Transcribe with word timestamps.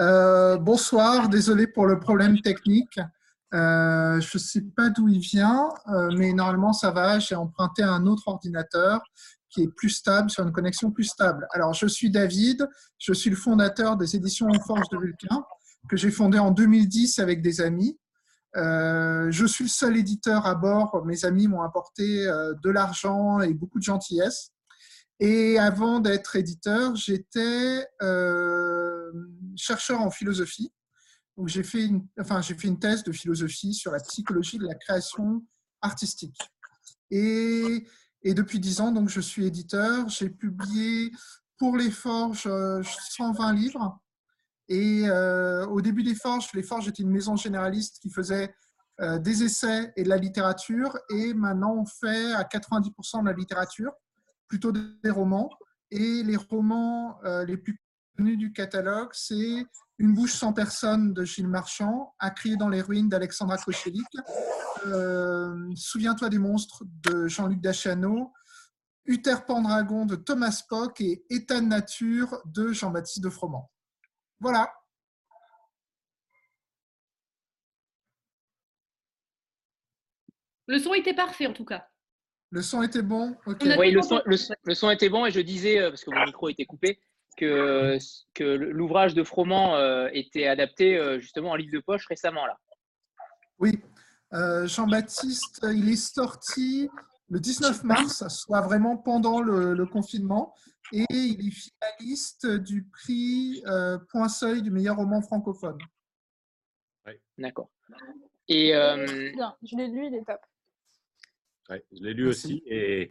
Euh, 0.00 0.56
bonsoir, 0.58 1.28
désolé 1.28 1.66
pour 1.66 1.86
le 1.86 2.00
problème 2.00 2.40
technique. 2.40 2.98
Euh, 3.52 4.20
je 4.20 4.36
ne 4.36 4.40
sais 4.40 4.62
pas 4.62 4.90
d'où 4.90 5.08
il 5.08 5.20
vient, 5.20 5.68
euh, 5.88 6.10
mais 6.16 6.32
normalement 6.32 6.72
ça 6.72 6.90
va. 6.90 7.20
J'ai 7.20 7.36
emprunté 7.36 7.82
un 7.82 8.06
autre 8.06 8.26
ordinateur 8.26 9.00
qui 9.50 9.62
est 9.62 9.68
plus 9.68 9.90
stable, 9.90 10.30
sur 10.30 10.42
une 10.42 10.50
connexion 10.50 10.90
plus 10.90 11.04
stable. 11.04 11.46
Alors, 11.52 11.74
je 11.74 11.86
suis 11.86 12.10
David, 12.10 12.68
je 12.98 13.12
suis 13.12 13.30
le 13.30 13.36
fondateur 13.36 13.96
des 13.96 14.16
éditions 14.16 14.48
Forge 14.66 14.88
de 14.90 14.98
Vulcain, 14.98 15.44
que 15.88 15.96
j'ai 15.96 16.10
fondé 16.10 16.40
en 16.40 16.50
2010 16.50 17.20
avec 17.20 17.40
des 17.40 17.60
amis. 17.60 17.96
je 18.56 19.46
suis 19.46 19.64
le 19.64 19.70
seul 19.70 19.96
éditeur 19.96 20.46
à 20.46 20.56
bord. 20.56 21.04
Mes 21.06 21.24
amis 21.24 21.46
m'ont 21.46 21.62
apporté 21.62 22.26
de 22.26 22.70
l'argent 22.70 23.40
et 23.42 23.54
beaucoup 23.54 23.78
de 23.78 23.84
gentillesse. 23.84 24.53
Et 25.20 25.58
avant 25.58 26.00
d'être 26.00 26.36
éditeur, 26.36 26.96
j'étais 26.96 27.86
euh, 28.02 29.12
chercheur 29.56 30.00
en 30.00 30.10
philosophie. 30.10 30.72
Donc 31.36 31.48
j'ai 31.48 31.62
fait, 31.62 31.84
une, 31.84 32.06
enfin, 32.20 32.42
j'ai 32.42 32.54
fait 32.54 32.68
une 32.68 32.78
thèse 32.78 33.04
de 33.04 33.12
philosophie 33.12 33.74
sur 33.74 33.92
la 33.92 34.00
psychologie 34.00 34.58
de 34.58 34.66
la 34.66 34.74
création 34.74 35.44
artistique. 35.82 36.38
Et, 37.10 37.86
et 38.22 38.34
depuis 38.34 38.58
dix 38.58 38.80
ans, 38.80 38.92
donc, 38.92 39.08
je 39.08 39.20
suis 39.20 39.46
éditeur. 39.46 40.08
J'ai 40.08 40.30
publié 40.30 41.12
pour 41.58 41.76
les 41.76 41.90
Forges 41.90 42.48
120 42.82 43.50
euh, 43.50 43.52
livres. 43.54 44.00
Et 44.68 45.04
euh, 45.08 45.66
au 45.66 45.80
début 45.80 46.02
des 46.02 46.14
Forges, 46.14 46.48
les 46.54 46.62
Forges 46.62 46.88
étaient 46.88 47.02
une 47.02 47.10
maison 47.10 47.36
généraliste 47.36 47.98
qui 48.00 48.10
faisait 48.10 48.54
des 49.18 49.42
essais 49.42 49.92
et 49.96 50.04
de 50.04 50.08
la 50.08 50.16
littérature. 50.16 50.96
Et 51.10 51.34
maintenant, 51.34 51.74
on 51.74 51.84
fait 51.84 52.32
à 52.32 52.44
90% 52.44 53.22
de 53.22 53.26
la 53.26 53.32
littérature 53.32 53.92
plutôt 54.54 54.70
des 54.70 55.10
romans. 55.10 55.50
Et 55.90 56.22
les 56.22 56.36
romans 56.36 57.18
euh, 57.24 57.44
les 57.44 57.56
plus 57.56 57.76
connus 58.16 58.36
du 58.36 58.52
catalogue, 58.52 59.10
c'est 59.12 59.66
Une 59.98 60.14
bouche 60.14 60.32
sans 60.32 60.52
personne 60.52 61.12
de 61.12 61.24
Gilles 61.24 61.48
Marchand, 61.48 62.14
À 62.20 62.30
crier 62.30 62.56
dans 62.56 62.68
les 62.68 62.80
ruines 62.80 63.08
d'Alexandra 63.08 63.58
Kochelik, 63.58 64.06
euh, 64.86 65.72
Souviens-toi 65.74 66.28
des 66.28 66.38
monstres 66.38 66.84
de 67.02 67.26
Jean-Luc 67.26 67.60
Dachano, 67.60 68.32
Uther 69.06 69.44
Pendragon 69.44 70.06
de 70.06 70.14
Thomas 70.14 70.62
Pock 70.68 71.00
et 71.00 71.24
État 71.30 71.60
de 71.60 71.66
nature 71.66 72.40
de 72.44 72.72
Jean-Baptiste 72.72 73.24
de 73.24 73.30
Froment. 73.30 73.72
Voilà. 74.38 74.72
Le 80.68 80.78
son 80.78 80.94
était 80.94 81.14
parfait 81.14 81.48
en 81.48 81.52
tout 81.52 81.64
cas. 81.64 81.88
Le 82.50 82.62
son 82.62 82.82
était 82.82 83.02
bon 83.02 83.36
Oui, 83.46 83.90
le 83.90 84.02
son, 84.02 84.20
le, 84.24 84.74
son, 84.74 84.90
était 84.90 85.08
bon 85.08 85.26
et 85.26 85.30
je 85.30 85.40
disais, 85.40 85.80
euh, 85.80 85.90
parce 85.90 86.04
que 86.04 86.10
mon 86.10 86.24
micro 86.24 86.48
était 86.48 86.64
coupé, 86.64 87.00
que, 87.36 87.98
que 88.32 88.44
l'ouvrage 88.44 89.14
de 89.14 89.24
Froment 89.24 89.74
euh, 89.76 90.08
était 90.12 90.46
adapté 90.46 90.96
euh, 90.96 91.18
justement 91.18 91.50
en 91.50 91.56
livre 91.56 91.72
de 91.72 91.80
poche 91.80 92.06
récemment. 92.06 92.46
là. 92.46 92.58
Oui, 93.58 93.80
Jean-Baptiste, 94.32 95.66
il 95.72 95.88
est 95.88 95.96
sorti 95.96 96.88
le 97.28 97.40
19 97.40 97.84
mars, 97.84 98.26
soit 98.28 98.60
vraiment 98.60 98.96
pendant 98.96 99.40
le, 99.40 99.86
confinement, 99.86 100.54
et 100.92 101.06
il 101.10 101.48
est 101.48 101.50
finaliste 101.50 102.46
du 102.46 102.84
prix 102.84 103.62
Point 104.10 104.28
Seuil 104.28 104.62
du 104.62 104.70
meilleur 104.70 104.96
roman 104.96 105.22
francophone. 105.22 105.78
Oui. 107.06 107.12
D'accord. 107.38 107.70
Et, 108.48 108.72
je 108.72 109.76
l'ai 109.76 109.88
lu, 109.88 110.06
il 110.06 110.14
est 110.16 110.24
top 110.24 110.40
je 111.70 112.02
l'ai 112.02 112.14
lu 112.14 112.28
aussi 112.28 112.62
et 112.66 113.10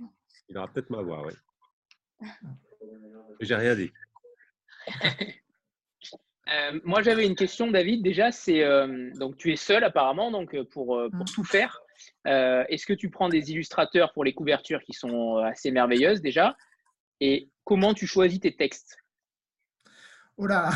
il 0.50 0.58
aura 0.58 0.68
peut-être 0.68 0.90
ma 0.90 1.02
voix, 1.02 1.26
oui. 1.26 2.28
J'ai 3.40 3.56
rien 3.56 3.76
dit. 3.76 3.92
Euh, 6.50 6.80
moi, 6.84 7.02
j'avais 7.02 7.26
une 7.26 7.36
question, 7.36 7.72
David. 7.72 8.04
Déjà, 8.04 8.32
c'est 8.32 8.64
euh, 8.64 9.12
donc 9.16 9.38
tu 9.38 9.52
es 9.52 9.56
seul 9.56 9.84
apparemment, 9.84 10.32
donc 10.32 10.54
euh, 10.54 10.66
pour, 10.66 10.88
pour 10.88 11.22
mmh. 11.22 11.26
tout 11.34 11.44
faire. 11.44 11.82
Est-ce 12.26 12.86
que 12.86 12.94
tu 12.94 13.10
prends 13.10 13.30
des 13.30 13.52
illustrateurs 13.52 14.14
pour 14.14 14.24
les 14.24 14.34
couvertures 14.34 14.82
qui 14.84 14.94
sont 14.94 15.38
assez 15.38 15.72
merveilleuses 15.72 16.22
déjà? 16.22 16.58
Et 17.22 17.50
comment 17.64 17.94
tu 17.94 18.08
choisis 18.08 18.40
tes 18.40 18.56
textes? 18.56 18.98
Oh 20.36 20.48
là 20.48 20.72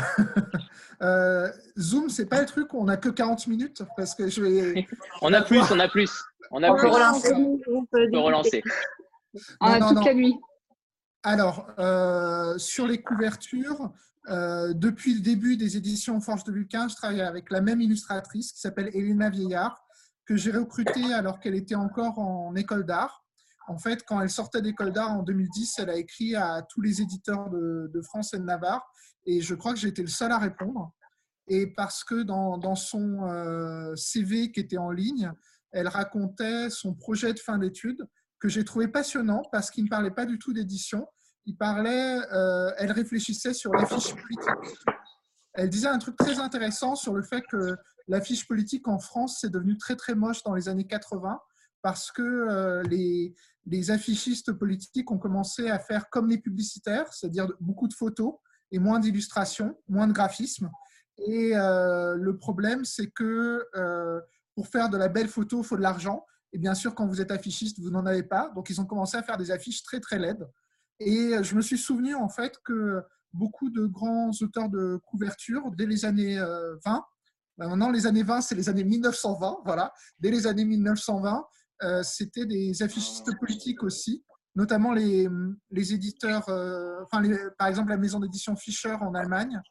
Zoom, 1.78 2.08
c'est 2.08 2.28
pas 2.28 2.40
le 2.40 2.46
truc 2.46 2.72
où 2.72 2.80
on 2.80 2.88
a 2.88 2.96
que 2.96 3.08
40 3.08 3.46
minutes 3.48 3.82
parce 3.96 4.14
que 4.14 4.28
je 4.28 4.42
vais. 4.42 4.86
on 5.22 5.32
a 5.32 5.42
plus, 5.42 5.60
on 5.70 5.78
a 5.78 5.88
plus. 5.88 6.24
On 6.50 6.62
a 6.62 6.74
peut 6.74 6.88
relancer. 6.88 7.32
On 7.34 7.84
peut 7.86 8.08
relancer. 8.18 8.62
On 9.60 9.66
a 9.66 9.88
toute 9.88 10.04
la 10.04 10.14
nuit. 10.14 10.38
Alors, 11.22 11.68
euh, 11.78 12.56
sur 12.58 12.86
les 12.86 13.02
couvertures, 13.02 13.92
euh, 14.28 14.72
depuis 14.72 15.14
le 15.14 15.20
début 15.20 15.56
des 15.56 15.76
éditions 15.76 16.20
Forge 16.20 16.44
de 16.44 16.52
Vulcain, 16.52 16.88
je 16.88 16.94
travaille 16.94 17.22
avec 17.22 17.50
la 17.50 17.60
même 17.60 17.80
illustratrice 17.80 18.52
qui 18.52 18.60
s'appelle 18.60 18.90
Elena 18.94 19.30
Vieillard, 19.30 19.84
que 20.26 20.36
j'ai 20.36 20.52
recrutée 20.52 21.12
alors 21.14 21.40
qu'elle 21.40 21.54
était 21.54 21.74
encore 21.74 22.18
en 22.18 22.54
école 22.54 22.84
d'art. 22.84 23.24
En 23.66 23.78
fait, 23.78 24.02
quand 24.04 24.20
elle 24.20 24.30
sortait 24.30 24.62
d'école 24.62 24.92
d'art 24.92 25.12
en 25.12 25.22
2010, 25.22 25.78
elle 25.78 25.90
a 25.90 25.96
écrit 25.96 26.36
à 26.36 26.62
tous 26.62 26.80
les 26.80 27.02
éditeurs 27.02 27.50
de, 27.50 28.00
France 28.02 28.32
et 28.34 28.38
de 28.38 28.44
Navarre, 28.44 28.86
et 29.26 29.40
je 29.40 29.54
crois 29.54 29.72
que 29.72 29.78
j'étais 29.78 30.02
le 30.02 30.08
seul 30.08 30.32
à 30.32 30.38
répondre. 30.38 30.92
Et 31.48 31.66
parce 31.66 32.04
que 32.04 32.22
dans, 32.22 32.58
dans 32.58 32.74
son 32.74 33.24
euh, 33.24 33.94
CV 33.96 34.52
qui 34.52 34.60
était 34.60 34.78
en 34.78 34.90
ligne, 34.90 35.32
elle 35.72 35.88
racontait 35.88 36.70
son 36.70 36.94
projet 36.94 37.32
de 37.32 37.38
fin 37.38 37.58
d'études 37.58 38.06
que 38.40 38.48
j'ai 38.48 38.64
trouvé 38.64 38.88
passionnant 38.88 39.42
parce 39.52 39.70
qu'il 39.70 39.84
ne 39.84 39.88
parlait 39.88 40.10
pas 40.10 40.26
du 40.26 40.38
tout 40.38 40.52
d'édition. 40.52 41.06
Il 41.46 41.56
parlait, 41.56 42.18
euh, 42.32 42.70
elle 42.78 42.92
réfléchissait 42.92 43.54
sur 43.54 43.72
l'affiche 43.72 44.14
politique. 44.14 44.86
Elle 45.54 45.70
disait 45.70 45.88
un 45.88 45.98
truc 45.98 46.16
très 46.16 46.38
intéressant 46.38 46.94
sur 46.94 47.14
le 47.14 47.22
fait 47.22 47.42
que 47.50 47.76
l'affiche 48.06 48.46
politique 48.46 48.86
en 48.86 48.98
France 48.98 49.38
c'est 49.40 49.50
devenu 49.50 49.76
très 49.76 49.96
très 49.96 50.14
moche 50.14 50.42
dans 50.44 50.54
les 50.54 50.68
années 50.68 50.86
80 50.86 51.40
parce 51.82 52.12
que 52.12 52.22
euh, 52.22 52.82
les, 52.84 53.34
affichistes 53.90 54.52
politiques 54.52 55.10
ont 55.10 55.18
commencé 55.18 55.68
à 55.68 55.78
faire 55.78 56.08
comme 56.10 56.28
les 56.28 56.38
publicitaires, 56.38 57.12
c'est-à-dire 57.12 57.48
beaucoup 57.60 57.86
de 57.86 57.94
photos 57.94 58.34
et 58.70 58.78
moins 58.78 58.98
d'illustrations, 58.98 59.78
moins 59.88 60.06
de 60.06 60.12
graphisme. 60.12 60.70
Et 61.26 61.56
euh, 61.56 62.14
le 62.14 62.36
problème, 62.36 62.84
c'est 62.84 63.08
que 63.08 63.64
pour 64.58 64.66
faire 64.66 64.90
de 64.90 64.96
la 64.96 65.06
belle 65.06 65.28
photo, 65.28 65.62
il 65.62 65.64
faut 65.64 65.76
de 65.76 65.82
l'argent. 65.82 66.26
Et 66.52 66.58
bien 66.58 66.74
sûr, 66.74 66.92
quand 66.92 67.06
vous 67.06 67.20
êtes 67.20 67.30
affichiste, 67.30 67.78
vous 67.78 67.90
n'en 67.90 68.04
avez 68.06 68.24
pas. 68.24 68.50
Donc, 68.56 68.70
ils 68.70 68.80
ont 68.80 68.86
commencé 68.86 69.16
à 69.16 69.22
faire 69.22 69.36
des 69.36 69.52
affiches 69.52 69.84
très, 69.84 70.00
très 70.00 70.18
laides. 70.18 70.44
Et 70.98 71.30
je 71.42 71.54
me 71.54 71.60
suis 71.60 71.78
souvenu, 71.78 72.16
en 72.16 72.28
fait, 72.28 72.58
que 72.64 73.00
beaucoup 73.32 73.70
de 73.70 73.86
grands 73.86 74.32
auteurs 74.40 74.68
de 74.68 74.98
couverture, 75.06 75.70
dès 75.76 75.86
les 75.86 76.04
années 76.04 76.38
20, 76.38 76.44
euh, 76.44 76.76
ben 76.84 77.68
maintenant, 77.68 77.92
les 77.92 78.04
années 78.08 78.24
20, 78.24 78.40
c'est 78.40 78.56
les 78.56 78.68
années 78.68 78.82
1920, 78.82 79.58
voilà. 79.64 79.92
Dès 80.18 80.32
les 80.32 80.48
années 80.48 80.64
1920, 80.64 81.46
euh, 81.84 82.02
c'était 82.02 82.44
des 82.44 82.82
affichistes 82.82 83.30
politiques 83.38 83.84
aussi, 83.84 84.24
notamment 84.56 84.92
les, 84.92 85.28
les 85.70 85.94
éditeurs, 85.94 86.48
euh, 86.48 87.00
enfin, 87.04 87.22
par 87.58 87.68
exemple, 87.68 87.90
la 87.90 87.96
maison 87.96 88.18
d'édition 88.18 88.56
Fischer 88.56 88.96
en 89.02 89.14
Allemagne, 89.14 89.62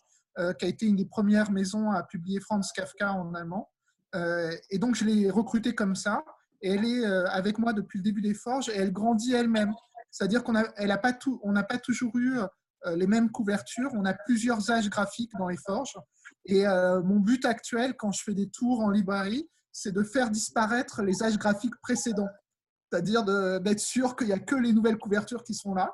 qui 0.60 0.66
a 0.66 0.68
été 0.70 0.86
une 0.86 0.96
des 0.96 1.08
premières 1.08 1.52
maisons 1.52 1.92
à 1.92 2.04
publier 2.04 2.40
Franz 2.40 2.70
Kafka 2.74 3.12
en 3.12 3.34
allemand. 3.34 3.70
Euh, 4.16 4.52
et 4.70 4.80
donc, 4.80 4.96
je 4.96 5.06
l'ai 5.06 5.30
recrutée 5.30 5.76
comme 5.76 5.96
ça. 5.96 6.24
Elle 6.62 6.86
est 6.86 7.06
euh, 7.06 7.28
avec 7.28 7.60
moi 7.60 7.74
depuis 7.74 8.00
le 8.00 8.04
début 8.04 8.22
des 8.22 8.34
forges 8.34 8.70
et 8.70 8.76
elle 8.76 8.92
grandit 8.92 9.34
elle-même. 9.34 9.74
C'est-à-dire 10.10 10.44
qu'on 10.44 10.54
n'a 10.54 10.98
pas, 10.98 11.14
pas 11.14 11.78
toujours 11.78 12.18
eu 12.18 12.40
euh, 12.40 12.96
les 12.96 13.08
mêmes 13.08 13.30
couvertures. 13.30 13.92
On 13.94 14.06
a 14.06 14.14
plusieurs 14.14 14.72
âges 14.72 14.90
graphiques 14.90 15.34
dans 15.38 15.48
les 15.48 15.58
forges. 15.58 15.98
Et 16.46 16.66
mon 16.66 17.20
but 17.20 17.44
actuel, 17.46 17.96
quand 17.98 18.12
je 18.12 18.24
fais 18.24 18.34
des 18.34 18.50
tours 18.50 18.80
en 18.80 18.90
librairie, 18.90 19.50
c'est 19.72 19.92
de 19.92 20.04
faire 20.04 20.30
disparaître 20.30 21.02
les 21.02 21.22
âges 21.24 21.38
graphiques 21.38 21.76
précédents. 21.82 22.30
C'est-à-dire 22.90 23.26
d'être 23.60 23.80
sûr 23.80 24.16
qu'il 24.16 24.28
n'y 24.28 24.34
a 24.34 24.40
que 24.40 24.56
les 24.56 24.72
nouvelles 24.72 24.98
couvertures 24.98 25.44
qui 25.44 25.54
sont 25.54 25.74
là. 25.74 25.94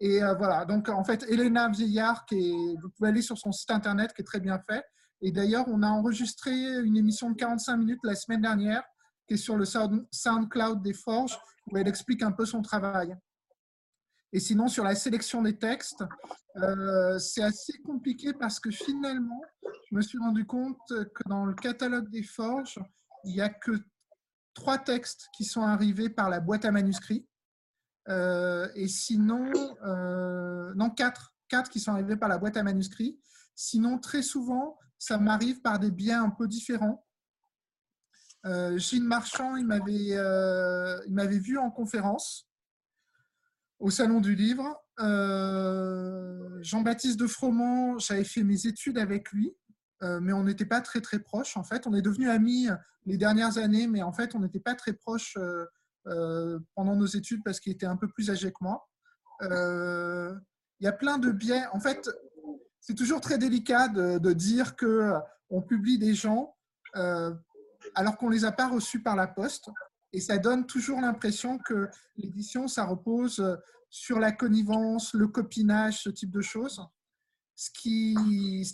Et 0.00 0.20
voilà, 0.38 0.64
donc 0.64 0.88
en 0.88 1.04
fait, 1.04 1.24
Elena 1.28 1.68
Vieillard, 1.68 2.24
vous 2.30 2.88
pouvez 2.96 3.10
aller 3.10 3.22
sur 3.22 3.36
son 3.36 3.52
site 3.52 3.70
internet 3.70 4.14
qui 4.14 4.22
est 4.22 4.24
très 4.24 4.40
bien 4.40 4.58
fait, 4.68 4.82
et 5.22 5.30
d'ailleurs, 5.30 5.66
on 5.68 5.82
a 5.82 5.88
enregistré 5.88 6.52
une 6.82 6.96
émission 6.96 7.30
de 7.30 7.36
45 7.36 7.76
minutes 7.76 8.00
la 8.02 8.16
semaine 8.16 8.42
dernière 8.42 8.82
qui 9.28 9.34
est 9.34 9.38
sur 9.38 9.56
le 9.56 9.64
SoundCloud 9.64 10.82
des 10.82 10.92
Forges 10.92 11.38
où 11.70 11.76
elle 11.78 11.86
explique 11.86 12.22
un 12.22 12.32
peu 12.32 12.44
son 12.44 12.60
travail. 12.60 13.16
Et 14.32 14.40
sinon, 14.40 14.66
sur 14.66 14.82
la 14.82 14.96
sélection 14.96 15.42
des 15.42 15.56
textes, 15.58 16.04
euh, 16.56 17.18
c'est 17.18 17.42
assez 17.42 17.78
compliqué 17.82 18.32
parce 18.32 18.58
que 18.58 18.70
finalement, 18.70 19.42
je 19.90 19.96
me 19.96 20.00
suis 20.00 20.18
rendu 20.18 20.44
compte 20.44 20.80
que 20.88 21.28
dans 21.28 21.44
le 21.44 21.54
catalogue 21.54 22.08
des 22.10 22.24
Forges, 22.24 22.80
il 23.24 23.34
n'y 23.34 23.40
a 23.40 23.48
que 23.48 23.72
trois 24.54 24.78
textes 24.78 25.28
qui 25.36 25.44
sont 25.44 25.62
arrivés 25.62 26.08
par 26.08 26.30
la 26.30 26.40
boîte 26.40 26.64
à 26.64 26.72
manuscrits. 26.72 27.28
Euh, 28.08 28.68
et 28.74 28.88
sinon, 28.88 29.52
euh, 29.84 30.72
non, 30.74 30.90
quatre, 30.90 31.34
quatre 31.48 31.70
qui 31.70 31.78
sont 31.78 31.92
arrivés 31.92 32.16
par 32.16 32.28
la 32.28 32.38
boîte 32.38 32.56
à 32.56 32.62
manuscrits. 32.62 33.20
Sinon, 33.54 33.98
très 33.98 34.22
souvent, 34.22 34.78
ça 35.02 35.18
m'arrive 35.18 35.60
par 35.62 35.80
des 35.80 35.90
biais 35.90 36.12
un 36.12 36.30
peu 36.30 36.46
différents. 36.46 37.04
Euh, 38.46 38.78
Gilles 38.78 39.02
Marchand, 39.02 39.56
il 39.56 39.66
m'avait 39.66 40.12
euh, 40.12 40.96
m'avait 41.08 41.40
vu 41.40 41.58
en 41.58 41.72
conférence 41.72 42.48
au 43.80 43.90
Salon 43.90 44.20
du 44.20 44.36
Livre. 44.36 44.80
Euh, 45.00 46.62
Jean-Baptiste 46.62 47.18
de 47.18 47.26
Froment, 47.26 47.98
j'avais 47.98 48.22
fait 48.22 48.44
mes 48.44 48.68
études 48.68 48.96
avec 48.98 49.30
lui 49.32 49.56
mais 50.20 50.32
on 50.32 50.42
n'était 50.42 50.66
pas 50.66 50.80
très 50.80 51.00
très 51.00 51.20
proches. 51.20 51.56
En 51.56 51.62
fait, 51.62 51.86
on 51.86 51.94
est 51.94 52.02
devenus 52.02 52.28
amis 52.28 52.66
les 53.06 53.16
dernières 53.16 53.56
années, 53.56 53.86
mais 53.86 54.02
en 54.02 54.12
fait, 54.12 54.34
on 54.34 54.40
n'était 54.40 54.58
pas 54.58 54.74
très 54.74 54.94
proches 54.94 55.38
pendant 56.74 56.96
nos 56.96 57.06
études 57.06 57.44
parce 57.44 57.60
qu'il 57.60 57.70
était 57.70 57.86
un 57.86 57.96
peu 57.96 58.08
plus 58.08 58.28
âgé 58.28 58.50
que 58.50 58.56
moi. 58.62 58.88
Il 59.42 60.84
y 60.84 60.88
a 60.88 60.92
plein 60.92 61.18
de 61.18 61.30
biais. 61.30 61.66
En 61.72 61.78
fait, 61.78 62.10
c'est 62.82 62.94
toujours 62.94 63.22
très 63.22 63.38
délicat 63.38 63.88
de, 63.88 64.32
dire 64.34 64.76
que 64.76 65.14
on 65.48 65.62
publie 65.62 65.98
des 65.98 66.14
gens 66.14 66.54
alors 67.94 68.16
qu'on 68.16 68.28
les 68.28 68.44
a 68.44 68.52
pas 68.52 68.68
reçus 68.68 69.02
par 69.02 69.16
la 69.16 69.26
poste. 69.26 69.70
Et 70.12 70.20
ça 70.20 70.36
donne 70.38 70.66
toujours 70.66 71.00
l'impression 71.00 71.58
que 71.58 71.88
l'édition, 72.16 72.68
ça 72.68 72.84
repose 72.84 73.42
sur 73.88 74.18
la 74.18 74.32
connivence, 74.32 75.14
le 75.14 75.28
copinage, 75.28 76.02
ce 76.02 76.10
type 76.10 76.30
de 76.30 76.42
choses. 76.42 76.84
Ce 77.54 77.70
qui, 77.70 78.16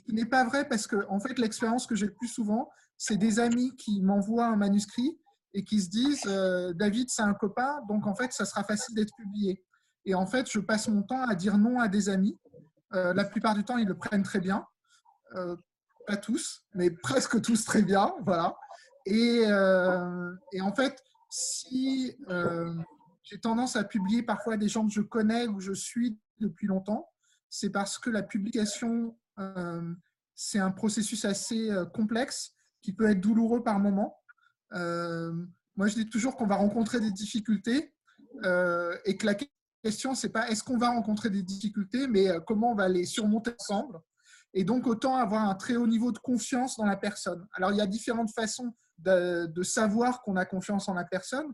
n'est 0.08 0.26
pas 0.26 0.44
vrai 0.44 0.68
parce 0.68 0.86
que, 0.86 1.06
en 1.08 1.20
fait, 1.20 1.38
l'expérience 1.38 1.86
que 1.86 1.94
j'ai 1.94 2.06
le 2.06 2.14
plus 2.14 2.28
souvent, 2.28 2.70
c'est 2.96 3.16
des 3.16 3.38
amis 3.38 3.76
qui 3.76 4.00
m'envoient 4.00 4.46
un 4.46 4.56
manuscrit 4.56 5.18
et 5.54 5.64
qui 5.64 5.80
se 5.80 5.88
disent 5.88 6.26
euh, 6.26 6.72
David, 6.72 7.08
c'est 7.10 7.22
un 7.22 7.34
copain, 7.34 7.80
donc 7.88 8.06
en 8.06 8.14
fait, 8.14 8.32
ça 8.32 8.44
sera 8.44 8.64
facile 8.64 8.94
d'être 8.94 9.14
publié. 9.16 9.62
Et 10.04 10.14
en 10.14 10.26
fait, 10.26 10.50
je 10.50 10.60
passe 10.60 10.88
mon 10.88 11.02
temps 11.02 11.22
à 11.22 11.34
dire 11.34 11.58
non 11.58 11.80
à 11.80 11.88
des 11.88 12.08
amis. 12.08 12.38
Euh, 12.94 13.12
la 13.14 13.24
plupart 13.24 13.54
du 13.54 13.64
temps, 13.64 13.76
ils 13.76 13.86
le 13.86 13.96
prennent 13.96 14.22
très 14.22 14.40
bien. 14.40 14.66
Euh, 15.34 15.56
pas 16.06 16.16
tous, 16.16 16.64
mais 16.74 16.90
presque 16.90 17.40
tous 17.42 17.64
très 17.64 17.82
bien. 17.82 18.14
Voilà. 18.24 18.56
Et, 19.04 19.42
et 20.52 20.60
en 20.60 20.72
fait, 20.74 21.02
si 21.30 22.16
j'ai 23.22 23.38
tendance 23.38 23.76
à 23.76 23.84
publier 23.84 24.22
parfois 24.22 24.56
des 24.56 24.68
gens 24.68 24.86
que 24.86 24.92
je 24.92 25.02
connais 25.02 25.46
ou 25.46 25.60
je 25.60 25.72
suis 25.72 26.18
depuis 26.40 26.66
longtemps, 26.66 27.10
c'est 27.50 27.70
parce 27.70 27.98
que 27.98 28.10
la 28.10 28.22
publication, 28.22 29.18
euh, 29.38 29.94
c'est 30.34 30.58
un 30.58 30.70
processus 30.70 31.24
assez 31.24 31.70
euh, 31.70 31.84
complexe 31.84 32.52
qui 32.82 32.92
peut 32.92 33.10
être 33.10 33.20
douloureux 33.20 33.62
par 33.62 33.78
moment. 33.78 34.18
Euh, 34.72 35.32
moi, 35.76 35.88
je 35.88 35.94
dis 35.94 36.08
toujours 36.08 36.36
qu'on 36.36 36.46
va 36.46 36.56
rencontrer 36.56 37.00
des 37.00 37.10
difficultés 37.10 37.94
et 39.04 39.16
que 39.16 39.26
la 39.26 39.34
question, 39.82 40.14
c'est 40.14 40.28
pas 40.28 40.48
est-ce 40.48 40.62
qu'on 40.62 40.78
va 40.78 40.88
rencontrer 40.88 41.30
des 41.30 41.42
difficultés, 41.42 42.06
mais 42.06 42.28
comment 42.46 42.72
on 42.72 42.74
va 42.74 42.88
les 42.88 43.04
surmonter 43.04 43.52
ensemble. 43.58 43.98
Et 44.54 44.64
donc, 44.64 44.86
autant 44.86 45.16
avoir 45.16 45.48
un 45.48 45.54
très 45.54 45.76
haut 45.76 45.86
niveau 45.86 46.12
de 46.12 46.18
confiance 46.18 46.76
dans 46.76 46.86
la 46.86 46.96
personne. 46.96 47.46
Alors, 47.52 47.70
il 47.72 47.76
y 47.76 47.80
a 47.80 47.86
différentes 47.86 48.32
façons 48.34 48.74
de, 48.98 49.62
savoir 49.62 50.22
qu'on 50.22 50.36
a 50.36 50.44
confiance 50.44 50.88
en 50.88 50.94
la 50.94 51.04
personne. 51.04 51.52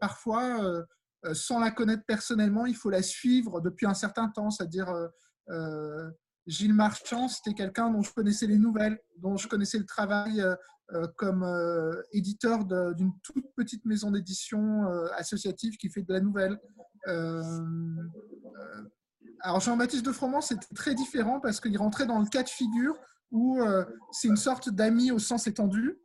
parfois, 0.00 0.84
euh, 1.26 1.34
sans 1.34 1.58
la 1.58 1.70
connaître 1.70 2.04
personnellement, 2.06 2.66
il 2.66 2.76
faut 2.76 2.90
la 2.90 3.02
suivre 3.02 3.60
depuis 3.60 3.86
un 3.86 3.94
certain 3.94 4.28
temps. 4.28 4.50
C'est-à-dire, 4.50 4.88
euh, 4.90 5.08
euh, 5.50 6.10
Gilles 6.46 6.74
Marchand, 6.74 7.28
c'était 7.28 7.54
quelqu'un 7.54 7.90
dont 7.90 8.02
je 8.02 8.12
connaissais 8.12 8.46
les 8.46 8.58
nouvelles, 8.58 8.98
dont 9.18 9.36
je 9.36 9.48
connaissais 9.48 9.78
le 9.78 9.86
travail 9.86 10.44
comme 11.16 11.44
éditeur 12.12 12.64
d'une 12.94 13.12
toute 13.22 13.46
petite 13.56 13.86
maison 13.86 14.10
d'édition 14.10 14.86
associative 15.16 15.76
qui 15.78 15.88
fait 15.88 16.02
de 16.02 16.12
la 16.12 16.20
nouvelle. 16.20 16.58
alors 19.40 19.60
Jean-Baptiste 19.60 20.04
de 20.04 20.12
Froment, 20.12 20.42
c'était 20.42 20.74
très 20.74 20.94
différent 20.94 21.40
parce 21.40 21.60
qu'il 21.60 21.78
rentrait 21.78 22.06
dans 22.06 22.18
le 22.18 22.26
cas 22.26 22.42
de 22.42 22.50
figure 22.50 22.94
où 23.30 23.58
c'est 24.12 24.28
une 24.28 24.36
sorte 24.36 24.68
d'ami 24.68 25.10
au 25.10 25.18
sens 25.18 25.46
étendu 25.46 25.98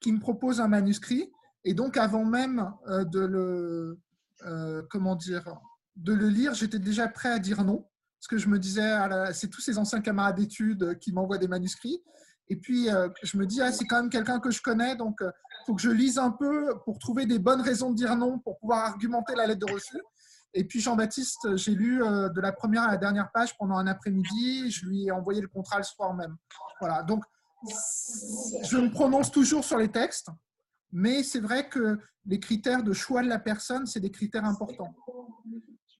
qui 0.00 0.12
me 0.12 0.20
propose 0.20 0.62
un 0.62 0.68
manuscrit 0.68 1.30
et 1.64 1.74
donc, 1.74 1.96
avant 1.96 2.24
même 2.24 2.72
euh, 2.88 3.04
de 3.04 3.20
le, 3.20 4.00
euh, 4.46 4.82
comment 4.90 5.16
dire, 5.16 5.60
de 5.96 6.14
le 6.14 6.28
lire, 6.28 6.54
j'étais 6.54 6.78
déjà 6.78 7.08
prêt 7.08 7.30
à 7.30 7.38
dire 7.38 7.64
non. 7.64 7.86
Parce 8.20 8.28
que 8.28 8.36
je 8.36 8.48
me 8.48 8.58
disais, 8.58 8.82
ah 8.82 9.32
c'est 9.32 9.48
tous 9.48 9.62
ces 9.62 9.78
anciens 9.78 10.02
camarades 10.02 10.36
d'études 10.36 10.98
qui 10.98 11.12
m'envoient 11.12 11.38
des 11.38 11.48
manuscrits. 11.48 12.02
Et 12.48 12.56
puis, 12.56 12.90
euh, 12.90 13.08
je 13.22 13.38
me 13.38 13.46
dis, 13.46 13.62
ah, 13.62 13.72
c'est 13.72 13.86
quand 13.86 13.96
même 13.96 14.10
quelqu'un 14.10 14.40
que 14.40 14.50
je 14.50 14.60
connais, 14.60 14.94
donc 14.94 15.20
il 15.22 15.32
faut 15.66 15.74
que 15.74 15.80
je 15.80 15.90
lise 15.90 16.18
un 16.18 16.30
peu 16.30 16.74
pour 16.84 16.98
trouver 16.98 17.24
des 17.24 17.38
bonnes 17.38 17.62
raisons 17.62 17.90
de 17.90 17.96
dire 17.96 18.14
non, 18.16 18.38
pour 18.40 18.58
pouvoir 18.58 18.84
argumenter 18.84 19.34
la 19.34 19.46
lettre 19.46 19.64
de 19.66 19.72
reçu. 19.72 19.96
Et 20.52 20.64
puis, 20.64 20.80
Jean-Baptiste, 20.80 21.56
j'ai 21.56 21.74
lu 21.74 21.98
de 22.00 22.40
la 22.40 22.52
première 22.52 22.82
à 22.82 22.90
la 22.90 22.96
dernière 22.96 23.30
page 23.32 23.56
pendant 23.56 23.76
un 23.76 23.86
après-midi. 23.86 24.70
Je 24.70 24.84
lui 24.84 25.06
ai 25.06 25.12
envoyé 25.12 25.40
le 25.40 25.48
contrat 25.48 25.78
le 25.78 25.84
soir 25.84 26.12
même. 26.12 26.36
Voilà. 26.80 27.02
Donc, 27.04 27.24
je 27.68 28.76
me 28.76 28.90
prononce 28.90 29.30
toujours 29.30 29.64
sur 29.64 29.78
les 29.78 29.90
textes. 29.90 30.28
Mais 30.92 31.22
c'est 31.22 31.40
vrai 31.40 31.68
que 31.68 31.98
les 32.26 32.40
critères 32.40 32.82
de 32.82 32.92
choix 32.92 33.22
de 33.22 33.28
la 33.28 33.38
personne, 33.38 33.86
c'est 33.86 34.00
des 34.00 34.10
critères 34.10 34.44
importants. 34.44 34.92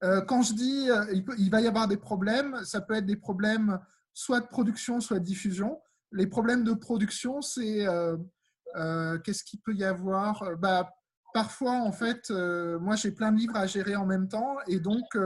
Euh, 0.03 0.23
quand 0.23 0.43
je 0.43 0.55
dis 0.55 0.91
euh, 0.91 1.05
il, 1.39 1.51
va 1.51 1.61
y 1.61 1.67
avoir 1.67 1.89
des 1.89 1.97
problèmes, 1.97 2.65
ça 2.65 2.81
peut 2.81 2.95
être 2.95 3.07
des 3.07 3.17
problèmes 3.17 3.79
soit 4.15 4.41
de 4.41 4.47
production, 4.47 5.01
soit 5.01 5.19
de 5.19 5.25
diffusion. 5.25 5.81
Les 6.13 6.27
problèmes 6.27 6.65
de 6.65 6.73
production, 6.73 7.43
c'est 7.43 7.87
euh, 7.87 9.19
qu'est-ce 9.19 9.45
qu'il 9.45 9.61
peut 9.61 9.75
y 9.75 9.85
avoir? 9.85 10.57
Bah, 10.59 10.91
Parfois, 11.33 11.75
en 11.75 11.93
fait, 11.93 12.29
moi 12.81 12.97
j'ai 12.97 13.13
plein 13.13 13.31
de 13.31 13.39
livres 13.39 13.57
à 13.57 13.65
gérer 13.65 13.95
en 13.95 14.05
même 14.05 14.27
temps 14.27 14.57
et 14.67 14.81
donc 14.81 15.17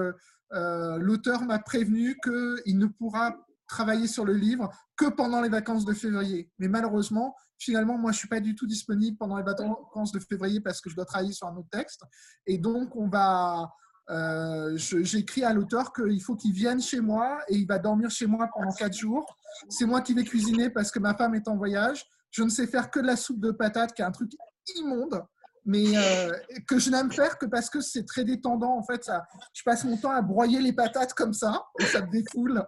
l'auteur 0.50 1.40
m'a 1.44 1.58
prévenu 1.58 2.18
qu'il 2.22 2.76
ne 2.76 2.86
pourra 2.86 3.34
travailler 3.66 4.06
sur 4.06 4.26
le 4.26 4.34
livre 4.34 4.70
que 4.96 5.06
pendant 5.06 5.40
les 5.40 5.48
vacances 5.48 5.86
de 5.86 5.94
février. 5.94 6.50
Mais 6.58 6.68
malheureusement, 6.68 7.34
finalement, 7.58 7.96
moi, 7.96 8.12
je 8.12 8.16
ne 8.16 8.18
suis 8.18 8.28
pas 8.28 8.40
du 8.40 8.54
tout 8.54 8.66
disponible 8.66 9.16
pendant 9.16 9.36
les 9.36 9.42
vacances 9.42 10.12
de 10.12 10.18
février 10.18 10.60
parce 10.60 10.82
que 10.82 10.90
je 10.90 10.94
dois 10.94 11.06
travailler 11.06 11.32
sur 11.32 11.46
un 11.46 11.56
autre 11.56 11.70
texte. 11.70 12.02
Et 12.46 12.58
donc, 12.58 12.94
on 12.94 13.08
va, 13.08 13.72
euh, 14.10 14.76
j'écris 14.76 15.44
à 15.44 15.52
l'auteur 15.52 15.92
qu'il 15.92 16.20
faut 16.22 16.36
qu'il 16.36 16.52
vienne 16.52 16.80
chez 16.80 17.00
moi 17.00 17.38
et 17.48 17.54
il 17.54 17.66
va 17.66 17.78
dormir 17.78 18.10
chez 18.10 18.26
moi 18.26 18.48
pendant 18.54 18.72
quatre 18.72 18.96
jours. 18.96 19.38
C'est 19.68 19.86
moi 19.86 20.02
qui 20.02 20.14
vais 20.14 20.24
cuisiner 20.24 20.70
parce 20.70 20.90
que 20.90 20.98
ma 20.98 21.14
femme 21.14 21.34
est 21.34 21.48
en 21.48 21.56
voyage. 21.56 22.04
Je 22.30 22.42
ne 22.42 22.48
sais 22.48 22.66
faire 22.66 22.90
que 22.90 23.00
de 23.00 23.06
la 23.06 23.16
soupe 23.16 23.40
de 23.40 23.50
patates, 23.50 23.94
qui 23.94 24.02
est 24.02 24.04
un 24.04 24.10
truc 24.10 24.32
immonde, 24.76 25.22
mais 25.64 25.96
euh, 25.96 26.32
que 26.68 26.78
je 26.78 26.90
n'aime 26.90 27.12
faire 27.12 27.38
que 27.38 27.46
parce 27.46 27.70
que 27.70 27.80
c'est 27.80 28.04
très 28.04 28.24
détendant. 28.24 28.76
En 28.76 28.82
fait, 28.82 29.04
ça, 29.04 29.22
je 29.52 29.62
passe 29.62 29.84
mon 29.84 29.96
temps 29.96 30.10
à 30.10 30.20
broyer 30.20 30.60
les 30.60 30.72
patates 30.72 31.14
comme 31.14 31.32
ça 31.32 31.64
et 31.80 31.84
ça 31.84 32.02
me 32.02 32.10
défoule. 32.10 32.62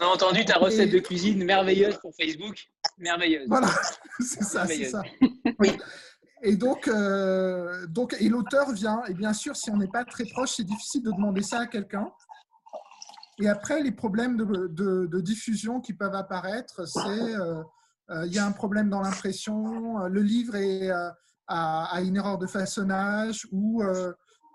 On 0.00 0.04
a 0.04 0.08
entendu 0.08 0.44
ta 0.44 0.56
recette 0.56 0.90
de 0.90 0.98
cuisine 0.98 1.44
merveilleuse 1.44 1.96
pour 1.98 2.12
Facebook. 2.20 2.56
Merveilleuse. 2.98 3.46
Voilà, 3.48 3.68
c'est 4.20 4.42
ça, 4.42 4.66
c'est 4.66 4.84
ça. 4.86 5.02
Et 6.44 6.56
donc, 6.56 6.88
euh, 6.88 7.86
donc 7.86 8.16
et 8.18 8.28
l'auteur 8.28 8.72
vient, 8.72 9.04
et 9.04 9.14
bien 9.14 9.32
sûr, 9.32 9.56
si 9.56 9.70
on 9.70 9.76
n'est 9.76 9.88
pas 9.88 10.04
très 10.04 10.24
proche, 10.24 10.56
c'est 10.56 10.64
difficile 10.64 11.04
de 11.04 11.12
demander 11.12 11.42
ça 11.42 11.60
à 11.60 11.66
quelqu'un. 11.66 12.10
Et 13.38 13.48
après, 13.48 13.80
les 13.80 13.92
problèmes 13.92 14.36
de, 14.36 15.20
diffusion 15.20 15.80
qui 15.80 15.94
peuvent 15.94 16.14
apparaître, 16.14 16.86
c'est 16.86 17.08
euh, 17.08 17.62
euh, 18.10 18.26
il 18.26 18.34
y 18.34 18.38
a 18.40 18.46
un 18.46 18.52
problème 18.52 18.90
dans 18.90 19.00
l'impression, 19.00 19.98
le 20.08 20.20
livre 20.20 20.56
est 20.56 20.90
à, 21.46 22.00
une 22.02 22.16
erreur 22.16 22.38
de 22.38 22.46
façonnage, 22.46 23.46
ou 23.52 23.82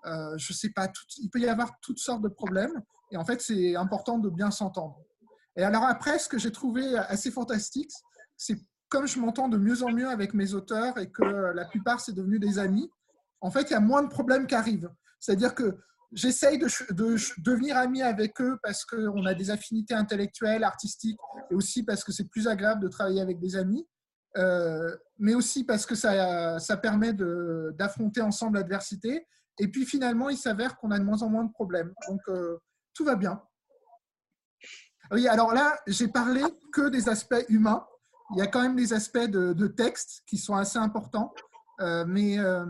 je 0.06 0.54
sais 0.54 0.70
pas, 0.70 0.90
il 1.20 1.30
peut 1.30 1.40
y 1.40 1.48
avoir 1.48 1.80
toutes 1.82 2.00
sortes 2.00 2.22
de 2.22 2.28
problèmes. 2.28 2.84
Et 3.12 3.18
en 3.18 3.24
fait, 3.24 3.42
c'est 3.42 3.78
important 3.78 4.20
de 4.20 4.30
bien 4.30 4.52
s'entendre. 4.52 5.00
Et 5.56 5.64
alors 5.64 5.84
après, 5.84 6.20
ce 6.20 6.28
que 6.28 6.38
j'ai 6.38 6.52
trouvé 6.52 6.98
assez 6.98 7.32
fantastique, 7.32 7.92
c'est 8.36 8.58
comme 8.90 9.08
je 9.08 9.20
m'entends 9.20 9.50
de 9.50 9.58
mieux 9.58 9.84
en 9.84 9.92
mieux 9.92 10.10
avec 10.10 10.34
mes 10.34 10.54
auteurs 10.54 10.98
et 10.98 11.10
que 11.10 11.24
la 11.24 11.66
plupart, 11.66 12.00
c'est 12.00 12.14
devenu 12.14 12.40
des 12.40 12.60
amis, 12.60 12.90
en 13.42 13.52
fait, 13.52 13.70
il 13.70 13.72
y 13.72 13.76
a 13.76 13.80
moins 13.80 14.04
de 14.04 14.10
problèmes 14.10 14.48
qui 14.48 14.56
arrivent. 14.56 14.90
C'est-à-dire 15.20 15.54
que 15.54 15.78
j'essaye 16.12 16.58
de, 16.58 16.68
devenir 17.42 17.78
ami 17.78 18.02
avec 18.02 18.40
eux 18.42 18.58
parce 18.64 18.86
qu'on 18.86 19.26
a 19.26 19.34
des 19.34 19.50
affinités 19.50 19.94
intellectuelles, 19.94 20.64
artistiques, 20.64 21.20
et 21.52 21.56
aussi 21.56 21.84
parce 21.84 22.04
que 22.04 22.12
c'est 22.12 22.30
plus 22.30 22.48
agréable 22.48 22.82
de 22.82 22.88
travailler 22.88 23.22
avec 23.22 23.40
des 23.40 23.56
amis, 23.56 23.88
euh, 24.38 24.96
mais 25.18 25.36
aussi 25.36 25.64
parce 25.64 25.86
que 25.86 25.96
ça, 25.96 26.60
ça 26.60 26.78
permet 26.78 27.14
d'affronter 27.14 28.22
ensemble 28.22 28.58
l'adversité. 28.58 29.28
Et 29.60 29.68
puis 29.70 29.86
finalement, 29.86 30.30
il 30.30 30.38
s'avère 30.38 30.78
qu'on 30.78 30.92
a 30.92 31.00
de 31.00 31.04
moins 31.04 31.22
en 31.24 31.30
moins 31.30 31.44
de 31.44 31.52
problèmes. 31.52 31.94
Donc, 32.08 32.22
euh, 32.30 32.58
tout 32.94 33.04
va 33.04 33.16
bien. 33.16 33.42
Oui, 35.12 35.28
alors 35.28 35.54
là, 35.54 35.78
j'ai 35.88 36.08
parlé 36.08 36.44
que 36.74 36.90
des 36.90 37.10
aspects 37.10 37.46
humains. 37.50 37.86
Il 38.32 38.38
y 38.38 38.42
a 38.42 38.48
quand 38.48 38.62
même 38.62 38.76
des 38.76 38.94
aspects 38.94 39.18
de, 39.18 39.68
texte 39.68 40.24
qui 40.26 40.38
sont 40.38 40.56
assez 40.56 40.78
importants, 40.78 41.34
euh, 41.80 42.06
mais 42.06 42.38
euh, 42.40 42.66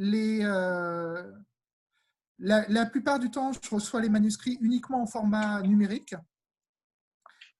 euh, 0.00 1.32
la, 2.38 2.86
plupart 2.86 3.18
du 3.18 3.30
temps, 3.30 3.52
je 3.52 3.70
reçois 3.70 4.00
les 4.00 4.08
manuscrits 4.08 4.58
uniquement 4.60 5.02
en 5.02 5.06
format 5.06 5.60
numérique. 5.62 6.14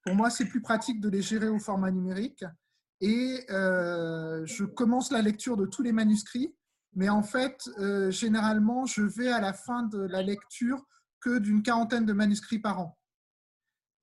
Pour 0.04 0.14
moi, 0.14 0.30
c'est 0.30 0.46
plus 0.46 0.60
pratique 0.60 1.00
de 1.00 1.08
les 1.08 1.22
gérer 1.22 1.48
au 1.48 1.58
format 1.58 1.90
numérique. 1.90 2.44
Et 3.00 3.44
je 3.48 4.64
commence 4.64 5.10
la 5.10 5.20
lecture 5.20 5.56
de 5.56 5.66
tous 5.66 5.82
les 5.82 5.92
manuscrits, 5.92 6.54
mais 6.94 7.08
en 7.08 7.22
fait, 7.24 7.68
généralement, 8.10 8.86
je 8.86 9.02
vais 9.02 9.32
à 9.32 9.40
la 9.40 9.52
fin 9.52 9.82
de 9.82 9.98
la 9.98 10.22
lecture 10.22 10.86
que 11.20 11.38
d'une 11.38 11.62
quarantaine 11.62 12.06
de 12.06 12.12
manuscrits 12.12 12.60
par 12.60 12.80
an 12.80 12.98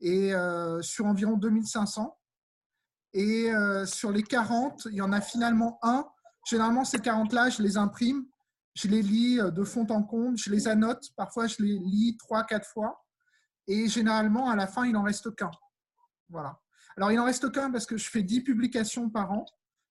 et 0.01 0.33
sur 0.81 1.05
environ 1.05 1.37
2500. 1.37 2.17
Et 3.13 3.53
euh, 3.53 3.85
sur 3.85 4.11
les 4.11 4.23
40, 4.23 4.87
il 4.91 4.95
y 4.95 5.01
en 5.01 5.11
a 5.11 5.21
finalement 5.21 5.79
un. 5.81 6.05
Généralement, 6.49 6.85
ces 6.85 6.97
40-là, 6.97 7.49
je 7.49 7.61
les 7.61 7.77
imprime, 7.77 8.25
je 8.73 8.87
les 8.87 9.01
lis 9.01 9.39
euh, 9.39 9.51
de 9.51 9.63
fond 9.63 9.85
en 9.89 10.03
comble, 10.03 10.37
je 10.37 10.49
les 10.49 10.67
annote. 10.67 11.09
Parfois, 11.15 11.47
je 11.47 11.57
les 11.59 11.77
lis 11.77 12.17
trois, 12.17 12.43
quatre 12.43 12.67
fois. 12.67 13.03
Et 13.67 13.87
généralement, 13.87 14.49
à 14.49 14.55
la 14.55 14.67
fin, 14.67 14.85
il 14.85 14.93
n'en 14.93 15.03
reste 15.03 15.35
qu'un. 15.35 15.51
Voilà. 16.29 16.59
Alors, 16.97 17.11
il 17.11 17.15
n'en 17.15 17.25
reste 17.25 17.51
qu'un 17.51 17.71
parce 17.71 17.85
que 17.85 17.97
je 17.97 18.09
fais 18.09 18.23
10 18.23 18.41
publications 18.41 19.09
par 19.09 19.31
an. 19.31 19.45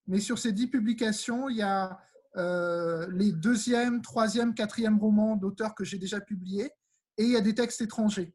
Mais 0.06 0.20
sur 0.20 0.38
ces 0.38 0.52
10 0.52 0.68
publications, 0.68 1.48
il 1.48 1.58
y 1.58 1.62
a 1.62 2.00
euh, 2.36 3.08
les 3.10 3.32
deuxième, 3.32 4.02
troisième, 4.02 4.54
quatrième 4.54 4.98
romans 4.98 5.36
d'auteurs 5.36 5.74
que 5.74 5.84
j'ai 5.84 5.98
déjà 5.98 6.20
publiés 6.20 6.70
et 7.16 7.24
il 7.24 7.30
y 7.30 7.36
a 7.36 7.40
des 7.40 7.54
textes 7.54 7.80
étrangers. 7.80 8.34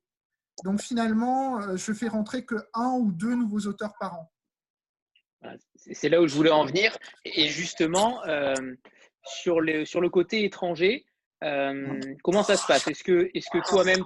Donc 0.63 0.81
finalement, 0.81 1.61
euh, 1.61 1.77
je 1.77 1.93
fais 1.93 2.09
rentrer 2.09 2.45
que 2.45 2.55
un 2.73 2.91
ou 2.91 3.11
deux 3.11 3.35
nouveaux 3.35 3.67
auteurs 3.67 3.93
par 3.99 4.15
an. 4.15 4.31
C'est 5.75 6.09
là 6.09 6.21
où 6.21 6.27
je 6.27 6.35
voulais 6.35 6.51
en 6.51 6.65
venir. 6.65 6.97
Et 7.23 7.47
justement, 7.47 8.23
euh, 8.25 8.55
sur, 9.23 9.61
le, 9.61 9.85
sur 9.85 10.01
le 10.01 10.09
côté 10.09 10.43
étranger, 10.43 11.05
comment 12.23 12.43
ça 12.43 12.57
se 12.57 12.65
passe? 12.65 12.87
Est-ce 12.87 13.03
que, 13.03 13.29
est 13.33 13.49
que 13.51 13.67
toi-même 13.69 14.03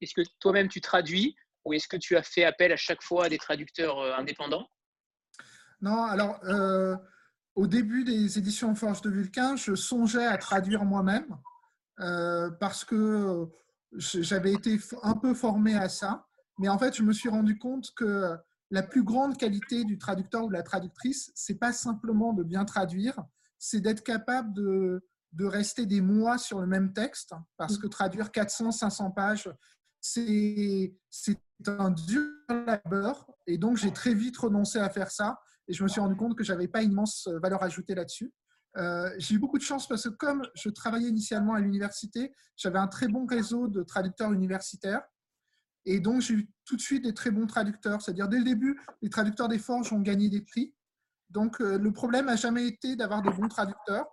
est 0.00 0.30
toi-même 0.40 0.68
tu 0.68 0.80
traduis 0.80 1.36
ou 1.64 1.72
est-ce 1.72 1.86
que 1.86 1.96
tu 1.96 2.16
as 2.16 2.22
fait 2.22 2.44
appel 2.44 2.72
à 2.72 2.76
chaque 2.76 3.02
fois 3.02 3.26
à 3.26 3.28
des 3.28 3.38
traducteurs 3.38 4.00
indépendants? 4.18 4.66
Non, 5.80 6.04
alors 6.04 6.40
au 7.54 7.66
début 7.66 8.04
des 8.04 8.38
éditions 8.38 8.74
Forge 8.74 9.02
de 9.02 9.10
Vulcain, 9.10 9.56
je 9.56 9.74
songeais 9.74 10.24
à 10.24 10.38
traduire 10.38 10.84
moi-même 10.84 11.36
euh, 12.00 12.50
parce 12.58 12.84
que 12.84 13.46
j'avais 13.92 14.52
été 14.52 14.78
un 15.02 15.14
peu 15.14 15.34
formé 15.34 15.74
à 15.74 15.88
ça. 15.88 16.26
Mais 16.58 16.68
en 16.68 16.78
fait, 16.78 16.96
je 16.96 17.02
me 17.02 17.12
suis 17.12 17.28
rendu 17.28 17.58
compte 17.58 17.92
que 17.94 18.34
la 18.70 18.82
plus 18.82 19.02
grande 19.02 19.36
qualité 19.36 19.84
du 19.84 19.98
traducteur 19.98 20.44
ou 20.44 20.48
de 20.48 20.52
la 20.52 20.62
traductrice, 20.62 21.32
c'est 21.34 21.58
pas 21.58 21.72
simplement 21.72 22.32
de 22.32 22.42
bien 22.42 22.64
traduire, 22.64 23.18
c'est 23.58 23.80
d'être 23.80 24.02
capable 24.02 24.52
de, 24.54 25.04
de, 25.32 25.44
rester 25.44 25.86
des 25.86 26.00
mois 26.00 26.38
sur 26.38 26.60
le 26.60 26.66
même 26.66 26.92
texte, 26.92 27.34
parce 27.56 27.78
que 27.78 27.86
traduire 27.86 28.30
400, 28.30 28.72
500 28.72 29.10
pages, 29.10 29.50
c'est 30.00 30.92
un 31.66 31.90
dur 31.90 32.24
labeur. 32.48 33.26
Et 33.46 33.58
donc, 33.58 33.76
j'ai 33.76 33.92
très 33.92 34.14
vite 34.14 34.36
renoncé 34.38 34.78
à 34.78 34.88
faire 34.88 35.10
ça 35.10 35.40
et 35.68 35.72
je 35.72 35.82
me 35.82 35.88
suis 35.88 36.00
rendu 36.00 36.16
compte 36.16 36.36
que 36.36 36.44
j'avais 36.44 36.68
pas 36.68 36.82
immense 36.82 37.28
valeur 37.42 37.62
ajoutée 37.62 37.94
là-dessus. 37.94 38.32
Euh, 38.76 39.10
j'ai 39.18 39.34
eu 39.34 39.38
beaucoup 39.38 39.58
de 39.58 39.62
chance 39.62 39.88
parce 39.88 40.04
que 40.04 40.08
comme 40.08 40.42
je 40.54 40.68
travaillais 40.68 41.08
initialement 41.08 41.54
à 41.54 41.60
l'université, 41.60 42.32
j'avais 42.56 42.78
un 42.78 42.86
très 42.86 43.08
bon 43.08 43.26
réseau 43.26 43.68
de 43.68 43.82
traducteurs 43.82 44.32
universitaires. 44.32 45.02
Et 45.86 46.00
donc, 46.00 46.20
j'ai 46.20 46.34
eu 46.34 46.50
tout 46.64 46.76
de 46.76 46.80
suite 46.80 47.04
des 47.04 47.14
très 47.14 47.30
bons 47.30 47.46
traducteurs. 47.46 48.02
C'est-à-dire, 48.02 48.28
dès 48.28 48.38
le 48.38 48.44
début, 48.44 48.80
les 49.02 49.10
traducteurs 49.10 49.48
des 49.48 49.58
forges 49.58 49.92
ont 49.92 50.00
gagné 50.00 50.28
des 50.28 50.42
prix. 50.42 50.74
Donc, 51.30 51.60
euh, 51.60 51.78
le 51.78 51.92
problème 51.92 52.26
n'a 52.26 52.36
jamais 52.36 52.66
été 52.66 52.96
d'avoir 52.96 53.22
des 53.22 53.30
bons 53.30 53.48
traducteurs. 53.48 54.06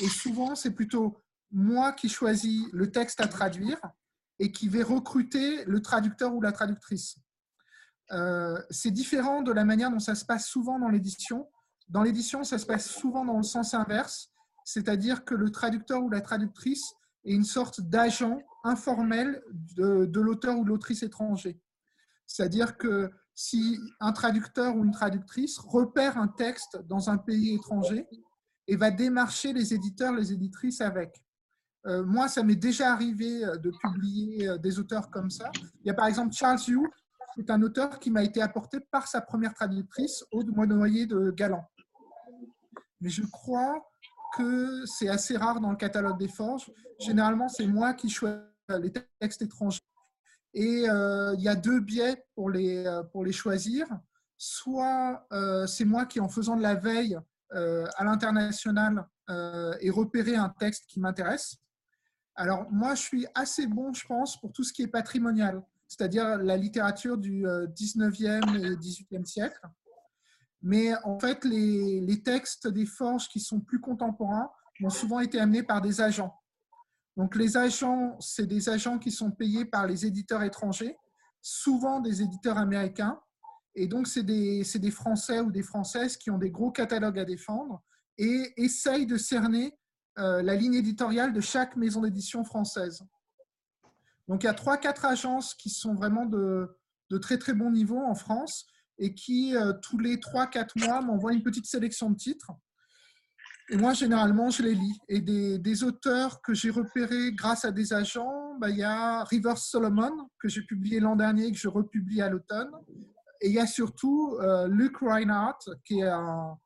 Et 0.00 0.08
souvent, 0.08 0.54
c'est 0.54 0.72
plutôt 0.72 1.22
moi 1.50 1.92
qui 1.92 2.08
choisis 2.08 2.66
le 2.72 2.90
texte 2.90 3.20
à 3.20 3.28
traduire 3.28 3.80
et 4.38 4.52
qui 4.52 4.68
vais 4.68 4.82
recruter 4.82 5.64
le 5.64 5.82
traducteur 5.82 6.34
ou 6.34 6.40
la 6.40 6.52
traductrice. 6.52 7.16
Euh, 8.12 8.60
c'est 8.70 8.90
différent 8.90 9.42
de 9.42 9.52
la 9.52 9.64
manière 9.64 9.90
dont 9.90 10.00
ça 10.00 10.14
se 10.14 10.24
passe 10.24 10.46
souvent 10.46 10.78
dans 10.78 10.88
l'édition. 10.88 11.48
Dans 11.88 12.02
l'édition, 12.02 12.44
ça 12.44 12.58
se 12.58 12.66
passe 12.66 12.88
souvent 12.88 13.24
dans 13.24 13.36
le 13.36 13.42
sens 13.42 13.74
inverse, 13.74 14.30
c'est-à-dire 14.64 15.24
que 15.24 15.34
le 15.34 15.50
traducteur 15.50 16.02
ou 16.02 16.10
la 16.10 16.20
traductrice 16.20 16.94
est 17.24 17.32
une 17.32 17.44
sorte 17.44 17.80
d'agent 17.80 18.40
informel 18.64 19.42
de, 19.52 20.20
l'auteur 20.20 20.58
ou 20.58 20.64
de 20.64 20.68
l'autrice 20.68 21.02
étranger. 21.02 21.60
C'est-à-dire 22.26 22.76
que 22.76 23.10
si 23.34 23.78
un 24.00 24.12
traducteur 24.12 24.76
ou 24.76 24.84
une 24.84 24.92
traductrice 24.92 25.58
repère 25.58 26.18
un 26.18 26.28
texte 26.28 26.78
dans 26.86 27.10
un 27.10 27.18
pays 27.18 27.54
étranger 27.54 28.06
et 28.68 28.76
va 28.76 28.90
démarcher 28.90 29.52
les 29.52 29.74
éditeurs, 29.74 30.14
les 30.14 30.32
éditrices 30.32 30.80
avec. 30.80 31.22
Euh, 31.86 32.04
moi, 32.04 32.28
ça 32.28 32.42
m'est 32.42 32.54
déjà 32.56 32.92
arrivé 32.92 33.40
de 33.40 33.72
publier 33.82 34.48
euh, 34.48 34.58
des 34.58 34.78
auteurs 34.78 35.10
comme 35.10 35.30
ça. 35.30 35.50
Il 35.82 35.86
y 35.86 35.90
a 35.90 35.94
par 35.94 36.06
exemple 36.06 36.34
Charles 36.34 36.60
Yu 36.68 36.86
c'est 37.36 37.50
un 37.50 37.62
auteur 37.62 37.98
qui 37.98 38.10
m'a 38.10 38.22
été 38.22 38.42
apporté 38.42 38.80
par 38.80 39.06
sa 39.06 39.20
première 39.20 39.54
traductrice, 39.54 40.24
Aude 40.30 40.54
Monoyer 40.54 41.06
de 41.06 41.30
Galant. 41.30 41.64
Mais 43.00 43.08
je 43.08 43.22
crois 43.22 43.89
que 44.36 44.84
c'est 44.86 45.08
assez 45.08 45.36
rare 45.36 45.60
dans 45.60 45.70
le 45.70 45.76
catalogue 45.76 46.18
des 46.18 46.28
forges. 46.28 46.70
Généralement, 46.98 47.48
c'est 47.48 47.66
moi 47.66 47.94
qui 47.94 48.08
choisis 48.08 48.40
les 48.80 48.92
textes 49.20 49.42
étrangers. 49.42 49.80
Et 50.54 50.88
euh, 50.88 51.34
il 51.36 51.42
y 51.42 51.48
a 51.48 51.54
deux 51.54 51.80
biais 51.80 52.24
pour 52.34 52.50
les, 52.50 52.84
euh, 52.86 53.02
pour 53.02 53.24
les 53.24 53.32
choisir. 53.32 53.86
Soit 54.36 55.26
euh, 55.32 55.66
c'est 55.66 55.84
moi 55.84 56.06
qui, 56.06 56.20
en 56.20 56.28
faisant 56.28 56.56
de 56.56 56.62
la 56.62 56.74
veille 56.74 57.18
à 57.52 58.04
l'international, 58.04 59.06
et 59.80 59.90
repérer 59.90 60.34
un 60.34 60.48
texte 60.48 60.86
qui 60.88 60.98
m'intéresse. 60.98 61.56
Alors, 62.34 62.68
moi, 62.70 62.96
je 62.96 63.02
suis 63.02 63.26
assez 63.34 63.68
bon, 63.68 63.92
je 63.92 64.04
pense, 64.06 64.40
pour 64.40 64.52
tout 64.52 64.64
ce 64.64 64.72
qui 64.72 64.82
est 64.82 64.88
patrimonial 64.88 65.62
c'est-à-dire 65.90 66.38
la 66.38 66.56
littérature 66.56 67.18
du 67.18 67.42
19e 67.42 68.24
euh, 68.54 68.72
et 68.72 68.76
18e 68.76 69.24
siècle. 69.24 69.60
Mais 70.62 70.92
en 71.04 71.18
fait, 71.18 71.44
les, 71.44 72.22
textes 72.22 72.68
des 72.68 72.86
forges 72.86 73.28
qui 73.28 73.40
sont 73.40 73.60
plus 73.60 73.80
contemporains 73.80 74.50
ont 74.82 74.90
souvent 74.90 75.20
été 75.20 75.38
amenés 75.38 75.62
par 75.62 75.80
des 75.80 76.00
agents. 76.00 76.34
Donc 77.16 77.36
les 77.36 77.56
agents, 77.56 78.16
c'est 78.20 78.46
des 78.46 78.68
agents 78.68 78.98
qui 78.98 79.10
sont 79.10 79.30
payés 79.30 79.64
par 79.64 79.86
les 79.86 80.06
éditeurs 80.06 80.42
étrangers, 80.42 80.96
souvent 81.42 82.00
des 82.00 82.22
éditeurs 82.22 82.56
américains. 82.56 83.20
Et 83.74 83.86
donc 83.86 84.06
c'est 84.06 84.22
des, 84.22 84.62
des, 84.74 84.90
Français 84.90 85.40
ou 85.40 85.50
des 85.50 85.62
Françaises 85.62 86.16
qui 86.16 86.30
ont 86.30 86.38
des 86.38 86.50
gros 86.50 86.70
catalogues 86.70 87.18
à 87.18 87.24
défendre 87.24 87.82
et 88.18 88.52
essayent 88.56 89.06
de 89.06 89.16
cerner 89.16 89.78
euh, 90.18 90.42
la 90.42 90.54
ligne 90.54 90.74
éditoriale 90.74 91.32
de 91.32 91.40
chaque 91.40 91.76
maison 91.76 92.02
d'édition 92.02 92.44
française. 92.44 93.02
Donc, 94.30 94.44
il 94.44 94.46
y 94.46 94.50
a 94.50 94.54
trois, 94.54 94.76
quatre 94.76 95.06
agences 95.06 95.54
qui 95.54 95.70
sont 95.70 95.94
vraiment 95.94 96.24
de, 96.24 96.76
très, 97.20 97.36
très 97.36 97.52
bon 97.52 97.70
niveau 97.70 97.98
en 97.98 98.14
France 98.14 98.66
et 99.00 99.14
qui, 99.14 99.56
euh, 99.56 99.72
tous 99.82 99.98
les 99.98 100.20
trois, 100.20 100.46
quatre 100.46 100.78
mois, 100.78 101.00
m'envoient 101.00 101.32
une 101.32 101.42
petite 101.42 101.66
sélection 101.66 102.10
de 102.10 102.16
titres. 102.16 102.52
Et 103.70 103.76
moi, 103.76 103.94
généralement, 103.94 104.50
je 104.50 104.62
les 104.62 104.74
lis. 104.74 104.98
Et 105.08 105.20
des, 105.20 105.84
auteurs 105.84 106.42
que 106.42 106.52
j'ai 106.52 106.70
repérés 106.70 107.32
grâce 107.32 107.64
à 107.64 107.70
des 107.70 107.92
agents, 107.92 108.56
bah, 108.60 108.68
il 108.68 108.76
y 108.76 108.82
a 108.82 109.24
Rivers 109.24 109.58
Solomon, 109.58 110.28
que 110.38 110.48
j'ai 110.48 110.62
publié 110.62 111.00
l'an 111.00 111.16
dernier 111.16 111.46
et 111.46 111.52
que 111.52 111.58
je 111.58 111.68
republie 111.68 112.20
à 112.20 112.28
l'automne. 112.28 112.70
Et 113.40 113.48
il 113.48 113.54
y 113.54 113.58
a 113.58 113.66
surtout 113.66 114.36
euh, 114.40 114.68
Luke 114.68 114.98
Reinhardt, 115.00 115.70
qui 115.84 116.00
est 116.00 116.08
un, 116.08 116.58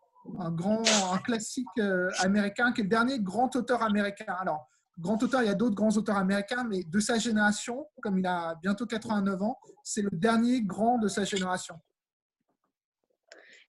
grand, 0.50 0.82
un 1.12 1.18
classique 1.18 1.66
euh, 1.78 2.10
américain, 2.20 2.72
qui 2.72 2.80
est 2.80 2.84
le 2.84 2.90
dernier 2.90 3.20
grand 3.20 3.54
auteur 3.54 3.82
américain. 3.82 4.34
Alors, 4.40 4.66
grand 4.98 5.22
auteur, 5.22 5.42
il 5.42 5.46
y 5.46 5.50
a 5.50 5.54
d'autres 5.54 5.76
grands 5.76 5.96
auteurs 5.96 6.16
américains, 6.16 6.64
mais 6.64 6.82
de 6.84 7.00
sa 7.00 7.18
génération, 7.18 7.86
comme 8.02 8.18
il 8.18 8.26
a 8.26 8.56
bientôt 8.62 8.86
89 8.86 9.42
ans, 9.42 9.58
c'est 9.84 10.02
le 10.02 10.10
dernier 10.10 10.62
grand 10.62 10.98
de 10.98 11.06
sa 11.06 11.24
génération. 11.24 11.76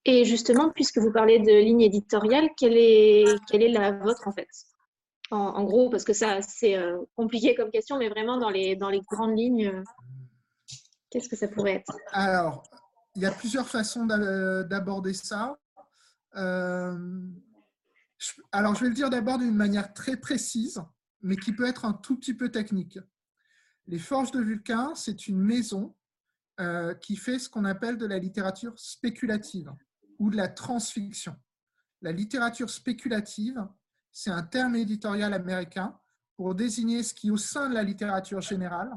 Et 0.05 0.23
justement, 0.23 0.69
puisque 0.69 0.99
vous 0.99 1.11
parlez 1.11 1.39
de 1.39 1.51
ligne 1.51 1.81
éditoriale, 1.81 2.49
quelle 2.55 2.77
est, 2.77 3.25
la 3.69 3.91
vôtre 3.91 4.27
en 4.27 4.31
fait? 4.31 4.47
En, 5.31 5.63
gros, 5.63 5.89
parce 5.89 6.03
que 6.03 6.13
ça, 6.13 6.43
c'est 6.43 6.77
euh, 6.77 6.99
compliqué 7.15 7.55
comme 7.55 7.71
question, 7.71 7.97
mais 7.97 8.09
vraiment 8.09 8.37
dans 8.37 8.51
les, 8.51 8.75
dans 8.75 8.89
les 8.89 9.01
grandes 9.01 9.35
lignes, 9.35 9.67
euh, 9.67 9.83
qu'est-ce 11.09 11.27
que 11.27 11.35
ça 11.35 11.47
pourrait 11.47 11.73
être? 11.77 11.97
Alors, 12.11 12.61
il 13.15 13.23
y 13.23 13.25
a 13.25 13.31
plusieurs 13.31 13.67
façons 13.67 14.05
d'aborder 14.05 15.13
ça. 15.13 15.57
Euh, 16.35 17.23
alors, 18.51 18.75
je 18.75 18.81
vais 18.81 18.89
le 18.89 18.93
dire 18.93 19.09
d'abord 19.09 19.39
d'une 19.39 19.55
manière 19.55 19.93
très 19.93 20.17
précise 20.17 20.81
mais 21.21 21.37
qui 21.37 21.53
peut 21.53 21.65
être 21.65 21.85
un 21.85 21.93
tout 21.93 22.15
petit 22.19 22.35
peu 22.35 22.49
technique. 22.49 22.99
Les 23.87 23.97
Forges 23.97 24.29
de 24.29 24.39
Vulcain, 24.39 24.93
c'est 24.93 25.27
une 25.27 25.39
maison 25.39 25.95
qui 27.01 27.15
fait 27.15 27.39
ce 27.39 27.49
qu'on 27.49 27.65
appelle 27.65 27.97
de 27.97 28.05
la 28.05 28.19
littérature 28.19 28.77
spéculative 28.77 29.73
ou 30.19 30.29
de 30.29 30.37
la 30.37 30.47
transfiction. 30.47 31.35
La 32.01 32.11
littérature 32.11 32.69
spéculative, 32.69 33.65
c'est 34.11 34.31
un 34.31 34.43
terme 34.43 34.75
éditorial 34.75 35.33
américain 35.33 35.97
pour 36.35 36.55
désigner 36.55 37.03
ce 37.03 37.13
qui, 37.13 37.31
au 37.31 37.37
sein 37.37 37.69
de 37.69 37.73
la 37.73 37.83
littérature 37.83 38.41
générale, 38.41 38.91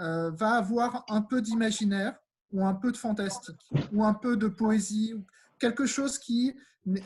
euh, 0.00 0.30
va 0.30 0.52
avoir 0.52 1.04
un 1.08 1.22
peu 1.22 1.40
d'imaginaire 1.40 2.18
ou 2.52 2.64
un 2.64 2.74
peu 2.74 2.92
de 2.92 2.96
fantastique 2.96 3.60
ou 3.92 4.04
un 4.04 4.14
peu 4.14 4.36
de 4.36 4.48
poésie, 4.48 5.14
quelque 5.58 5.86
chose 5.86 6.18
qui... 6.18 6.54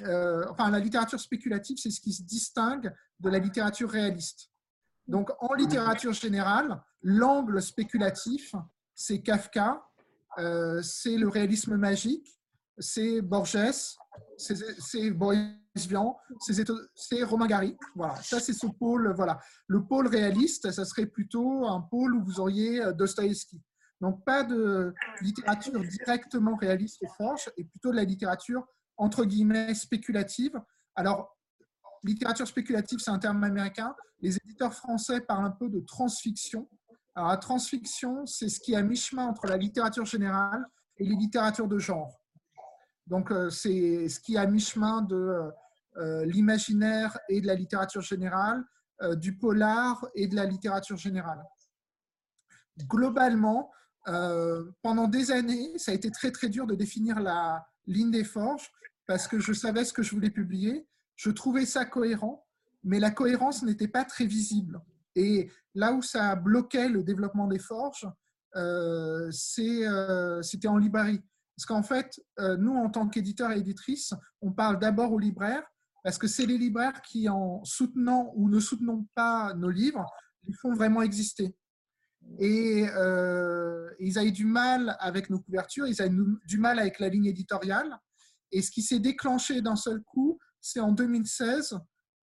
Euh, 0.03 0.45
enfin, 0.51 0.71
la 0.71 0.79
littérature 0.79 1.21
spéculative, 1.21 1.79
c'est 1.79 1.91
ce 1.91 2.01
qui 2.01 2.13
se 2.13 2.23
distingue 2.23 2.93
de 3.19 3.31
la 3.31 3.39
littérature 3.39 3.91
réaliste. 3.91 4.51
Donc, 5.07 5.31
en 5.41 5.55
littérature 5.55 6.13
générale, 6.13 6.83
l'angle 7.03 7.63
spéculatif, 7.63 8.55
c'est 8.95 9.23
Kafka, 9.23 9.83
euh, 10.39 10.83
c'est 10.83 11.17
le 11.17 11.29
réalisme 11.29 11.77
magique, 11.77 12.40
c'est 12.81 13.21
Borges, 13.21 13.59
c'est 14.37 15.11
Boris 15.11 15.47
Vian, 15.77 16.17
c'est 16.41 17.23
Romain 17.23 17.47
Gary. 17.47 17.77
Voilà, 17.95 18.17
ça 18.17 18.41
c'est 18.41 18.53
ce 18.53 18.67
pôle. 18.67 19.13
Voilà, 19.15 19.39
le 19.67 19.85
pôle 19.85 20.09
réaliste, 20.09 20.71
ça 20.71 20.85
serait 20.85 21.07
plutôt 21.07 21.67
un 21.67 21.81
pôle 21.81 22.17
où 22.17 22.25
vous 22.25 22.41
auriez 22.41 22.83
euh, 22.83 22.93
Dostoïevski. 22.93 23.63
Donc 24.01 24.25
pas 24.25 24.43
de 24.43 24.95
littérature 25.21 25.81
directement 25.81 26.57
réaliste 26.57 27.03
et 27.03 27.07
franche, 27.07 27.49
et 27.57 27.65
plutôt 27.65 27.91
de 27.91 27.97
la 27.97 28.05
littérature 28.05 28.67
entre 28.97 29.25
guillemets 29.25 29.75
spéculative. 29.75 30.59
Alors 30.97 31.37
littérature 32.05 32.47
spéculative, 32.47 32.99
c'est 32.99 33.11
un 33.11 33.19
terme 33.19 33.45
américain. 33.45 33.95
Les 34.21 34.37
éditeurs 34.37 34.75
français 34.75 35.21
parlent 35.21 35.45
un 35.45 35.51
peu 35.51 35.69
de 35.69 35.81
transfiction. 35.81 36.69
Alors, 37.15 37.31
la 37.31 37.37
transfiction, 37.37 38.27
c'est 38.27 38.49
ce 38.49 38.61
qui 38.61 38.73
est 38.73 38.77
à 38.77 38.83
mi-chemin 38.83 39.27
entre 39.27 39.47
la 39.47 39.57
littérature 39.57 40.05
générale 40.05 40.65
et 40.97 41.05
les 41.05 41.17
littératures 41.17 41.69
de 41.69 41.79
genre. 41.79 42.20
Donc, 43.11 43.33
c'est 43.51 44.09
ce 44.09 44.21
qui 44.21 44.37
est 44.37 44.39
à 44.39 44.47
mi-chemin 44.47 45.03
de 45.03 45.51
l'imaginaire 46.25 47.19
et 47.29 47.41
de 47.41 47.47
la 47.47 47.55
littérature 47.55 48.01
générale, 48.01 48.65
du 49.17 49.37
polar 49.37 50.07
et 50.15 50.29
de 50.29 50.37
la 50.37 50.47
littérature 50.47 50.97
générale. 50.97 51.43
Globalement, 52.89 53.71
pendant 54.83 55.09
des 55.09 55.31
années, 55.33 55.77
ça 55.77 55.91
a 55.91 55.95
été 55.95 56.11
très 56.11 56.31
très 56.31 56.49
dur 56.49 56.67
de 56.67 56.75
définir 56.75 57.21
la 57.21 57.67
ligne 57.87 58.11
des 58.11 58.25
forges 58.25 58.71
parce 59.07 59.27
que 59.27 59.41
je 59.41 59.53
savais 59.53 59.85
ce 59.85 59.93
que 59.93 60.03
je 60.03 60.13
voulais 60.15 60.31
publier. 60.31 60.87
Je 61.17 61.31
trouvais 61.31 61.67
ça 61.67 61.85
cohérent, 61.85 62.47
mais 62.85 63.01
la 63.01 63.11
cohérence 63.11 63.63
n'était 63.63 63.89
pas 63.89 64.05
très 64.05 64.25
visible. 64.25 64.81
Et 65.17 65.51
là 65.75 65.93
où 65.93 66.03
ça 66.03 66.37
bloquait 66.37 66.89
le 66.89 67.03
développement 67.03 67.47
des 67.47 67.59
forges, 67.59 68.09
euh, 68.57 69.31
euh, 69.59 70.43
c'était 70.43 70.69
en 70.69 70.77
librairie. 70.77 71.23
Parce 71.61 71.67
qu'en 71.67 71.83
fait, 71.83 72.19
euh, 72.39 72.57
nous, 72.57 72.75
en 72.75 72.89
tant 72.89 73.07
qu'éditeurs 73.07 73.53
et 73.53 73.59
éditrices, 73.59 74.15
on 74.41 74.51
parle 74.51 74.79
d'abord 74.79 75.13
aux 75.13 75.19
libraires, 75.19 75.63
parce 76.03 76.17
que 76.17 76.27
c'est 76.27 76.47
les 76.47 76.57
libraires 76.57 77.03
qui, 77.03 77.29
en 77.29 77.63
soutenant 77.65 78.33
ou 78.35 78.49
ne 78.49 78.59
soutenant 78.59 79.07
pas 79.15 79.53
nos 79.53 79.69
livres, 79.69 80.07
les 80.45 80.55
font 80.55 80.73
vraiment 80.73 81.03
exister. 81.03 81.55
Et 82.39 82.87
ils 83.99 84.19
avaient 84.19 84.31
du 84.31 84.47
mal 84.47 84.97
avec 85.01 85.29
nos 85.29 85.39
couvertures, 85.39 85.87
ils 85.87 86.01
avaient 86.01 86.15
du 86.47 86.57
mal 86.57 86.79
avec 86.79 86.99
la 86.99 87.11
ligne 87.11 87.27
éditoriale. 87.27 87.99
Et 88.53 88.63
ce 88.63 88.71
qui 88.71 88.81
s'est 88.81 88.99
déclenché 88.99 89.61
d'un 89.61 89.77
seul 89.77 90.01
coup, 90.03 90.39
c'est 90.63 90.81
en 90.81 90.93
2016, 90.93 91.79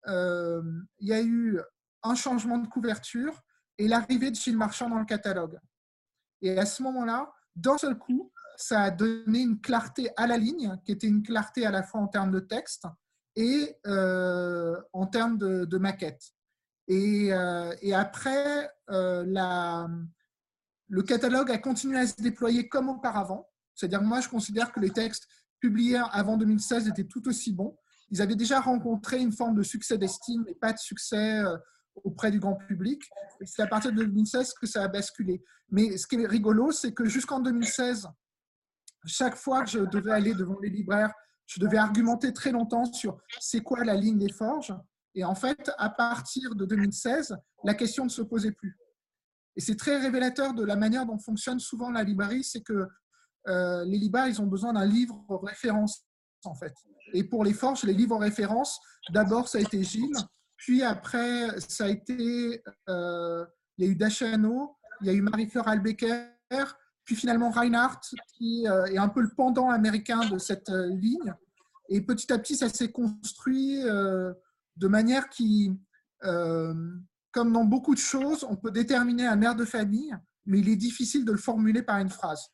euh, 0.07 0.63
il 0.97 1.09
y 1.09 1.13
a 1.13 1.21
eu 1.21 1.59
un 2.01 2.15
changement 2.15 2.57
de 2.57 2.67
couverture 2.67 3.39
et 3.77 3.87
l'arrivée 3.87 4.31
de 4.31 4.35
Gilles 4.35 4.57
Marchand 4.57 4.89
dans 4.89 4.97
le 4.97 5.05
catalogue. 5.05 5.59
Et 6.41 6.57
à 6.57 6.65
ce 6.65 6.81
moment-là, 6.81 7.31
d'un 7.55 7.77
seul 7.77 7.97
coup, 7.99 8.31
ça 8.57 8.81
a 8.81 8.91
donné 8.91 9.39
une 9.39 9.61
clarté 9.61 10.09
à 10.17 10.27
la 10.27 10.37
ligne, 10.37 10.75
qui 10.83 10.91
était 10.91 11.07
une 11.07 11.23
clarté 11.23 11.65
à 11.65 11.71
la 11.71 11.83
fois 11.83 12.01
en 12.01 12.07
termes 12.07 12.31
de 12.31 12.39
texte 12.39 12.85
et 13.35 13.77
euh, 13.85 14.75
en 14.91 15.05
termes 15.05 15.37
de, 15.37 15.77
maquette. 15.77 16.33
Et, 16.87 17.31
euh, 17.31 17.73
après, 17.93 18.69
la, 18.89 19.87
le 20.89 21.03
catalogue 21.03 21.51
a 21.51 21.57
continué 21.57 21.99
à 21.99 22.07
se 22.07 22.21
déployer 22.21 22.67
comme 22.67 22.89
auparavant. 22.89 23.47
C'est-à-dire, 23.75 24.01
moi, 24.01 24.21
je 24.21 24.29
considère 24.29 24.71
que 24.71 24.79
les 24.79 24.89
textes 24.89 25.27
publiés 25.59 26.01
avant 26.11 26.37
2016 26.37 26.87
étaient 26.87 27.03
tout 27.03 27.27
aussi 27.27 27.53
bons. 27.53 27.77
Ils 28.09 28.21
avaient 28.21 28.35
déjà 28.35 28.59
rencontré 28.59 29.19
une 29.19 29.31
forme 29.31 29.55
de 29.55 29.63
succès 29.63 29.97
d'estime, 29.97 30.43
mais 30.45 30.55
pas 30.55 30.71
de 30.71 30.77
succès 30.77 31.39
euh, 31.39 31.57
auprès 32.03 32.31
du 32.31 32.39
grand 32.39 32.55
public. 32.55 33.03
C'est 33.43 33.61
à 33.61 33.67
partir 33.67 33.91
de 33.91 33.97
2016 33.97 34.53
que 34.53 34.65
ça 34.65 34.83
a 34.83 34.87
basculé. 34.87 35.43
Mais 35.69 35.97
ce 35.97 36.07
qui 36.07 36.15
est 36.15 36.27
rigolo, 36.27 36.71
c'est 36.71 36.93
que 36.93 37.05
jusqu'en 37.05 37.39
2016, 37.39 38.07
chaque 39.07 39.35
fois 39.35 39.63
que 39.63 39.69
je 39.69 39.79
devais 39.79 40.11
aller 40.11 40.33
devant 40.33 40.59
les 40.61 40.69
libraires, 40.69 41.13
je 41.45 41.59
devais 41.59 41.77
argumenter 41.77 42.33
très 42.33 42.51
longtemps 42.51 42.85
sur 42.85 43.17
c'est 43.39 43.61
quoi 43.61 43.83
la 43.83 43.95
ligne 43.95 44.17
des 44.17 44.31
forges. 44.31 44.73
Et 45.15 45.23
en 45.23 45.35
fait, 45.35 45.71
à 45.77 45.89
partir 45.89 46.55
de 46.55 46.65
2016, 46.65 47.35
la 47.63 47.73
question 47.73 48.03
ne 48.03 48.09
se 48.09 48.21
posait 48.21 48.51
plus. 48.51 48.77
Et 49.55 49.61
c'est 49.61 49.75
très 49.75 49.97
révélateur 49.97 50.53
de 50.53 50.63
la 50.63 50.75
manière 50.75 51.05
dont 51.05 51.17
fonctionne 51.17 51.59
souvent 51.59 51.89
la 51.89 52.03
librairie, 52.03 52.43
c'est 52.43 52.61
que 52.61 52.87
euh, 53.47 53.85
les 53.85 53.97
libraires, 53.97 54.27
ils 54.27 54.41
ont 54.41 54.45
besoin 54.45 54.73
d'un 54.73 54.85
livre 54.85 55.25
référence, 55.43 56.05
en 56.43 56.53
fait. 56.53 56.73
Et 57.13 57.23
pour 57.23 57.43
les 57.43 57.53
forges, 57.53 57.83
les 57.83 57.93
livres 57.93 58.17
référence, 58.17 58.79
d'abord, 59.09 59.47
ça 59.47 59.57
a 59.57 59.61
été 59.61 59.83
Gilles, 59.83 60.17
puis 60.57 60.83
après, 60.83 61.59
ça 61.61 61.85
a 61.85 61.87
été, 61.87 62.61
euh, 62.89 63.45
il 63.77 63.85
y 63.85 63.87
a 63.87 63.91
eu 63.91 63.95
Dachano, 63.95 64.77
il 65.01 65.07
y 65.07 65.09
a 65.09 65.13
eu 65.13 65.21
Marie-Fleur 65.21 65.67
Albecker, 65.67 66.27
puis 67.07 67.15
finalement 67.15 67.49
Reinhardt, 67.49 68.01
qui 68.37 68.67
euh, 68.67 68.85
est 68.85 68.97
un 68.97 69.09
peu 69.09 69.21
le 69.21 69.29
pendant 69.35 69.71
américain 69.71 70.19
de 70.29 70.37
cette 70.37 70.69
ligne. 70.69 71.33
Et 71.89 72.01
petit 72.01 72.31
à 72.31 72.37
petit, 72.37 72.55
ça 72.55 72.69
s'est 72.69 72.91
construit 72.91 73.81
de 73.81 74.87
manière 74.87 75.29
qui, 75.29 75.71
comme 76.19 77.53
dans 77.53 77.63
beaucoup 77.63 77.95
de 77.95 77.99
choses, 77.99 78.43
on 78.43 78.57
peut 78.57 78.71
déterminer 78.71 79.25
un 79.25 79.41
air 79.41 79.55
de 79.55 79.63
famille, 79.63 80.13
mais 80.45 80.59
il 80.59 80.69
est 80.69 80.75
difficile 80.75 81.23
de 81.23 81.31
le 81.31 81.37
formuler 81.37 81.81
par 81.81 81.99
une 81.99 82.09
phrase. 82.09 82.49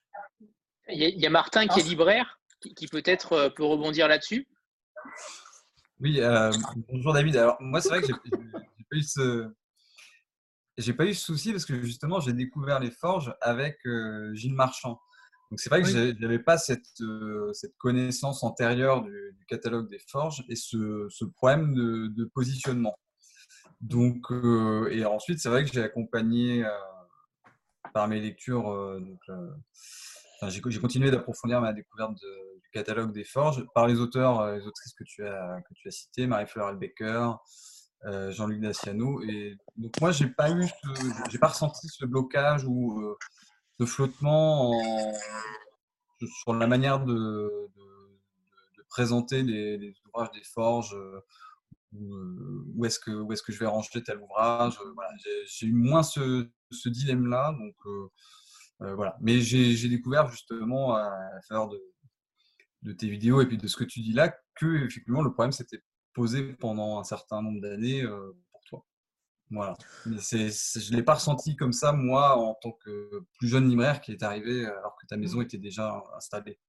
Il 0.90 1.00
y, 1.00 1.26
a 1.26 1.30
Martin 1.30 1.66
qui 1.68 1.80
est 1.80 1.84
libraire, 1.84 2.40
qui, 2.60 2.88
peut-être 2.88 3.34
euh, 3.34 3.50
peut 3.50 3.64
rebondir 3.64 4.08
là-dessus? 4.08 4.46
Oui, 6.02 6.20
euh, 6.20 6.52
bonjour 6.90 7.14
David. 7.14 7.38
Alors 7.38 7.58
moi, 7.62 7.80
c'est 7.80 7.90
vrai 7.90 8.02
que 8.02 8.08
j'ai 8.08 8.14
pas 8.14 8.98
eu 8.98 9.02
ce, 9.02 9.54
j'ai 10.78 10.94
pas 10.94 11.06
eu 11.06 11.14
ce 11.14 11.26
souci 11.26 11.52
parce 11.52 11.66
que 11.66 11.82
justement, 11.84 12.20
j'ai 12.20 12.34
découvert 12.34 12.80
les 12.80 12.92
forges 12.92 13.34
avec 13.42 13.80
euh, 13.86 14.34
Gilles 14.34 14.56
Marchand. 14.56 15.00
Donc 15.52 15.60
c'est 15.60 15.70
vrai 15.70 15.84
que 15.84 15.88
je 15.88 16.20
n'avais 16.20 16.40
pas 16.40 16.58
cette, 16.58 16.88
cette 17.54 17.78
connaissance 17.78 18.44
antérieure 18.44 19.04
du, 19.04 19.36
catalogue 19.48 19.88
des 19.90 20.00
forges 20.00 20.44
et 20.50 20.56
ce, 20.56 21.06
ce 21.10 21.26
problème 21.26 21.76
de, 21.76 22.08
de, 22.08 22.26
positionnement. 22.26 22.98
Donc, 23.82 24.32
et 24.90 25.06
ensuite, 25.06 25.40
c'est 25.40 25.50
vrai 25.50 25.64
que 25.64 25.72
j'ai 25.72 25.84
accompagné 25.84 26.66
par 27.94 28.08
mes 28.08 28.20
lectures 28.20 28.68
j'ai 30.50 30.80
continué 30.80 31.12
d'approfondir 31.12 31.62
ma 31.62 31.74
découverte 31.74 32.14
du 32.16 32.70
catalogue 32.72 33.12
des 33.12 33.24
forges 33.24 33.66
par 33.74 33.88
les 33.88 34.00
auteurs 34.00 34.40
euh, 34.40 34.58
les 34.58 34.66
autrices 34.66 34.94
que 34.94 35.04
tu 35.04 35.26
as, 35.26 35.62
que 35.68 35.74
tu 35.76 35.88
as 35.88 35.92
cités, 35.92 36.28
Marie-Fleur 36.28 36.68
Albecker, 36.68 37.38
euh, 38.06 38.32
Jean-Luc 38.32 38.62
Daciano. 38.62 39.22
Et 39.22 39.58
donc 39.78 40.00
moi, 40.02 40.12
j'ai 40.12 40.28
pas 40.28 40.52
eu, 40.52 40.66
j'ai 41.30 41.38
pas 41.38 41.48
ressenti 41.48 41.88
ce 41.88 42.06
blocage 42.06 42.66
ou 42.66 43.02
euh, 43.02 43.18
ce 43.80 43.86
flottement 43.86 44.72
sur 46.42 46.54
la 46.54 46.68
manière 46.68 47.04
de, 47.04 47.50
présenter 48.90 49.42
les, 49.42 49.94
ouvrages 50.08 50.32
des 50.32 50.44
forges. 50.44 50.96
où 51.94 52.86
est-ce 52.86 53.00
que, 53.00 53.12
où 53.12 53.32
est 53.34 53.44
que 53.44 53.52
je 53.52 53.60
vais 53.60 53.66
ranger 53.66 54.04
tel 54.04 54.20
ouvrage 54.20 54.80
J'ai 55.48 55.68
eu 55.68 55.74
moins 55.74 56.04
ce, 56.04 56.48
ce 56.72 56.90
dilemme-là. 56.90 57.56
Donc, 57.58 57.76
euh, 58.84 58.96
voilà. 58.96 59.18
Mais 59.22 59.40
j'ai 59.40 59.90
découvert 59.90 60.28
justement 60.28 60.96
à 60.96 61.10
la 61.34 61.42
faveur 61.48 61.70
de, 61.70 62.94
tes 62.94 63.10
vidéos 63.10 63.42
et 63.42 63.48
puis 63.48 63.58
de 63.58 63.68
ce 63.68 63.78
que 63.78 63.86
tu 63.86 64.02
dis 64.02 64.12
là 64.12 64.36
que 64.56 64.86
effectivement 64.86 65.22
le 65.22 65.32
problème 65.32 65.54
s'était 65.54 65.82
posé 66.14 66.54
pendant 66.54 67.00
un 67.00 67.04
certain 67.04 67.42
nombre 67.42 67.62
d'années 67.62 68.04
euh, 68.04 68.36
pour 68.52 68.62
toi. 68.64 68.86
Voilà. 69.52 69.78
Mais 70.06 70.18
je 70.18 70.92
ne 70.92 70.96
l'ai 70.96 71.04
pas 71.04 71.16
ressenti 71.16 71.56
comme 71.56 71.74
ça, 71.74 71.92
moi, 71.92 72.38
en 72.38 72.54
tant 72.56 72.72
que 72.72 73.24
plus 73.38 73.48
jeune 73.48 73.70
libraire 73.70 74.02
qui 74.02 74.12
est 74.12 74.24
arrivé 74.24 74.66
alors 74.66 74.96
que 74.96 75.06
ta 75.06 75.18
maison 75.18 75.42
était 75.42 75.58
déjà 75.58 76.04
installée. 76.16 76.60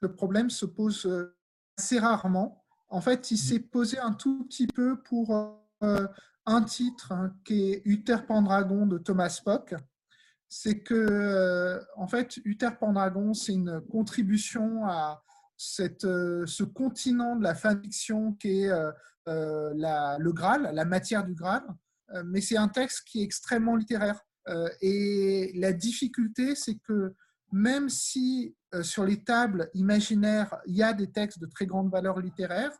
Le 0.00 0.14
problème 0.14 0.50
se 0.50 0.66
pose 0.66 1.06
euh, 1.06 1.36
assez 1.78 1.98
rarement. 1.98 2.64
En 2.88 3.00
fait, 3.00 3.30
il 3.30 3.34
mmh. 3.34 3.38
s'est 3.38 3.60
posé 3.60 3.98
un 3.98 4.12
tout 4.12 4.44
petit 4.44 4.66
peu 4.66 5.02
pour 5.02 5.60
un 6.46 6.62
titre 6.62 7.12
hein, 7.12 7.34
qui 7.44 7.72
est 7.72 7.82
Uther 7.84 8.18
Pendragon 8.26 8.86
de 8.86 8.98
Thomas 8.98 9.30
Spock. 9.30 9.74
C'est 10.48 10.80
que, 10.80 10.94
euh, 10.94 11.82
en 11.96 12.06
fait, 12.06 12.36
Uther 12.44 12.70
Pendragon, 12.78 13.34
c'est 13.34 13.54
une 13.54 13.80
contribution 13.90 14.86
à 14.86 15.24
euh, 16.04 16.46
ce 16.46 16.64
continent 16.64 17.36
de 17.36 17.42
la 17.42 17.54
fiction 17.54 18.32
qui 18.34 18.62
est 18.62 18.70
euh, 18.70 19.72
la, 19.74 20.16
le 20.18 20.32
Graal, 20.32 20.70
la 20.72 20.84
matière 20.84 21.24
du 21.24 21.34
Graal. 21.34 21.64
mais 22.26 22.40
c'est 22.40 22.56
un 22.56 22.68
texte 22.68 23.04
qui 23.06 23.20
est 23.20 23.24
extrêmement 23.24 23.76
littéraire. 23.76 24.20
et 24.82 25.52
la 25.54 25.72
difficulté, 25.72 26.54
c'est 26.54 26.78
que 26.86 27.14
même 27.50 27.88
si 27.88 28.54
sur 28.82 29.04
les 29.04 29.22
tables 29.22 29.70
imaginaires, 29.74 30.56
il 30.66 30.76
y 30.76 30.82
a 30.82 30.92
des 30.92 31.10
textes 31.10 31.38
de 31.38 31.46
très 31.46 31.66
grande 31.66 31.90
valeur 31.90 32.20
littéraire, 32.20 32.76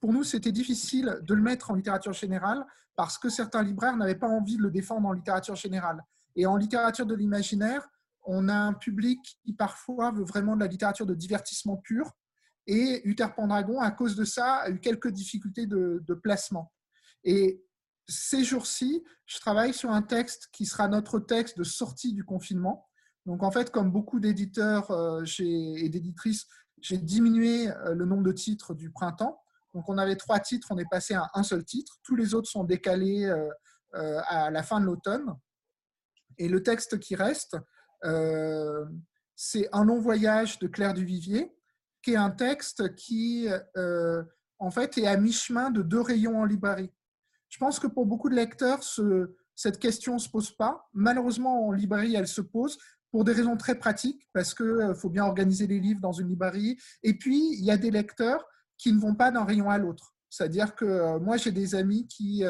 pour 0.00 0.12
nous, 0.12 0.24
c'était 0.24 0.52
difficile 0.52 1.18
de 1.22 1.34
le 1.34 1.42
mettre 1.42 1.70
en 1.70 1.74
littérature 1.74 2.12
générale 2.12 2.64
parce 2.96 3.18
que 3.18 3.28
certains 3.28 3.62
libraires 3.62 3.96
n'avaient 3.96 4.14
pas 4.14 4.28
envie 4.28 4.56
de 4.56 4.62
le 4.62 4.70
défendre 4.70 5.08
en 5.08 5.12
littérature 5.12 5.56
générale. 5.56 6.02
Et 6.36 6.46
en 6.46 6.56
littérature 6.56 7.06
de 7.06 7.14
l'imaginaire, 7.14 7.88
on 8.24 8.48
a 8.48 8.54
un 8.54 8.72
public 8.72 9.38
qui 9.44 9.52
parfois 9.52 10.10
veut 10.12 10.24
vraiment 10.24 10.54
de 10.54 10.60
la 10.60 10.66
littérature 10.66 11.06
de 11.06 11.14
divertissement 11.14 11.76
pur. 11.76 12.12
Et 12.66 13.02
Uther 13.04 13.34
Pendragon, 13.34 13.80
à 13.80 13.90
cause 13.90 14.14
de 14.14 14.24
ça, 14.24 14.56
a 14.56 14.70
eu 14.70 14.78
quelques 14.78 15.10
difficultés 15.10 15.66
de, 15.66 16.14
placement. 16.22 16.72
Et 17.24 17.64
ces 18.08 18.44
jours-ci, 18.44 19.04
je 19.26 19.38
travaille 19.40 19.74
sur 19.74 19.90
un 19.90 20.02
texte 20.02 20.48
qui 20.52 20.66
sera 20.66 20.88
notre 20.88 21.18
texte 21.18 21.58
de 21.58 21.64
sortie 21.64 22.12
du 22.12 22.24
confinement. 22.24 22.88
Donc 23.26 23.42
en 23.42 23.50
fait, 23.50 23.70
comme 23.70 23.90
beaucoup 23.90 24.20
d'éditeurs 24.20 24.90
euh, 24.90 25.24
et 25.38 25.88
d'éditrices, 25.88 26.46
j'ai 26.80 26.98
diminué 26.98 27.68
euh, 27.68 27.94
le 27.94 28.04
nombre 28.04 28.24
de 28.24 28.32
titres 28.32 28.74
du 28.74 28.90
printemps. 28.90 29.40
Donc, 29.74 29.88
on 29.88 29.96
avait 29.96 30.16
trois 30.16 30.38
titres, 30.38 30.68
on 30.70 30.76
est 30.76 30.88
passé 30.90 31.14
à 31.14 31.30
un 31.34 31.42
seul 31.42 31.64
titre. 31.64 31.98
Tous 32.02 32.14
les 32.14 32.34
autres 32.34 32.50
sont 32.50 32.64
décalés 32.64 33.24
euh, 33.24 34.20
à 34.26 34.50
la 34.50 34.62
fin 34.62 34.80
de 34.80 34.84
l'automne. 34.84 35.34
Et 36.38 36.48
le 36.48 36.62
texte 36.62 36.98
qui 36.98 37.14
reste, 37.14 37.56
c'est 39.34 39.68
Un 39.72 39.84
long 39.84 39.98
voyage 39.98 40.58
de 40.58 40.66
Claire 40.66 40.94
Duvivier, 40.94 41.52
qui 42.02 42.12
est 42.12 42.16
un 42.16 42.30
texte 42.30 42.94
qui, 42.94 43.48
en 44.58 44.70
fait, 44.70 44.98
est 44.98 45.06
à 45.06 45.16
mi-chemin 45.16 45.70
de 45.70 45.82
deux 45.82 46.00
rayons 46.00 46.40
en 46.40 46.44
librairie. 46.44 46.92
Je 47.48 47.58
pense 47.58 47.78
que 47.78 47.86
pour 47.86 48.06
beaucoup 48.06 48.30
de 48.30 48.34
lecteurs, 48.34 48.82
ce, 48.82 49.34
cette 49.54 49.78
question 49.78 50.14
ne 50.14 50.18
se 50.18 50.28
pose 50.28 50.56
pas. 50.56 50.88
Malheureusement, 50.94 51.68
en 51.68 51.72
librairie, 51.72 52.14
elle 52.14 52.28
se 52.28 52.40
pose 52.40 52.78
pour 53.10 53.24
des 53.24 53.32
raisons 53.32 53.58
très 53.58 53.74
pratiques, 53.74 54.26
parce 54.32 54.54
qu'il 54.54 54.94
faut 54.96 55.10
bien 55.10 55.24
organiser 55.24 55.66
les 55.66 55.80
livres 55.80 56.00
dans 56.00 56.12
une 56.12 56.28
librairie. 56.28 56.78
Et 57.02 57.12
puis, 57.18 57.54
il 57.58 57.64
y 57.64 57.70
a 57.70 57.76
des 57.76 57.90
lecteurs 57.90 58.42
qui 58.78 58.92
ne 58.92 58.98
vont 58.98 59.14
pas 59.14 59.30
d'un 59.30 59.44
rayon 59.44 59.68
à 59.68 59.76
l'autre. 59.76 60.14
C'est-à-dire 60.30 60.74
que 60.74 61.18
moi, 61.18 61.36
j'ai 61.36 61.52
des 61.52 61.74
amis 61.74 62.06
qui, 62.08 62.42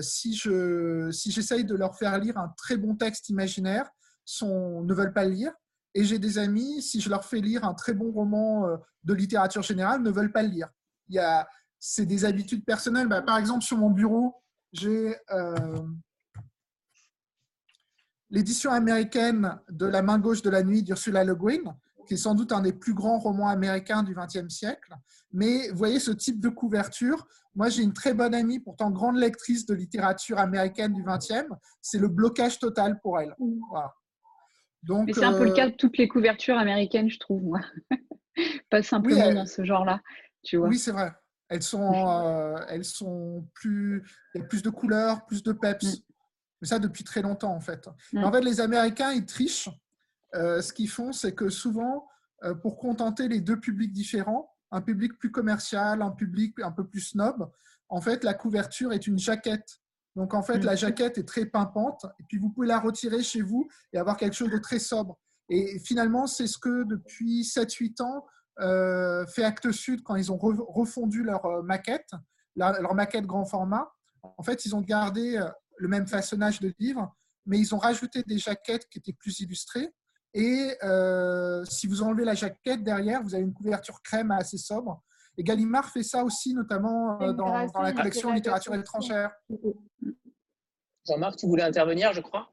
si 0.00 0.36
je 0.36 1.10
si 1.10 1.32
j'essaye 1.32 1.64
de 1.64 1.74
leur 1.74 1.98
faire 1.98 2.16
lire 2.18 2.38
un 2.38 2.54
très 2.56 2.76
bon 2.76 2.94
texte 2.94 3.28
imaginaire, 3.30 3.90
sont, 4.24 4.82
ne 4.82 4.94
veulent 4.94 5.12
pas 5.12 5.24
le 5.24 5.30
lire. 5.30 5.52
Et 5.94 6.04
j'ai 6.04 6.18
des 6.18 6.38
amis, 6.38 6.82
si 6.82 7.00
je 7.00 7.08
leur 7.08 7.24
fais 7.24 7.40
lire 7.40 7.64
un 7.64 7.74
très 7.74 7.94
bon 7.94 8.10
roman 8.10 8.66
de 9.04 9.14
littérature 9.14 9.62
générale, 9.62 10.02
ne 10.02 10.10
veulent 10.10 10.32
pas 10.32 10.42
le 10.42 10.48
lire. 10.48 10.68
Il 11.08 11.14
y 11.14 11.18
a, 11.20 11.48
c'est 11.78 12.06
des 12.06 12.24
habitudes 12.24 12.64
personnelles. 12.64 13.06
Bah, 13.06 13.22
par 13.22 13.38
exemple, 13.38 13.62
sur 13.62 13.78
mon 13.78 13.90
bureau, 13.90 14.34
j'ai 14.72 15.16
l'édition 18.30 18.72
américaine 18.72 19.60
de 19.70 19.86
La 19.86 20.02
main 20.02 20.18
gauche 20.18 20.42
de 20.42 20.50
la 20.50 20.64
nuit 20.64 20.82
d'Ursula 20.82 21.22
Le 21.22 21.36
Guin, 21.36 21.76
qui 22.06 22.14
est 22.14 22.18
sans 22.18 22.34
doute 22.34 22.52
un 22.52 22.60
des 22.60 22.72
plus 22.72 22.92
grands 22.92 23.18
romans 23.18 23.48
américains 23.48 24.02
du 24.02 24.14
XXe 24.14 24.48
siècle. 24.48 24.94
Mais 25.32 25.68
vous 25.70 25.76
voyez 25.76 26.00
ce 26.00 26.10
type 26.10 26.40
de 26.40 26.48
couverture. 26.48 27.26
Moi, 27.54 27.68
j'ai 27.68 27.82
une 27.82 27.92
très 27.92 28.14
bonne 28.14 28.34
amie, 28.34 28.58
pourtant 28.58 28.90
grande 28.90 29.16
lectrice 29.16 29.64
de 29.66 29.74
littérature 29.74 30.38
américaine 30.38 30.92
du 30.92 31.04
XXe. 31.04 31.46
C'est 31.80 31.98
le 31.98 32.08
blocage 32.08 32.58
total 32.58 33.00
pour 33.00 33.20
elle. 33.20 33.34
Donc, 34.86 35.06
Mais 35.06 35.12
c'est 35.12 35.24
un 35.24 35.32
peu 35.32 35.44
le 35.44 35.50
euh, 35.50 35.54
cas 35.54 35.70
de 35.70 35.74
toutes 35.74 35.96
les 35.98 36.08
couvertures 36.08 36.58
américaines, 36.58 37.08
je 37.08 37.18
trouve, 37.18 37.42
moi. 37.42 37.60
Pas 38.70 38.82
simplement 38.82 39.32
dans 39.32 39.46
ce 39.46 39.64
genre-là. 39.64 40.00
Tu 40.42 40.56
vois. 40.56 40.68
Oui, 40.68 40.78
c'est 40.78 40.92
vrai. 40.92 41.12
Elles 41.48 41.62
sont, 41.62 41.92
euh, 41.92 42.56
elles 42.68 42.84
sont 42.84 43.48
plus, 43.54 44.02
il 44.34 44.40
y 44.40 44.44
a 44.44 44.46
plus 44.46 44.62
de 44.62 44.70
couleurs, 44.70 45.24
plus 45.26 45.42
de 45.42 45.52
peps. 45.52 45.84
Mm 45.84 46.02
ça 46.62 46.78
depuis 46.78 47.04
très 47.04 47.20
longtemps 47.20 47.54
en 47.54 47.60
fait. 47.60 47.90
Mm. 48.14 48.24
En 48.24 48.32
fait, 48.32 48.40
les 48.40 48.58
Américains, 48.62 49.12
ils 49.12 49.26
trichent. 49.26 49.68
Euh, 50.34 50.62
ce 50.62 50.72
qu'ils 50.72 50.88
font, 50.88 51.12
c'est 51.12 51.34
que 51.34 51.50
souvent, 51.50 52.08
pour 52.62 52.78
contenter 52.78 53.28
les 53.28 53.40
deux 53.40 53.60
publics 53.60 53.92
différents, 53.92 54.50
un 54.70 54.80
public 54.80 55.18
plus 55.18 55.30
commercial, 55.30 56.00
un 56.00 56.10
public 56.10 56.58
un 56.62 56.70
peu 56.72 56.86
plus 56.86 57.00
snob, 57.02 57.50
en 57.88 58.00
fait, 58.00 58.24
la 58.24 58.34
couverture 58.34 58.92
est 58.92 59.06
une 59.06 59.18
jaquette. 59.18 59.78
Donc 60.16 60.34
en 60.34 60.42
fait, 60.42 60.58
la 60.58 60.74
mm. 60.74 60.78
jaquette 60.78 61.18
est 61.18 61.28
très 61.28 61.46
pimpante, 61.46 62.06
et 62.20 62.24
puis 62.28 62.38
vous 62.38 62.50
pouvez 62.50 62.66
la 62.66 62.78
retirer 62.78 63.22
chez 63.22 63.42
vous 63.42 63.68
et 63.92 63.98
avoir 63.98 64.16
quelque 64.16 64.34
chose 64.34 64.50
de 64.50 64.58
très 64.58 64.78
sobre. 64.78 65.18
Et 65.48 65.78
finalement, 65.80 66.26
c'est 66.26 66.46
ce 66.46 66.58
que 66.58 66.84
depuis 66.84 67.42
7-8 67.42 68.02
ans 68.02 68.24
euh, 68.60 69.26
fait 69.26 69.44
Actes 69.44 69.72
Sud 69.72 70.02
quand 70.02 70.16
ils 70.16 70.32
ont 70.32 70.38
refondu 70.38 71.22
leur 71.22 71.62
maquette, 71.62 72.10
leur 72.56 72.94
maquette 72.94 73.26
grand 73.26 73.44
format. 73.44 73.92
En 74.22 74.42
fait, 74.42 74.64
ils 74.64 74.74
ont 74.74 74.80
gardé 74.80 75.38
le 75.76 75.88
même 75.88 76.06
façonnage 76.06 76.60
de 76.60 76.72
livre, 76.78 77.14
mais 77.46 77.58
ils 77.58 77.74
ont 77.74 77.78
rajouté 77.78 78.22
des 78.22 78.38
jaquettes 78.38 78.88
qui 78.88 78.98
étaient 78.98 79.12
plus 79.12 79.40
illustrées. 79.40 79.92
Et 80.34 80.76
euh, 80.82 81.64
si 81.64 81.86
vous 81.86 82.02
enlevez 82.02 82.24
la 82.24 82.34
jaquette 82.34 82.82
derrière, 82.82 83.22
vous 83.22 83.34
avez 83.34 83.44
une 83.44 83.54
couverture 83.54 84.02
crème 84.02 84.32
assez 84.32 84.58
sobre. 84.58 85.02
Et 85.36 85.42
Gallimard 85.42 85.90
fait 85.90 86.02
ça 86.02 86.24
aussi, 86.24 86.54
notamment 86.54 87.20
euh, 87.20 87.32
dans, 87.32 87.66
dans 87.66 87.82
la 87.82 87.92
collection 87.92 88.32
littérature 88.32 88.74
étrangère. 88.74 89.30
Jean-Marc, 91.06 91.36
tu 91.36 91.46
voulais 91.46 91.64
intervenir, 91.64 92.12
je 92.12 92.20
crois? 92.20 92.50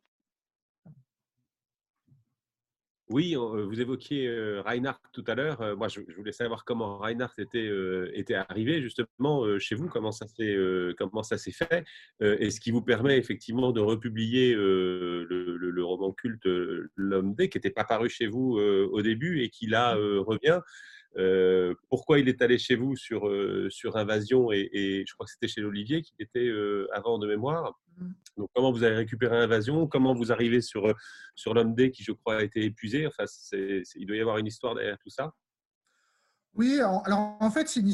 Oui, 3.10 3.36
euh, 3.36 3.65
vous 3.65 3.82
évoquiez 3.82 4.26
euh, 4.26 4.62
Reinhardt 4.62 5.02
tout 5.12 5.24
à 5.28 5.36
l'heure. 5.36 5.78
Moi, 5.78 5.89
je, 5.89 6.00
voulais 6.15 6.32
savoir 6.32 6.63
comment 6.63 6.98
Reinhardt 6.98 7.34
était, 7.38 7.70
était 8.13 8.36
arrivé 8.36 8.82
justement 8.82 9.60
chez 9.60 9.76
vous, 9.76 9.88
comment 9.88 10.13
ça 10.13 10.28
s'est 10.28 10.58
comment 10.98 11.22
ça 11.22 11.38
s'est 11.38 11.52
fait, 11.52 11.84
et 12.22 12.50
ce 12.50 12.62
qui 12.62 12.72
vous 12.72 12.82
permet 12.82 13.17
effectivement 13.17 13.74
de 13.74 13.82
republier 13.82 14.54
le, 14.56 15.84
roman 15.84 16.13
culte 16.13 16.48
L'homme 16.96 17.36
D, 17.36 17.50
qui 17.50 17.58
n'était 17.58 17.70
pas 17.70 17.84
paru 17.84 18.10
chez 18.10 18.28
vous 18.28 18.58
au 18.58 19.02
début 19.02 19.41
et 19.41 19.50
qui 19.50 19.67
là 19.67 19.96
revient. 19.96 20.62
Euh, 21.17 21.76
pourquoi 21.89 22.19
il 22.19 22.30
est 22.30 22.41
allé 22.41 22.58
chez 22.58 22.76
vous 22.76 22.95
sur, 22.95 23.28
euh, 23.28 23.67
sur 23.69 23.97
Invasion 23.97 24.52
et, 24.52 25.04
je 25.06 25.13
crois 25.13 25.26
que 25.26 25.32
c'était 25.32 25.50
chez 25.50 25.60
l'Olivier 25.60 26.02
qui 26.02 26.13
était 26.19 26.47
euh, 26.47 26.88
avant 26.93 27.19
de 27.19 27.28
mémoire. 27.28 27.78
Mmh. 27.97 28.12
Donc, 28.38 28.50
comment 28.56 28.71
vous 28.71 28.84
avez 28.84 28.95
récupéré 28.95 29.38
Invasion? 29.38 29.88
Comment 29.88 30.13
vous 30.13 30.32
arrivez 30.32 30.62
sur, 30.62 30.93
sur 31.36 31.54
l'homme 31.54 31.76
D 31.76 31.91
qui, 31.91 32.04
je 32.04 32.13
crois, 32.13 32.38
a 32.38 32.43
été 32.43 32.63
épuisé? 32.63 33.06
Enfin, 33.08 33.26
il 33.52 34.06
doit 34.06 34.15
y 34.15 34.21
avoir 34.21 34.38
une 34.38 34.47
histoire 34.47 34.74
derrière 34.76 34.97
tout 35.00 35.10
ça. 35.10 35.34
Oui, 36.54 36.80
alors 36.80 37.38
en 37.39 37.52
fait, 37.52 37.67
c'est 37.67 37.82
une 37.82 37.93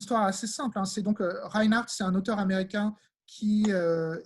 histoire 0.00 0.24
assez 0.24 0.46
simple. 0.46 0.78
Hein. 0.78 0.84
C'est 0.84 1.02
donc 1.02 1.18
Reinhardt, 1.20 1.88
c'est 1.88 2.04
un 2.04 2.14
auteur 2.14 2.38
américain 2.38 2.94
qui 3.26 3.66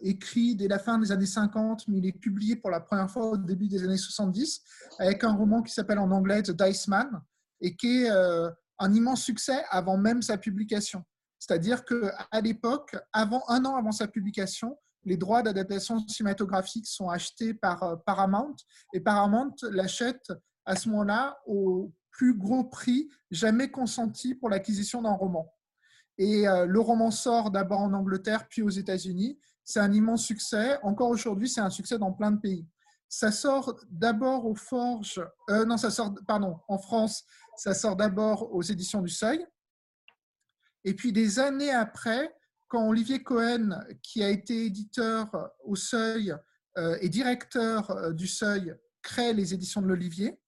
écrit 0.03 0.57
dès 0.57 0.68
la 0.68 0.79
fin 0.79 0.98
des 0.98 1.12
années 1.12 1.24
50, 1.26 1.88
mais 1.88 1.98
il 1.98 2.07
est 2.07 2.18
publié 2.18 2.57
pour 2.57 2.70
la 2.70 2.81
première 2.81 3.11
fois 3.11 3.31
au 3.31 3.37
début 3.37 3.68
des 3.68 3.83
années 3.83 3.96
70 3.96 4.62
avec 4.98 5.24
un 5.24 5.33
roman 5.33 5.62
qui 5.62 5.72
s'appelle 5.72 5.98
en 5.98 6.11
anglais 6.11 6.42
The 6.42 6.50
Dice 6.50 6.88
Man 6.88 7.22
et 7.61 7.77
qui 7.77 8.03
est 8.05 8.11
euh, 8.11 8.51
un 8.79 8.92
immense 8.94 9.23
succès 9.23 9.64
avant 9.70 9.96
même 9.96 10.23
sa 10.23 10.38
publication. 10.38 11.05
C'est-à-dire 11.38 11.85
qu'à 11.85 12.40
l'époque, 12.42 12.96
avant, 13.12 13.42
un 13.49 13.64
an 13.64 13.77
avant 13.77 13.92
sa 13.92 14.09
publication, 14.09 14.77
les 15.05 15.16
droits 15.16 15.42
d'adaptation 15.42 16.07
cinématographique 16.07 16.87
sont 16.87 17.09
achetés 17.09 17.55
par 17.55 17.83
euh, 17.83 17.96
Paramount 18.05 18.57
et 18.92 19.01
Paramount 19.01 19.55
l'achète 19.70 20.33
à 20.66 20.77
ce 20.77 20.88
moment-là 20.90 21.38
au 21.46 21.92
plus 22.11 22.37
gros 22.37 22.64
prix 22.64 23.09
jamais 23.31 23.70
consenti 23.70 24.35
pour 24.35 24.51
l'acquisition 24.51 25.03
d'un 25.03 25.12
roman. 25.12 25.51
Et 26.18 26.46
euh, 26.46 26.66
le 26.66 26.81
roman 26.81 27.11
sort 27.11 27.51
d'abord 27.51 27.81
en 27.81 27.94
Angleterre 27.94 28.46
puis 28.49 28.61
aux 28.61 28.68
États-Unis. 28.68 29.38
C'est 29.64 29.81
un 29.81 29.92
immense 29.92 30.25
succès. 30.25 30.79
Encore 30.83 31.09
aujourd'hui, 31.09 31.49
c'est 31.49 31.62
un 31.62 31.70
succès 31.70 31.99
dans 31.99 32.12
plein 32.12 32.33
de 32.33 32.40
pays. 32.40 32.66
Ça 33.12 33.33
sort 33.33 33.79
d'abord 33.90 34.46
aux 34.46 34.55
Forges, 34.55 35.20
non, 35.49 35.77
ça 35.77 35.90
sort, 35.90 36.14
pardon, 36.27 36.61
en 36.68 36.79
France, 36.79 37.25
ça 37.57 37.75
sort 37.75 37.96
d'abord 37.96 38.55
aux 38.55 38.62
éditions 38.62 39.03
du 39.03 39.11
Seuil. 39.11 39.44
Et 40.85 40.94
puis 40.94 41.12
des 41.12 41.38
années 41.38 41.73
après, 41.73 42.35
quand 42.68 42.88
Olivier 42.88 43.23
Cohen, 43.23 43.85
qui 44.03 44.23
a 44.23 44.29
été 44.29 44.64
éditeur 44.66 45.29
au 45.64 45.77
Seuil 45.77 46.33
euh, 46.79 46.96
et 47.01 47.09
directeur 47.09 47.90
euh, 47.90 48.12
du 48.12 48.27
Seuil, 48.29 48.75
crée 49.03 49.33
les 49.33 49.53
éditions 49.55 49.83
de 49.83 49.88
l'Olivier, 49.88 50.40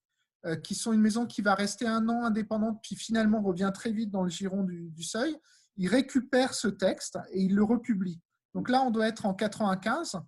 euh, 0.46 0.56
qui 0.56 0.74
sont 0.74 0.92
une 0.92 1.00
maison 1.00 1.26
qui 1.26 1.42
va 1.42 1.54
rester 1.54 1.86
un 1.86 2.08
an 2.08 2.24
indépendante, 2.24 2.78
puis 2.82 2.94
finalement 2.94 3.42
revient 3.42 3.70
très 3.74 3.90
vite 3.90 4.10
dans 4.10 4.22
le 4.22 4.30
giron 4.30 4.62
du, 4.62 4.90
du 4.90 5.02
Seuil, 5.02 5.36
il 5.76 5.88
récupère 5.88 6.54
ce 6.54 6.68
texte 6.68 7.18
et 7.32 7.42
il 7.42 7.54
le 7.54 7.64
republie. 7.64 8.20
Donc 8.54 8.68
là, 8.68 8.82
on 8.82 8.90
doit 8.90 9.08
être 9.08 9.26
en 9.26 9.34
95. 9.34 10.20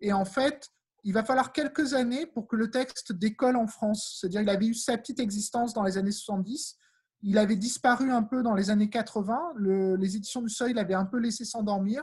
Et 0.00 0.12
en 0.12 0.24
fait, 0.24 0.70
il 1.04 1.12
va 1.12 1.24
falloir 1.24 1.52
quelques 1.52 1.94
années 1.94 2.26
pour 2.26 2.46
que 2.46 2.56
le 2.56 2.70
texte 2.70 3.12
décolle 3.12 3.56
en 3.56 3.66
France. 3.66 4.18
C'est-à-dire 4.20 4.40
qu'il 4.40 4.50
avait 4.50 4.66
eu 4.66 4.74
sa 4.74 4.96
petite 4.98 5.20
existence 5.20 5.72
dans 5.74 5.82
les 5.82 5.98
années 5.98 6.12
70. 6.12 6.76
Il 7.22 7.38
avait 7.38 7.56
disparu 7.56 8.10
un 8.10 8.22
peu 8.22 8.42
dans 8.42 8.54
les 8.54 8.70
années 8.70 8.90
80. 8.90 9.54
les 9.58 10.16
éditions 10.16 10.42
du 10.42 10.48
Seuil 10.48 10.72
l'avaient 10.72 10.94
un 10.94 11.04
peu 11.04 11.18
laissé 11.18 11.44
s'endormir. 11.44 12.02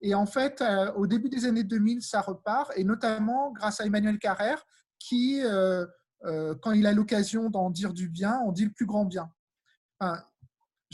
Et 0.00 0.14
en 0.14 0.26
fait, 0.26 0.60
euh, 0.60 0.92
au 0.92 1.06
début 1.06 1.28
des 1.28 1.46
années 1.46 1.64
2000, 1.64 2.02
ça 2.02 2.20
repart, 2.20 2.70
et 2.76 2.84
notamment 2.84 3.52
grâce 3.52 3.80
à 3.80 3.86
Emmanuel 3.86 4.18
Carrère, 4.18 4.62
qui, 4.98 5.40
euh, 5.42 5.86
euh, 6.24 6.54
quand 6.60 6.72
il 6.72 6.86
a 6.86 6.92
l'occasion 6.92 7.48
d'en 7.48 7.70
dire 7.70 7.94
du 7.94 8.08
bien, 8.08 8.38
en 8.40 8.52
dit 8.52 8.64
le 8.64 8.72
plus 8.72 8.86
grand 8.86 9.06
bien. 9.06 9.30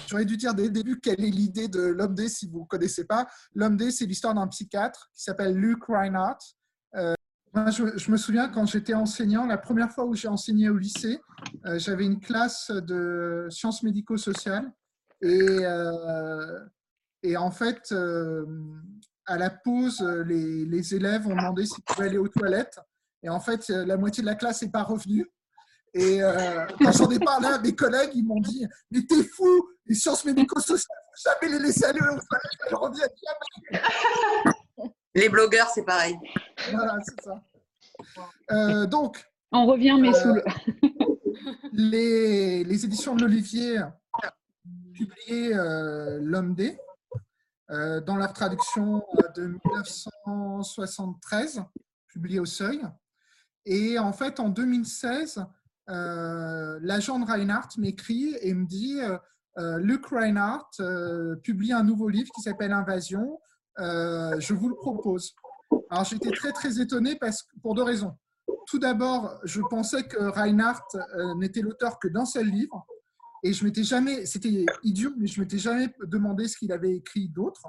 J'aurais 0.07 0.25
dû 0.25 0.37
dire 0.37 0.55
dès 0.55 0.65
le 0.65 0.71
début 0.71 1.01
quelle 1.01 1.25
est 1.25 1.31
l'idée 1.31 1.67
de 1.67 1.81
l'homme 1.81 2.15
D 2.15 2.29
si 2.29 2.47
vous 2.47 2.61
ne 2.61 2.67
connaissez 2.67 3.05
pas. 3.05 3.27
L'homme 3.53 3.77
D, 3.77 3.91
c'est 3.91 4.07
l'histoire 4.07 4.35
d'un 4.35 4.47
psychiatre 4.47 5.11
qui 5.13 5.25
s'appelle 5.25 5.55
Luke 5.55 5.85
Reinhardt, 5.89 6.39
je, 7.55 8.11
me 8.11 8.17
souviens 8.17 8.49
quand 8.49 8.67
j'étais 8.67 8.95
enseignant, 8.95 9.47
la 9.47 9.59
première 9.59 9.91
fois 9.91 10.05
où 10.05 10.15
j'ai 10.15 10.29
enseigné 10.29 10.69
au 10.69 10.77
lycée, 10.77 11.21
euh, 11.67 11.79
j'avais 11.79 12.05
une 12.05 12.21
classe 12.21 12.71
de 12.71 13.49
sciences 13.51 13.83
médico-sociales 13.83 14.71
et, 15.21 15.65
euh, 15.65 16.61
en 17.37 17.51
fait, 17.51 17.93
euh, 17.93 18.47
à 19.27 19.37
la 19.37 19.51
pause, 19.51 20.01
les, 20.27 20.95
élèves 20.95 21.27
ont 21.27 21.37
demandé 21.37 21.67
s'ils 21.67 21.83
pouvaient 21.85 22.07
aller 22.07 22.19
aux 22.19 22.29
toilettes 22.29 22.79
et 23.23 23.29
en 23.29 23.41
fait, 23.41 23.69
la 23.69 23.97
moitié 23.97 24.23
de 24.23 24.27
la 24.27 24.35
classe 24.35 24.63
n'est 24.63 24.71
pas 24.71 24.83
revenue. 24.83 25.27
Et 25.93 26.21
quand 26.81 26.93
j'en 26.93 27.11
ai 27.11 27.19
parlé 27.19 27.49
à 27.49 27.59
mes 27.59 27.75
collègues, 27.75 28.13
ils 28.15 28.25
m'ont 28.25 28.41
dit 28.41 28.67
Mais 28.91 29.05
t'es 29.05 29.25
fou, 29.25 29.69
les 29.85 29.95
sciences 29.95 30.25
médico-sociales, 30.25 30.97
jamais 31.23 31.53
les 31.53 31.59
laisser 31.59 31.85
aller 31.85 32.01
aux 32.01 32.05
toilettes, 32.05 32.61
elles 32.67 32.75
reviennent 32.75 33.09
jamais. 33.73 33.85
Les 35.15 35.29
blogueurs, 35.29 35.69
c'est 35.69 35.85
pareil. 35.85 36.19
Voilà, 36.71 36.97
c'est 37.03 37.21
ça. 37.23 37.43
Euh, 38.53 38.87
donc. 38.87 39.25
On 39.53 39.67
revient, 39.67 39.99
mais 40.01 40.13
sous 40.13 40.35
le. 40.35 40.41
Euh, 40.41 40.45
les, 41.73 42.63
les, 42.65 42.85
éditions 42.85 43.17
de 43.17 43.23
l'Olivier 43.23 43.81
publié 44.93 45.55
euh, 45.55 46.19
L'Homme 46.21 46.55
D 46.55 46.79
dans 47.69 48.17
leur 48.17 48.33
traduction 48.33 49.05
de 49.37 49.47
1973, 49.47 51.63
publiée 52.09 52.41
au 52.41 52.45
Seuil. 52.45 52.83
Et 53.65 53.97
en 53.97 54.13
fait, 54.13 54.41
en 54.41 54.49
2016, 54.49 55.45
l'agent 55.87 57.21
de 57.21 57.27
Reinhardt 57.31 57.69
m'écrit 57.79 58.37
et 58.41 58.55
me 58.55 58.67
dit 58.67 58.99
Luc 59.57 60.07
Reinhardt 60.07 60.83
publie 61.45 61.73
un 61.73 61.85
nouveau 61.85 62.09
livre 62.09 62.33
qui 62.35 62.43
s'appelle 62.43 62.73
Invasion 62.73 63.39
euh, 63.81 64.39
je 64.39 64.55
vous 64.55 64.69
le 64.69 64.77
propose. 64.77 65.35
Alors 65.89 66.05
j'étais 66.05 66.31
très 66.31 66.53
très 66.53 66.81
étonné 66.81 67.17
parce, 67.17 67.47
pour 67.63 67.75
deux 67.75 67.83
raisons. 67.83 68.13
tout 68.67 68.79
d'abord, 68.79 69.39
je 69.45 69.61
pensais 69.61 70.05
que 70.05 70.19
Reinhardt 70.19 70.97
n'était 71.37 71.61
l'auteur 71.61 71.99
que 71.99 72.09
d'un 72.09 72.25
seul 72.25 72.47
livre. 72.47 72.87
Et 73.43 73.53
je 73.53 73.65
m'étais 73.65 73.85
jamais, 73.85 74.27
c'était 74.27 74.67
idiot, 74.83 75.13
mais 75.17 75.27
je 75.27 75.41
m'étais 75.41 75.59
jamais 75.59 75.89
demandé 76.05 76.47
ce 76.47 76.59
qu'il 76.59 76.73
avait 76.73 76.95
écrit 76.97 77.29
d'autre. 77.29 77.63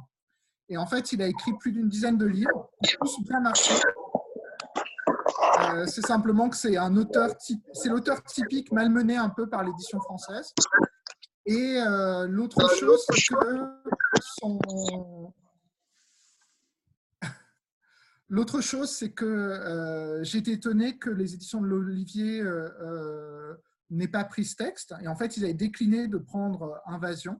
Et 0.67 0.77
en 0.77 0.85
fait, 0.85 1.11
il 1.13 1.21
a 1.21 1.27
écrit 1.27 1.53
plus 1.59 1.71
d'une 1.71 1.89
dizaine 1.89 2.17
de 2.17 2.25
livres, 2.25 2.69
tous 2.99 3.23
bien 3.23 3.39
marché. 3.39 3.73
Euh, 5.73 5.85
c'est 5.85 6.05
simplement 6.05 6.49
que 6.49 6.55
c'est 6.55 6.77
un 6.77 6.95
auteur, 6.95 7.35
c'est 7.73 7.89
l'auteur 7.89 8.23
typique 8.23 8.71
malmené 8.71 9.17
un 9.17 9.29
peu 9.29 9.49
par 9.49 9.63
l'édition 9.63 9.99
française. 9.99 10.53
Et 11.45 11.77
euh, 11.77 12.27
l'autre 12.27 12.69
chose, 12.75 13.03
c'est 13.09 13.35
que 13.35 13.65
son... 14.39 14.59
L'autre 18.31 18.61
chose, 18.61 18.89
c'est 18.89 19.11
que 19.11 19.25
euh, 19.25 20.23
j'étais 20.23 20.53
étonné 20.53 20.97
que 20.97 21.11
les 21.11 21.35
éditions 21.35 21.61
de 21.61 21.67
l'Olivier 21.67 22.43
n'aient 23.91 24.07
pas 24.07 24.23
pris 24.23 24.45
ce 24.45 24.55
texte. 24.55 24.95
Et 25.01 25.07
en 25.07 25.15
fait, 25.15 25.37
ils 25.37 25.43
avaient 25.43 25.53
décliné 25.53 26.07
de 26.07 26.17
prendre 26.17 26.81
Invasion. 26.87 27.39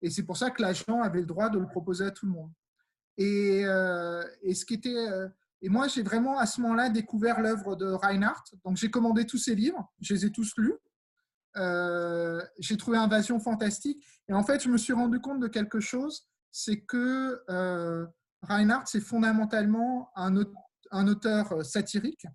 Et 0.00 0.10
c'est 0.10 0.22
pour 0.22 0.36
ça 0.36 0.50
que 0.50 0.62
l'agent 0.62 1.02
avait 1.02 1.20
le 1.20 1.26
droit 1.26 1.50
de 1.50 1.58
le 1.58 1.66
proposer 1.66 2.06
à 2.06 2.10
tout 2.10 2.26
le 2.26 2.32
monde. 2.32 2.50
Et, 3.18 3.62
et 4.42 4.54
ce 4.54 4.64
qui 4.64 4.74
était 4.74 5.08
et 5.64 5.70
moi, 5.70 5.88
j'ai 5.88 6.02
vraiment 6.02 6.38
à 6.38 6.44
ce 6.44 6.60
moment-là 6.60 6.90
découvert 6.90 7.40
l'œuvre 7.40 7.74
de 7.74 7.86
Reinhardt. 7.86 8.44
Donc, 8.66 8.76
j'ai 8.76 8.90
commandé 8.90 9.24
tous 9.24 9.38
ses 9.38 9.54
livres, 9.54 9.90
je 9.98 10.12
les 10.12 10.26
ai 10.26 10.30
tous 10.30 10.52
lus. 10.58 10.74
Euh, 11.56 12.42
j'ai 12.58 12.76
trouvé 12.76 12.98
Invasion 12.98 13.40
fantastique. 13.40 14.04
Et 14.28 14.34
en 14.34 14.42
fait, 14.42 14.62
je 14.62 14.68
me 14.68 14.76
suis 14.76 14.92
rendu 14.92 15.20
compte 15.20 15.40
de 15.40 15.46
quelque 15.46 15.80
chose, 15.80 16.28
c'est 16.50 16.80
que 16.80 17.42
euh, 17.48 18.06
Reinhardt, 18.44 18.84
c'est 18.86 19.00
fondamentalement 19.00 20.10
un, 20.16 20.34
un, 20.90 21.08
auteur 21.08 21.64
satirique. 21.64 22.26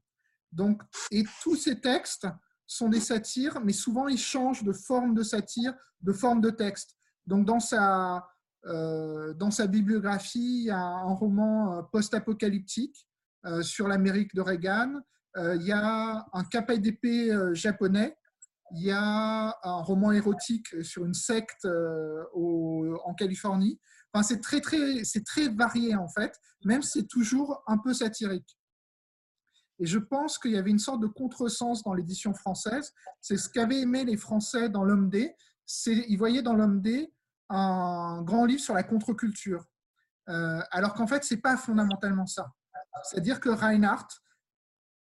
Donc, 0.51 0.81
et 1.11 1.23
tous 1.41 1.55
ses 1.55 1.79
textes 1.79 2.27
sont 2.65 2.89
des 2.89 2.99
satires, 2.99 3.59
mais 3.61 3.73
souvent 3.73 4.07
ils 4.07 4.17
changent 4.17 4.63
de 4.63 4.73
forme 4.73 5.13
de 5.13 5.23
satire, 5.23 5.73
de 6.01 6.13
forme 6.13 6.41
de 6.41 6.49
texte. 6.49 6.95
Donc, 7.25 7.45
dans 7.45 7.59
sa, 7.59 8.27
euh, 8.65 9.33
dans 9.33 9.51
sa 9.51 9.67
bibliographie, 9.67 10.61
il 10.61 10.65
y 10.65 10.71
a 10.71 10.79
un 10.79 11.13
roman 11.13 11.83
post-apocalyptique 11.91 13.07
euh, 13.45 13.61
sur 13.61 13.87
l'Amérique 13.87 14.35
de 14.35 14.41
Reagan. 14.41 14.99
Euh, 15.37 15.55
il 15.55 15.63
y 15.63 15.71
a 15.71 16.25
un 16.33 16.43
KPDP 16.43 17.31
euh, 17.31 17.53
japonais. 17.53 18.17
Il 18.75 18.83
y 18.83 18.91
a 18.91 19.57
un 19.63 19.81
roman 19.81 20.11
érotique 20.11 20.83
sur 20.83 21.05
une 21.05 21.13
secte 21.13 21.65
en 21.65 23.13
Californie. 23.15 23.79
Enfin, 24.13 24.23
c'est 24.23 24.41
très, 24.41 24.61
très, 24.61 25.03
très 25.25 25.49
varié 25.49 25.95
en 25.95 26.07
fait, 26.07 26.39
même 26.65 26.81
si 26.81 26.99
c'est 26.99 27.07
toujours 27.07 27.63
un 27.67 27.77
peu 27.77 27.93
satirique. 27.93 28.57
Et 29.79 29.85
je 29.85 29.97
pense 29.97 30.37
qu'il 30.37 30.51
y 30.51 30.57
avait 30.57 30.71
une 30.71 30.79
sorte 30.79 30.99
de 30.99 31.07
contresens 31.07 31.83
dans 31.83 31.93
l'édition 31.93 32.33
française. 32.33 32.93
C'est 33.21 33.37
ce 33.37 33.47
qu'avaient 33.49 33.79
aimé 33.79 34.03
les 34.03 34.17
Français 34.17 34.69
dans 34.69 34.83
L'Homme 34.83 35.09
D. 35.09 35.33
Ils 35.85 36.17
voyaient 36.17 36.41
dans 36.41 36.53
L'Homme 36.53 36.81
D 36.81 37.13
un 37.49 38.21
grand 38.23 38.45
livre 38.45 38.61
sur 38.61 38.73
la 38.73 38.83
contre-culture. 38.83 39.65
alors 40.27 40.93
qu'en 40.93 41.07
fait, 41.07 41.23
ce 41.23 41.33
n'est 41.33 41.41
pas 41.41 41.55
fondamentalement 41.57 42.27
ça. 42.27 42.53
C'est-à-dire 43.03 43.39
que 43.39 43.49
Reinhardt 43.49 44.07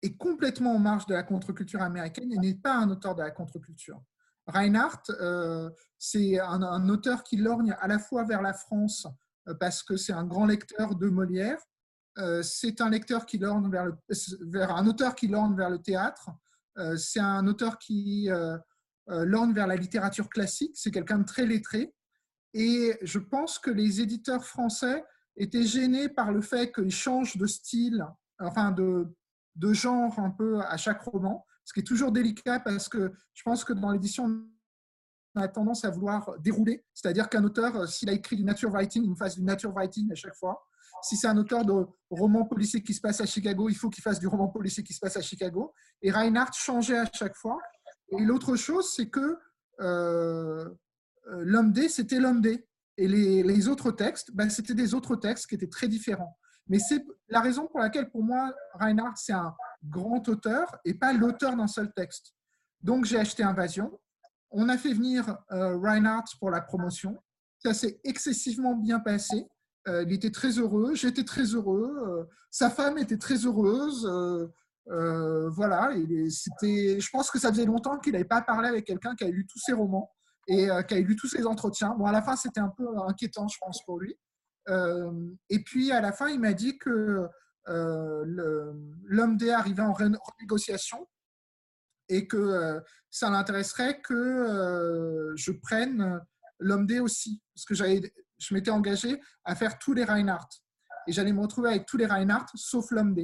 est 0.02 0.16
complètement 0.16 0.74
en 0.74 0.78
marge 0.78 1.06
de 1.06 1.14
la 1.14 1.22
contre-culture 1.22 1.80
américaine 1.80 2.32
et 2.32 2.38
n'est 2.38 2.54
pas 2.54 2.74
un 2.74 2.90
auteur 2.90 3.14
de 3.14 3.22
la 3.22 3.30
contre-culture. 3.30 4.02
Reinhardt, 4.46 5.10
euh, 5.20 5.70
c'est 5.98 6.38
un, 6.38 6.88
auteur 6.88 7.24
qui 7.24 7.36
lorgne 7.36 7.74
à 7.80 7.88
la 7.88 7.98
fois 7.98 8.24
vers 8.24 8.42
la 8.42 8.52
France 8.52 9.06
euh, 9.48 9.54
parce 9.54 9.82
que 9.82 9.96
c'est 9.96 10.12
un 10.12 10.24
grand 10.24 10.46
lecteur 10.46 10.94
de 10.94 11.08
Molière, 11.08 11.60
euh, 12.18 12.42
c'est 12.42 12.80
un 12.80 12.90
lecteur 12.90 13.26
qui 13.26 13.38
vers, 13.38 14.76
un 14.76 14.86
auteur 14.86 15.14
qui 15.14 15.28
lorgne 15.28 15.56
vers 15.56 15.70
le 15.70 15.78
théâtre, 15.78 16.30
c'est 16.96 17.20
un 17.20 17.46
auteur 17.46 17.78
qui 17.78 18.28
lorgne 19.06 19.52
vers 19.52 19.68
la 19.68 19.76
littérature 19.76 20.28
classique, 20.28 20.72
c'est 20.74 20.90
quelqu'un 20.90 21.18
de 21.18 21.24
très 21.24 21.46
lettré. 21.46 21.94
Et 22.52 22.98
je 23.02 23.20
pense 23.20 23.60
que 23.60 23.70
les 23.70 24.00
éditeurs 24.00 24.44
français 24.44 25.04
était 25.36 25.62
gêné 25.62 26.08
par 26.08 26.32
le 26.32 26.40
fait 26.40 26.72
qu'il 26.72 26.90
change 26.90 27.36
de 27.36 27.46
style, 27.46 28.04
enfin 28.40 28.72
de, 28.72 29.06
de 29.54 29.72
genre 29.72 30.18
un 30.18 30.30
peu 30.30 30.60
à 30.62 30.76
chaque 30.76 31.02
roman, 31.02 31.46
ce 31.64 31.72
qui 31.72 31.80
est 31.80 31.84
toujours 31.84 32.12
délicat 32.12 32.60
parce 32.60 32.88
que 32.88 33.12
je 33.32 33.42
pense 33.42 33.64
que 33.64 33.72
dans 33.72 33.90
l'édition, 33.90 34.46
on 35.34 35.40
a 35.40 35.48
tendance 35.48 35.84
à 35.84 35.90
vouloir 35.90 36.38
dérouler, 36.38 36.84
c'est-à-dire 36.94 37.28
qu'un 37.28 37.42
auteur, 37.44 37.88
s'il 37.88 38.08
a 38.08 38.12
écrit 38.12 38.36
du 38.36 38.44
nature 38.44 38.70
writing, 38.70 39.02
il 39.02 39.10
nous 39.10 39.16
fasse 39.16 39.34
du 39.34 39.42
nature 39.42 39.72
writing 39.72 40.10
à 40.12 40.14
chaque 40.14 40.34
fois. 40.36 40.64
Si 41.02 41.16
c'est 41.16 41.26
un 41.26 41.36
auteur 41.36 41.64
de 41.64 41.86
roman 42.08 42.44
policier 42.44 42.82
qui 42.82 42.94
se 42.94 43.00
passe 43.00 43.20
à 43.20 43.26
Chicago, 43.26 43.68
il 43.68 43.74
faut 43.74 43.90
qu'il 43.90 44.02
fasse 44.02 44.18
du 44.18 44.26
roman 44.26 44.48
policier 44.48 44.82
qui 44.82 44.94
se 44.94 45.00
passe 45.00 45.16
à 45.16 45.20
Chicago. 45.20 45.74
Et 46.00 46.10
Reinhardt 46.10 46.52
changeait 46.54 46.98
à 46.98 47.04
chaque 47.12 47.36
fois. 47.36 47.58
Et 48.10 48.24
l'autre 48.24 48.56
chose, 48.56 48.90
c'est 48.94 49.10
que 49.10 49.36
euh, 49.80 50.70
euh 51.26 51.42
l'homme 51.44 51.72
D, 51.72 51.88
c'était 51.88 52.20
l'homme 52.20 52.40
D. 52.40 52.66
Et 52.96 53.08
les, 53.08 53.68
autres 53.68 53.90
textes, 53.90 54.30
ben, 54.32 54.48
c'était 54.48 54.74
des 54.74 54.94
autres 54.94 55.16
textes 55.16 55.48
qui 55.48 55.56
étaient 55.56 55.68
très 55.68 55.88
différents. 55.88 56.38
Mais 56.68 56.78
c'est 56.78 57.04
la 57.28 57.40
raison 57.40 57.66
pour 57.66 57.80
laquelle, 57.80 58.08
pour 58.08 58.22
moi, 58.22 58.54
Reinhardt, 58.74 59.16
c'est 59.16 59.32
un 59.32 59.54
grand 59.88 60.28
auteur 60.28 60.76
et 60.84 60.94
pas 60.94 61.12
l'auteur 61.12 61.56
d'un 61.56 61.66
seul 61.66 61.92
texte. 61.92 62.34
Donc, 62.82 63.04
j'ai 63.04 63.18
acheté 63.18 63.42
Invasion. 63.42 63.98
On 64.50 64.68
a 64.68 64.78
fait 64.78 64.92
venir 64.92 65.38
euh, 65.52 65.76
Reinhardt 65.78 66.36
pour 66.38 66.50
la 66.50 66.60
promotion. 66.60 67.16
Ça 67.58 67.74
s'est 67.74 68.00
excessivement 68.04 68.76
bien 68.76 69.00
passé. 69.00 69.46
Euh, 69.88 70.04
il 70.06 70.12
était 70.12 70.30
très 70.30 70.50
heureux, 70.50 70.94
j'étais 70.94 71.24
très 71.24 71.44
heureux, 71.44 71.94
euh, 72.06 72.24
sa 72.50 72.70
femme 72.70 72.96
était 72.98 73.18
très 73.18 73.36
heureuse. 73.44 74.06
voilà, 74.86 75.90
je 75.92 77.10
pense 77.10 77.30
que 77.30 77.38
ça 77.38 77.50
faisait 77.50 77.66
longtemps 77.66 77.98
qu'il 77.98 78.12
n'avait 78.12 78.24
pas 78.24 78.42
parlé 78.42 78.68
avec 78.68 78.86
quelqu'un 78.86 79.14
qui 79.14 79.24
a 79.24 79.28
lu 79.28 79.46
tous 79.46 79.58
ses 79.58 79.72
romans 79.72 80.10
et 80.46 80.68
qui 80.88 80.94
a 80.94 81.00
lu 81.00 81.16
tous 81.16 81.28
ses 81.28 81.46
entretiens. 81.46 81.94
Bon, 81.98 82.06
à 82.06 82.12
la 82.12 82.22
fin, 82.22 82.36
c'était 82.36 82.60
un 82.60 82.68
peu 82.68 82.86
inquiétant, 83.08 83.48
je 83.48 83.58
pense, 83.60 83.82
pour 83.84 83.98
lui. 83.98 84.16
Et 85.48 85.58
puis, 85.64 85.90
à 85.90 86.00
la 86.00 86.12
fin, 86.12 86.28
il 86.28 86.38
m'a 86.40 86.52
dit 86.52 86.78
que 86.78 87.26
l'homme 87.66 89.36
D 89.36 89.50
arrivait 89.50 89.82
en 89.82 89.92
renégociation 89.92 91.06
et 92.08 92.26
que 92.26 92.80
ça 93.10 93.30
l'intéresserait 93.30 94.00
que 94.00 95.32
je 95.36 95.52
prenne 95.52 96.20
l'homme 96.58 96.86
aussi. 97.00 97.42
Parce 97.54 97.64
que 97.64 97.74
je 97.74 98.54
m'étais 98.54 98.70
engagé 98.70 99.20
à 99.44 99.54
faire 99.54 99.78
tous 99.78 99.94
les 99.94 100.04
Reinhardt. 100.04 100.48
Et 101.06 101.12
j'allais 101.12 101.32
me 101.32 101.40
retrouver 101.40 101.70
avec 101.70 101.86
tous 101.86 101.96
les 101.96 102.06
Reinhardt, 102.06 102.50
sauf 102.54 102.90
l'homme. 102.90 103.16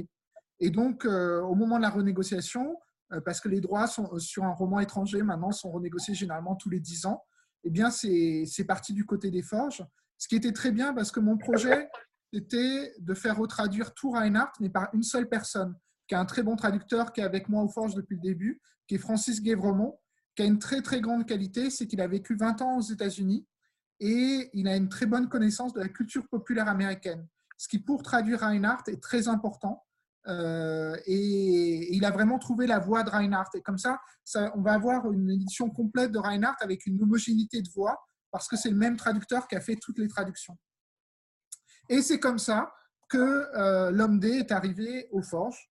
Et 0.59 0.69
donc, 0.69 1.05
au 1.05 1.55
moment 1.55 1.77
de 1.77 1.83
la 1.83 1.89
renégociation, 1.89 2.77
euh, 3.13 3.21
parce 3.21 3.41
que 3.41 3.49
les 3.49 3.61
droits 3.61 3.87
sont, 3.87 4.09
euh, 4.13 4.19
sur 4.19 4.43
un 4.43 4.53
roman 4.53 4.79
étranger 4.79 5.21
maintenant 5.21 5.51
sont 5.51 5.71
renégociés 5.71 6.13
généralement 6.13 6.55
tous 6.55 6.69
les 6.69 6.79
10 6.79 7.05
ans, 7.05 7.23
eh 7.63 7.69
bien, 7.69 7.91
c'est 7.91 8.65
parti 8.67 8.93
du 8.93 9.05
côté 9.05 9.29
des 9.29 9.43
forges. 9.43 9.85
Ce 10.17 10.27
qui 10.27 10.35
était 10.35 10.53
très 10.53 10.71
bien 10.71 10.93
parce 10.93 11.11
que 11.11 11.19
mon 11.19 11.37
projet 11.37 11.89
était 12.33 12.93
de 12.99 13.13
faire 13.13 13.37
retraduire 13.37 13.93
tout 13.93 14.11
Reinhardt, 14.11 14.53
mais 14.59 14.69
par 14.69 14.89
une 14.93 15.03
seule 15.03 15.27
personne, 15.27 15.75
qui 16.07 16.15
est 16.15 16.17
un 16.17 16.25
très 16.25 16.43
bon 16.43 16.55
traducteur, 16.55 17.11
qui 17.13 17.21
est 17.21 17.23
avec 17.23 17.49
moi 17.49 17.63
aux 17.63 17.69
forges 17.69 17.95
depuis 17.95 18.15
le 18.15 18.21
début, 18.21 18.61
qui 18.87 18.95
est 18.95 18.99
Francis 18.99 19.41
Guévremont, 19.41 19.97
qui 20.35 20.43
a 20.43 20.45
une 20.45 20.59
très 20.59 20.81
très 20.81 21.01
grande 21.01 21.25
qualité, 21.25 21.69
c'est 21.69 21.87
qu'il 21.87 22.01
a 22.01 22.07
vécu 22.07 22.35
20 22.35 22.61
ans 22.61 22.77
aux 22.77 22.81
États-Unis 22.81 23.45
et 23.99 24.49
il 24.53 24.67
a 24.67 24.75
une 24.75 24.89
très 24.89 25.05
bonne 25.05 25.29
connaissance 25.29 25.73
de 25.73 25.79
la 25.79 25.89
culture 25.89 26.27
populaire 26.27 26.67
américaine. 26.67 27.27
Ce 27.57 27.67
qui, 27.67 27.79
pour 27.79 28.01
traduire 28.01 28.39
Reinhardt, 28.39 28.83
est 28.87 29.01
très 29.01 29.27
important 29.27 29.85
euh, 30.27 30.95
et, 31.05 31.95
il 31.95 32.05
a 32.05 32.11
vraiment 32.11 32.39
trouvé 32.39 32.67
la 32.67 32.79
voix 32.79 33.03
de 33.03 33.09
Reinhardt. 33.09 33.49
Et 33.55 33.61
comme 33.61 33.77
ça, 33.77 33.99
ça, 34.23 34.51
on 34.55 34.61
va 34.61 34.73
avoir 34.73 35.11
une 35.11 35.29
édition 35.29 35.69
complète 35.69 36.11
de 36.11 36.19
Reinhardt 36.19 36.57
avec 36.61 36.85
une 36.85 37.01
homogénéité 37.01 37.61
de 37.61 37.69
voix, 37.69 37.99
parce 38.31 38.47
que 38.47 38.55
c'est 38.55 38.69
le 38.69 38.75
même 38.75 38.97
traducteur 38.97 39.47
qui 39.47 39.55
a 39.55 39.61
fait 39.61 39.75
toutes 39.75 39.99
les 39.99 40.07
traductions. 40.07 40.57
Et 41.91 42.01
c'est 42.01 42.19
comme 42.19 42.39
ça 42.39 42.73
que 43.07 43.17
euh, 43.55 43.91
l'homme 43.91 44.19
D 44.19 44.29
est 44.29 44.51
arrivé 44.51 45.07
aux 45.11 45.21
forges. 45.21 45.69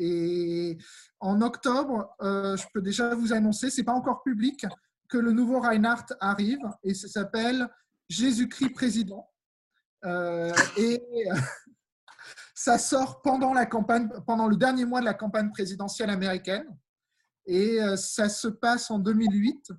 Et 0.00 0.76
en 1.20 1.40
octobre, 1.42 2.14
euh, 2.20 2.56
je 2.56 2.66
peux 2.74 2.82
déjà 2.82 3.14
vous 3.14 3.32
annoncer, 3.32 3.70
c'est 3.70 3.84
pas 3.84 3.92
encore 3.92 4.22
public, 4.22 4.66
que 5.08 5.18
le 5.18 5.32
nouveau 5.32 5.60
Reinhardt 5.60 6.14
arrive 6.20 6.58
et 6.82 6.94
ça 6.94 7.06
s'appelle 7.08 7.68
Jésus-Christ 8.08 8.70
président. 8.70 9.30
et 10.04 11.02
ça 12.54 12.76
sort 12.78 13.22
pendant, 13.22 13.54
la 13.54 13.66
campagne, 13.66 14.08
pendant 14.26 14.48
le 14.48 14.56
dernier 14.56 14.84
mois 14.84 15.00
de 15.00 15.04
la 15.04 15.14
campagne 15.14 15.50
présidentielle 15.50 16.10
américaine 16.10 16.66
et 17.48 17.80
euh, 17.82 17.96
ça 17.96 18.28
se 18.28 18.46
passe 18.46 18.90
en 18.90 18.98
2008. 18.98 19.72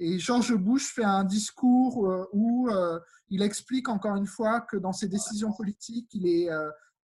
Et 0.00 0.18
George 0.18 0.54
Bush 0.54 0.92
fait 0.92 1.04
un 1.04 1.24
discours 1.24 2.06
euh, 2.06 2.28
où 2.32 2.68
euh, 2.68 2.98
il 3.28 3.42
explique 3.42 3.88
encore 3.88 4.16
une 4.16 4.26
fois 4.26 4.60
que 4.62 4.76
dans 4.76 4.92
ses 4.92 5.06
décisions 5.06 5.52
politiques, 5.52 6.08
il 6.14 6.26
est 6.26 6.48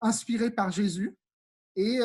inspiré 0.01 0.51
par 0.51 0.71
Jésus. 0.71 1.15
Et 1.77 1.99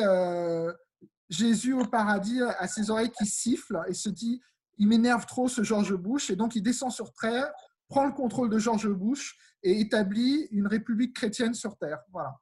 Jésus 1.29 1.73
au 1.73 1.85
paradis 1.85 2.41
a 2.41 2.67
ses 2.67 2.89
oreilles 2.89 3.11
qui 3.11 3.25
sifflent 3.25 3.81
et 3.87 3.93
se 3.93 4.07
dit 4.07 4.41
il 4.77 4.87
m'énerve 4.87 5.25
trop 5.25 5.49
ce 5.49 5.61
George 5.61 5.93
Bush. 5.95 6.29
Et 6.29 6.37
donc 6.37 6.55
il 6.55 6.63
descend 6.63 6.91
sur 6.91 7.11
Terre, 7.11 7.51
prend 7.89 8.05
le 8.05 8.13
contrôle 8.13 8.49
de 8.49 8.59
George 8.59 8.87
Bush 8.87 9.37
et 9.61 9.81
établit 9.81 10.47
une 10.51 10.67
république 10.67 11.13
chrétienne 11.13 11.53
sur 11.53 11.75
Terre. 11.75 11.99
Voilà. 12.13 12.39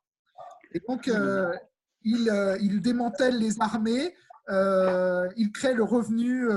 Et 0.74 0.82
donc, 0.88 1.08
euh, 1.08 1.54
il, 2.04 2.82
démantèle 2.82 3.38
les 3.38 3.60
armées, 3.62 4.16
il 4.50 5.52
crée 5.54 5.74
le 5.74 5.84
revenu 5.84 6.48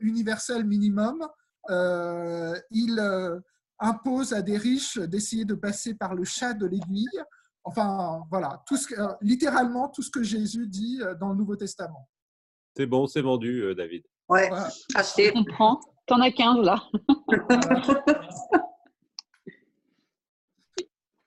universel 0.00 0.64
minimum, 0.64 1.26
il 1.68 3.42
impose 3.80 4.32
à 4.32 4.42
des 4.42 4.58
riches 4.58 4.98
d'essayer 4.98 5.44
de 5.44 5.54
passer 5.54 5.94
par 5.94 6.14
le 6.14 6.24
chat 6.24 6.54
de 6.54 6.66
l'aiguille. 6.66 7.06
Enfin, 7.64 8.22
voilà, 8.30 8.62
tout 8.66 8.76
ce 8.76 8.94
littéralement 9.20 9.88
tout 9.88 10.02
ce 10.02 10.10
que 10.10 10.22
Jésus 10.22 10.66
dit 10.66 11.00
dans 11.20 11.30
le 11.30 11.36
Nouveau 11.36 11.56
Testament. 11.56 12.08
C'est 12.76 12.86
bon, 12.86 13.06
c'est 13.06 13.22
vendu, 13.22 13.74
David. 13.76 14.04
Ouais, 14.28 14.50
acheté. 14.94 15.32
On 15.34 15.44
prend. 15.44 15.80
T'en 16.06 16.20
as 16.20 16.32
15 16.32 16.64
là. 16.64 16.82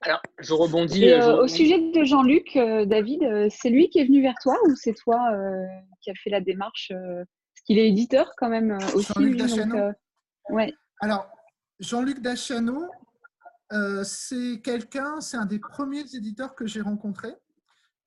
Alors, 0.02 0.20
je 0.38 0.52
rebondis. 0.52 1.08
Euh, 1.10 1.42
au 1.42 1.48
sujet 1.48 1.78
de 1.78 2.04
Jean-Luc, 2.04 2.56
euh, 2.56 2.84
David, 2.84 3.22
euh, 3.22 3.48
c'est 3.50 3.70
lui 3.70 3.88
qui 3.88 4.00
est 4.00 4.04
venu 4.04 4.20
vers 4.20 4.34
toi 4.42 4.56
ou 4.66 4.74
c'est 4.74 4.94
toi 4.94 5.18
qui 6.00 6.10
a 6.10 6.14
fait 6.14 6.30
la 6.30 6.40
démarche 6.40 6.90
Parce 6.90 7.60
qu'il 7.64 7.78
est 7.78 7.88
éditeur 7.88 8.32
quand 8.36 8.48
même 8.48 8.76
aussi. 8.94 9.12
Jean-Luc 9.14 9.36
Dachano. 9.36 9.92
ouais. 10.50 10.74
Alors, 11.00 11.28
Jean-Luc 11.78 12.20
Dachano, 12.20 12.84
c'est 14.02 14.60
quelqu'un, 14.62 15.20
c'est 15.20 15.36
un 15.36 15.46
des 15.46 15.60
premiers 15.60 16.14
éditeurs 16.14 16.54
que 16.56 16.66
j'ai 16.66 16.80
rencontré. 16.80 17.28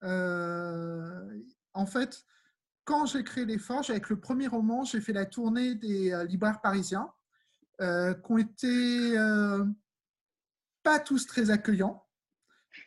en 0.02 1.86
fait, 1.86 2.24
quand 2.84 3.06
j'ai 3.06 3.24
créé 3.24 3.46
Les 3.46 3.58
Forges, 3.58 3.90
avec 3.90 4.10
le 4.10 4.20
premier 4.20 4.48
roman, 4.48 4.84
j'ai 4.84 5.00
fait 5.00 5.14
la 5.14 5.26
tournée 5.26 5.76
des 5.76 6.14
libraires 6.28 6.60
parisiens 6.62 7.10
qui 7.80 8.32
ont 8.32 8.38
été 8.38 9.18
pas 10.86 11.00
tous 11.00 11.26
très 11.26 11.50
accueillants. 11.50 12.06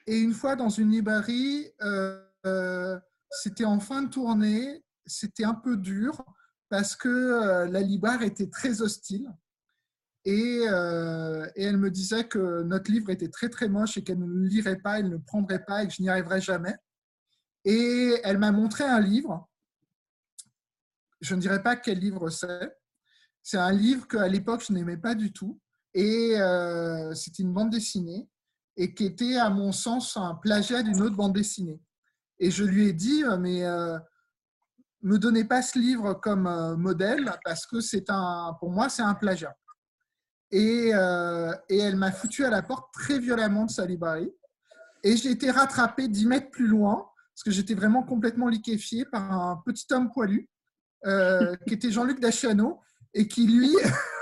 Et 0.06 0.18
une 0.20 0.32
fois 0.32 0.54
dans 0.54 0.68
une 0.68 0.92
librairie, 0.92 1.66
euh, 1.82 2.24
euh, 2.46 2.98
c'était 3.28 3.64
en 3.64 3.80
fin 3.80 4.02
de 4.02 4.08
tournée, 4.08 4.84
c'était 5.04 5.44
un 5.44 5.54
peu 5.54 5.76
dur 5.76 6.24
parce 6.68 6.94
que 6.94 7.08
euh, 7.08 7.66
la 7.66 7.80
libraire 7.80 8.22
était 8.22 8.48
très 8.48 8.80
hostile. 8.80 9.28
Et, 10.24 10.60
elle 11.56 11.78
me 11.78 11.90
disait 11.90 12.28
que 12.28 12.62
notre 12.62 12.90
livre 12.90 13.10
était 13.10 13.30
très 13.30 13.48
très 13.48 13.68
moche 13.68 13.96
et 13.96 14.04
qu'elle 14.04 14.18
ne 14.18 14.26
le 14.26 14.46
lirait 14.46 14.76
pas, 14.76 14.98
elle 14.98 15.06
ne 15.06 15.12
le 15.12 15.20
prendrait 15.20 15.64
pas 15.64 15.82
et 15.82 15.88
que 15.88 15.94
je 15.94 16.02
n'y 16.02 16.10
arriverais 16.10 16.40
jamais. 16.40 16.76
Et 17.64 18.20
elle 18.24 18.38
m'a 18.38 18.52
montré 18.52 18.84
un 18.84 19.00
livre. 19.00 19.48
Je 21.22 21.34
ne 21.34 21.40
dirais 21.40 21.62
pas 21.62 21.76
quel 21.76 21.98
livre 21.98 22.28
c'est. 22.28 22.76
C'est 23.42 23.56
un 23.56 23.72
livre 23.72 24.06
qu'à 24.06 24.28
l'époque 24.28 24.62
je 24.66 24.74
n'aimais 24.74 24.98
pas 24.98 25.14
du 25.14 25.32
tout. 25.32 25.58
Et 25.94 26.34
euh, 26.38 27.14
c'était 27.14 27.42
une 27.42 27.52
bande 27.52 27.70
dessinée 27.70 28.28
et 28.76 28.94
qui 28.94 29.06
était, 29.06 29.36
à 29.36 29.50
mon 29.50 29.72
sens, 29.72 30.16
un 30.16 30.34
plagiat 30.34 30.82
d'une 30.82 31.00
autre 31.00 31.16
bande 31.16 31.32
dessinée. 31.32 31.80
Et 32.38 32.50
je 32.50 32.64
lui 32.64 32.88
ai 32.88 32.92
dit, 32.92 33.24
euh, 33.24 33.36
mais 33.36 33.64
euh, 33.64 33.98
me 35.02 35.18
donnez 35.18 35.44
pas 35.44 35.62
ce 35.62 35.78
livre 35.78 36.14
comme 36.14 36.76
modèle 36.76 37.32
parce 37.44 37.66
que 37.66 37.80
c'est 37.80 38.10
un, 38.10 38.56
pour 38.60 38.70
moi, 38.70 38.88
c'est 38.88 39.02
un 39.02 39.14
plagiat. 39.14 39.56
Et, 40.50 40.92
et 41.68 41.78
elle 41.78 41.96
m'a 41.96 42.10
foutu 42.10 42.44
à 42.44 42.50
la 42.50 42.62
porte 42.62 42.92
très 42.94 43.18
violemment 43.18 43.66
de 43.66 43.70
sa 43.70 43.84
librairie. 43.84 44.32
Et 45.02 45.16
j'ai 45.16 45.30
été 45.30 45.50
rattrapé 45.50 46.08
10 46.08 46.26
mètres 46.26 46.50
plus 46.50 46.66
loin 46.66 47.06
parce 47.34 47.44
que 47.44 47.50
j'étais 47.50 47.74
vraiment 47.74 48.02
complètement 48.02 48.48
liquéfié 48.48 49.04
par 49.04 49.30
un 49.30 49.62
petit 49.64 49.86
homme 49.92 50.10
poilu 50.10 50.48
qui 51.04 51.74
était 51.74 51.92
Jean-Luc 51.92 52.18
Daciano 52.18 52.80
et 53.14 53.28
qui, 53.28 53.46
lui, 53.46 53.76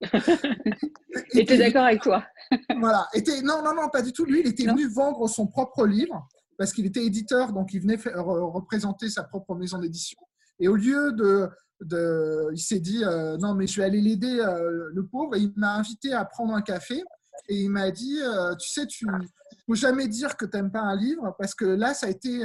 était 1.32 1.58
d'accord 1.58 1.84
avec 1.84 2.02
toi? 2.02 2.24
voilà. 2.78 3.08
Était, 3.14 3.40
non, 3.42 3.62
non, 3.62 3.74
non, 3.74 3.88
pas 3.88 4.02
du 4.02 4.12
tout. 4.12 4.24
Lui, 4.24 4.40
il 4.40 4.48
était 4.48 4.66
venu 4.66 4.86
vendre 4.88 5.28
son 5.28 5.46
propre 5.46 5.86
livre 5.86 6.28
parce 6.58 6.72
qu'il 6.72 6.86
était 6.86 7.04
éditeur, 7.04 7.52
donc 7.52 7.72
il 7.72 7.80
venait 7.80 7.98
représenter 8.06 9.08
sa 9.10 9.22
propre 9.22 9.54
maison 9.54 9.78
d'édition. 9.78 10.18
Et 10.58 10.68
au 10.68 10.76
lieu 10.76 11.12
de, 11.12 11.48
de 11.82 12.48
il 12.52 12.58
s'est 12.58 12.80
dit 12.80 13.04
euh, 13.04 13.36
non, 13.38 13.54
mais 13.54 13.66
je 13.66 13.80
vais 13.80 13.86
aller 13.86 14.00
l'aider, 14.00 14.40
euh, 14.40 14.90
le 14.92 15.06
pauvre. 15.06 15.36
Et 15.36 15.40
il 15.40 15.52
m'a 15.56 15.74
invité 15.74 16.12
à 16.12 16.24
prendre 16.24 16.54
un 16.54 16.62
café 16.62 17.02
et 17.48 17.56
il 17.56 17.70
m'a 17.70 17.90
dit 17.90 18.20
euh, 18.22 18.54
tu 18.56 18.68
sais, 18.68 18.86
tu 18.86 19.06
faut 19.66 19.74
jamais 19.74 20.08
dire 20.08 20.36
que 20.36 20.46
tu 20.46 20.56
n'aimes 20.56 20.70
pas 20.70 20.80
un 20.80 20.96
livre 20.96 21.34
parce 21.38 21.54
que 21.54 21.64
là, 21.64 21.92
ça 21.92 22.06
a 22.06 22.10
été 22.10 22.42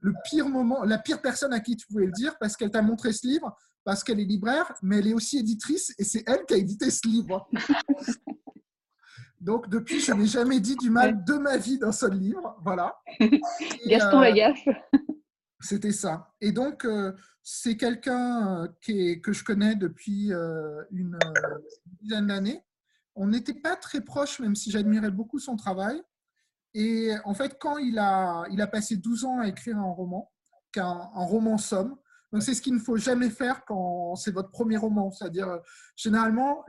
le 0.00 0.12
pire 0.28 0.48
moment, 0.48 0.84
la 0.84 0.98
pire 0.98 1.20
personne 1.20 1.52
à 1.52 1.60
qui 1.60 1.76
tu 1.76 1.86
pouvais 1.86 2.06
le 2.06 2.12
dire 2.12 2.36
parce 2.38 2.56
qu'elle 2.56 2.70
t'a 2.70 2.82
montré 2.82 3.12
ce 3.12 3.26
livre 3.26 3.56
parce 3.88 4.04
qu'elle 4.04 4.20
est 4.20 4.24
libraire, 4.26 4.70
mais 4.82 4.98
elle 4.98 5.06
est 5.06 5.14
aussi 5.14 5.38
éditrice 5.38 5.94
et 5.98 6.04
c'est 6.04 6.22
elle 6.26 6.44
qui 6.44 6.52
a 6.52 6.58
édité 6.58 6.90
ce 6.90 7.08
livre. 7.08 7.48
Donc, 9.40 9.70
depuis, 9.70 9.98
je 9.98 10.12
n'ai 10.12 10.26
jamais 10.26 10.60
dit 10.60 10.76
du 10.76 10.90
mal 10.90 11.24
de 11.24 11.32
ma 11.38 11.56
vie 11.56 11.78
d'un 11.78 11.90
seul 11.90 12.12
livre. 12.12 12.54
Voilà. 12.62 13.00
Gaston 13.86 14.18
euh, 14.18 14.24
Lagaffe. 14.24 14.68
C'était 15.60 15.92
ça. 15.92 16.34
Et 16.42 16.52
donc, 16.52 16.84
euh, 16.84 17.14
c'est 17.42 17.78
quelqu'un 17.78 18.64
euh, 18.64 19.16
que 19.22 19.32
je 19.32 19.42
connais 19.42 19.74
depuis 19.74 20.32
une 20.90 21.18
dizaine 22.02 22.26
d'années. 22.26 22.62
On 23.14 23.28
n'était 23.28 23.54
pas 23.54 23.74
très 23.74 24.02
proches, 24.02 24.38
même 24.40 24.54
si 24.54 24.70
j'admirais 24.70 25.10
beaucoup 25.10 25.38
son 25.38 25.56
travail. 25.56 26.02
Et 26.74 27.12
en 27.24 27.32
fait, 27.32 27.56
quand 27.58 27.78
il 27.78 27.98
a, 27.98 28.44
il 28.50 28.60
a 28.60 28.66
passé 28.66 28.98
12 28.98 29.24
ans 29.24 29.40
à 29.40 29.48
écrire 29.48 29.78
un 29.78 29.90
roman, 29.90 30.30
un, 30.76 30.82
un 30.82 31.24
roman 31.24 31.56
somme, 31.56 31.96
donc, 32.32 32.42
c'est 32.42 32.54
ce 32.54 32.60
qu'il 32.60 32.74
ne 32.74 32.78
faut 32.78 32.96
jamais 32.96 33.30
faire 33.30 33.64
quand 33.64 34.14
c'est 34.16 34.30
votre 34.30 34.50
premier 34.50 34.76
roman. 34.76 35.10
C'est-à-dire, 35.10 35.48
euh, 35.48 35.58
généralement, 35.96 36.64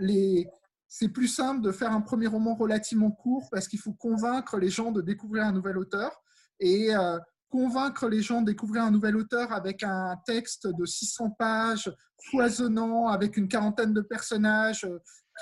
c'est 0.87 1.09
plus 1.09 1.27
simple 1.27 1.61
de 1.61 1.71
faire 1.71 1.91
un 1.91 2.01
premier 2.01 2.27
roman 2.27 2.55
relativement 2.55 3.11
court 3.11 3.49
parce 3.51 3.67
qu'il 3.67 3.79
faut 3.79 3.93
convaincre 3.93 4.57
les 4.57 4.69
gens 4.69 4.91
de 4.91 5.01
découvrir 5.01 5.43
un 5.45 5.51
nouvel 5.51 5.77
auteur. 5.77 6.23
Et 6.61 6.95
euh, 6.95 7.17
convaincre 7.49 8.07
les 8.07 8.21
gens 8.21 8.41
de 8.41 8.47
découvrir 8.47 8.83
un 8.83 8.91
nouvel 8.91 9.17
auteur 9.17 9.51
avec 9.51 9.83
un 9.83 10.15
texte 10.25 10.67
de 10.67 10.85
600 10.85 11.31
pages, 11.31 11.91
foisonnant, 12.29 13.07
avec 13.07 13.37
une 13.37 13.47
quarantaine 13.47 13.93
de 13.93 14.01
personnages 14.01 14.85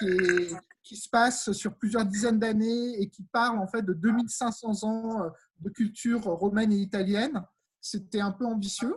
euh, 0.04 0.50
qui, 0.84 0.96
se 0.96 1.10
passe 1.10 1.52
sur 1.52 1.76
plusieurs 1.76 2.06
dizaines 2.06 2.40
d'années 2.40 3.02
et 3.02 3.10
qui 3.10 3.24
parle 3.24 3.60
en 3.60 3.68
fait 3.68 3.82
de 3.82 3.94
2500 3.94 4.84
ans 4.84 5.30
de 5.60 5.70
culture 5.70 6.22
romaine 6.24 6.72
et 6.72 6.78
italienne. 6.78 7.44
C'était 7.82 8.22
un 8.22 8.32
peu 8.32 8.46
ambitieux. 8.46 8.96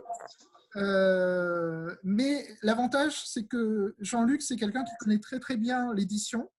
Euh, 0.77 1.95
mais 2.03 2.47
l'avantage, 2.61 3.25
c'est 3.27 3.45
que 3.45 3.95
Jean-Luc, 3.99 4.41
c'est 4.41 4.55
quelqu'un 4.55 4.83
qui 4.83 4.93
connaît 4.99 5.19
très 5.19 5.39
très 5.39 5.57
bien 5.57 5.93
l'édition, 5.93 6.49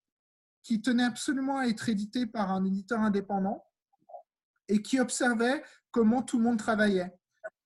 qui 0.62 0.82
tenait 0.82 1.04
absolument 1.04 1.58
à 1.58 1.66
être 1.66 1.88
édité 1.88 2.26
par 2.26 2.52
un 2.52 2.64
éditeur 2.64 3.00
indépendant 3.00 3.64
et 4.68 4.82
qui 4.82 5.00
observait 5.00 5.62
comment 5.90 6.22
tout 6.22 6.38
le 6.38 6.44
monde 6.44 6.58
travaillait. 6.58 7.12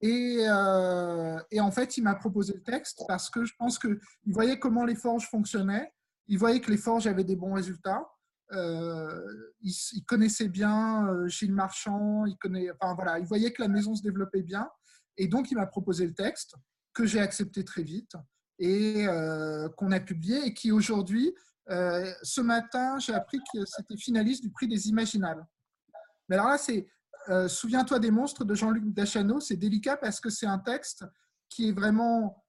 Et, 0.00 0.38
euh, 0.48 1.38
en 1.58 1.70
fait, 1.70 1.96
il 1.96 2.02
m'a 2.02 2.14
proposé 2.14 2.54
le 2.54 2.62
texte 2.62 3.02
parce 3.08 3.28
que 3.28 3.44
je 3.44 3.54
pense 3.58 3.78
qu'il 3.78 3.98
voyait 4.26 4.58
comment 4.58 4.84
les 4.84 4.94
forges 4.94 5.28
fonctionnaient, 5.28 5.92
il 6.28 6.38
voyait 6.38 6.60
que 6.60 6.70
les 6.70 6.76
forges 6.76 7.06
avaient 7.06 7.24
des 7.24 7.36
bons 7.36 7.54
résultats. 7.54 8.06
Euh, 8.52 9.52
il, 9.60 10.04
connaissait 10.06 10.48
bien 10.48 11.26
Gilles 11.26 11.54
Marchand, 11.54 12.24
il, 12.26 12.36
connaît, 12.36 12.70
enfin, 12.70 12.94
voilà, 12.94 13.18
il 13.18 13.26
voyait 13.26 13.52
que 13.52 13.62
la 13.62 13.68
maison 13.68 13.94
se 13.94 14.02
développait 14.02 14.42
bien. 14.42 14.68
Et 15.18 15.28
donc, 15.28 15.50
il 15.50 15.56
m'a 15.56 15.66
proposé 15.66 16.06
le 16.06 16.14
texte 16.14 16.54
que 16.92 17.06
j'ai 17.06 17.20
accepté 17.20 17.64
très 17.64 17.82
vite 17.82 18.12
et 18.58 19.06
euh, 19.06 19.68
qu'on 19.76 19.92
a 19.92 20.00
publié 20.00 20.46
et 20.46 20.54
qui 20.54 20.72
aujourd'hui, 20.72 21.34
euh, 21.70 22.10
ce 22.22 22.40
matin, 22.40 22.98
j'ai 22.98 23.14
appris 23.14 23.38
que 23.52 23.64
c'était 23.64 23.96
finaliste 23.96 24.42
du 24.42 24.50
prix 24.50 24.66
des 24.66 24.88
Imaginales. 24.88 25.44
Mais 26.28 26.36
alors 26.36 26.48
là, 26.48 26.58
c'est 26.58 26.86
euh, 27.28 27.48
Souviens-toi 27.48 27.98
des 27.98 28.10
monstres 28.10 28.44
de 28.44 28.54
Jean-Luc 28.54 28.94
Dachano. 28.94 29.40
C'est 29.40 29.56
délicat 29.56 29.96
parce 29.96 30.20
que 30.20 30.30
c'est 30.30 30.46
un 30.46 30.58
texte 30.58 31.04
qui 31.48 31.68
est 31.68 31.72
vraiment 31.72 32.42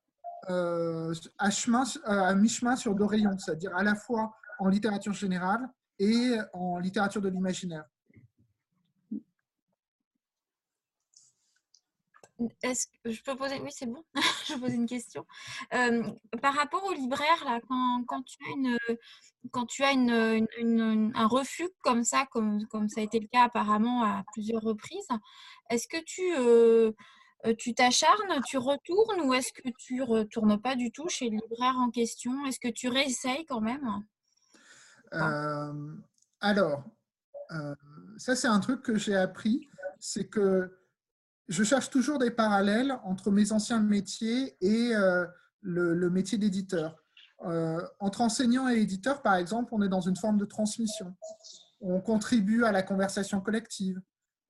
à, 0.48 1.50
chemin, 1.50 1.84
à 2.06 2.34
mi-chemin 2.36 2.78
sur 2.78 2.96
deux 2.96 3.04
rayons, 3.04 3.38
c'est-à-dire 3.38 3.76
à 3.76 3.84
la 3.84 3.96
fois 3.96 4.34
en 4.60 4.70
littérature 4.70 5.12
générale 5.12 5.68
et 6.00 6.38
en 6.54 6.80
littérature 6.80 7.22
de 7.22 7.28
l'imaginaire. 7.28 7.84
Est-ce 12.62 12.88
que 13.04 13.12
je 13.12 13.24
peux 13.24 13.36
poser 13.36 13.60
Oui, 13.62 13.72
c'est 13.72 13.88
bon. 13.88 14.04
je 14.48 14.54
poser 14.56 14.76
une 14.76 14.86
question. 14.86 15.26
par 15.72 16.54
rapport 16.54 16.84
au 16.84 16.94
libraire, 16.94 17.44
là, 17.46 17.60
quand, 17.68 18.24
tu 18.24 18.38
as, 18.46 18.52
une, 18.52 18.78
quand 19.52 19.66
tu 19.66 19.84
as 19.84 19.92
une, 19.92 21.12
un 21.16 21.28
refus 21.28 21.70
comme 21.84 22.04
ça, 22.04 22.26
comme, 22.32 22.90
ça 22.90 23.02
a 23.02 23.04
été 23.04 23.20
le 23.20 23.28
cas 23.28 23.44
apparemment 23.46 24.04
à 24.04 24.24
plusieurs 24.34 24.62
reprises, 24.62 25.08
est-ce 25.70 25.88
que 25.88 25.98
tu 26.04 26.94
tu 27.58 27.74
t'acharnes, 27.74 28.42
tu 28.46 28.58
retournes 28.58 29.22
ou 29.22 29.34
est-ce 29.34 29.54
que 29.54 29.70
tu 29.78 30.02
retournes 30.02 30.60
pas 30.60 30.76
du 30.76 30.92
tout 30.92 31.08
chez 31.08 31.30
le 31.30 31.38
libraire 31.38 31.78
en 31.78 31.92
question? 31.92 32.46
Est-ce 32.46 32.60
que 32.60 32.68
tu 32.68 32.90
réessayes 32.90 33.46
quand 33.46 33.62
même? 33.62 34.04
Alors, 36.42 36.84
ça 38.18 38.36
c'est 38.36 38.48
un 38.48 38.60
truc 38.60 38.82
que 38.82 38.98
j'ai 38.98 39.16
appris, 39.16 39.68
c'est 40.00 40.28
que 40.28 40.78
je 41.48 41.64
cherche 41.64 41.90
toujours 41.90 42.20
des 42.20 42.32
parallèles 42.32 43.00
entre 43.04 43.32
mes 43.32 43.52
anciens 43.52 43.80
métiers 43.80 44.58
et 44.62 44.96
euh, 44.96 45.26
le, 45.62 46.10
métier 46.10 46.38
d'éditeur. 46.38 47.04
Euh, 47.46 47.82
entre 48.00 48.22
enseignant 48.22 48.68
et 48.68 48.78
éditeur, 48.78 49.22
par 49.22 49.36
exemple, 49.36 49.70
on 49.74 49.82
est 49.82 49.90
dans 49.90 50.02
une 50.02 50.18
forme 50.18 50.38
de 50.38 50.46
transmission. 50.46 51.16
On 51.80 52.02
contribue 52.02 52.64
à 52.64 52.72
la 52.72 52.84
conversation 52.84 53.40
collective. 53.40 54.02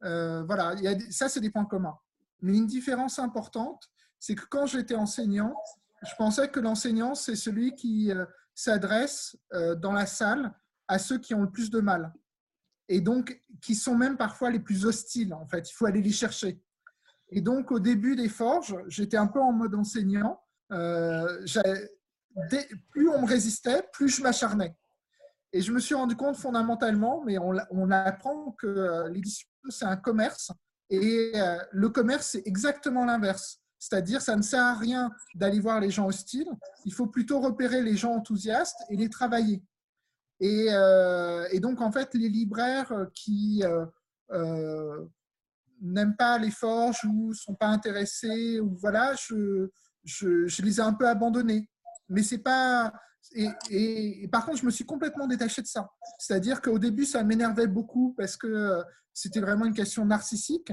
Euh, 0.03 0.43
voilà, 0.43 0.75
ça, 1.11 1.29
c'est 1.29 1.41
des 1.41 1.51
points 1.51 1.65
communs. 1.65 1.97
Mais 2.41 2.55
une 2.55 2.67
différence 2.67 3.19
importante, 3.19 3.89
c'est 4.19 4.35
que 4.35 4.45
quand 4.49 4.65
j'étais 4.65 4.95
enseignant, 4.95 5.55
je 6.03 6.15
pensais 6.15 6.49
que 6.49 6.59
l'enseignant, 6.59 7.13
c'est 7.15 7.35
celui 7.35 7.75
qui 7.75 8.11
s'adresse 8.53 9.35
dans 9.77 9.91
la 9.91 10.05
salle 10.05 10.53
à 10.87 10.99
ceux 10.99 11.17
qui 11.17 11.33
ont 11.33 11.41
le 11.41 11.51
plus 11.51 11.69
de 11.69 11.79
mal. 11.79 12.13
Et 12.89 13.01
donc, 13.01 13.41
qui 13.61 13.75
sont 13.75 13.95
même 13.95 14.17
parfois 14.17 14.49
les 14.49 14.59
plus 14.59 14.85
hostiles, 14.85 15.33
en 15.33 15.45
fait. 15.47 15.69
Il 15.69 15.73
faut 15.73 15.85
aller 15.85 16.01
les 16.01 16.11
chercher. 16.11 16.61
Et 17.29 17.41
donc, 17.41 17.71
au 17.71 17.79
début 17.79 18.15
des 18.15 18.29
forges, 18.29 18.75
j'étais 18.87 19.17
un 19.17 19.27
peu 19.27 19.39
en 19.39 19.51
mode 19.51 19.75
enseignant. 19.75 20.41
Euh, 20.71 21.45
plus 22.89 23.09
on 23.09 23.21
me 23.21 23.27
résistait, 23.27 23.83
plus 23.93 24.09
je 24.09 24.21
m'acharnais. 24.21 24.75
Et 25.53 25.61
je 25.61 25.71
me 25.71 25.79
suis 25.79 25.95
rendu 25.95 26.15
compte 26.15 26.35
fondamentalement, 26.35 27.23
mais 27.25 27.37
on, 27.39 27.91
apprend 27.91 28.51
que 28.51 29.07
l'édition, 29.09 29.47
c'est 29.69 29.85
un 29.85 29.95
commerce. 29.95 30.51
Et 30.89 31.31
le 31.71 31.89
commerce, 31.89 32.27
c'est 32.31 32.43
exactement 32.45 33.05
l'inverse. 33.05 33.61
C'est-à-dire, 33.79 34.21
ça 34.21 34.35
ne 34.35 34.41
sert 34.41 34.63
à 34.63 34.75
rien 34.75 35.11
d'aller 35.35 35.59
voir 35.59 35.79
les 35.79 35.89
gens 35.89 36.07
hostiles. 36.07 36.49
Il 36.85 36.93
faut 36.93 37.07
plutôt 37.07 37.39
repérer 37.39 37.81
les 37.81 37.95
gens 37.95 38.13
enthousiastes 38.13 38.79
et 38.89 38.97
les 38.97 39.09
travailler. 39.09 39.63
Et, 40.39 40.67
euh, 40.69 41.47
donc, 41.59 41.81
en 41.81 41.91
fait, 41.91 42.13
les 42.13 42.29
libraires 42.29 42.93
qui 43.13 43.63
euh, 43.63 43.85
euh, 44.31 45.05
n'aiment 45.81 46.15
pas 46.15 46.37
les 46.37 46.51
forges 46.51 47.03
ou 47.05 47.33
sont 47.33 47.55
pas 47.55 47.67
intéressés, 47.67 48.59
ou 48.59 48.75
voilà, 48.79 49.13
je, 49.15 49.69
je, 50.03 50.61
les 50.61 50.79
ai 50.79 50.81
un 50.81 50.93
peu 50.93 51.07
abandonnés. 51.07 51.69
Mais 52.09 52.23
c'est 52.23 52.39
pas. 52.39 52.93
Et, 53.33 53.49
et, 53.69 54.27
par 54.29 54.45
contre, 54.45 54.59
je 54.59 54.65
me 54.65 54.71
suis 54.71 54.85
complètement 54.85 55.27
détaché 55.27 55.61
de 55.61 55.67
ça. 55.67 55.89
C'est-à-dire 56.17 56.61
qu'au 56.61 56.79
début, 56.79 57.05
ça 57.05 57.23
m'énervait 57.23 57.67
beaucoup 57.67 58.13
parce 58.17 58.37
que 58.37 58.81
c'était 59.13 59.41
vraiment 59.41 59.65
une 59.65 59.73
question 59.73 60.05
narcissique. 60.05 60.71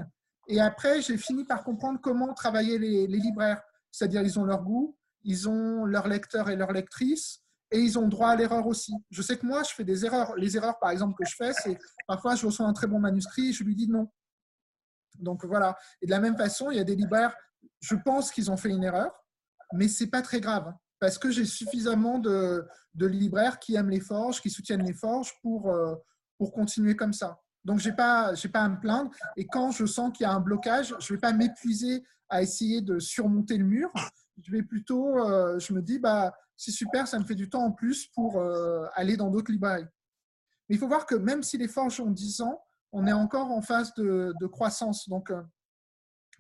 Et 0.49 0.61
après, 0.61 1.01
j'ai 1.01 1.17
fini 1.17 1.45
par 1.45 1.65
comprendre 1.65 1.99
comment 2.01 2.33
travailler 2.35 2.79
les, 2.79 3.07
libraires. 3.07 3.63
C'est-à-dire, 3.91 4.23
ils 4.23 4.39
ont 4.39 4.45
leur 4.45 4.63
goût, 4.63 4.97
ils 5.23 5.49
ont 5.49 5.85
leur 5.85 6.09
lecteur 6.09 6.51
et 6.51 6.57
leur 6.57 6.73
lectrice, 6.73 7.41
et 7.71 7.81
ils 7.81 7.99
ont 7.99 8.09
droit 8.09 8.29
à 8.29 8.37
l'erreur 8.37 8.67
aussi. 8.67 8.95
Je 9.11 9.23
sais 9.23 9.39
que 9.39 9.47
moi, 9.47 9.63
je 9.63 9.73
fais 9.75 9.85
des 9.85 10.05
erreurs. 10.05 10.37
Les 10.37 10.57
erreurs, 10.57 10.79
par 10.79 10.91
exemple, 10.91 11.15
que 11.19 11.29
je 11.29 11.35
fais, 11.35 11.53
c'est 11.55 11.79
parfois, 12.07 12.35
je 12.35 12.45
reçois 12.47 12.67
un 12.67 12.73
très 12.73 12.87
bon 12.87 12.99
manuscrit 12.99 13.49
et 13.49 13.53
je 13.53 13.65
lui 13.65 13.75
dis 13.75 13.89
non. 13.89 14.11
Donc 15.15 15.45
voilà. 15.45 15.77
Et 16.03 16.07
de 16.07 16.11
la 16.11 16.21
même 16.21 16.37
façon, 16.37 16.71
il 16.71 16.77
y 16.77 16.81
a 16.81 16.85
des 16.85 16.97
libraires, 16.97 17.35
je 17.81 17.95
pense 17.95 18.31
qu'ils 18.31 18.51
ont 18.51 18.57
fait 18.57 18.71
une 18.71 18.85
erreur, 18.85 19.13
mais 19.73 19.89
c'est 19.89 20.09
pas 20.09 20.23
très 20.23 20.41
grave 20.41 20.73
parce 21.01 21.19
que 21.19 21.31
j'ai 21.31 21.45
suffisamment 21.45 22.19
de, 22.19 22.67
de, 22.95 23.07
libraires 23.07 23.59
qui 23.59 23.75
aiment 23.75 23.91
les 23.91 24.01
forges, 24.01 24.41
qui 24.41 24.49
soutiennent 24.49 24.85
les 24.85 24.95
forges 24.95 25.35
pour, 25.43 25.71
euh, 25.71 25.95
pour 26.39 26.53
continuer 26.53 26.97
comme 26.97 27.13
ça. 27.13 27.41
Donc, 27.65 27.79
je 27.81 27.91
n'ai 27.91 27.97
pas, 27.97 28.33
pas 28.53 28.61
à 28.61 28.69
me 28.69 28.81
plaindre. 28.81 29.11
Et 29.37 29.47
quand 29.47 29.71
je 29.71 29.85
sens 29.85 30.13
qu'il 30.17 30.25
y 30.25 30.27
a 30.27 30.33
un 30.33 30.41
blocage, 30.41 30.95
je 30.99 31.13
ne 31.13 31.17
vais 31.17 31.21
pas 31.21 31.33
m'épuiser 31.33 32.05
à 32.29 32.43
essayer 32.43 32.81
de 32.81 32.99
surmonter 32.99 33.59
le 33.59 33.65
mur. 33.65 33.93
Je 34.43 34.51
vais 34.51 34.63
plutôt, 34.63 35.19
euh, 35.19 35.59
je 35.59 35.75
me 35.75 35.83
dis, 35.83 35.99
bah, 35.99 36.33
c'est 36.57 36.71
super, 36.71 37.07
ça 37.07 37.19
me 37.19 37.25
fait 37.25 37.35
du 37.35 37.51
temps 37.51 37.65
en 37.65 37.73
plus 37.73 38.07
pour 38.15 38.39
euh, 38.39 38.87
aller 38.95 39.17
dans 39.17 39.31
d'autres 39.31 39.53
librairies. 39.53 39.87
Mais 40.69 40.77
il 40.77 40.79
faut 40.79 40.89
voir 40.89 41.05
que 41.05 41.15
même 41.15 41.43
si 41.43 41.59
les 41.59 41.69
forges 41.69 42.01
ont 42.01 42.11
10 42.11 42.41
ans, 42.41 42.64
on 42.95 43.07
est 43.07 43.13
encore 43.13 43.51
en 43.51 43.61
phase 43.61 43.93
de, 43.95 44.47
croissance. 44.47 45.09
Donc, 45.09 45.31
euh, 45.31 45.43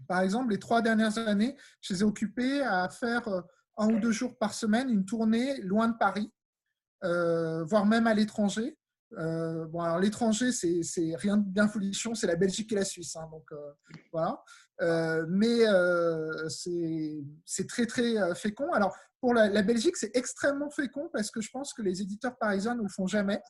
par 0.08 0.20
exemple, 0.20 0.52
les 0.52 0.58
trois 0.58 0.82
dernières 0.82 1.18
années, 1.18 1.56
je 1.80 1.94
les 1.94 2.00
ai 2.00 2.04
occupés 2.04 2.62
à 2.62 2.88
faire 2.88 3.28
un 3.76 3.88
ou 3.88 3.98
deux 4.00 4.12
jours 4.12 4.38
par 4.38 4.54
semaine 4.54 4.88
une 4.88 5.04
tournée 5.04 5.60
loin 5.62 5.88
de 5.88 5.96
Paris, 5.98 6.32
voire 7.02 7.86
même 7.86 8.06
à 8.06 8.14
l'étranger, 8.14 8.78
euh, 9.18 9.66
bon, 9.66 9.80
alors 9.80 9.98
l'étranger, 10.00 10.50
c'est 10.52 11.14
rien 11.16 11.36
de 11.36 11.48
bien 11.48 11.68
folichon, 11.68 12.14
c'est 12.14 12.26
la 12.26 12.36
Belgique 12.36 12.72
et 12.72 12.76
la 12.76 12.84
Suisse. 12.84 13.16
Hein, 13.16 13.28
donc 13.30 13.44
euh, 13.52 13.72
voilà. 14.12 14.42
Euh, 14.80 15.24
mais 15.28 15.60
c'est 16.48 17.66
très 17.68 17.86
très 17.86 18.34
fécond. 18.34 18.72
Alors 18.72 18.96
pour 19.20 19.34
la, 19.34 19.62
Belgique, 19.62 19.96
c'est 19.96 20.14
extrêmement 20.16 20.70
fécond 20.70 21.08
parce 21.12 21.30
que 21.30 21.40
je 21.40 21.50
pense 21.50 21.72
que 21.72 21.82
les 21.82 22.02
éditeurs 22.02 22.36
parisiens 22.38 22.74
ne 22.74 22.82
le 22.82 22.88
font 22.88 23.06
jamais. 23.06 23.40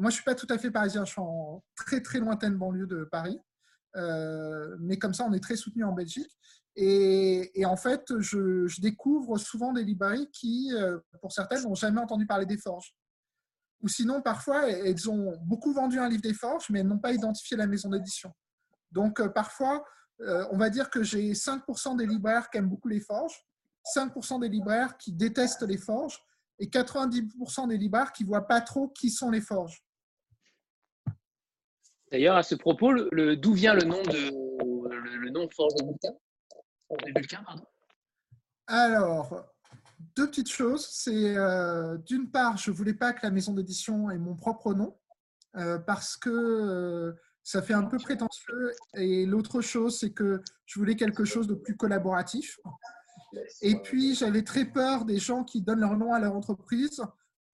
Moi, 0.00 0.10
je 0.10 0.16
suis 0.16 0.24
pas 0.24 0.34
tout 0.34 0.46
à 0.50 0.58
fait 0.58 0.70
parisien, 0.70 1.04
je 1.04 1.12
suis 1.12 1.20
en 1.20 1.62
très 1.76 2.00
très 2.00 2.18
lointaine 2.18 2.56
banlieue 2.56 2.86
de 2.86 3.04
Paris. 3.04 3.38
mais 4.80 4.98
comme 4.98 5.14
ça, 5.14 5.24
on 5.24 5.32
est 5.32 5.42
très 5.42 5.56
soutenu 5.56 5.84
en 5.84 5.92
Belgique. 5.92 6.30
Et, 6.76 7.64
en 7.66 7.76
fait, 7.76 8.18
je, 8.20 8.66
je, 8.66 8.80
découvre 8.80 9.36
souvent 9.38 9.72
des 9.72 9.84
librairies 9.84 10.30
qui, 10.32 10.72
pour 11.20 11.32
certaines, 11.32 11.62
n'ont 11.64 11.74
jamais 11.74 12.00
entendu 12.00 12.26
parler 12.26 12.46
des 12.46 12.56
forges 12.56 12.94
ou 13.82 13.88
sinon, 13.88 14.20
parfois, 14.20 14.68
elles 14.68 15.08
ont 15.08 15.36
beaucoup 15.42 15.72
vendu 15.72 15.98
un 15.98 16.08
livre 16.08 16.22
des 16.22 16.34
forges, 16.34 16.68
mais 16.70 16.80
elles 16.80 16.86
n'ont 16.86 16.98
pas 16.98 17.12
identifié 17.12 17.56
la 17.56 17.66
maison 17.66 17.88
d'édition. 17.88 18.32
Donc, 18.92 19.20
euh, 19.20 19.28
parfois, 19.28 19.84
euh, 20.20 20.46
on 20.50 20.58
va 20.58 20.68
dire 20.68 20.90
que 20.90 21.02
j'ai 21.02 21.32
5% 21.32 21.94
des 21.96 22.06
libraires 22.06 22.50
qui 22.50 22.58
aiment 22.58 22.68
beaucoup 22.68 22.88
les 22.88 23.00
forges, 23.00 23.42
5% 23.84 24.38
des 24.38 24.48
libraires 24.48 24.98
qui 24.98 25.12
détestent 25.12 25.62
les 25.62 25.78
forges, 25.78 26.20
et 26.58 26.68
90% 26.68 27.68
des 27.68 27.78
libraires 27.78 28.12
qui 28.12 28.24
ne 28.24 28.28
voient 28.28 28.46
pas 28.46 28.60
trop 28.60 28.88
qui 28.88 29.08
sont 29.08 29.30
les 29.30 29.40
forges. 29.40 29.82
D'ailleurs, 32.10 32.36
à 32.36 32.42
ce 32.42 32.54
propos, 32.54 32.92
d'où 33.36 33.52
vient 33.54 33.74
le 33.74 33.84
nom 33.84 34.02
de 34.02 34.50
le, 35.18 35.30
nom 35.30 35.48
Forge 35.50 35.74
Alors, 38.66 39.46
deux 40.16 40.26
petites 40.28 40.50
choses. 40.50 40.88
C'est 40.90 41.36
euh, 41.36 41.96
d'une 41.98 42.30
part, 42.30 42.56
je 42.56 42.70
voulais 42.70 42.94
pas 42.94 43.12
que 43.12 43.20
la 43.22 43.30
maison 43.30 43.54
d'édition 43.54 44.10
ait 44.10 44.18
mon 44.18 44.34
propre 44.34 44.74
nom 44.74 44.96
euh, 45.56 45.78
parce 45.78 46.16
que 46.16 46.30
euh, 46.30 47.12
ça 47.42 47.62
fait 47.62 47.74
un 47.74 47.84
peu 47.84 47.98
prétentieux. 47.98 48.72
Et 48.94 49.24
l'autre 49.26 49.60
chose, 49.60 49.98
c'est 49.98 50.12
que 50.12 50.42
je 50.66 50.78
voulais 50.78 50.96
quelque 50.96 51.24
chose 51.24 51.46
de 51.46 51.54
plus 51.54 51.76
collaboratif. 51.76 52.58
Et 53.62 53.76
puis, 53.76 54.16
j'avais 54.16 54.42
très 54.42 54.64
peur 54.64 55.04
des 55.04 55.18
gens 55.18 55.44
qui 55.44 55.62
donnent 55.62 55.80
leur 55.80 55.96
nom 55.96 56.12
à 56.12 56.18
leur 56.18 56.34
entreprise, 56.34 57.02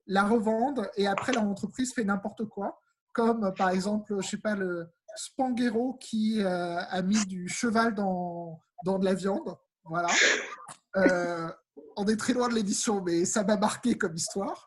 la 0.06 0.24
revendent 0.24 0.88
et 0.96 1.06
après 1.06 1.32
leur 1.32 1.44
entreprise 1.44 1.92
fait 1.92 2.04
n'importe 2.04 2.46
quoi. 2.46 2.80
Comme 3.16 3.52
par 3.54 3.70
exemple, 3.70 4.14
je 4.20 4.28
sais 4.28 4.36
pas, 4.36 4.54
le 4.54 4.86
Spanghero 5.16 5.94
qui 5.94 6.42
a 6.44 7.02
mis 7.02 7.24
du 7.26 7.48
cheval 7.48 7.94
dans, 7.94 8.60
dans 8.84 8.98
de 8.98 9.04
la 9.06 9.14
viande. 9.14 9.56
Voilà 9.84 10.08
on 11.96 12.06
est 12.06 12.16
très 12.16 12.32
loin 12.32 12.48
de 12.48 12.54
l'édition, 12.54 13.02
mais 13.02 13.24
ça 13.24 13.42
m'a 13.42 13.56
marqué 13.56 13.96
comme 13.96 14.14
histoire. 14.14 14.66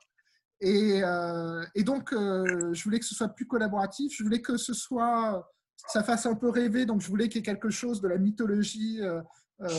Et, 0.61 1.01
euh, 1.03 1.63
donc, 1.85 2.11
euh, 2.11 2.73
je 2.73 2.83
voulais 2.83 2.99
que 2.99 3.05
ce 3.05 3.15
soit 3.15 3.29
plus 3.29 3.47
collaboratif. 3.47 4.13
Je 4.15 4.23
voulais 4.23 4.41
que 4.41 4.57
ce 4.57 4.73
soit, 4.73 5.49
ça 5.87 6.03
fasse 6.03 6.25
un 6.25 6.35
peu 6.35 6.49
rêver. 6.49 6.85
Donc, 6.85 7.01
je 7.01 7.07
voulais 7.07 7.29
qu'il 7.29 7.37
y 7.37 7.39
ait 7.39 7.43
quelque 7.43 7.69
chose 7.69 8.01
de 8.01 8.07
la 8.07 8.17
mythologie 8.17 9.01
euh, 9.01 9.21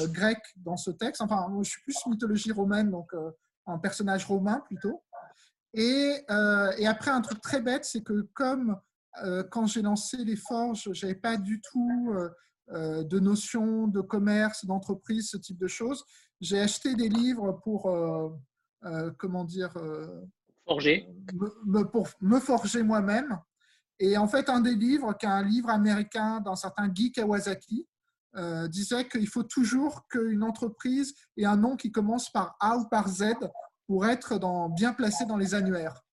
grecque 0.08 0.46
dans 0.56 0.76
ce 0.76 0.90
texte. 0.90 1.20
Enfin, 1.20 1.52
je 1.62 1.68
suis 1.68 1.82
plus 1.82 1.96
mythologie 2.06 2.52
romaine, 2.52 2.90
donc 2.90 3.10
un 3.66 3.78
personnage 3.78 4.24
romain 4.24 4.62
plutôt. 4.66 5.02
Et, 5.74 6.16
et, 6.78 6.86
après, 6.86 7.10
un 7.10 7.20
truc 7.20 7.40
très 7.40 7.60
bête, 7.60 7.84
c'est 7.84 8.02
que 8.02 8.22
comme 8.34 8.76
quand 9.50 9.66
j'ai 9.66 9.82
lancé 9.82 10.16
les 10.18 10.36
forges, 10.36 10.88
j'avais 10.92 11.14
pas 11.14 11.36
du 11.36 11.60
tout 11.60 12.12
de 12.72 13.18
notion 13.18 13.86
de 13.86 14.00
commerce, 14.00 14.64
d'entreprise, 14.64 15.30
ce 15.30 15.36
type 15.36 15.58
de 15.58 15.68
choses 15.68 16.04
j'ai 16.40 16.60
acheté 16.60 16.94
des 16.94 17.08
livres 17.08 17.52
pour, 17.62 17.86
euh, 17.86 18.30
euh, 18.84 19.10
comment 19.18 19.44
dire, 19.44 19.76
euh, 19.76 20.22
forger. 20.66 21.08
Me, 21.64 21.82
pour 21.82 22.08
me 22.20 22.40
forger 22.40 22.82
moi-même. 22.82 23.38
Et 23.98 24.16
en 24.16 24.26
fait, 24.26 24.48
un 24.48 24.60
des 24.60 24.74
livres, 24.74 25.12
qui 25.18 25.26
est 25.26 25.30
un 25.30 25.42
livre 25.42 25.68
américain 25.68 26.40
d'un 26.40 26.56
certain 26.56 26.88
Guy 26.88 27.12
Kawasaki, 27.12 27.86
disait 28.68 29.08
qu'il 29.08 29.26
faut 29.26 29.42
toujours 29.42 30.06
qu'une 30.08 30.44
entreprise 30.44 31.14
ait 31.36 31.44
un 31.44 31.56
nom 31.56 31.76
qui 31.76 31.90
commence 31.90 32.30
par 32.30 32.56
A 32.60 32.76
ou 32.78 32.88
par 32.88 33.08
Z 33.08 33.34
pour 33.90 34.06
être 34.06 34.38
dans, 34.38 34.68
bien 34.68 34.92
placé 34.92 35.24
dans 35.24 35.36
les 35.36 35.52
annuaires. 35.52 36.04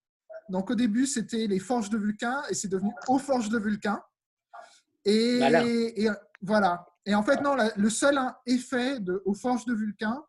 Donc 0.49 0.71
au 0.71 0.73
début, 0.73 1.05
c'était 1.05 1.45
les 1.45 1.59
Forges 1.59 1.91
de 1.91 1.97
Vulcain 1.99 2.41
et 2.49 2.55
c'est 2.55 2.69
devenu 2.69 2.91
aux 3.07 3.19
Forges 3.19 3.49
de 3.49 3.59
Vulcain. 3.59 4.01
Et, 5.05 5.41
et, 5.95 6.09
voilà. 6.41 6.87
Et 7.05 7.13
en 7.13 7.21
fait, 7.21 7.39
non, 7.41 7.55
le 7.55 7.89
seul 7.91 8.19
effet 8.47 8.99
de, 8.99 9.21
aux 9.25 9.35
forges 9.35 9.65
de 9.65 9.75
Vulcain, 9.75 10.25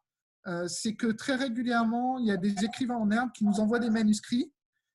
euh, 0.46 0.68
c'est 0.68 0.94
que 0.94 1.07
très 1.07 1.36
régulièrement, 1.36 2.18
il 2.18 2.26
y 2.26 2.30
a 2.30 2.36
des 2.36 2.53
écrivains 2.62 2.96
en 2.96 3.11
herbe 3.11 3.30
qui 3.32 3.46
nous 3.46 3.61
envoient 3.61 3.78
des 3.78 3.88
manuscrits. 3.88 4.53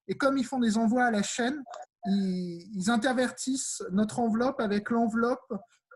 Et 0.08 0.14
comme 0.16 0.38
ils 0.38 0.46
font 0.46 0.60
des 0.60 0.78
envois 0.78 1.06
à 1.06 1.12
la 1.12 1.24
chaîne, 1.24 1.60
ils, 2.06 2.92
intervertissent 2.92 3.82
notre 3.92 4.20
enveloppe 4.20 4.60
avec 4.60 4.92
l'enveloppe 4.92 5.52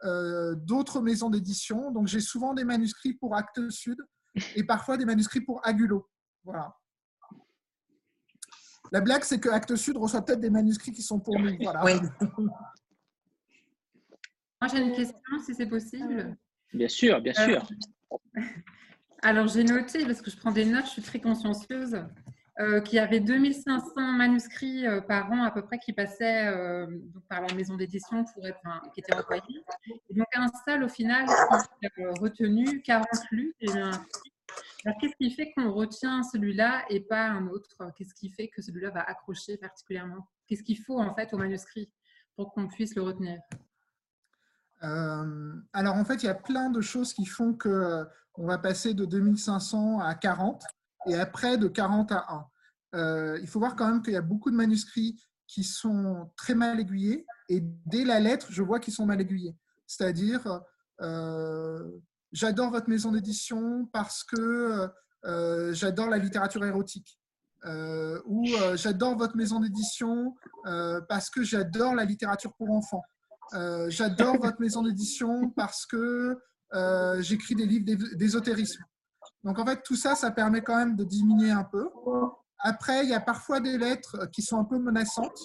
euh, 0.06 0.56
d'autres 0.56 1.02
maisons 1.02 1.30
d'édition. 1.30 1.92
Donc, 1.92 2.08
j'ai 2.08 2.20
souvent 2.20 2.56
des 2.56 2.64
manuscrits 2.64 3.14
pour 3.14 3.36
Actes 3.36 3.70
Sud 3.70 4.00
et 4.56 4.64
parfois 4.64 4.98
des 4.98 5.06
manuscrits 5.06 5.42
pour 5.42 5.62
Agulo. 5.64 6.10
Voilà. 6.48 6.74
La 8.94 9.02
blague, 9.02 9.24
c'est 9.24 9.38
que 9.40 9.50
Actes 9.50 9.76
Sud 9.76 9.98
reçoit 9.98 10.24
peut-être 10.24 10.40
des 10.40 10.50
manuscrits 10.50 10.94
qui 10.94 11.02
sont 11.02 11.20
pour 11.20 11.38
nous. 11.38 11.58
Voilà. 11.62 11.84
Oui. 11.84 11.92
Moi, 14.62 14.70
j'ai 14.72 14.80
une 14.80 14.94
question, 14.94 15.20
si 15.46 15.54
c'est 15.54 15.68
possible. 15.68 16.38
Bien 16.74 16.88
sûr, 16.88 17.20
bien 17.22 17.34
sûr. 17.34 17.68
Alors, 19.22 19.48
j'ai 19.48 19.66
noté, 19.66 20.06
parce 20.06 20.22
que 20.22 20.32
je 20.32 20.38
prends 20.38 20.52
des 20.54 20.64
notes, 20.66 20.86
je 20.86 20.92
suis 20.92 21.02
très 21.02 21.20
consciencieuse. 21.20 22.02
euh, 22.60 22.80
qu'il 22.82 22.96
y 22.96 23.00
avait 23.00 23.20
2500 23.20 24.14
manuscrits 24.14 24.88
euh, 24.88 25.00
par 25.02 25.30
an 25.32 25.44
à 25.44 25.52
peu 25.52 25.62
près 25.64 25.78
qui 25.78 25.94
passaient 25.94 26.48
euh, 26.48 26.88
donc 26.88 27.24
par 27.30 27.42
la 27.42 27.54
maison 27.54 27.76
d'édition 27.76 28.24
pour 28.34 28.48
être, 28.48 28.58
enfin, 28.66 28.82
qui 28.96 29.02
étaient 29.02 29.14
envoyés. 29.16 29.64
Et 30.10 30.14
donc 30.16 30.26
un 30.34 30.48
seul 30.66 30.84
au 30.84 30.88
final 30.90 31.26
qui 31.28 31.86
a 31.86 32.10
retenu 32.20 32.82
40 32.82 33.06
lus. 33.32 33.54
Et 33.60 33.70
un- 33.78 33.92
Alors 33.92 34.02
qu'est-ce 35.00 35.16
qui 35.18 35.32
fait 35.32 35.52
qu'on 35.54 35.72
retient 35.72 36.24
celui-là 36.24 36.86
et 36.90 37.00
pas 37.02 37.28
un 37.28 37.48
autre? 37.48 37.70
Qu'est-ce 37.96 38.14
qui 38.14 38.30
fait 38.30 38.48
que 38.48 38.62
celui-là 38.62 38.92
va 38.92 39.02
accrocher 39.02 39.58
particulièrement? 39.58 40.28
Qu'est-ce 40.48 40.64
qu'il 40.64 40.80
faut 40.80 41.00
en 41.00 41.14
fait 41.14 41.34
au 41.34 41.38
manuscrit 41.38 41.92
pour 42.36 42.52
qu'on 42.52 42.68
puisse 42.68 42.96
le 42.96 43.02
retenir? 43.02 43.40
Euh, 44.84 45.54
alors 45.74 45.96
en 45.96 46.06
fait, 46.06 46.24
il 46.24 46.28
y 46.28 46.30
a 46.30 46.36
plein 46.36 46.70
de 46.70 46.82
choses 46.82 47.14
qui 47.14 47.26
font 47.26 47.54
que 47.54 47.70
euh, 47.70 48.06
on 48.36 48.46
va 48.46 48.58
passer 48.58 48.94
de 48.94 49.06
2500 49.06 50.00
à 50.00 50.14
40 50.16 50.64
et 51.08 51.16
après 51.16 51.58
de 51.58 51.68
40 51.68 52.12
à 52.12 52.26
1. 52.30 52.46
Euh, 52.96 53.40
il 53.42 53.48
faut 53.48 53.60
voir 53.60 53.76
quand 53.76 53.88
même 53.88 54.02
qu'il 54.02 54.14
y 54.14 54.18
a 54.18 54.22
beaucoup 54.22 54.52
de 54.52 54.56
manuscrits 54.56 55.20
qui 55.48 55.64
sont 55.64 56.32
très 56.36 56.56
mal 56.56 56.80
aiguillés 56.80 57.26
et 57.50 57.62
dès 57.86 58.04
la 58.04 58.20
lettre, 58.20 58.48
je 58.50 58.62
vois 58.62 58.80
qu'ils 58.80 58.94
sont 58.94 59.06
mal 59.06 59.20
aiguillés. 59.20 59.56
C'est-à-dire, 59.88 60.62
euh, 61.02 61.90
j'adore 62.32 62.72
votre 62.72 62.90
maison 62.90 63.12
d'édition 63.12 63.86
parce 63.94 64.24
que 64.24 64.90
euh, 65.26 65.74
j'adore 65.74 66.10
la 66.10 66.18
littérature 66.18 66.64
érotique. 66.66 67.20
Euh, 67.66 68.22
ou 68.26 68.46
euh, 68.62 68.78
j'adore 68.78 69.18
votre 69.18 69.36
maison 69.36 69.60
d'édition 69.60 70.36
euh, 70.68 71.02
parce 71.10 71.30
que 71.30 71.44
j'adore 71.44 71.96
la 71.96 72.06
littérature 72.06 72.54
pour 72.54 72.72
enfants. 72.72 73.04
Euh, 73.54 73.90
j'adore 73.90 74.38
votre 74.38 74.62
maison 74.62 74.84
d'édition 74.84 75.50
parce 75.50 75.86
que 75.86 76.38
euh, 76.76 77.22
j'écris 77.22 77.56
des 77.56 77.66
livres 77.66 77.86
d'é- 77.86 78.16
d'ésotérisme. 78.16 78.84
Donc 79.44 79.58
en 79.60 79.66
fait, 79.66 79.82
tout 79.84 79.96
ça, 79.96 80.16
ça 80.16 80.32
permet 80.32 80.62
quand 80.62 80.76
même 80.78 80.96
de 80.96 81.04
diminuer 81.04 81.52
un 81.52 81.64
peu. 81.64 81.90
Après, 82.60 83.04
il 83.04 83.10
y 83.10 83.14
a 83.14 83.20
parfois 83.20 83.60
des 83.60 83.78
lettres 83.78 84.28
qui 84.32 84.42
sont 84.42 84.58
un 84.60 84.64
peu 84.64 84.78
menaçantes. 84.78 85.38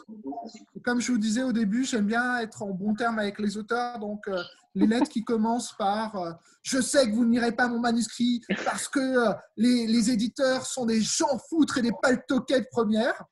Comme 0.85 1.01
je 1.01 1.13
vous 1.13 1.19
disais 1.19 1.43
au 1.43 1.53
début, 1.53 1.85
j'aime 1.85 2.07
bien 2.07 2.39
être 2.41 2.63
en 2.63 2.71
bon 2.71 2.95
terme 2.95 3.19
avec 3.19 3.39
les 3.39 3.57
auteurs. 3.57 3.99
Donc 3.99 4.29
euh, 4.29 4.43
les 4.75 4.87
lettres 4.87 5.11
qui 5.11 5.25
commencent 5.25 5.75
par 5.77 6.17
euh, 6.17 6.33
Je 6.63 6.81
sais 6.81 7.11
que 7.11 7.15
vous 7.15 7.25
ne 7.25 7.33
lirez 7.33 7.53
pas 7.53 7.69
mon 7.69 7.79
manuscrit 7.79 8.41
parce 8.65 8.89
que 8.89 9.01
euh, 9.01 9.35
les, 9.57 9.87
les 9.87 10.11
éditeurs 10.11 10.67
sont 10.67 10.87
des 10.87 11.01
gens 11.01 11.39
foutres 11.51 11.79
et 11.79 11.83
des 11.83 11.93
paltoquets 12.01 12.61
de 12.61 12.67
première. 12.71 13.25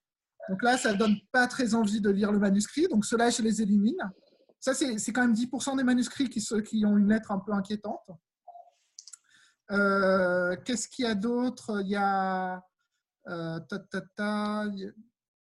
Donc 0.48 0.62
là, 0.62 0.76
ça 0.76 0.92
ne 0.92 0.98
donne 0.98 1.16
pas 1.32 1.46
très 1.46 1.74
envie 1.74 2.00
de 2.00 2.10
lire 2.10 2.32
le 2.32 2.38
manuscrit. 2.38 2.88
Donc 2.88 3.04
ceux-là, 3.04 3.30
je 3.30 3.42
les 3.42 3.62
élimine. 3.62 3.98
Ça, 4.58 4.74
c'est 4.74 5.12
quand 5.12 5.22
même 5.22 5.32
10% 5.32 5.76
des 5.76 5.84
manuscrits 5.84 6.28
qui, 6.28 6.44
qui 6.64 6.84
ont 6.84 6.98
une 6.98 7.08
lettre 7.08 7.30
un 7.30 7.38
peu 7.38 7.52
inquiétante. 7.52 8.10
Euh, 9.70 10.54
Qu'est-ce 10.64 10.88
qu'il 10.88 11.06
y 11.06 11.08
a 11.08 11.14
d'autre? 11.14 11.80
Il 11.82 11.88
y 11.88 11.96
a... 11.96 12.62
ta, 13.24 13.78
ta, 13.78 14.00
ta, 14.16 14.64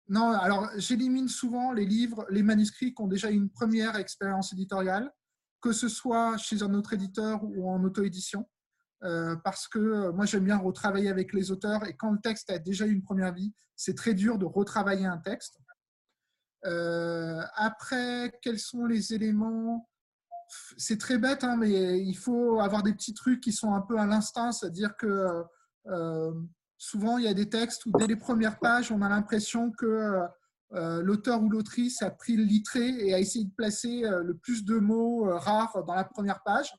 Non, 0.07 0.31
alors 0.31 0.69
j'élimine 0.77 1.27
souvent 1.27 1.73
les 1.73 1.85
livres, 1.85 2.25
les 2.31 2.41
manuscrits 2.41 2.95
qui 2.95 3.01
ont 3.03 3.07
déjà 3.07 3.29
une 3.29 3.49
première 3.49 3.97
expérience 3.97 4.53
éditoriale, 4.53 5.11
que 5.63 5.71
ce 5.71 5.87
soit 5.87 6.37
chez 6.37 6.61
un 6.61 6.73
autre 6.73 6.91
éditeur 6.91 7.41
ou 7.41 7.69
en 7.69 7.81
auto-édition, 7.85 8.47
euh, 9.03 9.37
parce 9.45 9.69
que 9.69 9.79
euh, 9.79 10.11
moi 10.11 10.25
j'aime 10.25 10.43
bien 10.43 10.57
retravailler 10.57 11.07
avec 11.09 11.31
les 11.31 11.51
auteurs 11.51 11.87
et 11.87 11.95
quand 11.95 12.11
le 12.11 12.19
texte 12.19 12.49
a 12.49 12.59
déjà 12.59 12.85
eu 12.85 12.91
une 12.91 13.01
première 13.01 13.33
vie, 13.33 13.53
c'est 13.77 13.95
très 13.95 14.13
dur 14.13 14.37
de 14.37 14.45
retravailler 14.45 15.05
un 15.05 15.17
texte. 15.17 15.57
Euh, 16.65 17.41
après, 17.55 18.37
quels 18.41 18.59
sont 18.59 18.85
les 18.85 19.13
éléments? 19.13 19.89
C'est 20.77 20.99
très 20.99 21.17
bête, 21.17 21.45
hein, 21.45 21.55
mais 21.55 21.97
il 21.99 22.15
faut 22.15 22.59
avoir 22.59 22.83
des 22.83 22.93
petits 22.93 23.13
trucs 23.13 23.39
qui 23.39 23.53
sont 23.53 23.73
un 23.73 23.81
peu 23.81 23.97
à 23.97 24.05
l'instinct, 24.05 24.51
c'est-à-dire 24.51 24.97
que 24.97 25.43
souvent 26.77 27.17
il 27.17 27.23
y 27.23 27.29
a 27.29 27.33
des 27.33 27.49
textes 27.49 27.85
où 27.85 27.91
dès 27.97 28.07
les 28.07 28.17
premières 28.17 28.59
pages, 28.59 28.91
on 28.91 29.01
a 29.01 29.07
l'impression 29.07 29.71
que 29.71 30.19
l'auteur 30.73 31.41
ou 31.41 31.49
l'autrice 31.49 32.01
a 32.01 32.09
pris 32.09 32.35
le 32.35 32.43
litré 32.43 32.87
et 32.99 33.13
a 33.13 33.19
essayé 33.19 33.45
de 33.45 33.53
placer 33.55 34.03
euh, 34.05 34.23
le 34.23 34.35
plus 34.35 34.65
de 34.65 34.77
mots 34.77 35.27
euh, 35.27 35.37
rares 35.37 35.83
dans 35.85 35.93
la 35.93 36.03
première 36.03 36.41
page. 36.43 36.73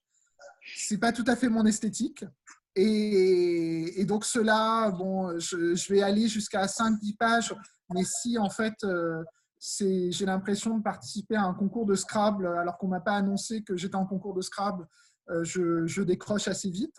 C'est 0.76 0.98
pas 0.98 1.12
tout 1.12 1.24
à 1.26 1.36
fait 1.36 1.48
mon 1.48 1.64
esthétique. 1.64 2.24
Et, 2.76 4.04
donc 4.08 4.24
cela, 4.24 4.90
bon, 4.90 5.38
je, 5.38 5.92
vais 5.92 6.02
aller 6.02 6.26
jusqu'à 6.26 6.66
5-10 6.66 7.16
pages, 7.16 7.54
mais 7.92 8.02
si 8.02 8.36
en 8.36 8.50
fait 8.50 8.74
euh, 8.82 9.22
j'ai 9.60 10.26
l'impression 10.26 10.76
de 10.78 10.82
participer 10.82 11.36
à 11.36 11.44
un 11.44 11.54
concours 11.54 11.86
de 11.86 11.94
Scrabble 11.94 12.46
alors 12.46 12.76
qu'on 12.78 12.88
m'a 12.88 13.00
pas 13.00 13.12
annoncé 13.12 13.62
que 13.62 13.76
j'étais 13.76 13.94
en 13.94 14.06
concours 14.06 14.34
de 14.34 14.40
Scrabble, 14.40 14.86
euh, 15.30 15.44
je, 15.44 16.02
décroche 16.02 16.48
assez 16.48 16.68
vite. 16.68 16.96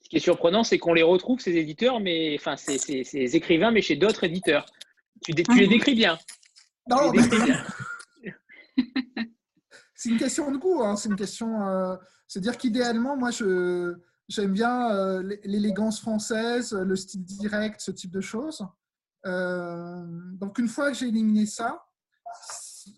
Ce 0.00 0.08
qui 0.08 0.16
est 0.16 0.20
surprenant, 0.20 0.64
c'est 0.64 0.78
qu'on 0.78 0.94
les 0.94 1.02
retrouve, 1.02 1.40
ces 1.40 1.56
éditeurs, 1.56 2.00
mais 2.00 2.34
enfin, 2.38 2.56
ces 2.56 3.36
écrivains, 3.36 3.70
mais 3.70 3.82
chez 3.82 3.96
d'autres 3.96 4.24
éditeurs. 4.24 4.66
Tu, 5.22 5.32
les 5.60 5.68
décris 5.68 5.94
bien. 5.94 6.18
Non, 6.88 7.10
bien. 7.12 7.22
c'est 9.94 10.08
une 10.10 10.18
question 10.18 10.50
de 10.50 10.56
goût. 10.58 10.82
hein, 10.82 10.96
C'est 10.96 11.08
une 11.08 11.16
question. 11.16 11.66
euh, 11.68 11.96
C'est-à-dire 12.26 12.56
qu'idéalement, 12.56 13.16
moi, 13.16 13.30
je 13.30 13.94
j'aime 14.28 14.52
bien 14.52 14.90
euh, 14.92 15.22
l'é- 15.22 15.40
l'élégance 15.44 16.00
française, 16.00 16.72
le 16.72 16.96
style 16.96 17.24
direct, 17.24 17.80
ce 17.80 17.90
type 17.90 18.10
de 18.12 18.20
choses. 18.20 18.66
Euh, 19.26 20.02
donc, 20.34 20.58
une 20.58 20.68
fois 20.68 20.90
que 20.90 20.96
j'ai 20.96 21.08
éliminé 21.08 21.44
ça, 21.46 21.84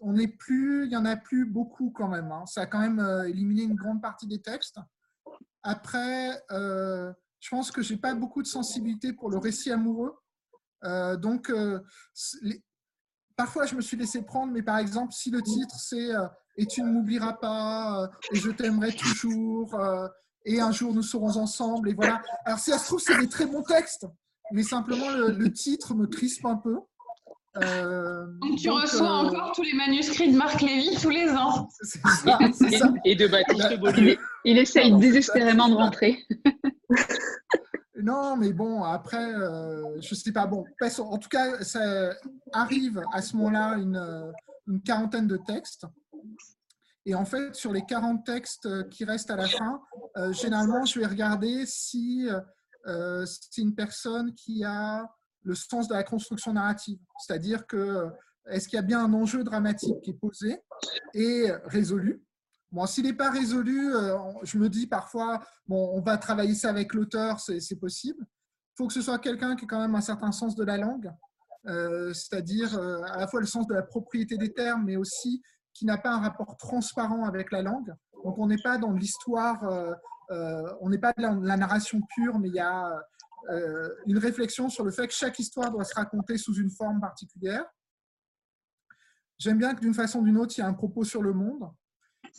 on 0.01 0.13
n'est 0.15 0.29
plus, 0.29 0.87
il 0.87 0.93
y 0.93 0.97
en 0.97 1.05
a 1.05 1.17
plus 1.17 1.45
beaucoup 1.45 1.91
quand 1.91 2.09
même. 2.09 2.31
hein. 2.33 2.47
Ça 2.47 2.63
a 2.63 2.67
quand 2.67 2.79
même 2.81 3.01
euh, 3.01 3.29
éliminé 3.29 3.63
une 3.65 3.75
grande 3.75 4.01
partie 4.01 4.27
des 4.27 4.41
textes. 4.41 4.79
Après, 5.63 6.31
je 6.51 7.49
pense 7.51 7.71
que 7.71 7.83
j'ai 7.83 7.97
pas 7.97 8.15
beaucoup 8.15 8.43
de 8.43 8.47
sensibilité 8.47 9.13
pour 9.13 9.31
le 9.31 9.39
récit 9.39 9.73
amoureux. 9.73 10.15
Euh, 10.85 11.17
donc, 11.17 11.51
euh, 11.51 11.81
les- 12.43 12.63
parfois, 13.37 13.67
je 13.67 13.75
me 13.75 13.81
suis 13.81 13.97
laissé 13.97 14.23
prendre, 14.23 14.53
mais 14.53 14.63
par 14.63 14.79
exemple, 14.79 15.13
si 15.13 15.31
le 15.31 15.43
titre 15.43 15.75
c'est 15.79 16.15
euh, 16.15 16.27
Et 16.57 16.67
tu 16.67 16.83
ne 16.83 16.89
m'oublieras 16.93 17.33
pas, 17.35 18.03
euh, 18.05 18.07
et 18.33 18.37
je 18.37 18.51
t'aimerai 18.51 18.93
toujours, 18.93 19.75
euh, 19.75 20.07
et 20.45 20.61
un 20.61 20.71
jour 20.71 20.95
nous 20.95 21.03
serons 21.03 21.37
ensemble, 21.37 21.89
et 21.91 21.95
voilà. 21.95 22.23
Alors, 22.45 22.59
si 22.61 22.71
ça 22.71 22.79
se 22.79 22.85
trouve, 22.87 23.01
c'est 23.01 23.19
des 23.19 23.29
très 23.29 23.47
bons 23.47 23.63
textes, 23.63 24.07
mais 24.53 24.63
simplement 24.63 25.11
le, 25.11 25.33
le 25.33 25.53
titre 25.53 25.95
me 25.95 26.07
crispe 26.07 26.45
un 26.47 26.57
peu. 26.57 26.77
Euh, 27.57 28.27
Donc 28.41 28.59
tu 28.59 28.67
donc, 28.69 28.83
reçois 28.83 29.07
euh, 29.25 29.27
encore 29.29 29.53
tous 29.53 29.63
les 29.63 29.75
manuscrits 29.75 30.31
de 30.33 30.37
Marc 30.37 30.61
Lévy 30.61 30.97
tous 31.01 31.11
les 31.11 31.29
ans. 31.31 31.69
ça, 31.83 32.39
Et, 32.41 32.79
ça. 32.79 32.93
et 33.05 33.15
de 33.17 33.27
Baptiste 33.29 33.79
Beaulieu. 33.81 34.17
Il 34.45 34.59
essaye 34.59 34.93
désespérément 34.99 35.69
de 35.69 35.75
rentrer. 35.75 36.25
Non, 38.05 38.37
mais 38.37 38.53
bon, 38.53 38.83
après, 38.83 39.35
euh, 39.35 39.99
je 40.03 40.15
sais 40.15 40.31
pas. 40.31 40.47
Bon, 40.47 40.67
en 40.99 41.19
tout 41.19 41.29
cas, 41.31 41.65
ça 41.65 42.15
arrive 42.53 43.03
à 43.15 43.23
ce 43.23 43.35
moment-là 43.35 43.79
une, 43.79 43.97
euh, 43.97 44.31
une 44.67 44.83
quarantaine 44.83 45.27
de 45.27 45.39
textes. 45.39 45.87
Et 47.07 47.15
en 47.15 47.25
fait, 47.25 47.55
sur 47.55 47.73
les 47.73 47.83
40 47.87 48.27
textes 48.27 48.91
qui 48.91 49.07
restent 49.07 49.31
à 49.31 49.37
la 49.37 49.49
fin, 49.49 49.81
euh, 50.19 50.35
généralement, 50.35 50.85
je 50.85 51.01
vais 51.01 51.07
regarder 51.07 51.65
si 51.65 52.29
euh, 52.87 53.25
c'est 53.25 53.63
une 53.63 53.75
personne 53.75 54.35
qui 54.35 54.65
a 54.65 55.09
le 55.43 55.55
sens 55.55 55.89
de 55.89 55.95
la 55.95 56.05
construction 56.05 56.53
narrative. 56.53 56.99
C'est-à-dire 57.19 57.67
que 57.67 58.11
est-ce 58.51 58.69
qu'il 58.69 58.77
y 58.77 58.81
a 58.81 58.83
bien 58.83 59.03
un 59.03 59.15
enjeu 59.15 59.45
dramatique 59.45 59.99
qui 60.03 60.11
est 60.11 60.21
posé 60.21 60.61
et 61.15 61.51
résolu? 61.65 62.23
S'il 62.87 63.05
n'est 63.05 63.13
pas 63.13 63.31
résolu, 63.31 63.95
euh, 63.95 64.17
je 64.43 64.59
me 64.59 64.69
dis 64.69 64.87
parfois, 64.87 65.43
bon, 65.67 65.93
on 65.95 66.01
va 66.01 66.19
travailler 66.19 66.55
ça 66.55 66.71
avec 66.71 66.93
l'auteur, 66.95 67.39
c'est 67.41 67.79
possible. 67.79 68.19
Il 68.21 68.77
faut 68.77 68.87
que 68.89 68.93
ce 68.93 69.03
soit 69.03 69.19
quelqu'un 69.19 69.55
qui 69.55 69.65
ait 69.65 69.69
quand 69.69 69.81
même 69.81 69.95
un 69.95 70.01
certain 70.01 70.33
sens 70.33 70.57
de 70.57 70.65
la 70.65 70.77
langue, 70.77 71.13
euh, 71.67 72.13
c'est-à-dire 72.13 72.77
euh, 72.77 73.03
à 73.05 73.19
la 73.19 73.29
fois 73.29 73.41
le 73.41 73.47
sens 73.47 73.67
de 73.69 73.75
la 73.75 73.83
propriété 73.83 74.37
des 74.37 74.53
termes, 74.53 74.85
mais 74.85 74.97
aussi 74.97 75.41
qui 75.73 75.87
n'a 75.87 75.99
pas 75.99 76.11
un 76.11 76.21
rapport 76.21 76.57
transparent 76.57 77.25
avec 77.25 77.53
la 77.53 77.63
langue. 77.63 77.95
Donc, 78.25 78.39
on 78.39 78.47
n'est 78.47 78.63
pas 78.63 78.79
dans 78.79 78.93
l'histoire, 78.93 79.63
on 80.31 80.89
n'est 80.89 80.99
pas 80.99 81.13
dans 81.19 81.41
la 81.41 81.57
narration 81.57 82.01
pure, 82.15 82.39
mais 82.39 82.49
il 82.49 82.55
y 82.55 82.61
a 82.61 82.91
une 84.07 84.19
réflexion 84.19 84.69
sur 84.69 84.85
le 84.85 84.91
fait 84.93 85.09
que 85.09 85.13
chaque 85.13 85.39
histoire 85.39 85.71
doit 85.71 85.85
se 85.85 85.95
raconter 85.95 86.39
sous 86.39 86.55
une 86.55 86.71
forme 86.71 87.01
particulière. 87.01 87.65
J'aime 89.37 89.59
bien 89.59 89.75
que 89.75 89.81
d'une 89.81 89.95
façon 89.95 90.21
ou 90.21 90.25
d'une 90.25 90.39
autre, 90.39 90.55
il 90.57 90.61
y 90.61 90.65
a 90.65 90.69
un 90.69 90.75
propos 90.75 91.05
sur 91.05 91.23
le 91.23 91.33
monde. 91.33 91.69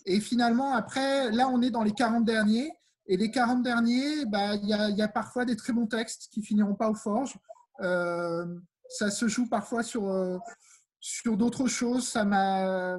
Et 0.05 0.19
finalement, 0.19 0.73
après, 0.73 1.31
là, 1.31 1.49
on 1.49 1.61
est 1.61 1.71
dans 1.71 1.83
les 1.83 1.91
40 1.91 2.25
derniers. 2.25 2.71
Et 3.07 3.17
les 3.17 3.29
40 3.29 3.61
derniers, 3.63 4.25
bah, 4.25 4.55
il 4.55 4.67
y, 4.67 4.73
a, 4.73 4.89
y 4.89 5.01
a 5.01 5.07
parfois 5.07 5.45
des 5.45 5.55
très 5.55 5.73
bons 5.73 5.87
textes 5.87 6.29
qui 6.31 6.41
finiront 6.41 6.75
pas 6.75 6.89
aux 6.89 6.95
forges. 6.95 7.37
Euh, 7.81 8.45
ça 8.89 9.11
se 9.11 9.27
joue 9.27 9.47
parfois 9.47 9.83
sur, 9.83 10.09
euh, 10.09 10.37
sur 10.99 11.37
d'autres 11.37 11.67
choses. 11.67 12.07
Ça 12.07 12.25
m'a, 12.25 12.97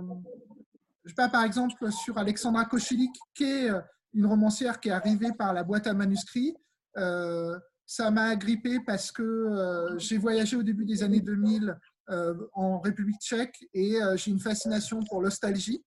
je 1.05 1.09
sais 1.09 1.15
pas, 1.15 1.29
par 1.29 1.45
exemple, 1.45 1.91
sur 1.91 2.19
Alexandra 2.19 2.65
Kochelik, 2.65 3.15
qui 3.35 3.45
est 3.45 3.71
une 4.15 4.27
romancière 4.27 4.81
qui 4.81 4.89
est 4.89 4.93
arrivée 4.93 5.33
par 5.33 5.53
la 5.53 5.65
boîte 5.65 5.87
à 5.87 5.95
manuscrits. 5.95 6.57
Euh, 6.97 7.59
ça 7.87 8.11
m'a 8.11 8.25
agrippé 8.25 8.81
parce 8.85 9.13
que 9.13 9.23
euh, 9.23 9.99
j'ai 9.99 10.19
voyagé 10.19 10.57
au 10.57 10.63
début 10.63 10.85
des 10.85 11.05
années 11.05 11.21
2000 11.21 11.79
euh, 12.11 12.35
en 12.53 12.81
République 12.81 13.21
tchèque 13.21 13.65
et 13.73 14.03
euh, 14.03 14.17
j'ai 14.17 14.33
une 14.33 14.41
fascination 14.41 15.01
pour 15.05 15.23
l'ostalgie. 15.23 15.85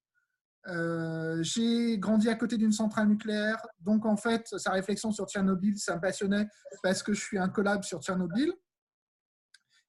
Euh, 0.70 1.41
j'ai 1.41 1.97
grandi 1.97 2.30
à 2.30 2.36
côté 2.36 2.57
d'une 2.57 2.72
centrale 2.72 3.07
nucléaire, 3.07 3.65
donc 3.80 4.05
en 4.05 4.17
fait, 4.17 4.47
sa 4.57 4.72
réflexion 4.72 5.11
sur 5.11 5.28
Tchernobyl, 5.28 5.78
ça 5.78 5.95
me 5.95 6.01
passionnait 6.01 6.47
parce 6.84 7.01
que 7.01 7.13
je 7.13 7.22
suis 7.22 7.38
un 7.38 7.49
collab 7.49 7.84
sur 7.84 8.01
Tchernobyl. 8.01 8.51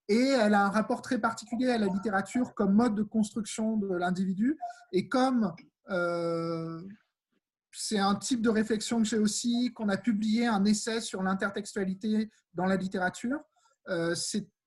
Et 0.08 0.30
elle 0.40 0.54
a 0.54 0.64
un 0.64 0.70
rapport 0.70 1.02
très 1.02 1.20
particulier 1.20 1.70
à 1.70 1.78
la 1.78 1.86
littérature 1.86 2.54
comme 2.54 2.74
mode 2.74 2.96
de 2.96 3.04
construction 3.04 3.76
de 3.76 3.94
l'individu. 3.94 4.58
Et 4.90 5.08
comme 5.08 5.54
euh, 5.90 6.82
c'est 7.70 7.98
un 7.98 8.16
type 8.16 8.42
de 8.42 8.50
réflexion 8.50 8.98
que 8.98 9.04
j'ai 9.04 9.18
aussi, 9.18 9.72
qu'on 9.72 9.88
a 9.88 9.96
publié 9.96 10.48
un 10.48 10.64
essai 10.64 11.00
sur 11.00 11.22
l'intertextualité 11.22 12.28
dans 12.54 12.66
la 12.66 12.74
littérature. 12.74 13.38
Euh, 13.88 14.14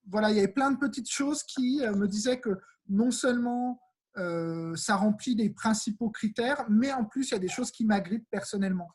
voilà, 0.08 0.30
il 0.30 0.38
y 0.38 0.40
avait 0.40 0.48
plein 0.48 0.72
de 0.72 0.78
petites 0.78 1.12
choses 1.12 1.44
qui 1.44 1.82
me 1.82 2.08
disaient 2.08 2.40
que 2.40 2.58
non 2.88 3.12
seulement 3.12 3.82
euh, 4.18 4.76
ça 4.76 4.96
remplit 4.96 5.36
les 5.36 5.50
principaux 5.50 6.10
critères, 6.10 6.66
mais 6.70 6.92
en 6.92 7.06
plus, 7.06 7.30
il 7.30 7.32
y 7.32 7.36
a 7.36 7.40
des 7.40 7.48
choses 7.48 7.72
qui 7.72 7.86
m'agrippent 7.86 8.30
personnellement. 8.30 8.90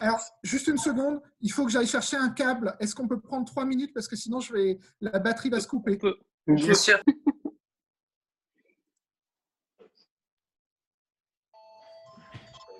Alors, 0.00 0.20
juste 0.42 0.66
une 0.66 0.78
seconde, 0.78 1.20
il 1.40 1.52
faut 1.52 1.64
que 1.64 1.70
j'aille 1.70 1.86
chercher 1.86 2.16
un 2.16 2.30
câble. 2.30 2.76
Est-ce 2.80 2.94
qu'on 2.94 3.06
peut 3.06 3.20
prendre 3.20 3.46
trois 3.46 3.64
minutes? 3.64 3.92
Parce 3.94 4.08
que 4.08 4.16
sinon 4.16 4.40
je 4.40 4.52
vais, 4.52 4.78
la 5.00 5.18
batterie 5.18 5.50
va 5.50 5.60
se 5.60 5.68
couper. 5.68 5.98
Bien 6.46 6.74
sûr. 6.74 7.00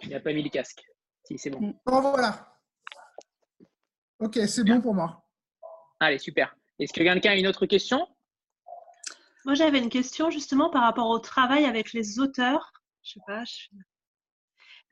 Il 0.02 0.10
n'a 0.10 0.20
pas 0.20 0.32
mis 0.32 0.42
le 0.42 0.50
casque. 0.50 0.82
Si, 1.24 1.38
c'est 1.38 1.50
bon. 1.50 1.74
Oh, 1.86 2.00
voilà. 2.00 2.58
Ok, 4.18 4.38
c'est 4.46 4.64
bon 4.64 4.80
pour 4.80 4.94
moi. 4.94 5.24
Allez, 6.00 6.18
super. 6.18 6.54
Est-ce 6.78 6.92
que 6.92 7.02
quelqu'un 7.02 7.30
a 7.30 7.36
une 7.36 7.46
autre 7.46 7.66
question? 7.66 8.06
Moi, 9.44 9.54
j'avais 9.54 9.78
une 9.78 9.88
question 9.88 10.30
justement 10.30 10.70
par 10.70 10.82
rapport 10.82 11.08
au 11.08 11.18
travail 11.18 11.64
avec 11.64 11.92
les 11.92 12.18
auteurs. 12.18 12.72
Je 13.02 13.12
sais 13.12 13.20
pas. 13.26 13.44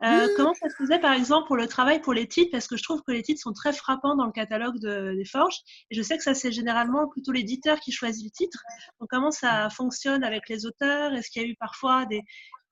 Euh, 0.04 0.28
comment 0.36 0.52
ça 0.54 0.68
se 0.68 0.74
faisait 0.74 0.98
par 0.98 1.12
exemple 1.12 1.46
pour 1.46 1.56
le 1.56 1.68
travail 1.68 2.00
pour 2.00 2.12
les 2.12 2.26
titres? 2.26 2.50
Parce 2.50 2.66
que 2.66 2.76
je 2.76 2.82
trouve 2.82 3.02
que 3.02 3.12
les 3.12 3.22
titres 3.22 3.40
sont 3.40 3.52
très 3.52 3.72
frappants 3.72 4.16
dans 4.16 4.26
le 4.26 4.32
catalogue 4.32 4.78
des 4.78 5.24
Forges. 5.24 5.60
Et 5.90 5.94
je 5.94 6.02
sais 6.02 6.16
que 6.16 6.24
ça, 6.24 6.34
c'est 6.34 6.52
généralement 6.52 7.08
plutôt 7.08 7.32
l'éditeur 7.32 7.78
qui 7.80 7.92
choisit 7.92 8.24
le 8.24 8.30
titre. 8.30 8.62
Donc, 9.00 9.08
comment 9.10 9.30
ça 9.30 9.70
fonctionne 9.70 10.24
avec 10.24 10.48
les 10.48 10.66
auteurs? 10.66 11.14
Est-ce 11.14 11.30
qu'il 11.30 11.42
y 11.42 11.44
a 11.44 11.48
eu 11.48 11.56
parfois 11.56 12.04
des, 12.06 12.22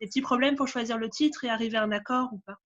des 0.00 0.06
petits 0.06 0.22
problèmes 0.22 0.56
pour 0.56 0.66
choisir 0.66 0.98
le 0.98 1.08
titre 1.08 1.44
et 1.44 1.50
arriver 1.50 1.76
à 1.76 1.84
un 1.84 1.92
accord 1.92 2.30
ou 2.32 2.38
pas? 2.38 2.56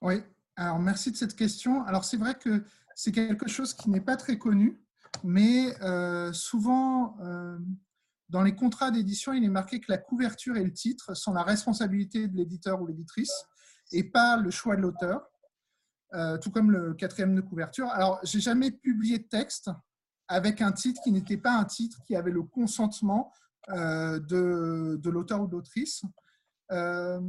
Oui, 0.00 0.22
alors 0.56 0.78
merci 0.78 1.10
de 1.10 1.16
cette 1.16 1.34
question. 1.34 1.82
Alors 1.84 2.04
c'est 2.04 2.16
vrai 2.16 2.34
que 2.36 2.64
c'est 2.94 3.12
quelque 3.12 3.48
chose 3.48 3.74
qui 3.74 3.90
n'est 3.90 4.00
pas 4.00 4.16
très 4.16 4.38
connu, 4.38 4.80
mais 5.24 5.74
euh, 5.82 6.32
souvent 6.32 7.16
euh, 7.20 7.58
dans 8.28 8.42
les 8.42 8.54
contrats 8.54 8.90
d'édition, 8.90 9.32
il 9.32 9.44
est 9.44 9.48
marqué 9.48 9.80
que 9.80 9.90
la 9.90 9.98
couverture 9.98 10.56
et 10.56 10.64
le 10.64 10.72
titre 10.72 11.14
sont 11.14 11.32
la 11.32 11.42
responsabilité 11.42 12.28
de 12.28 12.36
l'éditeur 12.36 12.80
ou 12.80 12.86
l'éditrice 12.86 13.32
et 13.92 14.04
pas 14.04 14.36
le 14.36 14.50
choix 14.50 14.76
de 14.76 14.82
l'auteur, 14.82 15.26
euh, 16.14 16.36
tout 16.36 16.50
comme 16.50 16.70
le 16.70 16.94
quatrième 16.94 17.34
de 17.34 17.40
couverture. 17.40 17.88
Alors 17.88 18.20
j'ai 18.22 18.40
jamais 18.40 18.70
publié 18.70 19.18
de 19.18 19.24
texte 19.28 19.70
avec 20.28 20.60
un 20.60 20.72
titre 20.72 21.00
qui 21.02 21.10
n'était 21.10 21.38
pas 21.38 21.52
un 21.52 21.64
titre 21.64 22.02
qui 22.06 22.16
avait 22.16 22.30
le 22.30 22.42
consentement 22.42 23.32
euh, 23.70 24.20
de, 24.20 25.00
de 25.02 25.10
l'auteur 25.10 25.40
ou 25.42 25.46
de 25.46 25.52
l'autrice. 25.52 26.02
Euh, 26.70 27.20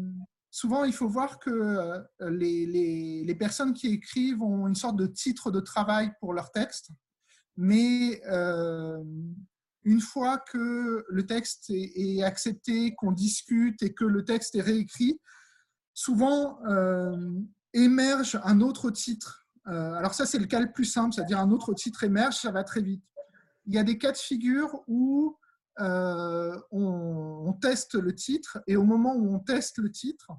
souvent, 0.52 0.84
il 0.84 0.92
faut 0.92 1.08
voir 1.08 1.40
que 1.40 2.04
les, 2.20 2.66
les, 2.66 3.24
les, 3.24 3.36
personnes 3.36 3.74
qui 3.74 3.88
écrivent 3.88 4.44
ont 4.44 4.68
une 4.68 4.76
sorte 4.76 4.98
de 4.98 5.06
titre 5.06 5.50
de 5.50 5.62
travail 5.62 6.12
pour 6.20 6.34
leur 6.34 6.52
texte, 6.52 6.92
mais 7.56 8.22
une 9.84 10.02
fois 10.02 10.38
que 10.38 11.06
le 11.08 11.26
texte 11.26 11.70
est, 11.70 12.22
accepté, 12.24 12.94
qu'on 12.96 13.12
discute 13.12 13.82
et 13.82 13.94
que 13.94 14.06
le 14.06 14.26
texte 14.26 14.56
est 14.56 14.62
réécrit, 14.62 15.20
souvent 15.94 16.60
émerge 17.74 18.40
un 18.44 18.62
autre 18.62 18.92
titre. 18.92 19.48
alors 19.66 20.14
ça, 20.14 20.26
c'est 20.26 20.40
le 20.40 20.46
cas 20.46 20.60
le 20.60 20.72
plus 20.72 20.86
simple, 20.86 21.14
c'est-à-dire 21.14 21.40
un 21.40 21.52
autre 21.52 21.74
titre 21.74 22.04
émerge, 22.04 22.36
ça 22.36 22.52
va 22.52 22.64
très 22.64 22.82
vite. 22.82 23.04
Il 23.66 23.74
y 23.74 23.78
a 23.78 23.84
des 23.84 23.98
cas 23.98 24.12
de 24.12 24.18
figure 24.18 24.82
où 24.88 25.38
euh, 25.82 26.60
on, 26.72 27.54
teste 27.62 27.96
le 27.96 28.16
titre 28.16 28.62
et 28.68 28.78
au 28.78 28.84
moment 28.84 29.16
où 29.16 29.34
on 29.34 29.40
teste 29.40 29.80
le 29.80 29.92
titre, 29.92 30.32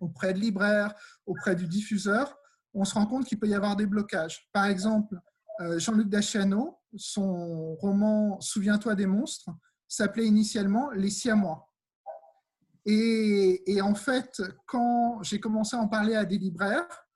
auprès 0.00 0.34
de 0.34 0.38
libraire, 0.38 0.94
auprès 1.26 1.54
du 1.54 1.66
diffuseur, 1.66 2.36
on 2.74 2.84
se 2.84 2.94
rend 2.94 3.06
compte 3.06 3.24
qu'il 3.26 3.38
peut 3.38 3.48
y 3.48 3.54
avoir 3.54 3.76
des 3.76 3.86
blocages. 3.86 4.48
Par 4.52 4.66
exemple, 4.66 5.18
euh, 5.60 5.78
Jean-Luc 5.78 6.08
Daciano, 6.08 6.78
son 6.96 7.74
roman 7.76 8.40
Souviens-toi 8.40 8.94
des 8.94 9.06
monstres 9.06 9.50
s'appelait 9.88 10.26
initialement 10.26 10.90
Les 10.90 11.10
Siamois. 11.10 11.68
Et, 12.84 13.80
en 13.80 13.94
fait, 13.94 14.42
quand 14.66 15.22
j'ai 15.22 15.38
commencé 15.38 15.76
à 15.76 15.78
en 15.78 15.88
parler 15.88 16.16
à 16.16 16.24
des 16.24 16.38
libraires, 16.38 17.06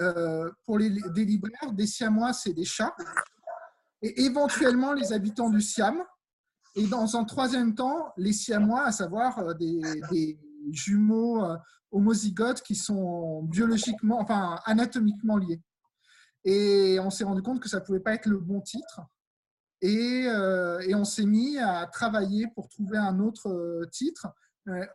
euh, 0.00 0.50
pour 0.64 0.78
les, 0.78 0.90
libraires, 0.90 1.72
des 1.72 1.86
Siamois, 1.86 2.32
c'est 2.32 2.52
des 2.52 2.64
chats. 2.64 2.94
Et 4.02 4.22
éventuellement, 4.22 4.92
les 4.92 5.12
habitants 5.12 5.50
du 5.50 5.60
Siam, 5.60 6.04
et 6.78 6.86
dans 6.86 7.16
un 7.16 7.24
troisième 7.24 7.74
temps, 7.74 8.12
les 8.16 8.32
siamois, 8.32 8.84
à 8.84 8.92
savoir 8.92 9.38
euh, 9.40 9.54
des, 9.54 10.38
jumeaux 10.70 11.44
euh, 11.44 11.56
homozygotes 11.90 12.62
qui 12.62 12.76
sont 12.76 13.42
biologiquement, 13.42 14.20
enfin 14.20 14.60
anatomiquement 14.64 15.38
liés. 15.38 15.60
Et 16.44 16.98
on 17.00 17.10
s'est 17.10 17.24
rendu 17.24 17.42
compte 17.42 17.60
que 17.60 17.68
ça 17.68 17.80
ne 17.80 17.84
pouvait 17.84 18.00
pas 18.00 18.14
être 18.14 18.26
le 18.26 18.38
bon 18.38 18.60
titre. 18.60 19.00
Et, 19.80 20.26
euh, 20.26 20.80
et 20.80 20.94
on 20.94 21.04
s'est 21.04 21.26
mis 21.26 21.58
à 21.58 21.86
travailler 21.86 22.46
pour 22.54 22.68
trouver 22.68 22.98
un 22.98 23.20
autre 23.20 23.86
titre. 23.92 24.28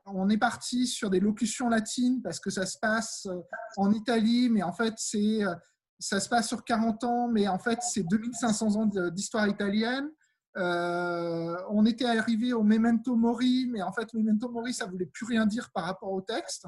On 0.05 0.29
est 0.29 0.37
parti 0.37 0.85
sur 0.85 1.09
des 1.09 1.19
locutions 1.19 1.67
latines 1.67 2.21
parce 2.21 2.39
que 2.39 2.51
ça 2.51 2.67
se 2.67 2.77
passe 2.77 3.27
en 3.75 3.91
Italie, 3.91 4.49
mais 4.49 4.61
en 4.61 4.71
fait, 4.71 4.93
c'est, 4.97 5.39
ça 5.97 6.19
se 6.19 6.29
passe 6.29 6.47
sur 6.47 6.63
40 6.63 7.03
ans, 7.05 7.27
mais 7.27 7.47
en 7.47 7.57
fait, 7.57 7.79
c'est 7.81 8.03
2500 8.03 8.75
ans 8.75 8.85
d'histoire 9.09 9.47
italienne. 9.47 10.09
Euh, 10.57 11.55
on 11.69 11.85
était 11.85 12.05
arrivé 12.05 12.53
au 12.53 12.63
Memento 12.63 13.15
Mori, 13.15 13.67
mais 13.71 13.81
en 13.81 13.91
fait, 13.91 14.13
Memento 14.13 14.49
Mori, 14.49 14.73
ça 14.73 14.85
voulait 14.85 15.07
plus 15.07 15.25
rien 15.25 15.45
dire 15.45 15.71
par 15.71 15.85
rapport 15.85 16.11
au 16.11 16.21
texte. 16.21 16.67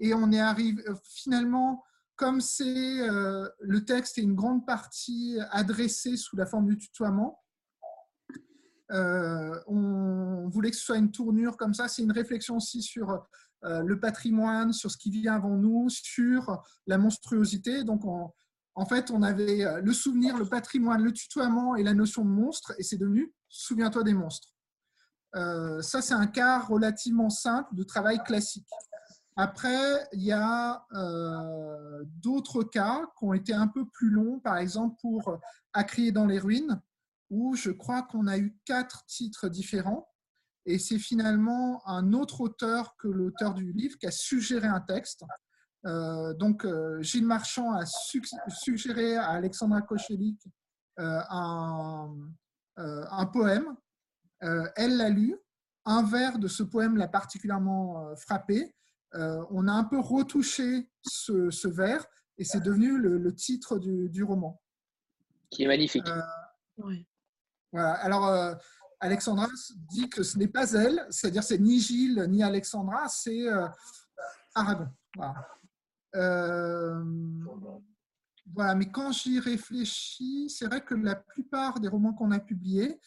Et 0.00 0.14
on 0.14 0.32
est 0.32 0.40
arrivé, 0.40 0.82
euh, 0.88 0.94
finalement, 1.04 1.84
comme 2.16 2.40
c'est 2.40 3.00
euh, 3.08 3.48
le 3.60 3.84
texte 3.84 4.18
est 4.18 4.22
une 4.22 4.34
grande 4.34 4.66
partie 4.66 5.38
adressée 5.50 6.16
sous 6.16 6.36
la 6.36 6.46
forme 6.46 6.68
du 6.68 6.78
tutoiement, 6.78 7.38
on 8.90 10.48
voulait 10.48 10.70
que 10.70 10.76
ce 10.76 10.84
soit 10.84 10.98
une 10.98 11.10
tournure 11.10 11.56
comme 11.56 11.74
ça. 11.74 11.88
C'est 11.88 12.02
une 12.02 12.12
réflexion 12.12 12.56
aussi 12.56 12.82
sur 12.82 13.26
le 13.62 14.00
patrimoine, 14.00 14.72
sur 14.72 14.90
ce 14.90 14.96
qui 14.96 15.10
vient 15.10 15.34
avant 15.34 15.56
nous, 15.56 15.88
sur 15.88 16.62
la 16.86 16.98
monstruosité. 16.98 17.84
Donc, 17.84 18.04
on, 18.04 18.30
en 18.74 18.86
fait, 18.86 19.10
on 19.10 19.22
avait 19.22 19.64
euh, 19.64 19.80
le 19.82 19.92
souvenir, 19.92 20.38
le 20.38 20.46
patrimoine, 20.46 21.02
le 21.02 21.12
tutoiement 21.12 21.76
et 21.76 21.82
la 21.82 21.94
notion 21.94 22.24
de 22.24 22.30
monstre, 22.30 22.72
et 22.78 22.82
c'est 22.82 22.96
devenu 22.96 23.32
Souviens-toi 23.48 24.04
des 24.04 24.14
monstres. 24.14 24.54
Euh, 25.34 25.82
ça, 25.82 26.00
c'est 26.00 26.14
un 26.14 26.28
cas 26.28 26.60
relativement 26.60 27.30
simple 27.30 27.74
de 27.74 27.82
travail 27.82 28.22
classique. 28.22 28.68
Après, 29.36 30.08
il 30.12 30.22
y 30.22 30.32
a 30.32 30.86
euh, 30.94 32.04
d'autres 32.22 32.62
cas 32.62 33.02
qui 33.18 33.24
ont 33.24 33.34
été 33.34 33.52
un 33.52 33.66
peu 33.66 33.84
plus 33.86 34.10
longs, 34.10 34.38
par 34.38 34.56
exemple 34.58 34.96
pour 35.00 35.38
À 35.72 35.84
crier 35.84 36.12
dans 36.12 36.26
les 36.26 36.38
ruines, 36.38 36.80
où 37.30 37.54
je 37.54 37.70
crois 37.70 38.02
qu'on 38.02 38.26
a 38.26 38.36
eu 38.38 38.56
quatre 38.64 39.04
titres 39.06 39.48
différents. 39.48 40.08
Et 40.66 40.78
c'est 40.78 40.98
finalement 40.98 41.86
un 41.88 42.12
autre 42.12 42.42
auteur 42.42 42.96
que 42.98 43.08
l'auteur 43.08 43.54
du 43.54 43.72
livre 43.72 43.96
qui 43.98 44.06
a 44.06 44.10
suggéré 44.10 44.66
un 44.66 44.80
texte. 44.80 45.24
Euh, 45.86 46.34
donc, 46.34 46.64
euh, 46.64 47.00
Gilles 47.00 47.26
Marchand 47.26 47.72
a 47.72 47.84
suggéré 47.86 49.16
à 49.16 49.30
Alexandra 49.30 49.80
Kochelik 49.80 50.38
euh, 50.98 51.20
un, 51.30 52.14
un, 52.76 53.26
poème. 53.26 53.74
elle 54.40 54.96
l'a 54.96 55.08
lu. 55.08 55.36
Un 55.86 56.02
vers 56.02 56.38
de 56.38 56.46
ce 56.46 56.62
poème 56.62 56.96
l'a 56.98 57.08
particulièrement 57.08 58.14
frappé. 58.16 58.74
on 59.14 59.66
a 59.66 59.72
un 59.72 59.84
peu 59.84 59.98
retouché 59.98 60.90
ce, 61.02 61.68
vers 61.68 62.04
et 62.36 62.44
c'est 62.44 62.60
devenu 62.60 62.98
le, 62.98 63.34
titre 63.34 63.78
du, 63.78 64.22
roman. 64.22 64.60
Qui 65.50 65.64
est 65.64 65.66
magnifique. 65.66 66.06
Alors, 67.72 68.56
Alexandra 68.98 69.48
dit 69.90 70.08
que 70.08 70.22
ce 70.22 70.38
n'est 70.38 70.48
pas 70.48 70.72
elle, 70.72 71.06
c'est-à-dire 71.10 71.42
c'est 71.42 71.58
ni 71.58 71.80
Gilles 71.80 72.26
ni 72.28 72.42
Alexandra, 72.42 73.08
c'est 73.08 73.46
Aragon. 74.54 74.88
Voilà. 75.16 75.46
Euh, 76.16 77.04
voilà, 78.52 78.74
mais 78.74 78.90
quand 78.90 79.12
j'y 79.12 79.38
réfléchis, 79.38 80.50
c'est 80.50 80.66
vrai 80.66 80.82
que 80.82 80.94
la 80.94 81.14
plupart 81.14 81.80
des 81.80 81.88
romans 81.88 82.12
qu'on 82.12 82.32
a 82.32 82.40
publiés, 82.40 83.00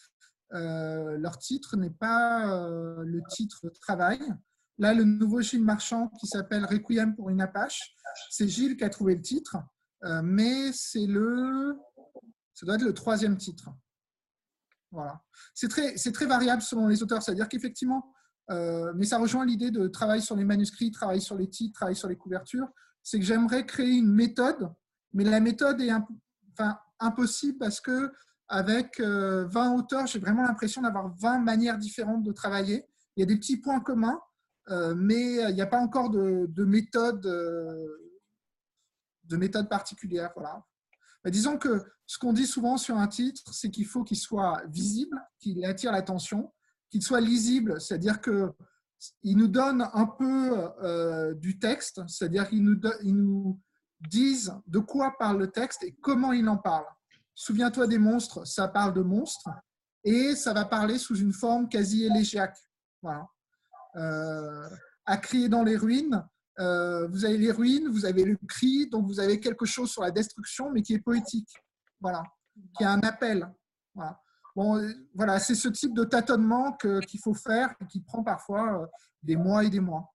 euh, 0.53 1.18
leur 1.18 1.38
titre 1.38 1.76
n'est 1.76 1.89
pas 1.89 2.53
euh, 2.55 3.03
le 3.03 3.22
titre 3.30 3.70
travail. 3.82 4.20
Là, 4.78 4.93
le 4.93 5.03
nouveau 5.03 5.41
Gilles 5.41 5.64
Marchand 5.64 6.07
qui 6.20 6.28
s'appelle 6.28 6.66
Requiem 6.66 7.16
pour 7.16 7.30
une 7.30 7.41
Apache, 7.41 7.95
c'est 8.30 8.47
Gilles 8.47 8.78
qui 8.78 8.84
a 8.84 8.89
trouvé 8.89 9.16
le 9.16 9.22
titre, 9.22 9.57
mais 10.24 10.72
c'est 10.74 11.05
le, 11.05 11.78
ça 12.53 12.66
doit 12.66 12.76
être 12.76 12.84
le 12.84 12.93
troisième 12.93 13.38
titre. 13.38 13.70
Voilà. 14.93 15.21
C'est 15.53 15.67
très, 15.67 16.25
variable 16.25 16.61
selon 16.61 16.87
les 16.87 17.03
auteurs, 17.03 17.21
c'est-à-dire 17.21 17.49
qu'effectivement, 17.49 18.13
mais 18.49 19.05
ça 19.05 19.17
rejoint 19.17 19.45
l'idée 19.45 19.71
de 19.71 19.87
travail 19.87 20.21
sur 20.21 20.35
les 20.35 20.45
manuscrits, 20.45 20.91
travail 20.91 21.19
sur 21.19 21.35
les 21.35 21.49
titres, 21.49 21.73
travail 21.73 21.95
sur 21.95 22.07
les 22.07 22.15
couvertures 22.15 22.69
c'est 23.03 23.19
que 23.19 23.25
j'aimerais 23.25 23.65
créer 23.65 23.97
une 23.97 24.11
méthode, 24.11 24.71
mais 25.11 25.25
la 25.25 25.41
méthode 25.41 25.79
est 25.81 25.91
impossible 26.99 27.57
parce 27.59 27.81
que 27.81 28.11
avec 28.47 28.99
20 28.99 29.75
auteurs, 29.75 30.07
j'ai 30.07 30.19
vraiment 30.19 30.43
l'impression 30.43 30.81
d'avoir 30.81 31.13
20 31.17 31.39
manières 31.39 31.77
différentes 31.77 32.23
de 32.23 32.31
travailler. 32.31 32.85
Il 33.15 33.19
y 33.19 33.23
a 33.23 33.25
des 33.25 33.35
petits 33.35 33.57
points 33.57 33.81
communs, 33.81 34.21
mais 34.95 35.49
il 35.49 35.53
n'y 35.53 35.61
a 35.61 35.67
pas 35.67 35.79
encore 35.79 36.09
de, 36.09 36.45
de 36.47 36.63
méthode, 36.63 37.21
de 37.21 39.37
méthode 39.37 39.69
particulière. 39.69 40.31
Voilà. 40.35 40.63
Disons 41.32 41.57
que 41.57 41.84
ce 42.05 42.17
qu'on 42.17 42.34
dit 42.34 42.47
souvent 42.47 42.78
sur 42.78 42.97
un 42.97 43.07
titre, 43.07 43.53
c'est 43.53 43.69
qu'il 43.69 43.86
faut 43.86 44.03
qu'il 44.03 44.17
soit 44.17 44.61
visible, 44.67 45.21
qu'il 45.39 45.63
attire 45.65 45.91
l'attention, 45.91 46.53
qu'il 46.89 47.01
soit 47.01 47.21
lisible, 47.21 47.80
c'est-à-dire 47.80 48.21
que 48.21 48.51
il 49.21 49.38
nous 49.38 49.47
donne 49.47 49.88
un 49.93 50.05
peu 50.05 50.71
euh, 50.82 51.34
du 51.34 51.59
texte, 51.59 52.01
c'est-à-dire 52.07 52.47
qu'ils 52.47 52.63
nous, 52.63 52.80
nous 53.03 53.59
disent 53.99 54.53
de 54.67 54.80
quoi 54.80 55.15
parle 55.17 55.39
le 55.39 55.51
texte 55.51 55.84
et 55.84 55.93
comment 56.01 56.32
il 56.32 56.47
en 56.47 56.57
parle. 56.57 56.86
Souviens-toi 57.36 57.88
des 57.88 57.97
monstres, 57.97 58.45
ça 58.45 58.67
parle 58.67 58.93
de 58.93 59.01
monstres 59.01 59.49
et 60.03 60.36
ça 60.36 60.53
va 60.53 60.65
parler 60.65 60.97
sous 60.97 61.17
une 61.17 61.34
forme 61.34 61.67
quasi 61.67 62.05
élégiaque. 62.05 62.57
Voilà. 63.01 63.28
Euh, 63.95 64.69
à 65.05 65.17
crier 65.17 65.49
dans 65.49 65.63
les 65.63 65.76
ruines, 65.76 66.26
euh, 66.59 67.07
vous 67.07 67.25
avez 67.25 67.37
les 67.37 67.51
ruines, 67.51 67.87
vous 67.89 68.05
avez 68.05 68.23
le 68.23 68.37
cri, 68.47 68.87
donc 68.89 69.05
vous 69.07 69.19
avez 69.19 69.39
quelque 69.39 69.65
chose 69.65 69.91
sur 69.91 70.01
la 70.01 70.11
destruction, 70.11 70.71
mais 70.71 70.81
qui 70.81 70.93
est 70.93 70.99
poétique. 70.99 71.53
Voilà. 71.99 72.23
Qui 72.77 72.83
a 72.83 72.91
un 72.91 72.99
appel. 72.99 73.51
Voilà. 73.95 74.19
Bon, 74.55 74.79
voilà, 75.15 75.39
c'est 75.39 75.55
ce 75.55 75.67
type 75.67 75.95
de 75.95 76.03
tâtonnement 76.03 76.73
qu'il 76.73 77.19
faut 77.19 77.33
faire 77.33 77.73
et 77.81 77.87
qui 77.87 78.01
prend 78.01 78.23
parfois 78.23 78.83
euh, 78.83 78.85
des 79.23 79.35
mois 79.35 79.63
et 79.63 79.69
des 79.69 79.79
mois. 79.79 80.13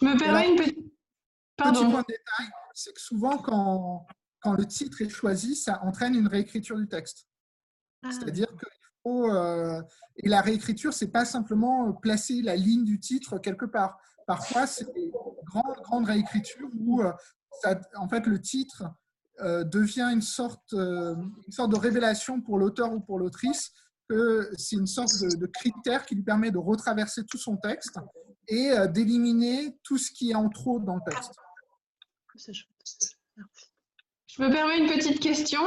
Je 0.00 0.06
me 0.06 0.18
permets 0.18 0.50
une 0.50 0.56
petite. 0.56 0.78
Pardon. 1.56 1.80
Petit 1.80 1.90
point 1.90 2.00
de 2.00 2.06
détail, 2.06 2.46
c'est 2.72 2.94
que 2.94 3.00
souvent, 3.00 3.36
quand, 3.36 4.06
quand 4.40 4.54
le 4.54 4.66
titre 4.66 5.02
est 5.02 5.10
choisi, 5.10 5.54
ça 5.54 5.82
entraîne 5.84 6.14
une 6.14 6.26
réécriture 6.26 6.76
du 6.76 6.88
texte. 6.88 7.26
Ah. 8.02 8.10
C'est-à-dire. 8.10 8.48
Euh, 9.04 9.82
et 10.16 10.28
la 10.28 10.40
réécriture, 10.40 10.92
c'est 10.92 11.10
pas 11.10 11.24
simplement 11.24 11.92
placer 11.92 12.40
la 12.40 12.56
ligne 12.56 12.84
du 12.84 13.00
titre 13.00 13.38
quelque 13.38 13.66
part. 13.66 13.98
Parfois, 14.26 14.66
c'est 14.66 14.86
une 14.96 15.10
grande, 15.44 15.76
grande 15.82 16.06
réécriture 16.06 16.68
où, 16.78 17.02
euh, 17.02 17.12
en 17.96 18.08
fait, 18.08 18.26
le 18.26 18.40
titre 18.40 18.84
euh, 19.40 19.64
devient 19.64 20.10
une 20.12 20.22
sorte, 20.22 20.72
euh, 20.74 21.14
une 21.46 21.52
sorte 21.52 21.70
de 21.72 21.78
révélation 21.78 22.40
pour 22.40 22.58
l'auteur 22.58 22.92
ou 22.92 23.00
pour 23.00 23.18
l'autrice 23.18 23.72
que 24.08 24.50
c'est 24.56 24.76
une 24.76 24.86
sorte 24.86 25.12
de, 25.20 25.46
critère 25.46 26.04
qui 26.04 26.14
lui 26.14 26.22
permet 26.22 26.50
de 26.50 26.58
retraverser 26.58 27.24
tout 27.24 27.38
son 27.38 27.56
texte 27.56 27.98
et 28.48 28.72
d'éliminer 28.88 29.78
tout 29.84 29.96
ce 29.96 30.10
qui 30.10 30.32
est 30.32 30.34
en 30.34 30.48
trop 30.50 30.80
dans 30.80 30.96
le 30.96 31.10
texte. 31.10 31.32
Je 34.34 34.42
me 34.42 34.50
permets 34.50 34.78
une 34.78 34.86
petite 34.86 35.20
question. 35.20 35.60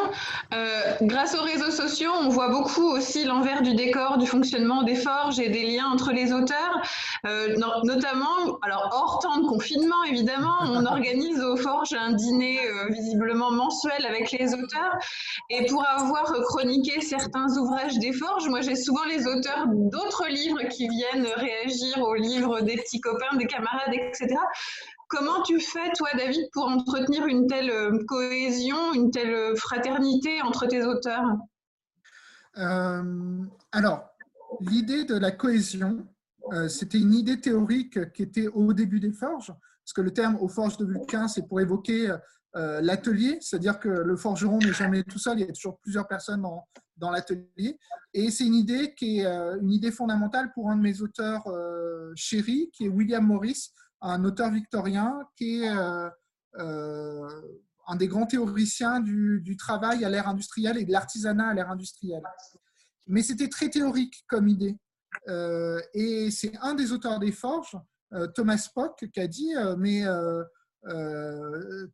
Euh, 0.52 0.96
grâce 1.04 1.36
aux 1.36 1.44
réseaux 1.44 1.70
sociaux, 1.70 2.10
on 2.20 2.30
voit 2.30 2.50
beaucoup 2.50 2.90
aussi 2.90 3.24
l'envers 3.24 3.62
du 3.62 3.76
décor 3.76 4.18
du 4.18 4.26
fonctionnement 4.26 4.82
des 4.82 4.96
forges 4.96 5.40
et 5.40 5.50
des 5.50 5.68
liens 5.68 5.86
entre 5.86 6.12
les 6.12 6.34
auteurs. 6.34 6.82
Euh, 7.28 7.56
notamment, 7.84 8.58
alors 8.64 8.90
hors 8.92 9.20
temps 9.20 9.38
de 9.38 9.46
confinement, 9.46 10.04
évidemment, 10.06 10.56
on 10.64 10.84
organise 10.88 11.40
aux 11.42 11.58
forges 11.58 11.94
un 11.94 12.14
dîner 12.14 12.60
euh, 12.66 12.88
visiblement 12.90 13.52
mensuel 13.52 14.04
avec 14.04 14.32
les 14.32 14.56
auteurs. 14.56 14.98
Et 15.52 15.68
pour 15.68 15.86
avoir 15.86 16.24
chroniqué 16.46 17.02
certains 17.02 17.56
ouvrages 17.58 18.00
des 18.00 18.14
forges, 18.14 18.48
moi 18.48 18.62
j'ai 18.62 18.76
souvent 18.76 19.04
les 19.04 19.28
auteurs 19.28 19.66
d'autres 19.68 20.26
livres 20.28 20.64
qui 20.70 20.88
viennent 20.88 21.28
réagir 21.36 22.00
aux 22.00 22.16
livres 22.16 22.62
des 22.62 22.78
petits 22.78 23.00
copains, 23.00 23.38
des 23.38 23.46
camarades, 23.46 23.94
etc. 23.94 24.36
Comment 25.08 25.44
tu 25.44 25.60
fais, 25.60 25.92
toi, 25.96 26.10
David, 26.18 26.50
pour 26.52 26.66
entretenir 26.66 27.28
une 27.28 27.48
telle 27.48 27.70
euh, 27.70 28.04
cohésion, 28.08 28.94
une 28.94 29.12
telle 29.12 29.56
fraternité 29.56 30.42
entre 30.42 30.66
tes 30.68 30.84
auteurs? 30.84 31.26
Euh, 32.58 33.44
Alors, 33.72 34.10
l'idée 34.62 35.04
de 35.04 35.16
la 35.16 35.32
cohésion, 35.32 36.08
euh, 36.54 36.68
c'était 36.68 36.98
une 36.98 37.14
idée 37.14 37.40
théorique 37.40 38.12
qui 38.14 38.24
était 38.24 38.48
au 38.48 38.74
début 38.74 39.00
des 39.00 39.12
forges, 39.12 39.54
parce 39.84 39.94
que 39.94 40.02
le 40.02 40.12
terme 40.12 40.38
aux 40.38 40.48
forges 40.48 40.78
de 40.78 40.86
Vulcain, 40.86 41.28
c'est 41.28 41.48
pour 41.48 41.62
évoquer 41.62 42.16
l'atelier, 42.54 43.38
c'est-à-dire 43.42 43.82
que 43.82 43.90
le 43.90 44.16
forgeron 44.16 44.60
n'est 44.60 44.72
jamais 44.72 45.04
tout 45.04 45.20
seul, 45.20 45.38
il 45.40 45.46
y 45.46 45.50
a 45.50 45.52
toujours 45.52 45.78
plusieurs 45.80 46.08
personnes 46.08 46.42
dans, 46.42 46.66
dans 46.96 47.12
l'atelier. 47.12 47.78
Et 48.14 48.32
c'est 48.32 48.46
une 48.46 48.54
idée 48.54 48.96
qui 48.96 49.20
est 49.20 49.26
une 49.26 49.74
idée 49.74 49.92
fondamentale 49.92 50.54
pour 50.54 50.70
un 50.70 50.78
de 50.78 50.82
mes 50.82 51.02
auteurs 51.02 51.44
chéris, 52.16 52.70
qui 52.72 52.86
est 52.86 52.88
William 52.88 53.28
Morris, 53.28 53.72
un 54.06 54.24
auteur 54.24 54.52
victorien 54.52 55.28
qui 55.36 55.64
est 55.64 55.70
euh, 55.70 56.10
euh, 56.60 57.42
un 57.88 57.96
des 57.96 58.08
grands 58.08 58.26
théoriciens 58.26 59.00
du, 59.00 59.56
travail 59.58 60.06
à 60.06 60.10
l'ère 60.10 60.28
industrielle 60.28 60.78
et 60.78 60.86
de 60.86 60.92
l'artisanat 60.92 61.50
à 61.50 61.54
l'ère 61.54 61.72
industrielle. 61.72 62.24
Mais 63.08 63.22
c'était 63.22 63.50
très 63.50 63.70
théorique 63.70 64.24
comme 64.28 64.48
idée. 64.48 64.78
Euh, 65.28 65.80
et 65.94 66.30
c'est 66.32 66.56
un 66.62 66.76
des 66.76 66.92
auteurs 66.92 67.20
des 67.20 67.32
forges, 67.32 67.78
Thomas 68.34 68.70
Pock, 68.74 69.06
qui 69.12 69.20
a 69.20 69.28
dit 69.28 69.54
Mais 69.78 70.04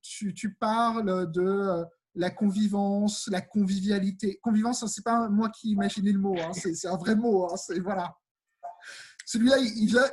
tu, 0.01 0.53
parles 0.59 1.31
de 1.31 1.83
la 2.15 2.29
convivance, 2.29 3.27
la 3.31 3.41
convivialité. 3.41 4.39
Convivance, 4.41 4.85
c'est 4.87 5.03
pas 5.03 5.29
moi 5.29 5.49
qui 5.49 5.71
imaginais 5.71 6.11
le 6.11 6.19
mot, 6.19 6.35
hein, 6.37 6.51
c'est 6.53 6.87
un 6.87 6.97
vrai 6.97 7.15
mot. 7.15 7.45
Hein, 7.45 7.55
voilà. 7.81 8.15
Celui-là, 9.31 9.59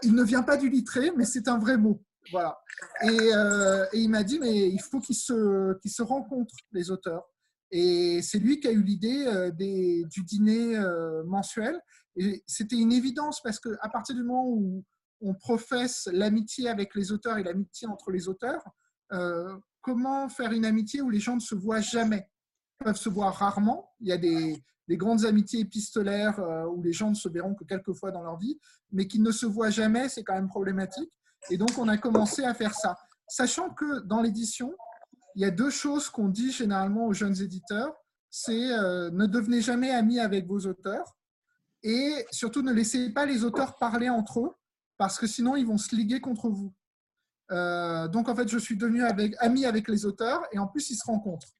il, 0.04 0.14
ne 0.14 0.22
vient 0.22 0.44
pas 0.44 0.56
du 0.56 0.70
littré, 0.70 1.10
mais 1.16 1.24
c'est 1.24 1.48
un 1.48 1.58
vrai 1.58 1.76
mot. 1.76 2.00
Voilà. 2.30 2.56
Euh, 3.02 3.84
et, 3.92 3.98
il 3.98 4.08
m'a 4.10 4.22
dit, 4.22 4.38
mais 4.38 4.68
il 4.68 4.80
faut 4.80 5.00
qu'ils 5.00 5.16
se, 5.16 5.76
se 5.84 6.02
rencontrent, 6.02 6.54
les 6.70 6.92
auteurs. 6.92 7.24
Et 7.72 8.22
c'est 8.22 8.38
lui 8.38 8.60
qui 8.60 8.68
a 8.68 8.70
eu 8.70 8.80
l'idée 8.80 9.26
euh, 9.26 9.50
du 9.50 10.22
dîner 10.22 10.76
euh, 10.76 11.24
mensuel. 11.24 11.80
Et 12.14 12.44
c'était 12.46 12.76
une 12.76 12.92
évidence 12.92 13.42
parce 13.42 13.58
qu'à 13.58 13.88
partir 13.92 14.14
du 14.14 14.22
moment 14.22 14.46
où 14.46 14.84
on 15.20 15.34
professe 15.34 16.08
l'amitié 16.12 16.68
avec 16.68 16.94
les 16.94 17.10
auteurs 17.10 17.38
et 17.38 17.42
l'amitié 17.42 17.88
entre 17.88 18.12
les 18.12 18.28
auteurs, 18.28 18.62
comment 19.80 20.28
faire 20.28 20.52
une 20.52 20.64
amitié 20.64 21.00
où 21.02 21.10
les 21.10 21.18
gens 21.18 21.34
ne 21.34 21.40
se 21.40 21.56
voient 21.56 21.80
jamais? 21.80 22.30
Ils 22.80 22.84
peuvent 22.84 22.96
se 22.96 23.08
voir 23.08 23.34
rarement. 23.34 23.90
Il 23.98 24.06
y 24.06 24.12
a 24.12 24.16
des, 24.16 24.62
des 24.88 24.96
grandes 24.96 25.24
amitiés 25.24 25.60
épistolaires 25.60 26.40
euh, 26.40 26.64
où 26.64 26.82
les 26.82 26.92
gens 26.92 27.10
ne 27.10 27.14
se 27.14 27.28
verront 27.28 27.54
que 27.54 27.64
quelques 27.64 27.92
fois 27.92 28.10
dans 28.10 28.22
leur 28.22 28.38
vie, 28.38 28.58
mais 28.90 29.06
qui 29.06 29.20
ne 29.20 29.30
se 29.30 29.46
voient 29.46 29.70
jamais, 29.70 30.08
c'est 30.08 30.24
quand 30.24 30.34
même 30.34 30.48
problématique. 30.48 31.12
Et 31.50 31.58
donc, 31.58 31.70
on 31.78 31.88
a 31.88 31.98
commencé 31.98 32.44
à 32.44 32.54
faire 32.54 32.74
ça. 32.74 32.96
Sachant 33.28 33.70
que 33.70 34.00
dans 34.00 34.22
l'édition, 34.22 34.74
il 35.34 35.42
y 35.42 35.44
a 35.44 35.50
deux 35.50 35.70
choses 35.70 36.08
qu'on 36.08 36.28
dit 36.28 36.50
généralement 36.50 37.06
aux 37.06 37.12
jeunes 37.12 37.40
éditeurs. 37.40 37.94
C'est 38.30 38.72
euh, 38.72 39.10
ne 39.10 39.26
devenez 39.26 39.60
jamais 39.60 39.90
amis 39.90 40.18
avec 40.18 40.46
vos 40.46 40.60
auteurs 40.66 41.16
et 41.82 42.26
surtout 42.30 42.62
ne 42.62 42.72
laissez 42.72 43.10
pas 43.10 43.24
les 43.24 43.44
auteurs 43.44 43.76
parler 43.76 44.08
entre 44.08 44.40
eux 44.40 44.54
parce 44.96 45.18
que 45.18 45.26
sinon 45.26 45.54
ils 45.54 45.66
vont 45.66 45.78
se 45.78 45.94
liguer 45.94 46.20
contre 46.20 46.48
vous. 46.48 46.74
Euh, 47.50 48.08
donc 48.08 48.28
en 48.28 48.34
fait, 48.34 48.48
je 48.48 48.58
suis 48.58 48.76
devenu 48.76 49.04
avec, 49.04 49.34
ami 49.38 49.64
avec 49.64 49.88
les 49.88 50.04
auteurs 50.04 50.42
et 50.52 50.58
en 50.58 50.66
plus 50.66 50.90
ils 50.90 50.96
se 50.96 51.04
rencontrent. 51.04 51.54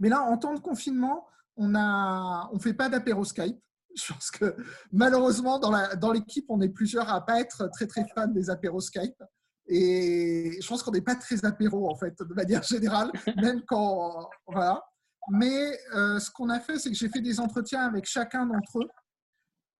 Mais 0.00 0.08
là, 0.08 0.22
en 0.22 0.38
temps 0.38 0.54
de 0.54 0.60
confinement, 0.60 1.26
on 1.56 1.68
ne 1.68 2.54
on 2.54 2.58
fait 2.58 2.74
pas 2.74 2.88
d'apéro 2.88 3.24
Skype. 3.24 3.58
Je 3.96 4.12
pense 4.12 4.30
que 4.30 4.56
malheureusement, 4.90 5.58
dans 5.58 6.12
l'équipe, 6.12 6.46
on 6.48 6.60
est 6.62 6.70
plusieurs 6.70 7.10
à 7.10 7.24
pas 7.24 7.40
être 7.40 7.68
très 7.72 7.86
très 7.86 8.06
fans 8.14 8.26
des 8.26 8.48
apéros 8.48 8.80
Skype. 8.80 9.22
Et 9.68 10.58
je 10.60 10.66
pense 10.66 10.82
qu'on 10.82 10.90
n'est 10.90 11.02
pas 11.02 11.14
très 11.14 11.44
apéro 11.44 11.88
en 11.88 11.94
fait, 11.94 12.18
de 12.18 12.34
manière 12.34 12.62
générale, 12.62 13.12
même 13.36 13.62
quand. 13.66 14.28
Voilà. 14.46 14.82
Mais 15.30 15.78
euh, 15.94 16.18
ce 16.18 16.30
qu'on 16.30 16.48
a 16.48 16.58
fait, 16.58 16.78
c'est 16.78 16.90
que 16.90 16.96
j'ai 16.96 17.08
fait 17.08 17.20
des 17.20 17.38
entretiens 17.38 17.82
avec 17.86 18.06
chacun 18.06 18.46
d'entre 18.46 18.80
eux. 18.80 18.88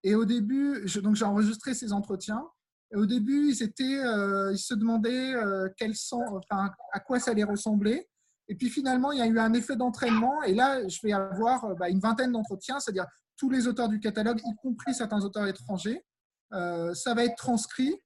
Et 0.05 0.15
au 0.15 0.25
début, 0.25 0.85
donc 1.03 1.17
j'ai 1.17 1.25
enregistré 1.25 1.75
ces 1.75 1.93
entretiens. 1.93 2.47
Et 2.93 2.97
au 2.97 3.07
début, 3.07 3.49
ils, 3.49 3.63
étaient, 3.63 4.05
euh, 4.05 4.53
ils 4.53 4.59
se 4.59 4.75
demandaient 4.75 5.35
euh, 5.35 5.69
sont, 5.95 6.23
enfin, 6.29 6.71
à 6.93 7.01
quoi 7.01 7.19
ça 7.19 7.31
allait 7.31 7.45
ressembler. 7.45 8.09
Et 8.49 8.55
puis 8.55 8.69
finalement, 8.69 9.13
il 9.13 9.19
y 9.19 9.23
a 9.23 9.27
eu 9.27 9.39
un 9.39 9.53
effet 9.55 9.77
d'entraînement. 9.77 10.43
Et 10.43 10.55
là, 10.55 10.87
je 10.89 10.99
vais 11.03 11.13
avoir 11.13 11.65
euh, 11.65 11.75
bah, 11.75 11.89
une 11.89 12.01
vingtaine 12.01 12.33
d'entretiens, 12.33 12.81
c'est-à-dire 12.81 13.07
tous 13.37 13.51
les 13.51 13.67
auteurs 13.67 13.89
du 13.89 14.01
catalogue, 14.01 14.41
y 14.45 14.57
compris 14.57 14.95
certains 14.95 15.21
auteurs 15.25 15.47
étrangers. 15.47 16.05
Euh, 16.53 16.95
ça 16.95 17.15
va 17.15 17.25
être 17.25 17.37
transcrit. 17.37 17.97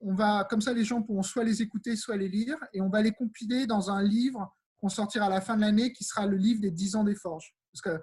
On 0.00 0.14
va, 0.14 0.44
comme 0.44 0.60
ça, 0.60 0.72
les 0.72 0.84
gens 0.84 1.02
pourront 1.02 1.22
soit 1.22 1.44
les 1.44 1.62
écouter, 1.62 1.96
soit 1.96 2.16
les 2.16 2.28
lire. 2.28 2.56
Et 2.72 2.80
on 2.80 2.88
va 2.88 3.02
les 3.02 3.12
compiler 3.12 3.66
dans 3.66 3.90
un 3.90 4.02
livre 4.02 4.54
qu'on 4.78 4.88
sortira 4.88 5.26
à 5.26 5.30
la 5.30 5.40
fin 5.40 5.56
de 5.56 5.62
l'année, 5.62 5.92
qui 5.92 6.04
sera 6.04 6.26
le 6.26 6.36
livre 6.36 6.60
des 6.60 6.70
10 6.70 6.96
ans 6.96 7.04
des 7.04 7.14
forges. 7.14 7.54
Parce 7.72 7.82
que 7.82 8.02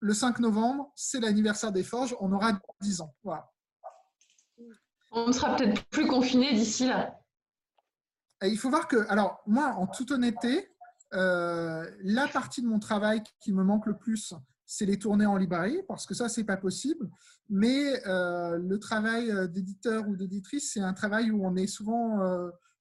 le 0.00 0.14
5 0.14 0.38
novembre, 0.40 0.92
c'est 0.94 1.20
l'anniversaire 1.20 1.72
des 1.72 1.82
forges. 1.82 2.14
On 2.20 2.32
aura 2.32 2.58
10 2.80 3.00
ans. 3.00 3.14
Voilà. 3.22 3.50
On 5.12 5.28
ne 5.28 5.32
sera 5.32 5.56
peut-être 5.56 5.84
plus 5.86 6.06
confiné 6.06 6.52
d'ici 6.52 6.86
là. 6.86 7.18
il 8.42 8.58
faut 8.58 8.68
voir 8.68 8.88
que, 8.88 9.08
alors 9.08 9.40
moi, 9.46 9.74
en 9.78 9.86
toute 9.86 10.10
honnêteté, 10.10 10.70
euh, 11.14 11.90
la 12.02 12.28
partie 12.28 12.62
de 12.62 12.66
mon 12.66 12.78
travail 12.78 13.22
qui 13.40 13.52
me 13.52 13.62
manque 13.62 13.86
le 13.86 13.96
plus, 13.96 14.34
c'est 14.66 14.84
les 14.84 14.98
tournées 14.98 15.26
en 15.26 15.36
librairie, 15.36 15.80
parce 15.88 16.06
que 16.06 16.14
ça, 16.14 16.28
c'est 16.28 16.44
pas 16.44 16.56
possible. 16.56 17.08
Mais 17.48 18.06
euh, 18.06 18.58
le 18.58 18.78
travail 18.78 19.30
euh, 19.30 19.46
d'éditeur 19.46 20.06
ou 20.08 20.16
d'éditrice, 20.16 20.72
c'est 20.72 20.80
un 20.80 20.92
travail 20.92 21.30
où 21.30 21.46
on 21.46 21.56
est 21.56 21.66
souvent 21.66 22.20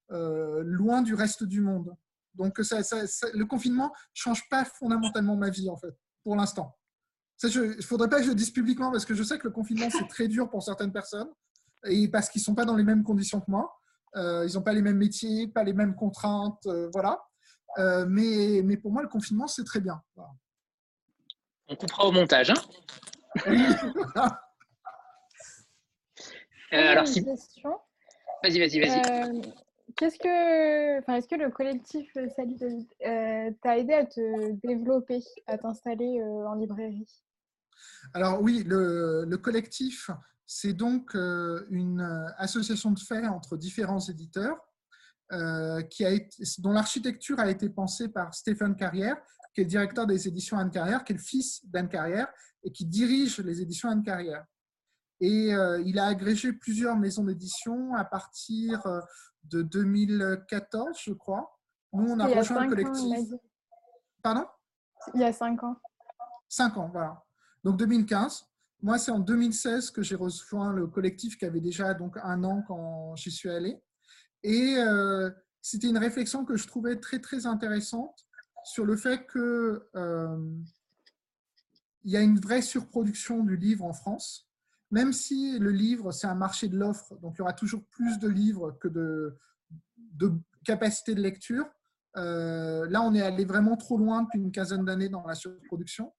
loin 0.09 1.01
du 1.01 1.13
reste 1.13 1.43
du 1.43 1.61
monde. 1.61 1.95
Donc, 2.35 2.57
le 2.59 3.43
confinement 3.45 3.93
change 4.13 4.47
pas 4.49 4.63
fondamentalement 4.63 5.35
ma 5.35 5.49
vie, 5.49 5.69
en 5.69 5.77
fait, 5.77 5.95
pour 6.23 6.35
l'instant. 6.35 6.77
Il 7.43 7.83
faudrait 7.83 8.09
pas 8.09 8.17
que 8.17 8.23
je 8.23 8.29
le 8.29 8.35
dise 8.35 8.51
publiquement 8.51 8.91
parce 8.91 9.05
que 9.05 9.13
je 9.13 9.23
sais 9.23 9.37
que 9.37 9.47
le 9.47 9.53
confinement, 9.53 9.89
c'est 9.91 10.07
très 10.07 10.27
dur 10.27 10.49
pour 10.49 10.63
certaines 10.63 10.91
personnes 10.91 11.29
et 11.85 12.07
parce 12.07 12.29
qu'ils 12.29 12.41
ne 12.41 12.45
sont 12.45 12.55
pas 12.55 12.65
dans 12.65 12.75
les 12.75 12.83
mêmes 12.83 13.03
conditions 13.03 13.41
que 13.41 13.49
moi. 13.49 13.73
Ils 14.15 14.51
n'ont 14.55 14.61
pas 14.61 14.73
les 14.73 14.81
mêmes 14.81 14.97
métiers, 14.97 15.47
pas 15.47 15.63
les 15.63 15.73
mêmes 15.73 15.95
contraintes, 15.95 16.67
voilà. 16.93 17.19
Euh, 17.77 18.05
mais, 18.07 18.61
mais 18.63 18.77
pour 18.77 18.91
moi, 18.91 19.01
le 19.01 19.07
confinement, 19.07 19.47
c'est 19.47 19.63
très 19.63 19.79
bien. 19.79 20.01
Voilà. 20.15 20.31
On 21.67 21.75
coupera 21.75 22.05
au 22.05 22.11
montage. 22.11 22.51
hein. 22.51 22.55
Euh, 26.73 26.91
alors, 26.91 27.07
si... 27.07 27.21
vas-y, 27.21 28.59
vas-y, 28.59 28.79
vas-y. 28.79 29.01
Euh, 29.11 29.41
Qu'est-ce 29.95 30.19
que, 30.19 30.99
enfin, 30.99 31.15
est-ce 31.15 31.27
que 31.27 31.35
le 31.35 31.49
collectif 31.49 32.11
Salut 32.35 32.55
David, 32.55 32.87
euh, 33.05 33.51
t'a 33.61 33.77
aidé 33.77 33.93
à 33.93 34.05
te 34.05 34.51
développer, 34.67 35.23
à 35.47 35.57
t'installer 35.57 36.19
euh, 36.19 36.47
en 36.47 36.55
librairie? 36.55 37.23
Alors 38.13 38.41
oui, 38.41 38.63
le, 38.63 39.23
le 39.25 39.37
collectif, 39.37 40.11
c'est 40.45 40.73
donc 40.73 41.15
euh, 41.15 41.65
une 41.69 42.01
association 42.37 42.91
de 42.91 42.99
fait 42.99 43.25
entre 43.27 43.55
différents 43.55 44.01
éditeurs 44.01 44.66
euh, 45.33 45.81
qui 45.83 46.05
a 46.05 46.11
été, 46.11 46.43
dont 46.59 46.71
l'architecture 46.71 47.39
a 47.39 47.49
été 47.49 47.69
pensée 47.69 48.07
par 48.07 48.33
Stéphane 48.33 48.75
Carrière, 48.75 49.17
qui 49.53 49.61
est 49.61 49.63
le 49.65 49.69
directeur 49.69 50.07
des 50.07 50.27
éditions 50.27 50.57
Anne 50.57 50.71
Carrière, 50.71 51.03
qui 51.03 51.13
est 51.13 51.17
le 51.17 51.21
fils 51.21 51.65
d'Anne 51.65 51.89
Carrière 51.89 52.27
et 52.63 52.71
qui 52.71 52.85
dirige 52.85 53.39
les 53.39 53.61
éditions 53.61 53.89
Anne 53.89 54.03
Carrière. 54.03 54.45
Et 55.19 55.53
euh, 55.53 55.81
il 55.85 55.99
a 55.99 56.05
agrégé 56.05 56.53
plusieurs 56.53 56.95
maisons 56.95 57.23
d'édition 57.23 57.93
à 57.95 58.05
partir 58.05 58.85
euh, 58.85 59.01
de 59.43 59.63
2014, 59.63 60.97
je 61.03 61.11
crois. 61.13 61.59
Nous, 61.91 62.09
on 62.09 62.19
a 62.19 62.27
rejoint 62.27 62.61
le 62.61 62.67
ans, 62.67 62.69
collectif. 62.69 63.33
Pardon? 64.21 64.45
Il 65.13 65.21
y 65.21 65.23
a 65.23 65.33
cinq 65.33 65.63
ans. 65.63 65.75
Cinq 66.47 66.77
ans, 66.77 66.89
voilà. 66.91 67.21
Donc 67.63 67.77
2015. 67.77 68.45
Moi, 68.81 68.97
c'est 68.99 69.11
en 69.11 69.19
2016 69.19 69.91
que 69.91 70.03
j'ai 70.03 70.15
rejoint 70.15 70.71
le 70.71 70.87
collectif 70.87 71.37
qui 71.37 71.45
avait 71.45 71.61
déjà 71.61 71.93
donc 71.93 72.17
un 72.21 72.43
an 72.43 72.63
quand 72.67 73.15
j'y 73.15 73.31
suis 73.31 73.49
allé. 73.49 73.81
Et 74.47 74.77
euh, 74.77 75.29
c'était 75.61 75.89
une 75.89 75.97
réflexion 75.97 76.45
que 76.45 76.55
je 76.55 76.67
trouvais 76.67 76.95
très 76.95 77.19
très 77.19 77.45
intéressante 77.45 78.25
sur 78.63 78.85
le 78.85 78.95
fait 78.95 79.25
que 79.25 79.89
euh, 79.93 80.37
il 82.05 82.11
y 82.11 82.15
a 82.15 82.21
une 82.21 82.39
vraie 82.39 82.61
surproduction 82.61 83.43
du 83.43 83.57
livre 83.57 83.83
en 83.83 83.91
France. 83.91 84.49
Même 84.89 85.11
si 85.11 85.59
le 85.59 85.71
livre, 85.71 86.13
c'est 86.13 86.27
un 86.27 86.35
marché 86.35 86.69
de 86.69 86.77
l'offre, 86.77 87.17
donc 87.17 87.35
il 87.35 87.39
y 87.39 87.41
aura 87.41 87.51
toujours 87.51 87.83
plus 87.87 88.19
de 88.19 88.29
livres 88.29 88.71
que 88.79 88.87
de, 88.87 89.37
de 89.97 90.31
capacité 90.63 91.13
de 91.13 91.21
lecture. 91.21 91.69
Euh, 92.15 92.87
là, 92.89 93.01
on 93.01 93.13
est 93.13 93.21
allé 93.21 93.43
vraiment 93.43 93.75
trop 93.75 93.97
loin 93.97 94.23
depuis 94.23 94.39
une 94.39 94.53
quinzaine 94.53 94.85
d'années 94.85 95.09
dans 95.09 95.27
la 95.27 95.35
surproduction. 95.35 96.13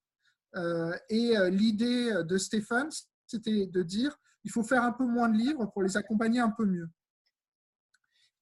Et 1.09 1.33
l'idée 1.49 2.11
de 2.23 2.37
Stéphane, 2.37 2.89
c'était 3.25 3.65
de 3.65 3.81
dire 3.81 4.15
il 4.43 4.51
faut 4.51 4.63
faire 4.63 4.83
un 4.83 4.91
peu 4.91 5.05
moins 5.05 5.29
de 5.29 5.37
livres 5.37 5.65
pour 5.73 5.81
les 5.81 5.97
accompagner 5.97 6.39
un 6.39 6.51
peu 6.51 6.65
mieux. 6.65 6.89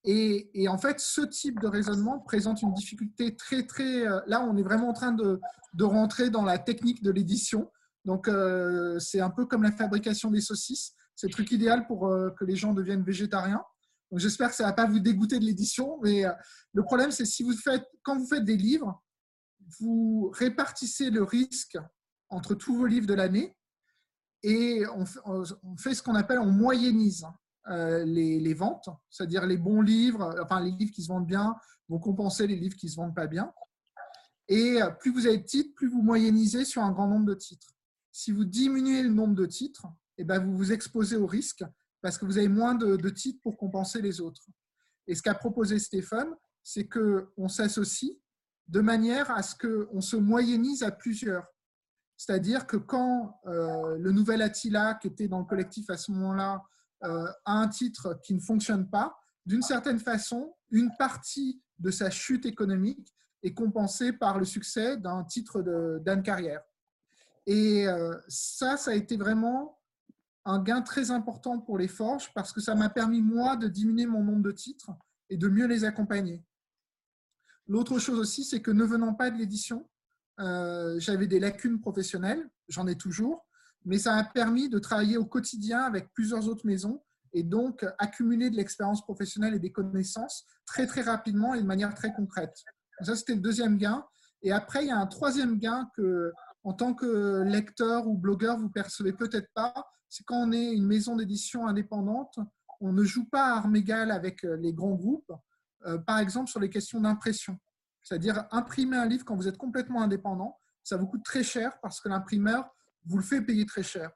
Et, 0.04 0.68
en 0.68 0.78
fait, 0.78 1.00
ce 1.00 1.20
type 1.20 1.60
de 1.60 1.66
raisonnement 1.66 2.18
présente 2.20 2.62
une 2.62 2.72
difficulté 2.72 3.36
très, 3.36 3.66
très. 3.66 4.06
euh, 4.06 4.20
Là, 4.26 4.42
on 4.42 4.56
est 4.56 4.62
vraiment 4.62 4.88
en 4.88 4.92
train 4.92 5.12
de, 5.12 5.40
de 5.74 5.84
rentrer 5.84 6.30
dans 6.30 6.44
la 6.44 6.58
technique 6.58 7.02
de 7.02 7.10
l'édition. 7.10 7.70
Donc, 8.04 8.28
euh, 8.28 8.98
c'est 9.00 9.20
un 9.20 9.30
peu 9.30 9.44
comme 9.44 9.62
la 9.62 9.72
fabrication 9.72 10.30
des 10.30 10.40
saucisses. 10.40 10.94
C'est 11.14 11.26
le 11.26 11.32
truc 11.32 11.50
idéal 11.50 11.86
pour 11.86 12.06
euh, 12.06 12.30
que 12.38 12.44
les 12.44 12.56
gens 12.56 12.72
deviennent 12.72 13.02
végétariens. 13.02 13.62
Donc, 14.10 14.20
j'espère 14.20 14.48
que 14.50 14.54
ça 14.54 14.64
ne 14.64 14.68
va 14.68 14.72
pas 14.72 14.86
vous 14.86 15.00
dégoûter 15.00 15.38
de 15.38 15.44
l'édition. 15.44 15.98
Mais 16.02 16.24
le 16.72 16.82
problème, 16.84 17.10
c'est 17.10 17.26
si 17.26 17.42
vous 17.42 17.52
faites, 17.56 17.84
quand 18.02 18.16
vous 18.18 18.26
faites 18.26 18.44
des 18.44 18.56
livres, 18.56 19.02
vous 19.80 20.30
répartissez 20.32 21.10
le 21.10 21.22
risque 21.22 21.76
entre 22.30 22.54
tous 22.54 22.74
vos 22.74 22.86
livres 22.86 23.06
de 23.06 23.14
l'année 23.14 23.54
et 24.42 24.84
on, 24.94 25.04
fait- 25.04 25.20
on 25.26 25.76
fait 25.76 25.94
ce 25.94 26.02
qu'on 26.02 26.14
appelle, 26.14 26.38
on 26.38 26.50
moyennise 26.50 27.26
les, 27.68 28.40
les 28.40 28.54
ventes, 28.54 28.88
c'est-à-dire 29.10 29.46
les 29.46 29.58
bons 29.58 29.82
livres, 29.82 30.34
enfin 30.42 30.60
les 30.60 30.70
livres 30.70 30.92
qui 30.92 31.02
se 31.02 31.08
vendent 31.08 31.26
bien 31.26 31.54
vont 31.88 31.98
compenser 31.98 32.46
les 32.46 32.56
livres 32.56 32.76
qui 32.76 32.86
ne 32.86 32.90
se 32.90 32.96
vendent 32.96 33.14
pas 33.14 33.26
bien. 33.26 33.52
Et 34.48 34.82
euh, 34.82 34.90
plus 34.90 35.12
vous 35.12 35.26
avez 35.26 35.38
de 35.38 35.44
titres, 35.44 35.74
plus 35.74 35.88
vous 35.88 36.02
moyennisez 36.02 36.64
sur 36.64 36.82
un 36.82 36.92
grand 36.92 37.06
nombre 37.06 37.26
de 37.26 37.34
titres. 37.34 37.68
Si 38.10 38.32
vous 38.32 38.44
diminuez 38.44 39.02
le 39.02 39.10
nombre 39.10 39.34
de 39.34 39.46
titres, 39.46 39.86
eh 40.16 40.24
ben 40.24 40.38
vous 40.38 40.56
vous 40.56 40.72
exposez 40.72 41.16
au 41.16 41.26
risque 41.26 41.64
parce 42.00 42.16
que 42.18 42.24
vous 42.24 42.38
avez 42.38 42.48
moins 42.48 42.74
de, 42.74 42.96
de 42.96 43.10
titres 43.10 43.40
pour 43.42 43.56
compenser 43.56 44.00
les 44.00 44.20
autres. 44.20 44.42
Et 45.06 45.14
ce 45.14 45.22
qu'a 45.22 45.34
proposé 45.34 45.78
Stéphane, 45.78 46.34
c'est 46.62 46.88
qu'on 46.88 47.48
s'associe 47.48 48.12
de 48.66 48.80
manière 48.80 49.30
à 49.30 49.42
ce 49.42 49.54
qu'on 49.54 50.00
se 50.00 50.16
moyennise 50.16 50.82
à 50.82 50.90
plusieurs. 50.90 51.46
C'est-à-dire 52.16 52.66
que 52.66 52.76
quand 52.76 53.40
euh, 53.46 53.96
le 53.98 54.12
nouvel 54.12 54.42
Attila, 54.42 54.94
qui 54.94 55.08
était 55.08 55.28
dans 55.28 55.38
le 55.38 55.44
collectif 55.44 55.88
à 55.90 55.96
ce 55.96 56.10
moment-là, 56.12 56.62
euh, 57.04 57.26
a 57.44 57.52
un 57.52 57.68
titre 57.68 58.20
qui 58.22 58.34
ne 58.34 58.40
fonctionne 58.40 58.88
pas, 58.88 59.18
d'une 59.46 59.62
certaine 59.62 59.98
façon, 59.98 60.54
une 60.70 60.90
partie 60.98 61.62
de 61.78 61.90
sa 61.90 62.10
chute 62.10 62.44
économique 62.44 63.14
est 63.42 63.54
compensée 63.54 64.12
par 64.12 64.38
le 64.38 64.44
succès 64.44 64.96
d'un 64.96 65.24
titre 65.24 65.62
d'Anne 66.00 66.22
Carrière. 66.22 66.62
Et 67.46 67.86
euh, 67.86 68.14
ça, 68.28 68.76
ça 68.76 68.90
a 68.90 68.94
été 68.94 69.16
vraiment 69.16 69.78
un 70.44 70.62
gain 70.62 70.82
très 70.82 71.10
important 71.10 71.58
pour 71.58 71.78
les 71.78 71.88
forges 71.88 72.32
parce 72.34 72.52
que 72.52 72.60
ça 72.60 72.74
m'a 72.74 72.90
permis, 72.90 73.22
moi, 73.22 73.56
de 73.56 73.68
diminuer 73.68 74.06
mon 74.06 74.22
nombre 74.22 74.42
de 74.42 74.52
titres 74.52 74.90
et 75.30 75.36
de 75.36 75.48
mieux 75.48 75.66
les 75.66 75.84
accompagner. 75.84 76.44
L'autre 77.66 77.98
chose 77.98 78.18
aussi, 78.18 78.44
c'est 78.44 78.62
que 78.62 78.70
ne 78.70 78.84
venant 78.84 79.14
pas 79.14 79.30
de 79.30 79.36
l'édition, 79.36 79.88
euh, 80.40 80.98
j'avais 80.98 81.26
des 81.26 81.40
lacunes 81.40 81.80
professionnelles, 81.80 82.48
j'en 82.68 82.86
ai 82.86 82.96
toujours, 82.96 83.46
mais 83.84 83.98
ça 83.98 84.14
a 84.14 84.24
permis 84.24 84.68
de 84.68 84.78
travailler 84.78 85.16
au 85.16 85.24
quotidien 85.24 85.80
avec 85.80 86.12
plusieurs 86.12 86.48
autres 86.48 86.66
maisons 86.66 87.02
et 87.32 87.42
donc 87.42 87.84
accumuler 87.98 88.50
de 88.50 88.56
l'expérience 88.56 89.02
professionnelle 89.02 89.54
et 89.54 89.58
des 89.58 89.72
connaissances 89.72 90.46
très 90.66 90.86
très 90.86 91.02
rapidement 91.02 91.54
et 91.54 91.62
de 91.62 91.66
manière 91.66 91.94
très 91.94 92.12
concrète. 92.12 92.56
Ça, 93.00 93.16
c'était 93.16 93.34
le 93.34 93.40
deuxième 93.40 93.76
gain. 93.76 94.04
Et 94.42 94.52
après, 94.52 94.84
il 94.84 94.88
y 94.88 94.90
a 94.90 94.98
un 94.98 95.06
troisième 95.06 95.58
gain 95.58 95.88
que, 95.96 96.32
en 96.64 96.72
tant 96.72 96.94
que 96.94 97.42
lecteur 97.42 98.06
ou 98.06 98.16
blogueur, 98.16 98.58
vous 98.58 98.70
percevez 98.70 99.12
peut-être 99.12 99.48
pas, 99.54 99.72
c'est 100.08 100.24
quand 100.24 100.36
on 100.36 100.52
est 100.52 100.72
une 100.72 100.86
maison 100.86 101.16
d'édition 101.16 101.66
indépendante, 101.66 102.38
on 102.80 102.92
ne 102.92 103.04
joue 103.04 103.28
pas 103.28 103.46
à 103.46 103.56
armes 103.58 103.76
égales 103.76 104.10
avec 104.10 104.44
euh, 104.44 104.56
les 104.56 104.72
grands 104.72 104.94
groupes, 104.94 105.32
euh, 105.86 105.98
par 105.98 106.18
exemple 106.18 106.48
sur 106.48 106.60
les 106.60 106.70
questions 106.70 107.00
d'impression. 107.00 107.58
C'est-à-dire 108.02 108.46
imprimer 108.52 108.96
un 108.96 109.06
livre 109.06 109.24
quand 109.24 109.36
vous 109.36 109.48
êtes 109.48 109.58
complètement 109.58 110.02
indépendant, 110.02 110.58
ça 110.82 110.96
vous 110.96 111.06
coûte 111.06 111.24
très 111.24 111.42
cher 111.42 111.78
parce 111.82 112.00
que 112.00 112.08
l'imprimeur 112.08 112.68
vous 113.08 113.16
le 113.16 113.22
fait 113.22 113.40
payer 113.40 113.66
très 113.66 113.82
cher. 113.82 114.10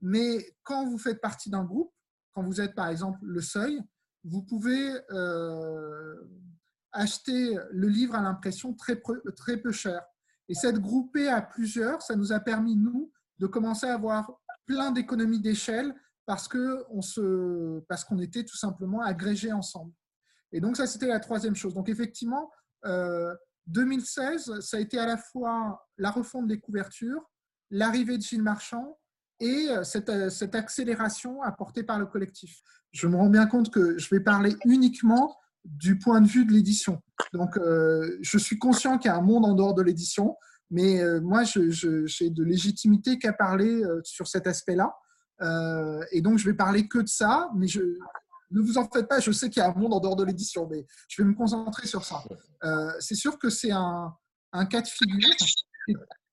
Mais 0.00 0.56
quand 0.62 0.86
vous 0.86 0.98
faites 0.98 1.20
partie 1.20 1.50
d'un 1.50 1.64
groupe, 1.64 1.92
quand 2.32 2.42
vous 2.42 2.60
êtes 2.60 2.74
par 2.74 2.88
exemple 2.88 3.18
le 3.22 3.40
seuil, 3.40 3.80
vous 4.24 4.42
pouvez 4.42 4.92
euh, 5.10 6.14
acheter 6.92 7.56
le 7.70 7.88
livre 7.88 8.14
à 8.14 8.22
l'impression 8.22 8.74
très, 8.74 9.00
très 9.36 9.56
peu 9.56 9.72
cher. 9.72 10.02
Et 10.48 10.54
cette 10.54 10.78
groupée 10.78 11.28
à 11.28 11.42
plusieurs, 11.42 12.02
ça 12.02 12.16
nous 12.16 12.32
a 12.32 12.40
permis, 12.40 12.76
nous, 12.76 13.12
de 13.38 13.46
commencer 13.46 13.86
à 13.86 13.94
avoir 13.94 14.30
plein 14.66 14.92
d'économies 14.92 15.40
d'échelle 15.40 15.94
parce 16.26 16.46
qu'on 16.48 17.02
se, 17.02 17.82
était 18.22 18.44
tout 18.44 18.56
simplement 18.56 19.02
agrégés 19.02 19.52
ensemble. 19.52 19.92
Et 20.52 20.60
donc, 20.60 20.76
ça, 20.76 20.86
c'était 20.86 21.08
la 21.08 21.20
troisième 21.20 21.56
chose. 21.56 21.74
Donc, 21.74 21.88
effectivement, 21.88 22.50
euh, 22.84 23.34
2016, 23.66 24.60
ça 24.60 24.76
a 24.76 24.80
été 24.80 24.98
à 24.98 25.06
la 25.06 25.16
fois 25.16 25.88
la 25.96 26.10
refonte 26.10 26.46
des 26.46 26.60
couvertures, 26.60 27.30
l'arrivée 27.72 28.18
de 28.18 28.22
Gilles 28.22 28.42
Marchand 28.42 28.98
et 29.40 29.68
euh, 29.70 29.82
cette, 29.82 30.10
euh, 30.10 30.30
cette 30.30 30.54
accélération 30.54 31.42
apportée 31.42 31.82
par 31.82 31.98
le 31.98 32.06
collectif. 32.06 32.60
Je 32.92 33.08
me 33.08 33.16
rends 33.16 33.30
bien 33.30 33.46
compte 33.46 33.70
que 33.70 33.98
je 33.98 34.08
vais 34.14 34.20
parler 34.20 34.54
uniquement 34.64 35.36
du 35.64 35.98
point 35.98 36.20
de 36.20 36.28
vue 36.28 36.44
de 36.44 36.52
l'édition. 36.52 37.02
Donc, 37.32 37.56
euh, 37.56 38.18
je 38.20 38.38
suis 38.38 38.58
conscient 38.58 38.98
qu'il 38.98 39.10
y 39.10 39.14
a 39.14 39.16
un 39.16 39.22
monde 39.22 39.44
en 39.46 39.54
dehors 39.54 39.74
de 39.74 39.82
l'édition, 39.82 40.36
mais 40.70 41.02
moi, 41.20 41.42
j'ai 41.44 42.30
de 42.30 42.42
légitimité 42.42 43.18
qu'à 43.18 43.34
parler 43.34 43.82
sur 44.04 44.26
cet 44.26 44.46
aspect-là. 44.46 44.90
Et 46.12 46.22
donc, 46.22 46.38
je 46.38 46.46
vais 46.46 46.54
parler 46.54 46.88
que 46.88 46.98
de 46.98 47.08
ça, 47.08 47.50
mais 47.54 47.66
ne 48.50 48.60
vous 48.60 48.78
en 48.78 48.88
faites 48.88 49.06
pas, 49.06 49.20
je 49.20 49.30
sais 49.32 49.50
qu'il 49.50 49.60
y 49.60 49.64
a 49.64 49.68
un 49.68 49.74
monde 49.74 49.92
en 49.92 50.00
dehors 50.00 50.16
de 50.16 50.24
l'édition, 50.24 50.66
mais 50.66 50.86
je 51.08 51.22
vais 51.22 51.28
me 51.28 51.34
concentrer 51.34 51.86
sur 51.86 52.06
ça. 52.06 52.24
C'est 53.00 53.14
sûr 53.14 53.38
que 53.38 53.50
c'est 53.50 53.70
un, 53.70 54.16
cas 54.70 54.80
de 54.80 54.88
figure 54.88 55.36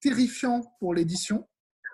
terrifiant 0.02 0.62
pour 0.80 0.94
l'édition, 0.94 1.48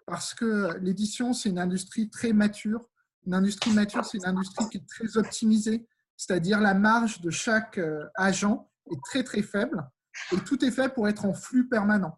parce 0.05 0.33
que 0.33 0.77
l'édition, 0.79 1.33
c'est 1.33 1.49
une 1.49 1.59
industrie 1.59 2.09
très 2.09 2.33
mature. 2.33 2.89
Une 3.25 3.33
industrie 3.33 3.71
mature, 3.71 4.05
c'est 4.05 4.17
une 4.17 4.25
industrie 4.27 4.69
qui 4.69 4.77
est 4.77 4.87
très 4.87 5.17
optimisée, 5.17 5.87
c'est-à-dire 6.15 6.59
la 6.59 6.73
marge 6.73 7.21
de 7.21 7.29
chaque 7.29 7.77
euh, 7.77 8.05
agent 8.15 8.69
est 8.91 9.01
très 9.03 9.23
très 9.23 9.41
faible, 9.41 9.83
et 10.31 10.37
tout 10.37 10.63
est 10.63 10.71
fait 10.71 10.93
pour 10.93 11.07
être 11.07 11.25
en 11.25 11.33
flux 11.33 11.67
permanent. 11.67 12.17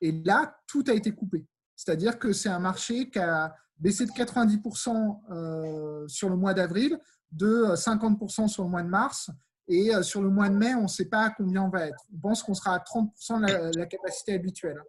Et 0.00 0.12
là, 0.24 0.58
tout 0.66 0.84
a 0.88 0.94
été 0.94 1.12
coupé. 1.12 1.46
C'est-à-dire 1.76 2.18
que 2.18 2.32
c'est 2.32 2.48
un 2.48 2.58
marché 2.58 3.10
qui 3.10 3.18
a 3.18 3.54
baissé 3.78 4.06
de 4.06 4.10
90% 4.10 5.20
euh, 5.30 6.08
sur 6.08 6.28
le 6.28 6.36
mois 6.36 6.54
d'avril, 6.54 6.98
de 7.30 7.74
50% 7.74 8.48
sur 8.48 8.64
le 8.64 8.70
mois 8.70 8.82
de 8.82 8.88
mars 8.88 9.30
Et 9.68 9.94
euh, 9.94 10.02
sur 10.02 10.22
le 10.22 10.30
mois 10.30 10.48
de 10.48 10.54
mai, 10.54 10.74
on 10.74 10.84
ne 10.84 10.88
sait 10.88 11.04
pas 11.04 11.30
combien 11.36 11.62
on 11.62 11.68
va 11.68 11.86
être. 11.86 12.02
On 12.14 12.18
pense 12.18 12.42
qu'on 12.42 12.54
sera 12.54 12.74
à 12.74 12.78
30% 12.78 13.40
de 13.40 13.78
la 13.78 13.86
capacité 13.86 14.34
habituelle. 14.34 14.80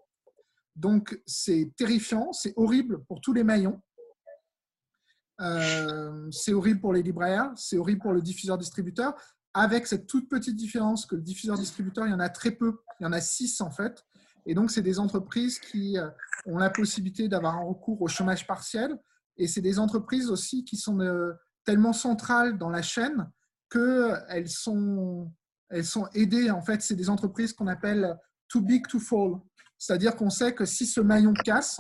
Donc, 0.80 1.22
c'est 1.26 1.74
terrifiant, 1.76 2.32
c'est 2.32 2.54
horrible 2.56 3.04
pour 3.04 3.20
tous 3.20 3.34
les 3.34 3.44
maillons. 3.44 3.82
Euh, 5.42 6.30
c'est 6.32 6.54
horrible 6.54 6.80
pour 6.80 6.94
les 6.94 7.04
libraires, 7.04 7.52
c'est 7.58 7.78
horrible 7.78 8.02
pour 8.02 8.14
le 8.14 8.22
diffuseur-distributeur, 8.22 9.14
avec 9.54 9.88
cette 9.88 10.08
toute 10.08 10.30
petite 10.30 10.56
différence 10.56 11.06
que 11.06 11.16
le 11.16 11.22
diffuseur-distributeur, 11.22 12.08
il 12.08 12.12
y 12.12 12.14
en 12.14 12.20
a 12.22 12.30
très 12.30 12.52
peu, 12.52 12.80
il 13.00 13.04
y 13.04 13.06
en 13.06 13.12
a 13.12 13.20
six 13.20 13.60
en 13.60 13.72
fait. 13.72 14.06
Et 14.46 14.54
donc, 14.54 14.72
c'est 14.72 14.82
des 14.82 15.00
entreprises 15.00 15.60
qui 15.60 15.98
euh, 15.98 16.10
ont 16.46 16.58
la 16.58 16.70
possibilité 16.70 17.28
d'avoir 17.28 17.58
un 17.58 17.66
recours 17.66 18.02
au 18.02 18.08
chômage 18.08 18.48
partiel. 18.48 18.98
Et 19.36 19.48
c'est 19.48 19.62
des 19.62 19.80
entreprises 19.80 20.30
aussi 20.30 20.64
qui 20.64 20.78
sont 20.78 21.02
euh, 21.02 21.34
tellement 21.66 21.94
centrales 21.94 22.58
dans 22.58 22.70
la 22.70 22.82
chaîne 22.82 23.30
qu'elles 23.70 24.50
sont, 24.50 25.30
aidées. 26.14 26.50
En 26.52 26.62
fait, 26.62 26.82
c'est 26.82 26.96
des 26.96 27.10
entreprises 27.10 27.52
qu'on 27.52 27.68
appelle 27.68 28.18
too 28.48 28.62
big 28.62 28.88
to 28.88 28.98
fall. 28.98 29.42
C'est-à-dire 29.80 30.16
qu'on 30.18 30.30
sait 30.30 30.54
que 30.54 30.66
si 30.66 30.86
ce 30.86 31.00
maillon 31.00 31.34
casse, 31.34 31.80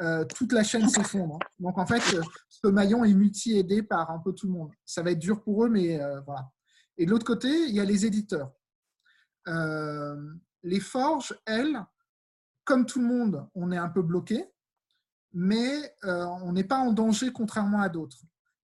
euh, 0.00 0.24
toute 0.24 0.52
la 0.52 0.64
chaîne 0.64 0.88
s'effondre. 0.88 1.38
Donc 1.58 1.76
en 1.76 1.86
fait, 1.86 2.02
ce 2.48 2.68
maillon 2.68 3.04
est 3.04 3.12
multi-aidé 3.12 3.82
par 3.82 4.10
un 4.10 4.18
peu 4.18 4.32
tout 4.32 4.46
le 4.46 4.52
monde. 4.52 4.70
Ça 4.84 5.02
va 5.02 5.10
être 5.10 5.18
dur 5.18 5.42
pour 5.42 5.64
eux, 5.64 5.68
mais 5.68 6.00
euh, 6.00 6.20
voilà. 6.20 6.50
Et 6.96 7.04
de 7.04 7.10
l'autre 7.10 7.26
côté, 7.26 7.48
il 7.48 7.74
y 7.74 7.80
a 7.80 7.84
les 7.84 8.06
éditeurs. 8.06 8.52
Euh, 9.46 10.16
les 10.62 10.80
forges, 10.80 11.38
elles, 11.44 11.78
comme 12.64 12.86
tout 12.86 13.00
le 13.00 13.06
monde, 13.06 13.46
on 13.54 13.70
est 13.72 13.76
un 13.76 13.88
peu 13.88 14.02
bloqué, 14.02 14.50
mais 15.32 15.94
on 16.02 16.52
n'est 16.52 16.64
pas 16.64 16.78
en 16.78 16.92
danger 16.92 17.32
contrairement 17.32 17.80
à 17.80 17.88
d'autres. 17.88 18.22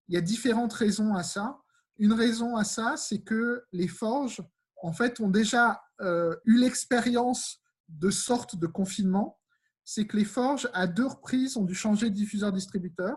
Il 0.08 0.14
y 0.14 0.18
a 0.18 0.20
différentes 0.20 0.72
raisons 0.72 1.14
à 1.14 1.22
ça. 1.22 1.60
Une 1.98 2.12
raison 2.12 2.56
à 2.56 2.64
ça, 2.64 2.96
c'est 2.96 3.20
que 3.20 3.64
les 3.72 3.88
forges, 3.88 4.42
en 4.82 4.92
fait, 4.92 5.20
ont 5.20 5.28
déjà 5.28 5.82
eu 6.00 6.58
l'expérience 6.58 7.63
de 7.88 8.10
sortes 8.10 8.56
de 8.56 8.66
confinement, 8.66 9.38
c'est 9.84 10.06
que 10.06 10.16
les 10.16 10.24
forges, 10.24 10.68
à 10.72 10.86
deux 10.86 11.06
reprises, 11.06 11.56
ont 11.56 11.64
dû 11.64 11.74
changer 11.74 12.10
de 12.10 12.14
diffuseur-distributeur, 12.14 13.16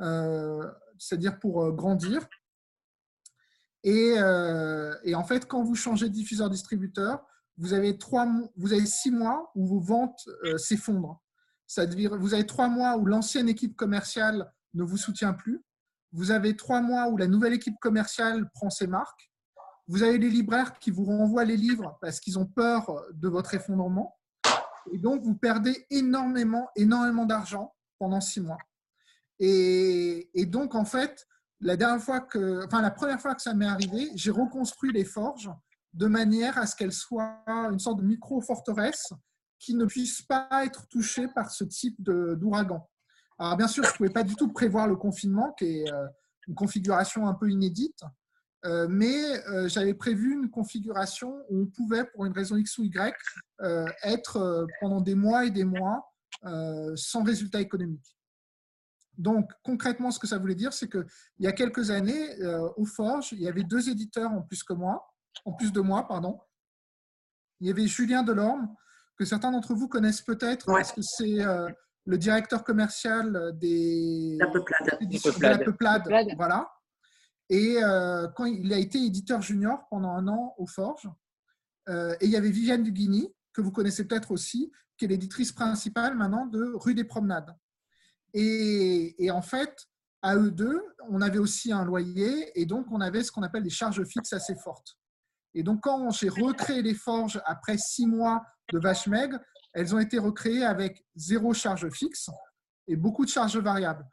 euh, 0.00 0.68
c'est-à-dire 0.98 1.38
pour 1.38 1.62
euh, 1.62 1.70
grandir. 1.70 2.28
Euh, 3.86 4.94
et, 5.04 5.14
en 5.14 5.24
fait, 5.24 5.46
quand 5.46 5.62
vous 5.62 5.74
changez 5.74 6.08
de 6.08 6.14
diffuseur-distributeur, 6.14 7.24
vous 7.56 7.72
avez, 7.72 7.98
trois, 7.98 8.26
vous 8.56 8.72
avez 8.72 8.86
six 8.86 9.10
mois 9.10 9.50
où 9.54 9.66
vos 9.66 9.80
ventes 9.80 10.28
s'effondrent. 10.56 11.22
Vous 12.18 12.34
avez 12.34 12.46
trois 12.46 12.68
mois 12.68 12.96
où 12.96 13.04
l'ancienne 13.04 13.48
équipe 13.48 13.76
commerciale 13.76 14.50
ne 14.74 14.82
vous 14.82 14.96
soutient 14.96 15.34
plus. 15.34 15.62
Vous 16.12 16.30
avez 16.30 16.56
trois 16.56 16.80
mois 16.80 17.08
où 17.08 17.16
la 17.16 17.26
nouvelle 17.26 17.52
équipe 17.52 17.78
commerciale 17.80 18.50
prend 18.54 18.70
ses 18.70 18.86
marques. 18.86 19.29
Vous 19.90 20.04
avez 20.04 20.18
les 20.18 20.30
libraires 20.30 20.78
qui 20.78 20.92
vous 20.92 21.04
renvoient 21.04 21.44
les 21.44 21.56
livres 21.56 21.98
parce 22.00 22.20
qu'ils 22.20 22.38
ont 22.38 22.46
peur 22.46 23.04
de 23.12 23.28
votre 23.28 23.54
effondrement. 23.54 24.16
Et 24.92 24.98
donc, 24.98 25.24
vous 25.24 25.34
perdez 25.34 25.84
énormément, 25.90 26.68
énormément 26.76 27.26
d'argent 27.26 27.74
pendant 27.98 28.20
six 28.20 28.40
mois. 28.40 28.58
Et, 29.40 30.30
donc, 30.46 30.76
en 30.76 30.84
fait, 30.84 31.26
la, 31.60 31.74
la 31.74 32.90
première 32.92 33.20
fois 33.20 33.34
que 33.34 33.42
ça 33.42 33.52
m'est 33.52 33.66
arrivé, 33.66 34.12
j'ai 34.14 34.30
reconstruit 34.30 34.92
les 34.92 35.04
forges 35.04 35.50
de 35.92 36.06
manière 36.06 36.56
à 36.56 36.68
ce 36.68 36.76
qu'elles 36.76 36.92
soient 36.92 37.42
une 37.48 37.80
sorte 37.80 37.98
de 37.98 38.04
micro-forteresse 38.04 39.12
qui 39.58 39.74
ne 39.74 39.86
puisse 39.86 40.22
pas 40.22 40.48
être 40.64 40.86
touchée 40.86 41.26
par 41.26 41.50
ce 41.50 41.64
type 41.64 42.00
d'ouragan. 42.00 42.88
Alors, 43.40 43.56
bien 43.56 43.66
sûr, 43.66 43.82
je 43.82 43.90
ne 43.90 43.96
pouvais 43.96 44.10
pas 44.10 44.22
du 44.22 44.36
tout 44.36 44.52
prévoir 44.52 44.86
le 44.86 44.94
confinement, 44.94 45.52
qui 45.58 45.80
est 45.80 45.92
euh, 45.92 46.06
une 46.46 46.54
configuration 46.54 47.26
un 47.26 47.34
peu 47.34 47.50
inédite. 47.50 48.04
Euh, 48.66 48.86
mais 48.88 49.46
euh, 49.48 49.68
j'avais 49.68 49.94
prévu 49.94 50.34
une 50.34 50.50
configuration 50.50 51.44
où 51.48 51.62
on 51.62 51.66
pouvait, 51.66 52.04
pour 52.04 52.26
une 52.26 52.32
raison 52.32 52.56
X 52.56 52.78
ou 52.78 52.84
Y, 52.84 53.16
euh, 53.62 53.86
être 54.02 54.66
pendant 54.80 55.00
des 55.00 55.14
mois 55.14 55.46
et 55.46 55.50
des 55.50 55.64
mois 55.64 56.06
sans 56.94 57.22
résultat 57.22 57.60
économique. 57.60 58.16
Donc, 59.18 59.50
concrètement, 59.62 60.10
ce 60.10 60.18
que 60.18 60.26
ça 60.26 60.38
voulait 60.38 60.54
dire, 60.54 60.72
c'est 60.72 60.88
qu'il 60.88 61.04
y 61.40 61.46
a 61.46 61.52
quelques 61.52 61.90
années, 61.90 62.28
au 62.78 62.86
Forge, 62.86 63.32
il 63.32 63.42
y 63.42 63.48
avait 63.48 63.64
deux 63.64 63.90
éditeurs 63.90 64.30
en 64.32 64.40
plus 64.40 64.62
que 64.62 64.72
moi, 64.72 65.12
en 65.44 65.52
plus 65.52 65.70
de 65.70 65.80
moi, 65.80 66.08
pardon. 66.08 66.40
Il 67.60 67.66
y 67.66 67.70
avait 67.70 67.86
Julien 67.86 68.22
Delorme, 68.22 68.74
que 69.18 69.26
certains 69.26 69.50
d'entre 69.50 69.74
vous 69.74 69.88
connaissent 69.88 70.22
peut-être, 70.22 70.64
parce 70.64 70.92
que 70.92 71.02
c'est 71.02 71.40
le 72.06 72.16
directeur 72.16 72.64
commercial 72.64 73.52
des, 73.58 74.38
la 74.40 74.46
Peuplade. 74.46 74.98
De 74.98 75.42
la 75.42 75.58
Peuplade. 75.58 76.08
Voilà. 76.36 76.72
Et 77.50 77.82
euh, 77.82 78.28
quand 78.36 78.44
il 78.46 78.72
a 78.72 78.78
été 78.78 79.04
éditeur 79.04 79.42
junior 79.42 79.86
pendant 79.90 80.10
un 80.10 80.28
an 80.28 80.54
au 80.56 80.66
Forge, 80.66 81.10
euh, 81.88 82.14
et 82.20 82.26
il 82.26 82.30
y 82.30 82.36
avait 82.36 82.50
Viviane 82.50 82.84
Duguini, 82.84 83.34
que 83.52 83.60
vous 83.60 83.72
connaissez 83.72 84.06
peut-être 84.06 84.30
aussi, 84.30 84.70
qui 84.96 85.04
est 85.04 85.08
l'éditrice 85.08 85.50
principale 85.50 86.16
maintenant 86.16 86.46
de 86.46 86.72
Rue 86.74 86.94
des 86.94 87.04
Promenades. 87.04 87.54
Et, 88.32 89.28
en 89.32 89.42
fait, 89.42 89.88
à 90.22 90.36
eux 90.36 90.52
deux, 90.52 90.80
on 91.08 91.20
avait 91.20 91.38
aussi 91.38 91.72
un 91.72 91.84
loyer, 91.84 92.52
et 92.54 92.64
donc 92.66 92.86
on 92.92 93.00
avait 93.00 93.24
ce 93.24 93.32
qu'on 93.32 93.42
appelle 93.42 93.64
des 93.64 93.70
charges 93.70 94.04
fixes 94.04 94.32
assez 94.32 94.54
fortes. 94.54 94.96
Et 95.54 95.64
donc, 95.64 95.80
quand 95.80 96.10
j'ai 96.10 96.28
recréé 96.28 96.82
les 96.82 96.94
forges 96.94 97.42
après 97.44 97.76
six 97.76 98.06
mois 98.06 98.44
de 98.72 98.78
vache 98.78 99.08
maigre, 99.08 99.40
elles 99.72 99.92
ont 99.92 99.98
été 99.98 100.18
recréées 100.18 100.64
avec 100.64 101.04
zéro 101.16 101.52
charge 101.52 101.90
fixe 101.90 102.30
et 102.86 102.94
beaucoup 102.94 103.24
de 103.24 103.30
charges 103.30 103.58
variables. 103.58 104.06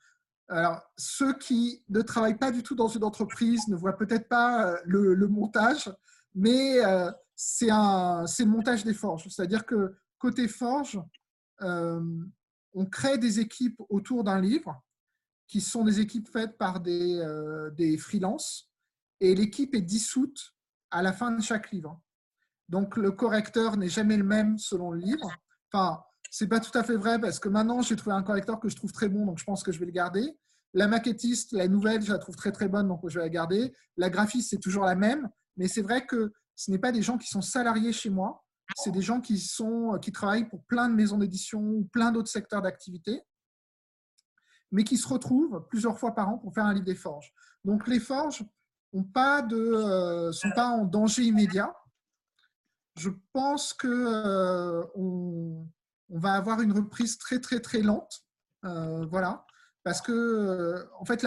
Alors, 0.49 0.81
ceux 0.97 1.33
qui 1.37 1.83
ne 1.89 2.01
travaillent 2.01 2.37
pas 2.37 2.51
du 2.51 2.63
tout 2.63 2.75
dans 2.75 2.87
une 2.87 3.03
entreprise 3.03 3.67
ne 3.67 3.75
voient 3.75 3.97
peut-être 3.97 4.29
pas 4.29 4.71
euh, 4.71 4.77
le, 4.85 5.27
montage, 5.27 5.91
mais 6.35 6.83
euh, 6.85 7.11
c'est 7.35 7.67
le 7.67 8.45
montage 8.45 8.85
des 8.85 8.93
forges. 8.93 9.27
C'est-à-dire 9.27 9.65
que 9.65 9.97
côté 10.17 10.47
forge, 10.47 11.01
euh, 11.61 12.01
on 12.73 12.85
crée 12.85 13.17
des 13.17 13.39
équipes 13.39 13.81
autour 13.89 14.23
d'un 14.23 14.39
livre 14.39 14.81
qui 15.47 15.59
sont 15.59 15.83
des 15.83 15.99
équipes 15.99 16.29
faites 16.29 16.57
par 16.57 16.79
des, 16.81 17.23
des 17.77 17.97
freelances 17.97 18.69
et 19.21 19.33
l'équipe 19.33 19.73
est 19.75 19.81
dissoute 19.81 20.53
à 20.91 21.01
la 21.01 21.13
fin 21.13 21.31
de 21.31 21.41
chaque 21.41 21.71
livre. 21.71 22.01
Donc, 22.67 22.97
le 22.97 23.11
correcteur 23.11 23.77
n'est 23.77 23.87
jamais 23.89 24.17
le 24.17 24.25
même 24.25 24.57
selon 24.57 24.91
le 24.91 24.99
livre. 24.99 25.31
Enfin, 25.71 26.03
c'est 26.32 26.47
pas 26.47 26.59
tout 26.59 26.75
à 26.78 26.84
fait 26.84 26.95
vrai 26.95 27.19
parce 27.19 27.39
que 27.39 27.49
maintenant, 27.49 27.82
j'ai 27.82 27.95
trouvé 27.95 28.15
un 28.15 28.23
correcteur 28.23 28.59
que 28.59 28.69
je 28.69 28.75
trouve 28.75 28.91
très 28.91 29.09
bon, 29.09 29.25
donc 29.25 29.39
je 29.39 29.43
pense 29.43 29.63
que 29.63 29.71
je 29.71 29.80
vais 29.80 29.86
le 29.86 29.91
garder. 29.91 30.38
La 30.73 30.88
maquettiste, 30.88 31.53
la 31.53 31.67
nouvelle, 31.67 32.01
je 32.01 32.11
la 32.11 32.19
trouve 32.19 32.36
très 32.36 32.51
très 32.51 32.67
bonne, 32.67 32.88
donc 32.88 33.01
je 33.07 33.17
vais 33.17 33.25
la 33.25 33.30
garder. 33.30 33.73
La 33.95 34.09
graphiste, 34.09 34.49
c'est 34.49 34.59
toujours 34.59 34.86
la 34.86 34.95
même, 34.95 35.30
mais 35.55 35.67
c'est 35.67 35.82
vrai 35.82 36.05
que 36.05 36.34
ce 36.55 36.71
n'est 36.71 36.80
pas 36.80 36.91
des 36.91 37.01
gens 37.01 37.17
qui 37.17 37.28
sont 37.28 37.41
salariés 37.41 37.93
chez 37.93 38.09
moi, 38.09 38.43
c'est 38.75 38.91
des 38.91 39.01
gens 39.01 39.21
qui, 39.21 39.39
sont, 39.39 39.97
qui 40.01 40.11
travaillent 40.11 40.49
pour 40.49 40.63
plein 40.65 40.89
de 40.89 40.95
maisons 40.95 41.17
d'édition 41.17 41.61
ou 41.61 41.86
plein 41.86 42.11
d'autres 42.11 42.30
secteurs 42.30 42.61
d'activité, 42.61 43.21
mais 44.71 44.84
qui 44.84 44.97
se 44.97 45.07
retrouvent 45.07 45.65
plusieurs 45.69 45.97
fois 45.97 46.13
par 46.13 46.30
an 46.30 46.38
pour 46.38 46.53
faire 46.53 46.65
un 46.65 46.73
livre 46.73 46.86
des 46.86 46.95
forges. 46.95 47.34
Donc 47.63 47.88
les 47.88 47.99
forges 47.99 48.43
ne 48.93 49.03
euh, 49.53 50.32
sont 50.32 50.51
pas 50.51 50.67
en 50.67 50.86
danger 50.86 51.23
immédiat. 51.23 51.75
Je 52.97 53.09
pense 53.32 53.73
qu'on 53.73 53.88
euh, 53.88 54.84
va 56.18 56.34
avoir 56.34 56.61
une 56.61 56.72
reprise 56.72 57.18
très 57.18 57.39
très 57.39 57.59
très 57.59 57.82
lente. 57.82 58.24
Euh, 58.65 59.05
voilà 59.05 59.45
parce 59.84 60.01
que, 60.01 60.11
euh, 60.11 60.84
en 60.99 61.05
fait, 61.05 61.26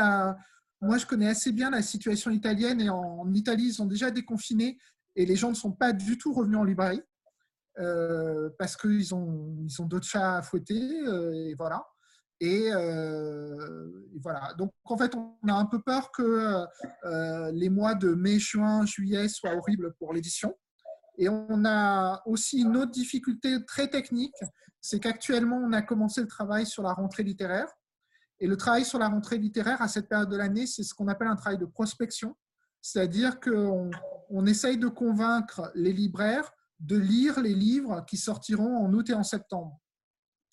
moi, 0.82 0.99
je 0.99 1.07
connais 1.07 1.28
assez 1.28 1.51
bien 1.51 1.70
la 1.70 1.80
situation 1.80 2.30
italienne 2.30 2.78
et 2.82 2.91
en, 2.91 3.32
Italie, 3.32 3.68
ils 3.68 3.80
ont 3.80 3.86
déjà 3.86 4.11
déconfiné 4.11 4.76
et 5.16 5.24
les 5.24 5.34
gens 5.34 5.49
ne 5.49 5.55
sont 5.55 5.72
pas 5.72 5.95
du 5.95 6.18
tout 6.18 6.34
revenus 6.34 6.59
en 6.59 6.64
librairie 6.64 7.03
euh, 7.78 8.51
parce 8.59 8.76
qu'ils 8.76 9.14
ont, 9.14 9.57
ils 9.66 9.80
ont 9.80 9.86
d'autres 9.86 10.07
chats 10.07 10.36
à 10.36 10.43
fouetter 10.43 10.74
et 10.74 11.55
voilà. 11.55 11.86
Et, 12.41 12.70
voilà. 14.20 14.53
Donc, 14.59 14.72
en 14.84 14.99
fait, 14.99 15.14
on 15.14 15.38
a 15.49 15.55
un 15.55 15.64
peu 15.64 15.80
peur 15.80 16.12
que 16.12 16.66
les 17.53 17.70
mois 17.70 17.95
de 17.95 18.12
mai, 18.12 18.38
juin, 18.38 18.84
juillet 18.84 19.28
soient 19.28 19.55
horribles 19.55 19.95
pour 19.99 20.12
l'édition. 20.12 20.55
Et 21.20 21.28
on 21.28 21.66
a 21.66 22.22
aussi 22.24 22.62
une 22.62 22.78
autre 22.78 22.92
difficulté 22.92 23.62
très 23.66 23.88
technique, 23.88 24.34
c'est 24.80 25.00
qu'actuellement, 25.00 25.58
on 25.58 25.74
a 25.74 25.82
commencé 25.82 26.22
le 26.22 26.26
travail 26.26 26.64
sur 26.64 26.82
la 26.82 26.94
rentrée 26.94 27.22
littéraire. 27.22 27.68
Et 28.38 28.46
le 28.46 28.56
travail 28.56 28.86
sur 28.86 28.98
la 28.98 29.08
rentrée 29.08 29.36
littéraire 29.36 29.82
à 29.82 29.88
cette 29.88 30.08
période 30.08 30.30
de 30.30 30.36
l'année, 30.38 30.66
c'est 30.66 30.82
ce 30.82 30.94
qu'on 30.94 31.08
appelle 31.08 31.28
un 31.28 31.36
travail 31.36 31.58
de 31.58 31.66
prospection, 31.66 32.38
c'est-à-dire 32.80 33.38
qu'on 33.38 33.90
on 34.30 34.46
essaye 34.46 34.78
de 34.78 34.88
convaincre 34.88 35.70
les 35.74 35.92
libraires 35.92 36.50
de 36.78 36.96
lire 36.96 37.38
les 37.38 37.54
livres 37.54 38.02
qui 38.06 38.16
sortiront 38.16 38.78
en 38.78 38.90
août 38.94 39.10
et 39.10 39.14
en 39.14 39.22
septembre. 39.22 39.78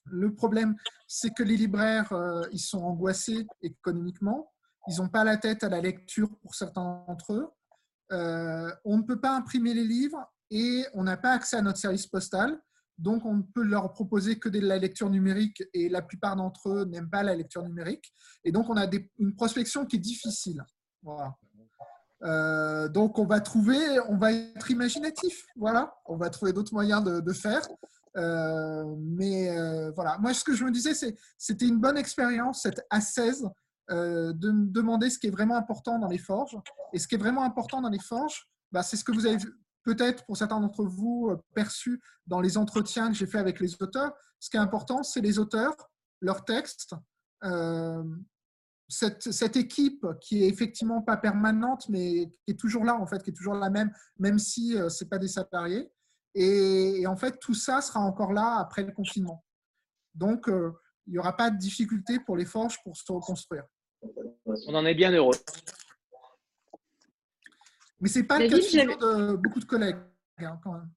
Le 0.03 0.35
problème, 0.35 0.75
c'est 1.07 1.33
que 1.33 1.43
les 1.43 1.55
libraires, 1.55 2.11
euh, 2.11 2.43
ils 2.51 2.59
sont 2.59 2.83
angoissés 2.83 3.47
économiquement, 3.61 4.51
ils 4.89 4.97
n'ont 4.97 5.07
pas 5.07 5.23
la 5.23 5.37
tête 5.37 5.63
à 5.63 5.69
la 5.69 5.79
lecture 5.79 6.29
pour 6.39 6.55
certains 6.55 7.05
d'entre 7.07 7.33
eux. 7.33 7.49
Euh, 8.11 8.69
on 8.83 8.97
ne 8.97 9.03
peut 9.03 9.21
pas 9.21 9.35
imprimer 9.35 9.73
les 9.73 9.85
livres 9.85 10.29
et 10.51 10.85
on 10.93 11.03
n'a 11.03 11.17
pas 11.17 11.31
accès 11.31 11.57
à 11.57 11.61
notre 11.61 11.79
service 11.79 12.07
postal. 12.07 12.59
Donc, 12.97 13.25
on 13.25 13.35
ne 13.35 13.43
peut 13.43 13.63
leur 13.63 13.91
proposer 13.93 14.39
que 14.39 14.49
de 14.49 14.59
la 14.59 14.77
lecture 14.77 15.09
numérique 15.09 15.63
et 15.73 15.87
la 15.87 16.01
plupart 16.01 16.35
d'entre 16.35 16.69
eux 16.69 16.85
n'aiment 16.85 17.09
pas 17.09 17.21
la 17.21 17.35
lecture 17.35 17.61
numérique. 17.61 18.11
Et 18.43 18.51
donc, 18.51 18.69
on 18.69 18.77
a 18.77 18.87
une 19.19 19.35
prospection 19.35 19.85
qui 19.85 19.97
est 19.97 19.99
difficile. 19.99 20.63
Euh, 22.23 22.87
donc, 22.89 23.19
on 23.19 23.25
va 23.25 23.39
trouver, 23.39 23.77
on 24.09 24.17
va 24.17 24.31
être 24.31 24.71
imaginatif. 24.71 25.45
Voilà, 25.55 25.95
on 26.05 26.17
va 26.17 26.31
trouver 26.31 26.53
d'autres 26.53 26.73
moyens 26.73 27.03
de, 27.03 27.33
faire. 27.33 27.61
Euh, 28.17 28.95
mais 28.97 29.55
euh, 29.55 29.91
voilà, 29.91 30.17
moi, 30.17 30.33
ce 30.33 30.43
que 30.43 30.55
je 30.55 30.63
me 30.63 30.71
disais, 30.71 30.93
c'était 31.37 31.67
une 31.67 31.79
bonne 31.79 31.97
expérience, 31.97 32.63
cette 32.63 32.81
A16, 32.91 33.47
euh, 33.89 34.33
de 34.33 34.51
me 34.51 34.67
demander 34.67 35.09
ce 35.09 35.17
qui 35.17 35.27
est 35.27 35.31
vraiment 35.31 35.55
important 35.55 35.97
dans 35.97 36.09
les 36.09 36.17
forges. 36.17 36.57
Et 36.91 36.99
ce 36.99 37.07
qui 37.07 37.15
est 37.15 37.19
vraiment 37.19 37.43
important 37.43 37.81
dans 37.81 37.89
les 37.89 37.99
forges, 37.99 38.49
bah, 38.71 38.83
c'est 38.83 38.97
ce 38.97 39.03
que 39.03 39.13
vous 39.13 39.25
avez 39.25 39.37
peut-être 39.87 40.25
pour 40.25 40.35
certains 40.35 40.59
d'entre 40.59 40.83
vous 40.83 41.29
euh, 41.31 41.37
perçu 41.55 42.01
dans 42.25 42.41
les 42.41 42.57
entretiens 42.57 43.07
que 43.07 43.15
j'ai 43.15 43.25
fait 43.25 43.37
avec 43.37 43.61
les 43.61 43.81
auteurs. 43.81 44.13
Ce 44.37 44.49
qui 44.49 44.57
est 44.57 44.59
important, 44.59 45.01
c'est 45.01 45.21
les 45.21 45.39
auteurs, 45.39 45.73
leurs 46.19 46.43
textes, 46.43 46.93
euh, 47.45 48.03
cette, 48.89 49.55
équipe 49.55 50.05
qui 50.19 50.43
est 50.43 50.49
effectivement 50.49 51.01
pas 51.01 51.15
permanente, 51.15 51.87
mais 51.87 52.27
qui 52.43 52.51
est 52.51 52.59
toujours 52.59 52.83
là, 52.83 52.95
en 52.95 53.05
fait, 53.05 53.23
qui 53.23 53.29
est 53.29 53.33
toujours 53.33 53.53
la 53.53 53.69
même, 53.69 53.93
même 54.19 54.39
si 54.39 54.77
euh, 54.77 54.89
ce 54.89 55.03
n'est 55.03 55.09
pas 55.09 55.19
des 55.19 55.29
salariés. 55.29 55.89
Et, 56.35 57.01
et, 57.01 57.07
en 57.07 57.15
fait, 57.15 57.39
tout 57.39 57.53
ça 57.53 57.79
sera 57.79 58.01
encore 58.01 58.33
là 58.33 58.57
après 58.59 58.83
le 58.83 58.91
confinement. 58.91 59.45
Donc, 60.15 60.49
euh, 60.49 60.71
il 61.05 61.13
n'y 61.13 61.19
aura 61.19 61.35
pas 61.35 61.49
de 61.49 61.57
difficulté 61.57 62.19
pour 62.19 62.35
les 62.35 62.45
forges 62.45 62.77
pour 62.83 62.97
se 62.97 63.09
reconstruire. 63.09 63.63
On 64.67 64.75
en 64.75 64.85
est 64.85 64.95
bien 64.95 65.11
heureux. 65.11 65.35
Mais 67.99 68.09
ce 68.09 68.19
n'est 68.19 68.25
pas 68.25 68.37
David, 68.39 68.51
le 68.51 68.85
cas 68.85 68.95
de 68.95 69.35
beaucoup 69.35 69.59
de 69.59 69.65
collègues, 69.65 69.97
hein, 70.39 70.59
quand 70.63 70.73
même. 70.73 70.89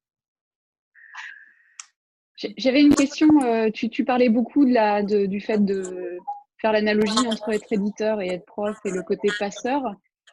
J'avais 2.56 2.80
une 2.82 2.94
question. 2.94 3.28
euh, 3.42 3.70
Tu, 3.70 3.90
tu 3.90 4.04
parlais 4.04 4.28
beaucoup 4.30 4.64
de 4.64 4.72
la, 4.72 5.02
de- 5.02 5.26
du 5.26 5.40
fait 5.40 5.58
de 5.58 6.18
faire 6.58 6.72
l'analogie 6.72 7.26
entre 7.26 7.50
être 7.50 7.72
éditeur 7.72 8.20
et 8.20 8.28
être 8.28 8.46
prof 8.46 8.76
et 8.84 8.90
le 8.90 9.02
côté 9.02 9.30
passeur. 9.38 9.82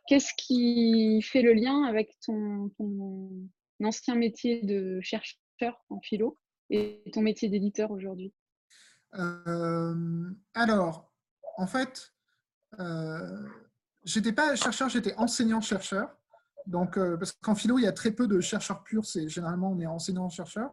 Qu'est-ce 0.08 0.34
qui 0.38 1.22
fait 1.22 1.42
le 1.42 1.54
lien 1.54 1.84
avec 1.84 2.18
ton, 2.26 2.70
ton 2.78 3.30
ancien 3.84 4.16
métier 4.16 4.62
de 4.64 5.00
chercheur 5.02 5.84
en 5.90 6.00
philo 6.02 6.38
et 6.70 7.02
ton 7.14 7.22
métier 7.22 7.50
d'éditeur 7.50 7.92
aujourd'hui? 7.92 8.34
Euh, 9.16 10.30
alors, 10.54 11.12
en 11.58 11.68
fait, 11.68 12.14
euh, 12.80 13.44
j'étais 14.06 14.34
pas 14.34 14.56
chercheur, 14.56 14.88
j'étais 14.90 15.14
enseignant-chercheur. 15.16 16.16
Donc, 16.68 16.98
euh, 16.98 17.16
parce 17.16 17.32
qu'en 17.32 17.56
philo, 17.56 17.80
il 17.80 17.84
y 17.84 17.88
a 17.88 17.94
très 17.94 18.12
peu 18.12 18.28
de 18.28 18.42
chercheurs 18.42 18.84
purs, 18.84 19.06
c'est 19.06 19.30
généralement 19.30 19.72
on 19.72 19.80
est 19.80 19.88
enseignant-chercheur. 19.88 20.72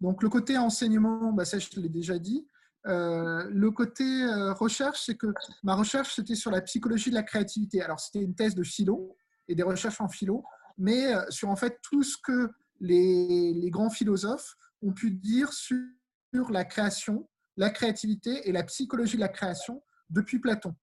Donc, 0.00 0.22
le 0.22 0.28
côté 0.28 0.58
enseignement, 0.58 1.32
bah, 1.32 1.46
ça, 1.46 1.58
je 1.58 1.68
l'ai 1.80 1.88
déjà 1.88 2.18
dit. 2.18 2.46
Euh, 2.86 3.48
le 3.50 3.70
côté 3.70 4.04
euh, 4.04 4.52
recherche, 4.52 5.02
c'est 5.06 5.16
que 5.16 5.28
ma 5.62 5.74
recherche, 5.74 6.14
c'était 6.14 6.34
sur 6.34 6.50
la 6.50 6.60
psychologie 6.60 7.08
de 7.08 7.14
la 7.14 7.22
créativité. 7.22 7.80
Alors, 7.80 8.00
c'était 8.00 8.22
une 8.22 8.34
thèse 8.34 8.54
de 8.54 8.62
philo 8.62 9.16
et 9.48 9.54
des 9.54 9.62
recherches 9.62 10.02
en 10.02 10.08
philo, 10.08 10.44
mais 10.76 11.14
sur 11.30 11.48
en 11.48 11.56
fait 11.56 11.78
tout 11.82 12.02
ce 12.02 12.16
que 12.22 12.50
les, 12.80 13.70
grands 13.70 13.90
philosophes 13.90 14.56
ont 14.82 14.92
pu 14.92 15.10
dire 15.10 15.52
sur 15.52 16.50
la 16.50 16.64
création, 16.64 17.28
la 17.56 17.70
créativité 17.70 18.48
et 18.48 18.52
la 18.52 18.64
psychologie 18.64 19.16
de 19.16 19.20
la 19.20 19.28
création 19.28 19.82
depuis 20.10 20.38
Platon. 20.38 20.74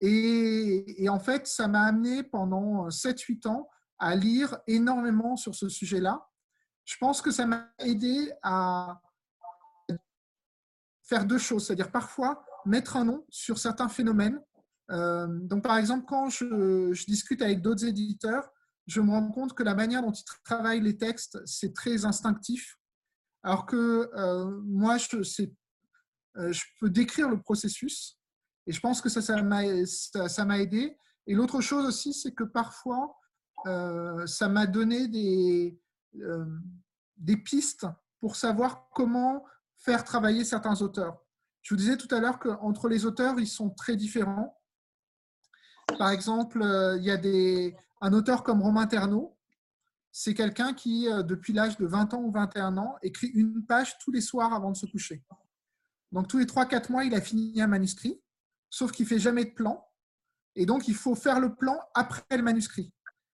Et 0.00 1.06
en 1.08 1.18
fait, 1.18 1.46
ça 1.46 1.68
m'a 1.68 1.82
amené 1.82 2.22
pendant 2.22 2.88
7-8 2.88 3.48
ans 3.48 3.68
à 3.98 4.14
lire 4.14 4.58
énormément 4.66 5.36
sur 5.36 5.54
ce 5.54 5.68
sujet-là. 5.68 6.28
Je 6.84 6.96
pense 6.98 7.20
que 7.20 7.30
ça 7.30 7.46
m'a 7.46 7.70
aidé 7.78 8.32
à 8.42 9.00
faire 11.02 11.24
deux 11.24 11.38
choses, 11.38 11.66
c'est-à-dire 11.66 11.90
parfois 11.90 12.44
mettre 12.64 12.96
un 12.96 13.04
nom 13.04 13.24
sur 13.30 13.58
certains 13.58 13.88
phénomènes. 13.88 14.40
Euh, 14.90 15.26
donc, 15.28 15.62
par 15.62 15.76
exemple, 15.76 16.04
quand 16.06 16.28
je, 16.28 17.04
discute 17.06 17.42
avec 17.42 17.62
d'autres 17.62 17.84
éditeurs, 17.84 18.48
je 18.86 19.00
me 19.00 19.10
rends 19.10 19.30
compte 19.30 19.54
que 19.54 19.62
la 19.62 19.74
manière 19.74 20.02
dont 20.02 20.12
ils 20.12 20.24
travaillent 20.44 20.80
les 20.80 20.96
textes, 20.96 21.38
c'est 21.44 21.74
très 21.74 22.04
instinctif. 22.04 22.76
Alors 23.42 23.66
que 23.66 24.10
euh, 24.14 24.60
moi, 24.64 24.96
euh, 24.96 26.52
je 26.52 26.62
peux 26.80 26.90
décrire 26.90 27.28
le 27.28 27.40
processus. 27.40 28.18
Et 28.66 28.72
je 28.72 28.80
pense 28.80 29.00
que 29.00 29.08
ça 29.08 29.42
m'a 29.42 30.58
aidé. 30.58 30.96
Et 31.26 31.34
l'autre 31.34 31.60
chose 31.60 31.86
aussi, 31.86 32.12
c'est 32.12 32.32
que 32.32 32.44
parfois, 32.44 33.14
euh, 33.66 34.26
ça 34.26 34.48
m'a 34.48 34.66
donné 34.66 35.08
des, 35.08 35.80
euh, 36.16 36.44
des 37.16 37.36
pistes 37.36 37.86
pour 38.20 38.36
savoir 38.36 38.88
comment 38.94 39.44
faire 39.76 40.04
travailler 40.04 40.44
certains 40.44 40.80
auteurs. 40.82 41.18
Je 41.62 41.74
vous 41.74 41.78
disais 41.78 41.96
tout 41.96 42.12
à 42.14 42.20
l'heure 42.20 42.38
qu'entre 42.38 42.88
les 42.88 43.04
auteurs, 43.04 43.38
ils 43.38 43.48
sont 43.48 43.70
très 43.70 43.96
différents. 43.96 44.60
Par 45.98 46.10
exemple, 46.10 46.62
euh, 46.62 46.96
il 46.98 47.04
y 47.04 47.10
a 47.10 47.76
un 48.00 48.12
auteur 48.12 48.42
comme 48.42 48.62
Romain 48.62 48.86
Terneau. 48.86 49.36
C'est 50.10 50.34
quelqu'un 50.34 50.72
qui, 50.72 51.06
depuis 51.24 51.52
l'âge 51.52 51.76
de 51.76 51.86
20 51.86 52.14
ans 52.14 52.22
ou 52.22 52.32
21 52.32 52.76
ans, 52.78 52.96
écrit 53.02 53.28
une 53.28 53.64
page 53.64 53.98
tous 53.98 54.10
les 54.10 54.22
soirs 54.22 54.52
avant 54.52 54.72
de 54.72 54.76
se 54.76 54.86
coucher. 54.86 55.22
Donc, 56.10 56.28
tous 56.28 56.38
les 56.38 56.46
3-4 56.46 56.90
mois, 56.90 57.04
il 57.04 57.14
a 57.14 57.20
fini 57.20 57.60
un 57.60 57.66
manuscrit, 57.66 58.20
sauf 58.70 58.90
qu'il 58.90 59.04
ne 59.04 59.08
fait 59.08 59.18
jamais 59.18 59.44
de 59.44 59.50
plan. 59.50 59.86
Et 60.54 60.66
donc, 60.66 60.88
il 60.88 60.94
faut 60.94 61.14
faire 61.14 61.38
le 61.38 61.54
plan 61.54 61.78
après 61.94 62.36
le 62.36 62.42
manuscrit. 62.42 62.92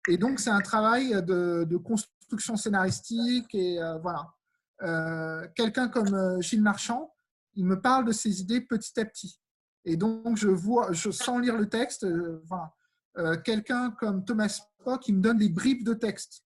Et 0.09 0.19
donc, 0.19 0.39
c'est 0.39 0.51
un 0.51 0.61
travail 0.61 1.11
de, 1.25 1.77
construction 1.77 2.57
scénaristique. 2.57 3.55
Et 3.55 3.81
euh, 3.81 3.99
voilà. 3.99 4.33
Euh, 4.83 5.47
Quelqu'un 5.55 5.89
comme 5.89 6.15
euh, 6.15 6.41
Gilles 6.41 6.63
Marchand, 6.63 7.15
il 7.55 7.65
me 7.65 7.81
parle 7.81 8.05
de 8.05 8.13
ses 8.13 8.41
idées 8.41 8.61
petit 8.61 8.99
à 9.01 9.05
petit. 9.05 9.41
Et 9.85 9.97
donc, 9.97 10.37
je 10.37 10.49
vois, 10.49 10.93
je 10.93 11.11
sens 11.11 11.41
lire 11.41 11.57
le 11.57 11.69
texte. 11.69 12.07
voilà. 12.49 12.73
Quelqu'un 13.45 13.93
comme 13.93 14.25
Thomas 14.25 14.49
Spock, 14.49 15.07
il 15.07 15.17
me 15.17 15.21
donne 15.21 15.39
des 15.39 15.49
bribes 15.49 15.85
de 15.85 15.95
texte. 15.95 16.43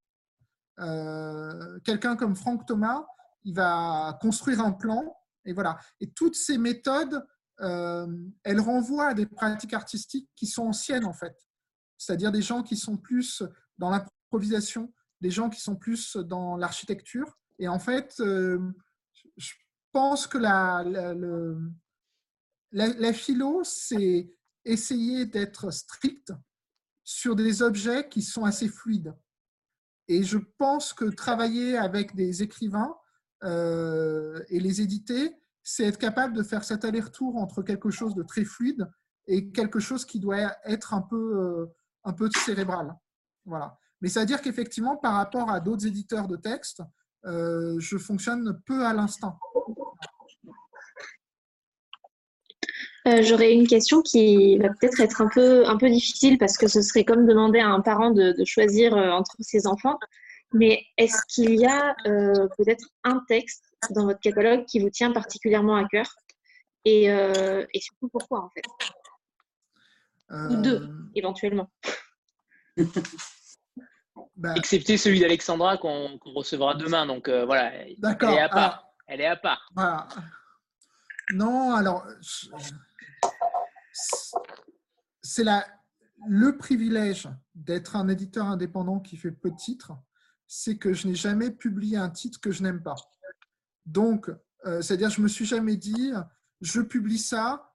Quelqu'un 0.76 2.14
comme 2.16 2.36
Franck 2.36 2.66
Thomas, 2.66 3.06
il 3.44 3.54
va 3.54 4.18
construire 4.20 4.60
un 4.60 4.72
plan. 4.72 5.16
Et 5.46 5.54
voilà. 5.54 5.78
Et 6.00 6.10
toutes 6.10 6.34
ces 6.34 6.58
méthodes, 6.58 7.24
elles 7.58 8.60
renvoient 8.60 9.10
à 9.10 9.14
des 9.14 9.24
pratiques 9.24 9.72
artistiques 9.72 10.28
qui 10.36 10.46
sont 10.46 10.66
anciennes, 10.66 11.06
en 11.06 11.14
fait. 11.14 11.47
C'est-à-dire 11.98 12.32
des 12.32 12.42
gens 12.42 12.62
qui 12.62 12.76
sont 12.76 12.96
plus 12.96 13.42
dans 13.76 13.90
l'improvisation, 13.90 14.92
des 15.20 15.30
gens 15.30 15.50
qui 15.50 15.60
sont 15.60 15.76
plus 15.76 16.16
dans 16.16 16.56
l'architecture. 16.56 17.36
Et 17.58 17.68
en 17.68 17.78
fait, 17.78 18.14
euh, 18.20 18.58
je 19.36 19.52
pense 19.92 20.26
que 20.26 20.38
la, 20.38 20.84
la, 20.84 22.86
la 22.86 23.12
philo, 23.12 23.62
c'est 23.64 24.32
essayer 24.64 25.26
d'être 25.26 25.70
strict 25.70 26.32
sur 27.04 27.34
des 27.34 27.62
objets 27.62 28.08
qui 28.08 28.22
sont 28.22 28.44
assez 28.44 28.68
fluides. 28.68 29.14
Et 30.08 30.22
je 30.22 30.38
pense 30.58 30.92
que 30.92 31.06
travailler 31.06 31.76
avec 31.76 32.14
des 32.14 32.42
écrivains 32.42 32.96
euh, 33.44 34.42
et 34.48 34.60
les 34.60 34.80
éditer, 34.80 35.34
c'est 35.62 35.84
être 35.84 35.98
capable 35.98 36.34
de 36.34 36.42
faire 36.42 36.64
cet 36.64 36.84
aller-retour 36.84 37.36
entre 37.36 37.62
quelque 37.62 37.90
chose 37.90 38.14
de 38.14 38.22
très 38.22 38.44
fluide 38.44 38.90
et 39.26 39.50
quelque 39.50 39.80
chose 39.80 40.06
qui 40.06 40.18
doit 40.18 40.56
être 40.64 40.94
un 40.94 41.02
peu, 41.02 41.36
euh, 41.36 41.66
un 42.04 42.12
peu 42.12 42.28
cérébral. 42.44 42.94
Voilà. 43.44 43.76
Mais 44.00 44.08
ça 44.08 44.20
veut 44.20 44.26
dire 44.26 44.40
qu'effectivement, 44.40 44.96
par 44.96 45.14
rapport 45.14 45.50
à 45.50 45.60
d'autres 45.60 45.86
éditeurs 45.86 46.28
de 46.28 46.36
textes, 46.36 46.82
euh, 47.24 47.76
je 47.78 47.98
fonctionne 47.98 48.60
peu 48.64 48.84
à 48.84 48.92
l'instinct. 48.92 49.38
Euh, 53.08 53.22
J'aurais 53.22 53.52
une 53.52 53.66
question 53.66 54.02
qui 54.02 54.58
va 54.58 54.68
peut-être 54.68 55.00
être 55.00 55.22
un 55.22 55.28
peu, 55.28 55.90
difficile 55.90 56.36
parce 56.38 56.58
que 56.58 56.68
ce 56.68 56.82
serait 56.82 57.04
comme 57.04 57.26
demander 57.26 57.60
à 57.60 57.68
un 57.68 57.80
parent 57.80 58.10
de, 58.10 58.34
choisir 58.44 58.94
euh, 58.96 59.10
entre 59.10 59.34
ses 59.40 59.66
enfants. 59.66 59.98
Mais 60.52 60.82
est-ce 60.96 61.20
qu'il 61.28 61.54
y 61.56 61.66
a 61.66 61.94
euh, 62.06 62.48
peut-être 62.56 62.86
un 63.04 63.22
texte 63.28 63.64
dans 63.90 64.04
votre 64.04 64.20
catalogue 64.20 64.64
qui 64.64 64.80
vous 64.80 64.90
tient 64.90 65.12
particulièrement 65.12 65.76
à 65.76 65.86
cœur? 65.86 66.14
Et 66.84 67.08
surtout 67.80 68.08
pourquoi 68.08 68.44
en 68.44 68.50
fait? 68.50 68.62
Ou 70.30 70.56
deux, 70.56 70.82
Euh, 70.82 71.10
éventuellement. 71.14 71.70
bah, 74.36 74.54
Excepté 74.56 74.96
celui 74.96 75.20
d'Alexandra 75.20 75.78
qu'on 75.78 76.18
recevra 76.34 76.74
demain. 76.74 77.06
Donc 77.06 77.28
euh, 77.28 77.44
voilà, 77.44 77.74
elle 77.74 77.92
est 77.92 78.04
à 78.04 78.48
part. 78.48 78.62
Alors, 78.62 78.94
Elle 79.06 79.20
est 79.20 79.26
à 79.26 79.36
part. 79.36 79.70
Voilà. 79.74 80.08
Non, 81.34 81.74
alors, 81.74 82.06
c'est 85.22 85.44
la, 85.44 85.66
le 86.26 86.56
privilège 86.56 87.28
d'être 87.54 87.96
un 87.96 88.08
éditeur 88.08 88.46
indépendant 88.46 88.98
qui 88.98 89.16
fait 89.16 89.30
peu 89.30 89.50
de 89.50 89.56
titres, 89.56 89.92
c'est 90.46 90.78
que 90.78 90.94
je 90.94 91.06
n'ai 91.06 91.14
jamais 91.14 91.50
publié 91.50 91.98
un 91.98 92.08
titre 92.08 92.40
que 92.40 92.50
je 92.50 92.62
n'aime 92.62 92.82
pas. 92.82 92.94
Donc, 93.84 94.30
euh, 94.64 94.80
c'est-à-dire, 94.80 95.10
je 95.10 95.20
me 95.20 95.28
suis 95.28 95.44
jamais 95.44 95.76
dit, 95.76 96.12
je 96.60 96.80
publie 96.80 97.18
ça 97.18 97.67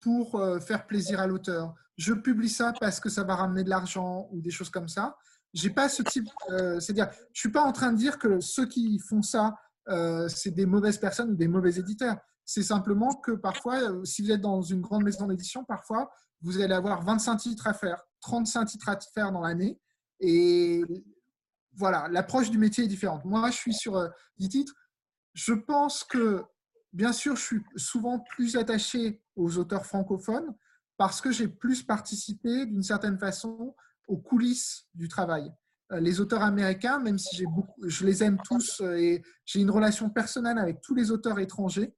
pour 0.00 0.36
euh, 0.36 0.60
faire 0.60 0.86
plaisir 0.86 1.20
à 1.20 1.26
l'auteur. 1.26 1.74
Je 1.96 2.14
publie 2.14 2.48
ça 2.48 2.72
parce 2.80 3.00
que 3.00 3.08
ça 3.08 3.24
va 3.24 3.34
ramener 3.36 3.64
de 3.64 3.70
l'argent 3.70 4.28
ou 4.32 4.40
des 4.40 4.50
choses 4.50 4.70
comme 4.70 4.88
ça. 4.88 5.16
J'ai 5.52 5.70
pas 5.70 5.88
ce 5.88 6.02
type. 6.02 6.28
euh, 6.50 6.80
c'est-à-dire, 6.80 7.10
je 7.32 7.40
suis 7.40 7.50
pas 7.50 7.62
en 7.62 7.72
train 7.72 7.92
de 7.92 7.98
dire 7.98 8.18
que 8.18 8.40
ceux 8.40 8.66
qui 8.66 8.98
font 8.98 9.22
ça, 9.22 9.54
euh, 9.88 10.28
c'est 10.28 10.52
des 10.52 10.66
mauvaises 10.66 10.98
personnes 10.98 11.30
ou 11.30 11.36
des 11.36 11.48
mauvais 11.48 11.76
éditeurs. 11.76 12.16
C'est 12.44 12.62
simplement 12.62 13.14
que 13.14 13.32
parfois, 13.32 13.80
si 14.04 14.22
vous 14.22 14.30
êtes 14.30 14.40
dans 14.40 14.62
une 14.62 14.80
grande 14.80 15.04
maison 15.04 15.26
d'édition, 15.26 15.64
parfois, 15.64 16.10
vous 16.42 16.60
allez 16.60 16.74
avoir 16.74 17.02
25 17.02 17.36
titres 17.36 17.66
à 17.66 17.74
faire, 17.74 18.02
35 18.20 18.64
titres 18.66 18.88
à 18.88 18.98
faire 19.14 19.30
dans 19.32 19.42
l'année. 19.42 19.78
Et 20.20 20.82
voilà, 21.76 22.08
l'approche 22.08 22.50
du 22.50 22.58
métier 22.58 22.84
est 22.84 22.88
différente. 22.88 23.24
Moi, 23.24 23.50
je 23.50 23.56
suis 23.56 23.74
sur 23.74 23.96
euh, 23.96 24.08
10 24.38 24.48
titres. 24.48 24.74
Je 25.34 25.54
pense 25.54 26.04
que, 26.04 26.42
bien 26.92 27.12
sûr, 27.12 27.36
je 27.36 27.42
suis 27.42 27.62
souvent 27.76 28.18
plus 28.18 28.56
attaché 28.56 29.22
aux 29.36 29.58
auteurs 29.58 29.86
francophones 29.86 30.54
parce 30.96 31.20
que 31.20 31.32
j'ai 31.32 31.48
plus 31.48 31.82
participé 31.82 32.66
d'une 32.66 32.82
certaine 32.82 33.18
façon 33.18 33.74
aux 34.06 34.18
coulisses 34.18 34.86
du 34.94 35.08
travail. 35.08 35.50
Euh, 35.92 36.00
Les 36.00 36.20
auteurs 36.20 36.42
américains, 36.42 36.98
même 36.98 37.18
si 37.18 37.44
je 37.82 38.06
les 38.06 38.22
aime 38.22 38.38
tous 38.44 38.80
euh, 38.80 38.96
et 38.96 39.22
j'ai 39.44 39.60
une 39.60 39.70
relation 39.70 40.10
personnelle 40.10 40.58
avec 40.58 40.80
tous 40.80 40.94
les 40.94 41.10
auteurs 41.10 41.38
étrangers, 41.38 41.94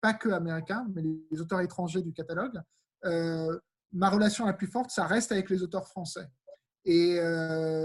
pas 0.00 0.14
que 0.14 0.30
américains, 0.30 0.86
mais 0.94 1.02
les 1.30 1.40
auteurs 1.40 1.60
étrangers 1.60 2.02
du 2.02 2.12
catalogue, 2.12 2.60
euh, 3.04 3.58
ma 3.92 4.10
relation 4.10 4.46
la 4.46 4.54
plus 4.54 4.66
forte, 4.66 4.90
ça 4.90 5.06
reste 5.06 5.30
avec 5.30 5.48
les 5.48 5.62
auteurs 5.62 5.86
français. 5.86 6.26
Et 6.84 7.20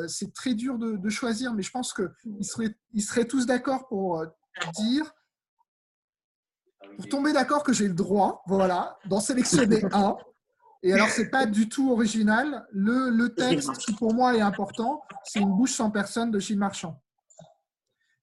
c'est 0.07 0.33
très 0.33 0.55
dur 0.55 0.79
de, 0.79 1.09
choisir, 1.09 1.53
mais 1.53 1.61
je 1.61 1.69
pense 1.69 1.93
qu'ils 1.93 2.43
seraient, 2.45 2.75
ils 2.93 3.03
seraient 3.03 3.25
tous 3.27 3.45
d'accord 3.45 3.87
pour 3.87 4.25
dire, 4.73 5.13
pour 6.95 7.07
tomber 7.09 7.33
d'accord 7.33 7.63
que 7.63 7.73
j'ai 7.73 7.87
le 7.87 7.93
droit, 7.93 8.41
voilà, 8.47 8.97
d'en 9.05 9.19
sélectionner 9.19 9.83
un. 9.93 10.17
Et 10.83 10.93
alors, 10.93 11.09
c'est 11.09 11.29
pas 11.29 11.45
du 11.45 11.69
tout 11.69 11.91
original. 11.91 12.65
Le, 12.71 13.09
le 13.09 13.33
texte 13.33 13.77
qui 13.77 13.93
pour 13.93 14.13
moi 14.13 14.35
est 14.35 14.41
important, 14.41 15.01
c'est 15.23 15.39
Une 15.39 15.55
bouche 15.55 15.73
sans 15.73 15.91
personne 15.91 16.31
de 16.31 16.39
Gilles 16.39 16.59
Marchand. 16.59 17.01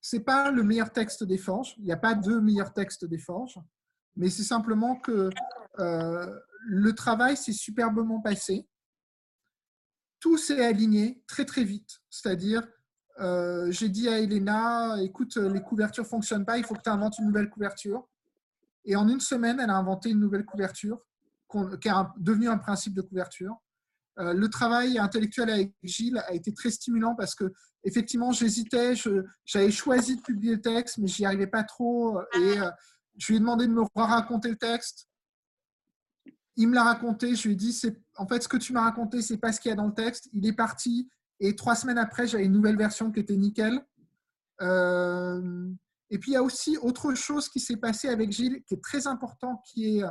C'est 0.00 0.20
pas 0.20 0.50
le 0.50 0.62
meilleur 0.62 0.92
texte 0.92 1.24
des 1.24 1.38
Forges. 1.38 1.74
Il 1.78 1.84
n'y 1.84 1.92
a 1.92 1.96
pas 1.96 2.14
deux 2.14 2.40
meilleurs 2.40 2.72
textes 2.72 3.04
des 3.04 3.18
Forges, 3.18 3.58
mais 4.16 4.28
c'est 4.28 4.42
simplement 4.42 4.96
que 4.96 5.30
euh, 5.78 6.40
le 6.66 6.92
travail 6.94 7.36
s'est 7.36 7.52
superbement 7.52 8.20
passé. 8.20 8.68
Tout 10.20 10.38
s'est 10.38 10.64
aligné 10.64 11.22
très 11.26 11.44
très 11.44 11.64
vite. 11.64 12.00
C'est-à-dire, 12.08 12.66
euh, 13.20 13.70
j'ai 13.70 13.88
dit 13.88 14.08
à 14.08 14.20
Elena, 14.20 14.96
écoute, 15.02 15.36
les 15.36 15.62
couvertures 15.62 16.06
fonctionnent 16.06 16.46
pas, 16.46 16.58
il 16.58 16.64
faut 16.64 16.74
que 16.74 16.82
tu 16.82 16.90
inventes 16.90 17.18
une 17.18 17.26
nouvelle 17.26 17.50
couverture. 17.50 18.08
Et 18.84 18.96
en 18.96 19.08
une 19.08 19.20
semaine, 19.20 19.60
elle 19.60 19.70
a 19.70 19.76
inventé 19.76 20.10
une 20.10 20.20
nouvelle 20.20 20.44
couverture 20.44 21.00
qui 21.80 21.88
est 21.88 21.92
un- 21.92 22.12
devenu 22.16 22.48
un 22.48 22.58
principe 22.58 22.94
de 22.94 23.02
couverture. 23.02 23.56
Euh, 24.18 24.32
le 24.32 24.48
travail 24.48 24.98
intellectuel 24.98 25.50
avec 25.50 25.72
Gilles 25.82 26.18
a 26.18 26.32
été 26.34 26.52
très 26.52 26.70
stimulant 26.70 27.14
parce 27.14 27.34
que 27.34 27.52
effectivement, 27.84 28.32
j'hésitais, 28.32 28.94
j'avais 29.44 29.70
choisi 29.70 30.16
de 30.16 30.22
publier 30.22 30.54
le 30.56 30.60
texte, 30.60 30.98
mais 30.98 31.06
j'y 31.08 31.24
arrivais 31.24 31.46
pas 31.46 31.64
trop. 31.64 32.20
Et 32.34 32.60
euh, 32.60 32.70
je 33.16 33.28
lui 33.28 33.36
ai 33.36 33.40
demandé 33.40 33.66
de 33.66 33.72
me 33.72 33.82
raconter 33.94 34.50
le 34.50 34.56
texte. 34.56 35.08
Il 36.56 36.68
me 36.68 36.74
l'a 36.74 36.84
raconté. 36.84 37.34
Je 37.34 37.48
lui 37.48 37.54
ai 37.54 37.56
dit, 37.56 37.80
en 38.16 38.26
fait 38.26 38.42
ce 38.42 38.48
que 38.48 38.56
tu 38.56 38.72
m'as 38.72 38.82
raconté, 38.82 39.22
c'est 39.22 39.38
pas 39.38 39.52
ce 39.52 39.60
qu'il 39.60 39.70
y 39.70 39.72
a 39.72 39.76
dans 39.76 39.86
le 39.88 39.94
texte. 39.94 40.28
Il 40.32 40.46
est 40.46 40.52
parti 40.52 41.08
et 41.40 41.56
trois 41.56 41.74
semaines 41.74 41.98
après, 41.98 42.26
j'avais 42.26 42.44
une 42.44 42.52
nouvelle 42.52 42.76
version 42.76 43.10
qui 43.10 43.20
était 43.20 43.36
nickel. 43.36 43.84
Euh, 44.60 45.70
et 46.10 46.18
puis 46.18 46.32
il 46.32 46.34
y 46.34 46.36
a 46.36 46.42
aussi 46.42 46.76
autre 46.78 47.14
chose 47.14 47.48
qui 47.48 47.60
s'est 47.60 47.76
passé 47.76 48.08
avec 48.08 48.30
Gilles, 48.30 48.62
qui 48.66 48.74
est 48.74 48.82
très 48.82 49.06
important, 49.06 49.62
qui 49.66 49.98
est 49.98 50.04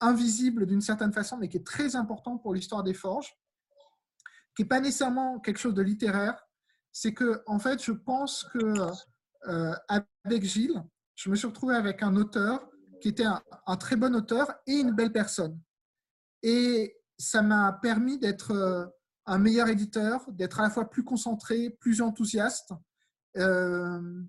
invisible 0.00 0.66
d'une 0.66 0.80
certaine 0.80 1.12
façon, 1.12 1.36
mais 1.36 1.48
qui 1.48 1.58
est 1.58 1.66
très 1.66 1.96
important 1.96 2.38
pour 2.38 2.54
l'histoire 2.54 2.82
des 2.82 2.94
forges, 2.94 3.32
qui 4.56 4.62
n'est 4.62 4.68
pas 4.68 4.80
nécessairement 4.80 5.38
quelque 5.40 5.58
chose 5.58 5.74
de 5.74 5.82
littéraire. 5.82 6.36
C'est 6.92 7.14
que, 7.14 7.42
en 7.46 7.58
fait, 7.58 7.82
je 7.82 7.92
pense 7.92 8.44
que 8.52 8.76
euh, 9.48 9.74
avec 9.88 10.44
Gilles, 10.44 10.82
je 11.14 11.30
me 11.30 11.36
suis 11.36 11.46
retrouvé 11.46 11.74
avec 11.74 12.02
un 12.02 12.16
auteur 12.16 12.68
qui 13.00 13.08
était 13.08 13.24
un, 13.24 13.76
très 13.76 13.96
bon 13.96 14.14
auteur 14.14 14.52
et 14.66 14.74
une 14.74 14.92
belle 14.92 15.12
personne. 15.12 15.58
Et 16.42 16.96
ça 17.18 17.42
m'a 17.42 17.72
permis 17.80 18.18
d'être 18.18 18.52
euh, 18.52 18.86
un 19.26 19.38
meilleur 19.38 19.68
éditeur, 19.68 20.24
d'être 20.32 20.60
à 20.60 20.62
la 20.62 20.70
fois 20.70 20.90
plus 20.90 21.04
concentré, 21.04 21.70
plus 21.80 22.00
enthousiaste. 22.00 22.72
Euh, 23.36 24.22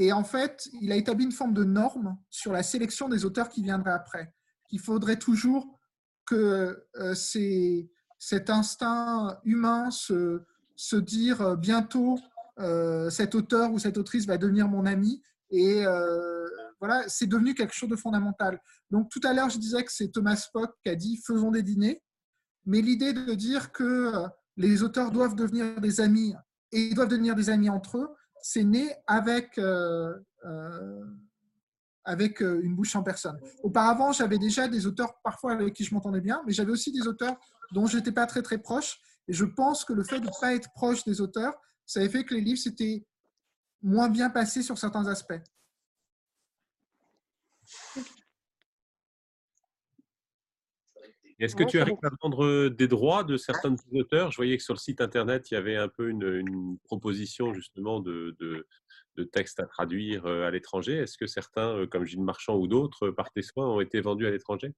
et 0.00 0.12
en 0.12 0.22
fait, 0.22 0.68
il 0.80 0.92
a 0.92 0.96
établi 0.96 1.24
une 1.24 1.32
forme 1.32 1.52
de 1.52 1.64
norme 1.64 2.16
sur 2.30 2.52
la 2.52 2.62
sélection 2.62 3.08
des 3.08 3.24
auteurs 3.24 3.48
qui 3.48 3.64
viendraient 3.64 3.90
après. 3.92 4.32
Qu'il 4.68 4.78
faudrait 4.78 5.18
toujours 5.18 5.76
que 6.24 6.86
euh, 6.96 7.14
cet 8.18 8.48
instinct 8.48 9.40
humain 9.42 9.90
se, 9.90 10.42
se 10.76 10.94
dire 10.94 11.42
euh, 11.42 11.56
bientôt 11.56 12.16
euh, 12.60 13.10
cet 13.10 13.34
auteur 13.34 13.72
ou 13.72 13.80
cette 13.80 13.98
autrice 13.98 14.24
va 14.24 14.38
devenir 14.38 14.68
mon 14.68 14.86
ami. 14.86 15.20
Et 15.50 15.82
voilà, 16.78 17.08
c'est 17.08 17.26
devenu 17.26 17.54
quelque 17.54 17.74
chose 17.74 17.88
de 17.88 17.96
fondamental. 17.96 18.60
Donc 18.92 19.08
tout 19.10 19.20
à 19.24 19.32
l'heure, 19.32 19.50
je 19.50 19.58
disais 19.58 19.82
que 19.82 19.90
c'est 19.90 20.12
Thomas 20.12 20.36
Spock 20.36 20.76
qui 20.84 20.90
a 20.90 20.94
dit 20.94 21.20
faisons 21.26 21.50
des 21.50 21.62
dîners. 21.62 22.02
Mais 22.66 22.82
l'idée 22.82 23.12
de 23.12 23.34
dire 23.34 23.72
que 23.72 24.12
les 24.56 24.84
auteurs 24.84 25.10
doivent 25.10 25.34
devenir 25.34 25.80
des 25.80 26.00
amis 26.00 26.34
et 26.70 26.94
doivent 26.94 27.08
devenir 27.08 27.34
des 27.34 27.50
amis 27.50 27.70
entre 27.70 27.96
eux, 27.96 28.08
c'est 28.50 28.64
né 28.64 28.94
avec, 29.06 29.58
euh, 29.58 30.18
euh, 30.46 31.04
avec 32.04 32.42
euh, 32.42 32.62
une 32.62 32.74
bouche 32.74 32.96
en 32.96 33.02
personne. 33.02 33.38
Auparavant, 33.62 34.10
j'avais 34.10 34.38
déjà 34.38 34.68
des 34.68 34.86
auteurs 34.86 35.20
parfois 35.22 35.52
avec 35.52 35.74
qui 35.74 35.84
je 35.84 35.92
m'entendais 35.92 36.22
bien, 36.22 36.42
mais 36.46 36.54
j'avais 36.54 36.70
aussi 36.70 36.90
des 36.90 37.06
auteurs 37.06 37.36
dont 37.72 37.86
je 37.86 37.98
n'étais 37.98 38.10
pas 38.10 38.24
très 38.24 38.40
très 38.40 38.56
proche. 38.56 39.00
Et 39.28 39.34
je 39.34 39.44
pense 39.44 39.84
que 39.84 39.92
le 39.92 40.02
fait 40.02 40.18
de 40.18 40.28
ne 40.28 40.40
pas 40.40 40.54
être 40.54 40.70
proche 40.72 41.04
des 41.04 41.20
auteurs, 41.20 41.60
ça 41.84 42.00
avait 42.00 42.08
fait 42.08 42.24
que 42.24 42.34
les 42.34 42.40
livres 42.40 42.58
s'étaient 42.58 43.06
moins 43.82 44.08
bien 44.08 44.30
passés 44.30 44.62
sur 44.62 44.78
certains 44.78 45.06
aspects. 45.08 45.42
Est-ce 51.38 51.54
que 51.54 51.62
Ouais, 51.62 51.68
tu 51.70 51.80
arrives 51.80 51.94
bon. 52.02 52.08
à 52.08 52.10
vendre 52.20 52.44
euh, 52.44 52.68
des 52.70 52.88
droits 52.88 53.22
de 53.22 53.36
certains 53.36 53.70
de 53.70 53.76
tes 53.76 54.00
auteurs? 54.00 54.32
Je 54.32 54.36
voyais 54.36 54.56
que 54.56 54.62
sur 54.62 54.74
le 54.74 54.78
site 54.78 55.00
internet, 55.00 55.50
il 55.50 55.54
y 55.54 55.56
avait 55.56 55.76
un 55.76 55.88
peu 55.88 56.08
une, 56.08 56.24
une 56.24 56.78
proposition 56.80 57.54
justement 57.54 58.00
de, 58.00 58.36
de, 58.40 58.66
de 59.16 59.24
textes 59.24 59.60
à 59.60 59.66
traduire 59.66 60.26
euh, 60.26 60.46
à 60.46 60.50
l'étranger. 60.50 60.94
Est-ce 60.96 61.16
que 61.16 61.28
certains, 61.28 61.68
euh, 61.76 61.86
comme 61.86 62.04
Gilles 62.04 62.22
Marchand 62.22 62.56
ou 62.56 62.66
d'autres, 62.66 63.10
par 63.10 63.30
tes 63.30 63.42
soins, 63.42 63.68
ont 63.68 63.80
été 63.80 64.00
vendus 64.00 64.26
à 64.26 64.30
l'étranger? 64.30 64.74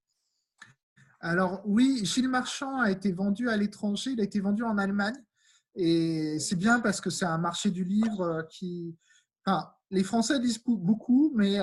Alors 1.20 1.62
oui, 1.65 2.03
Gilles 2.05 2.28
Marchand 2.28 2.78
a 2.78 2.91
été 2.91 3.12
vendu 3.12 3.49
à 3.49 3.57
l'étranger, 3.57 4.11
il 4.11 4.20
a 4.20 4.24
été 4.24 4.41
vendu 4.41 4.62
en 4.62 4.77
Allemagne. 4.77 5.16
Et 5.74 6.39
c'est 6.41 6.57
bien 6.57 6.81
parce 6.81 7.01
que 7.01 7.11
c'est 7.11 7.27
un 7.27 7.39
marché 7.39 7.70
du 7.70 7.85
livre 7.85 8.47
qui... 8.51 8.97
Enfin, 9.47 9.70
les 9.91 10.03
Français 10.05 10.39
lisent 10.39 10.62
bou- 10.62 10.77
beaucoup, 10.77 11.32
mais 11.35 11.59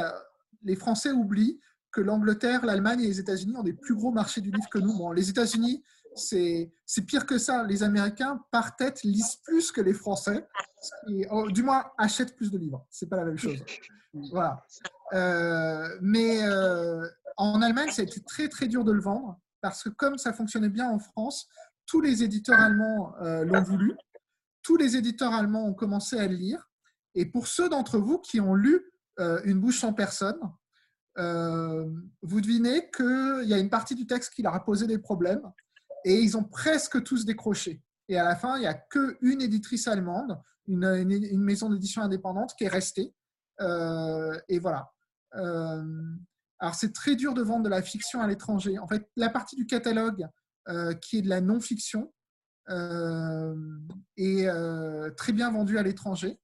les 0.64 0.76
Français 0.76 1.11
oublient 1.11 1.60
que 1.91 2.01
l'Angleterre, 2.01 2.65
l'Allemagne 2.65 3.01
et 3.01 3.07
les 3.07 3.19
États-Unis 3.19 3.55
ont 3.57 3.64
des 3.64 3.73
plus 3.73 3.95
gros 3.95 4.11
marchés 4.11 4.41
du 4.41 4.51
livre 4.51 4.69
que 4.69 4.80
nous. 4.80 5.14
Les 5.14 5.30
États-Unis, 5.30 5.84
c'est 6.15 6.72
pire 7.07 7.26
que 7.26 7.38
ça. 7.38 7.64
Les 7.64 7.84
Américains, 7.84 8.43
par 8.51 8.76
tête, 8.76 9.03
lisent 9.03 9.38
plus 9.43 9.72
que 9.72 9.81
les 9.81 9.93
Français, 9.93 10.47
oh, 11.31 11.49
du 11.49 11.64
moins 11.64 11.85
achètent 11.97 12.35
plus 12.35 12.51
de 12.51 12.57
livres. 12.57 12.85
C'est 12.89 13.07
pas 13.07 13.18
la 13.18 13.26
même 13.26 13.38
chose. 13.38 13.64
Voilà. 14.31 14.65
Euh, 15.14 15.97
mais 16.01 16.43
euh, 16.43 17.07
en 17.38 17.61
Allemagne, 17.61 17.91
ça 17.91 18.01
a 18.01 18.05
été 18.05 18.22
très 18.22 18.49
très 18.49 18.68
dur 18.68 18.84
de 18.84 18.91
le 18.91 19.01
vendre 19.01 19.39
parce 19.61 19.84
que 19.84 19.89
comme 19.89 20.18
ça 20.18 20.34
fonctionnait 20.34 20.69
bien 20.69 20.89
en 20.89 20.99
France, 20.99 21.47
tous 21.85 22.01
les 22.01 22.23
éditeurs 22.23 22.59
allemands 22.59 23.15
euh, 23.22 23.45
l'ont 23.45 23.64
voulu. 23.64 23.95
Tous 24.61 24.76
les 24.76 24.97
éditeurs 24.97 25.34
allemands 25.34 25.65
ont 25.65 25.73
commencé 25.73 26.19
à 26.19 26.27
le 26.27 26.35
lire. 26.35 26.69
Et 27.15 27.26
pour 27.26 27.47
ceux 27.47 27.69
d'entre 27.69 27.97
vous 27.99 28.19
qui 28.19 28.39
ont 28.39 28.53
lu 28.53 28.91
Une 29.45 29.59
bouche 29.59 29.80
sans 29.80 29.93
personne, 29.93 30.38
euh, 31.18 31.89
vous 32.22 32.41
devinez 32.41 32.89
qu'il 32.91 33.45
y 33.45 33.53
a 33.53 33.57
une 33.57 33.69
partie 33.69 33.95
du 33.95 34.06
texte 34.06 34.34
qui 34.34 34.44
leur 34.44 34.53
a 34.53 34.64
posé 34.64 34.85
des 34.85 34.99
problèmes 34.99 35.41
et 36.06 36.19
ils 36.19 36.38
ont 36.38 36.44
presque 36.44 37.03
tous 37.03 37.26
décroché. 37.26 37.81
Et 38.07 38.18
à 38.18 38.23
la 38.23 38.35
fin, 38.35 38.57
il 38.57 38.61
n'y 38.61 38.68
a 38.68 38.73
qu'une 38.73 39.41
éditrice 39.41 39.88
allemande, 39.88 40.39
une, 40.68 41.41
maison 41.41 41.69
d'édition 41.69 42.02
indépendante 42.02 42.53
qui 42.57 42.65
est 42.65 42.69
restée. 42.69 43.14
Euh, 43.61 44.39
et 44.48 44.60
voilà. 44.60 44.91
Euh, 45.35 45.84
alors, 46.60 46.76
c'est 46.76 46.94
très 46.94 47.15
dur 47.15 47.34
de 47.34 47.41
vendre 47.41 47.64
de 47.64 47.69
la 47.69 47.81
fiction 47.81 48.22
à 48.22 48.27
l'étranger. 48.27 48.77
En 48.80 48.88
fait, 48.88 49.10
la 49.15 49.30
partie 49.30 49.56
du 49.56 49.65
catalogue 49.65 50.27
qui 51.02 51.19
est 51.19 51.22
de 51.22 51.30
la 51.30 51.39
non-fiction 51.39 52.14
est 54.18 54.49
très 55.15 55.31
bien 55.34 55.49
vendue 55.52 55.77
à 55.77 55.84
l'étranger. 55.84 56.38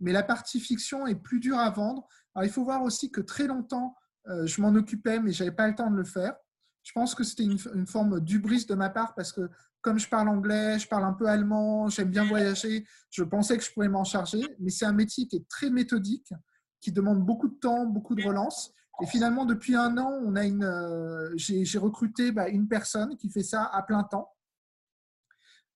Mais 0.00 0.12
la 0.12 0.22
partie 0.22 0.60
fiction 0.60 1.06
est 1.06 1.14
plus 1.14 1.40
dure 1.40 1.58
à 1.58 1.70
vendre. 1.70 2.08
Alors, 2.34 2.46
il 2.46 2.50
faut 2.50 2.64
voir 2.64 2.82
aussi 2.82 3.10
que 3.10 3.20
très 3.20 3.46
longtemps, 3.46 3.94
je 4.26 4.60
m'en 4.60 4.74
occupais, 4.74 5.20
mais 5.20 5.32
je 5.32 5.42
n'avais 5.42 5.54
pas 5.54 5.68
le 5.68 5.74
temps 5.74 5.90
de 5.90 5.96
le 5.96 6.04
faire. 6.04 6.34
Je 6.82 6.92
pense 6.92 7.14
que 7.14 7.24
c'était 7.24 7.44
une, 7.44 7.86
forme 7.86 8.20
d'ubris 8.20 8.64
de 8.66 8.74
ma 8.74 8.88
part 8.88 9.14
parce 9.14 9.32
que 9.32 9.50
comme 9.80 9.98
je 9.98 10.08
parle 10.08 10.28
anglais, 10.28 10.78
je 10.78 10.88
parle 10.88 11.04
un 11.04 11.12
peu 11.12 11.26
allemand, 11.26 11.88
j'aime 11.88 12.10
bien 12.10 12.24
voyager, 12.24 12.86
je 13.10 13.22
pensais 13.22 13.56
que 13.56 13.64
je 13.64 13.72
pouvais 13.72 13.88
m'en 13.88 14.04
charger. 14.04 14.42
Mais 14.60 14.70
c'est 14.70 14.86
un 14.86 14.92
métier 14.92 15.26
qui 15.26 15.36
est 15.36 15.48
très 15.48 15.70
méthodique, 15.70 16.32
qui 16.80 16.92
demande 16.92 17.24
beaucoup 17.24 17.48
de 17.48 17.54
temps, 17.54 17.86
beaucoup 17.86 18.14
de 18.14 18.22
relance. 18.22 18.72
Et 19.02 19.06
finalement, 19.06 19.46
depuis 19.46 19.74
un 19.74 19.96
an, 19.96 20.20
on 20.24 20.36
a 20.36 20.44
une, 20.44 20.64
euh, 20.64 21.30
j'ai 21.36 21.78
recruté 21.78 22.32
bah, 22.32 22.48
une 22.48 22.68
personne 22.68 23.16
qui 23.16 23.30
fait 23.30 23.42
ça 23.42 23.64
à 23.64 23.82
plein 23.82 24.02
temps. 24.04 24.30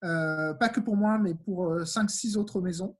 Euh, 0.05 0.53
pas 0.55 0.69
que 0.69 0.81
pour 0.81 0.97
moi, 0.97 1.19
mais 1.19 1.35
pour 1.35 1.75
5-6 1.85 2.37
autres 2.37 2.61
maisons. 2.61 2.97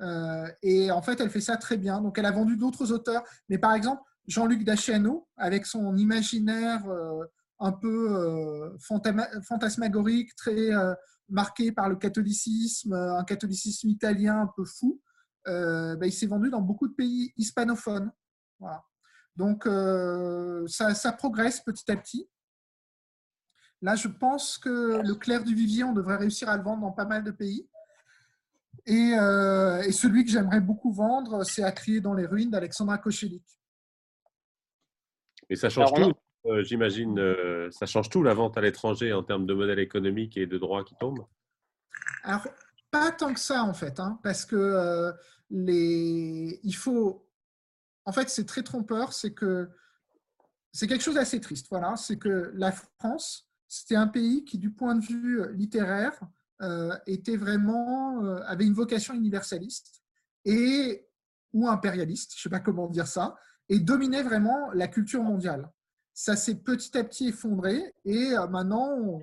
Euh, 0.00 0.48
et 0.62 0.92
en 0.92 1.02
fait, 1.02 1.20
elle 1.20 1.30
fait 1.30 1.40
ça 1.40 1.56
très 1.56 1.76
bien. 1.76 2.00
Donc, 2.00 2.18
elle 2.18 2.26
a 2.26 2.30
vendu 2.30 2.56
d'autres 2.56 2.92
auteurs. 2.92 3.24
Mais 3.48 3.58
par 3.58 3.74
exemple, 3.74 4.02
Jean-Luc 4.26 4.64
Daciano, 4.64 5.28
avec 5.36 5.66
son 5.66 5.96
imaginaire 5.96 6.86
euh, 6.88 7.24
un 7.60 7.72
peu 7.72 8.16
euh, 8.16 8.76
fantasmagorique, 9.42 10.34
très, 10.36 10.72
euh, 10.74 10.94
marqué 11.28 11.72
par 11.72 11.88
le 11.88 11.96
catholicisme, 11.96 12.92
un 12.92 13.24
catholicisme 13.24 13.88
italien 13.88 14.42
un 14.42 14.50
peu 14.56 14.64
fou, 14.64 15.00
bah, 15.46 16.06
il 16.06 16.12
s'est 16.12 16.26
vendu 16.26 16.50
dans 16.50 16.62
beaucoup 16.62 16.88
de 16.88 16.94
pays 16.94 17.32
hispanophones. 17.36 18.10
Donc, 19.36 19.68
ça, 20.68 21.12
progresse 21.12 21.60
petit 21.60 21.90
à 21.90 21.96
petit. 21.96 22.28
Là, 23.82 23.94
je 23.94 24.08
pense 24.08 24.56
que 24.56 25.02
le 25.02 25.14
clair 25.14 25.44
du 25.44 25.54
vivier, 25.54 25.84
on 25.84 25.92
devrait 25.92 26.16
réussir 26.16 26.48
à 26.48 26.56
le 26.56 26.62
vendre 26.62 26.82
dans 26.82 26.92
pas 26.92 27.04
mal 27.04 27.24
de 27.24 27.30
pays. 27.30 27.68
Et, 28.86 29.12
et 29.12 29.92
celui 29.92 30.24
que 30.24 30.30
j'aimerais 30.30 30.60
beaucoup 30.60 30.92
vendre, 30.92 31.44
c'est 31.44 31.62
À 31.62 31.72
crier 31.72 32.00
dans 32.00 32.14
les 32.14 32.26
ruines 32.26 32.50
d'Alexandra 32.50 32.98
Kochelik. 32.98 33.44
Et 35.50 35.56
ça 35.56 35.68
change 35.68 35.92
tout, 35.92 36.12
euh, 36.46 36.62
j'imagine, 36.62 37.18
euh, 37.18 37.70
ça 37.70 37.86
change 37.86 38.10
tout 38.10 38.22
la 38.22 38.34
vente 38.34 38.58
à 38.58 38.60
l'étranger 38.60 39.12
en 39.12 39.22
termes 39.22 39.46
de 39.46 39.54
modèle 39.54 39.78
économique 39.78 40.36
et 40.36 40.46
de 40.46 40.58
droits 40.58 40.84
qui 40.84 40.94
tombent 40.96 41.26
Alors, 42.22 42.46
pas 42.90 43.10
tant 43.12 43.32
que 43.32 43.40
ça 43.40 43.64
en 43.64 43.72
fait, 43.72 43.98
hein, 43.98 44.20
parce 44.22 44.44
que 44.44 44.56
euh, 44.56 45.12
les... 45.50 46.60
il 46.62 46.74
faut. 46.74 47.26
En 48.04 48.12
fait, 48.12 48.28
c'est 48.28 48.44
très 48.44 48.62
trompeur, 48.62 49.14
c'est 49.14 49.32
que 49.32 49.70
c'est 50.72 50.86
quelque 50.86 51.02
chose 51.02 51.14
d'assez 51.14 51.40
triste. 51.40 51.68
Voilà, 51.70 51.96
c'est 51.96 52.18
que 52.18 52.52
la 52.54 52.72
France, 52.72 53.48
c'était 53.66 53.96
un 53.96 54.08
pays 54.08 54.44
qui, 54.44 54.58
du 54.58 54.70
point 54.70 54.94
de 54.94 55.04
vue 55.04 55.52
littéraire, 55.54 56.18
était 57.06 57.36
vraiment 57.36 58.24
avait 58.46 58.64
une 58.64 58.72
vocation 58.72 59.12
universaliste 59.12 60.02
et 60.46 61.06
ou 61.52 61.68
impérialiste, 61.68 62.32
je 62.34 62.40
ne 62.40 62.42
sais 62.42 62.48
pas 62.48 62.60
comment 62.60 62.88
dire 62.88 63.06
ça, 63.06 63.36
et 63.68 63.80
dominait 63.80 64.22
vraiment 64.22 64.70
la 64.72 64.88
culture 64.88 65.22
mondiale. 65.22 65.70
Ça 66.12 66.36
s'est 66.36 66.56
petit 66.56 66.96
à 66.96 67.04
petit 67.04 67.28
effondré 67.28 67.94
et 68.04 68.32
euh, 68.32 68.46
maintenant, 68.46 69.20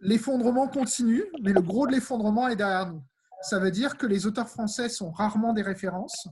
l'effondrement 0.00 0.68
continue, 0.68 1.24
mais 1.42 1.52
le 1.52 1.62
gros 1.62 1.86
de 1.86 1.92
l'effondrement 1.92 2.48
est 2.48 2.56
derrière 2.56 2.92
nous. 2.92 3.02
Ça 3.42 3.58
veut 3.58 3.70
dire 3.70 3.96
que 3.96 4.06
les 4.06 4.26
auteurs 4.26 4.48
français 4.48 4.88
sont 4.88 5.10
rarement 5.10 5.52
des 5.52 5.62
références. 5.62 6.28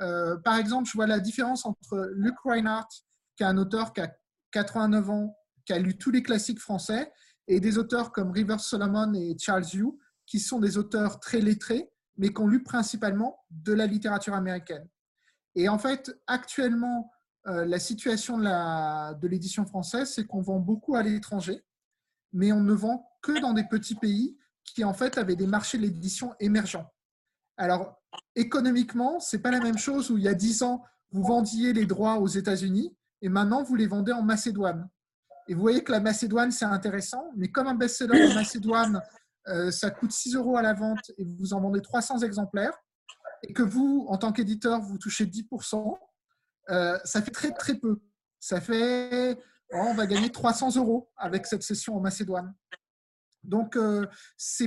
Euh, 0.00 0.36
par 0.38 0.56
exemple, 0.56 0.88
je 0.88 0.94
vois 0.94 1.06
la 1.06 1.20
différence 1.20 1.66
entre 1.66 2.10
Luc 2.14 2.34
Reinhardt, 2.44 2.88
qui 3.36 3.42
est 3.42 3.46
un 3.46 3.58
auteur 3.58 3.92
qui 3.92 4.00
a 4.00 4.10
89 4.52 5.10
ans, 5.10 5.36
qui 5.66 5.72
a 5.72 5.78
lu 5.78 5.98
tous 5.98 6.10
les 6.10 6.22
classiques 6.22 6.60
français, 6.60 7.12
et 7.48 7.60
des 7.60 7.78
auteurs 7.78 8.12
comme 8.12 8.30
Rivers 8.30 8.60
Solomon 8.60 9.12
et 9.14 9.36
Charles 9.38 9.66
Yu, 9.72 9.86
qui 10.26 10.40
sont 10.40 10.58
des 10.58 10.78
auteurs 10.78 11.20
très 11.20 11.40
lettrés, 11.40 11.90
mais 12.16 12.32
qui 12.32 12.40
ont 12.40 12.46
lu 12.46 12.62
principalement 12.62 13.38
de 13.50 13.72
la 13.72 13.86
littérature 13.86 14.34
américaine. 14.34 14.86
Et 15.56 15.68
en 15.68 15.78
fait, 15.78 16.14
actuellement, 16.26 17.10
euh, 17.48 17.64
la 17.64 17.78
situation 17.78 18.38
de 18.38 19.26
l'édition 19.26 19.64
française, 19.64 20.12
c'est 20.14 20.26
qu'on 20.26 20.42
vend 20.42 20.60
beaucoup 20.60 20.94
à 20.94 21.02
l'étranger, 21.02 21.64
mais 22.32 22.52
on 22.52 22.60
ne 22.60 22.74
vend 22.74 23.08
que 23.22 23.40
dans 23.40 23.54
des 23.54 23.64
petits 23.64 23.94
pays 23.94 24.38
qui, 24.64 24.84
en 24.84 24.92
fait, 24.92 25.16
avaient 25.16 25.34
des 25.34 25.46
marchés 25.46 25.78
de 25.78 25.82
l'édition 25.82 26.34
émergents. 26.40 26.92
Alors, 27.56 28.02
économiquement, 28.34 29.18
ce 29.18 29.36
n'est 29.36 29.42
pas 29.42 29.50
la 29.50 29.60
même 29.60 29.78
chose 29.78 30.10
où 30.10 30.18
il 30.18 30.24
y 30.24 30.28
a 30.28 30.34
10 30.34 30.62
ans, 30.62 30.84
vous 31.10 31.22
vendiez 31.22 31.72
les 31.72 31.86
droits 31.86 32.18
aux 32.18 32.26
États-Unis 32.26 32.94
et 33.22 33.30
maintenant, 33.30 33.62
vous 33.62 33.76
les 33.76 33.86
vendez 33.86 34.12
en 34.12 34.22
Macédoine. 34.22 34.88
Et 35.48 35.54
vous 35.54 35.60
voyez 35.60 35.82
que 35.82 35.92
la 35.92 36.00
Macédoine, 36.00 36.50
c'est 36.50 36.66
intéressant, 36.66 37.30
mais 37.36 37.48
comme 37.48 37.68
un 37.68 37.74
best-seller 37.74 38.30
en 38.30 38.34
Macédoine, 38.34 39.00
euh, 39.48 39.70
ça 39.70 39.90
coûte 39.90 40.12
6 40.12 40.34
euros 40.34 40.56
à 40.56 40.62
la 40.62 40.74
vente 40.74 41.10
et 41.16 41.24
vous 41.24 41.54
en 41.54 41.60
vendez 41.60 41.80
300 41.80 42.18
exemplaires, 42.18 42.76
et 43.42 43.52
que 43.52 43.62
vous, 43.62 44.06
en 44.08 44.18
tant 44.18 44.32
qu'éditeur, 44.32 44.80
vous 44.80 44.98
touchez 44.98 45.26
10%, 45.26 45.98
euh, 46.70 46.98
ça 47.04 47.22
fait 47.22 47.30
très 47.30 47.52
très 47.52 47.74
peu. 47.74 48.00
Ça 48.40 48.60
fait, 48.60 49.38
oh, 49.72 49.76
on 49.88 49.94
va 49.94 50.06
gagner 50.06 50.30
300 50.30 50.76
euros 50.76 51.10
avec 51.16 51.46
cette 51.46 51.62
session 51.62 51.96
en 51.96 52.00
Macédoine. 52.00 52.54
Donc, 53.42 53.76
euh, 53.76 54.06
ce 54.36 54.64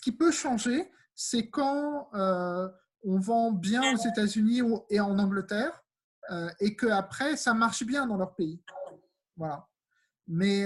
qui 0.00 0.12
peut 0.12 0.32
changer, 0.32 0.90
c'est 1.14 1.48
quand 1.48 2.08
euh, 2.14 2.68
on 3.04 3.18
vend 3.18 3.52
bien 3.52 3.94
aux 3.94 4.08
États-Unis 4.08 4.62
et 4.90 5.00
en 5.00 5.18
Angleterre, 5.18 5.78
et 6.60 6.76
qu'après, 6.76 7.36
ça 7.36 7.52
marche 7.52 7.84
bien 7.84 8.06
dans 8.06 8.16
leur 8.16 8.34
pays. 8.36 8.62
Voilà. 9.36 9.68
Mais 10.28 10.64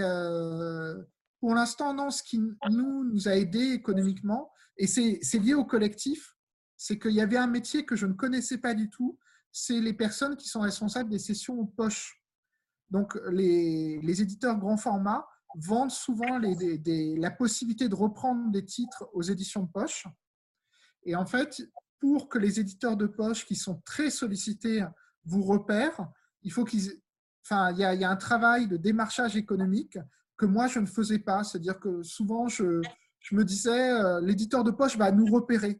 pour 1.40 1.54
l'instant, 1.54 1.92
non, 1.92 2.10
ce 2.10 2.22
qui 2.22 2.38
nous, 2.38 3.04
nous 3.04 3.26
a 3.26 3.32
aidé 3.32 3.72
économiquement, 3.72 4.52
et 4.76 4.86
c'est 4.86 5.38
lié 5.38 5.54
au 5.54 5.64
collectif, 5.64 6.35
c'est 6.76 6.98
qu'il 6.98 7.12
y 7.12 7.20
avait 7.20 7.36
un 7.36 7.46
métier 7.46 7.84
que 7.84 7.96
je 7.96 8.06
ne 8.06 8.12
connaissais 8.12 8.58
pas 8.58 8.74
du 8.74 8.90
tout, 8.90 9.18
c'est 9.52 9.80
les 9.80 9.94
personnes 9.94 10.36
qui 10.36 10.48
sont 10.48 10.60
responsables 10.60 11.10
des 11.10 11.18
sessions 11.18 11.64
poche. 11.66 12.22
Donc, 12.90 13.18
les, 13.30 14.22
éditeurs 14.22 14.58
grand 14.58 14.76
format 14.76 15.26
vendent 15.56 15.90
souvent 15.90 16.38
la 16.38 17.30
possibilité 17.30 17.88
de 17.88 17.94
reprendre 17.94 18.50
des 18.50 18.64
titres 18.64 19.08
aux 19.14 19.22
éditions 19.22 19.62
de 19.62 19.70
poche. 19.70 20.06
Et 21.04 21.16
en 21.16 21.24
fait, 21.24 21.62
pour 21.98 22.28
que 22.28 22.38
les 22.38 22.60
éditeurs 22.60 22.96
de 22.96 23.06
poche 23.06 23.46
qui 23.46 23.56
sont 23.56 23.80
très 23.84 24.10
sollicités 24.10 24.84
vous 25.24 25.42
repèrent, 25.42 26.08
il 26.42 26.52
faut 26.52 26.64
qu'ils, 26.64 27.00
enfin, 27.44 27.72
il 27.72 27.78
y, 27.78 28.04
a, 28.04 28.10
un 28.10 28.16
travail 28.16 28.68
de 28.68 28.76
démarchage 28.76 29.36
économique 29.36 29.98
que 30.36 30.46
moi 30.46 30.66
je 30.66 30.80
ne 30.80 30.86
faisais 30.86 31.18
pas. 31.18 31.42
C'est-à-dire 31.42 31.80
que 31.80 32.02
souvent 32.02 32.48
je, 32.48 32.82
je 33.20 33.34
me 33.34 33.44
disais, 33.44 33.90
euh, 33.90 34.20
l'éditeur 34.20 34.62
de 34.62 34.70
poche 34.70 34.96
va 34.96 35.10
nous 35.10 35.26
repérer. 35.26 35.78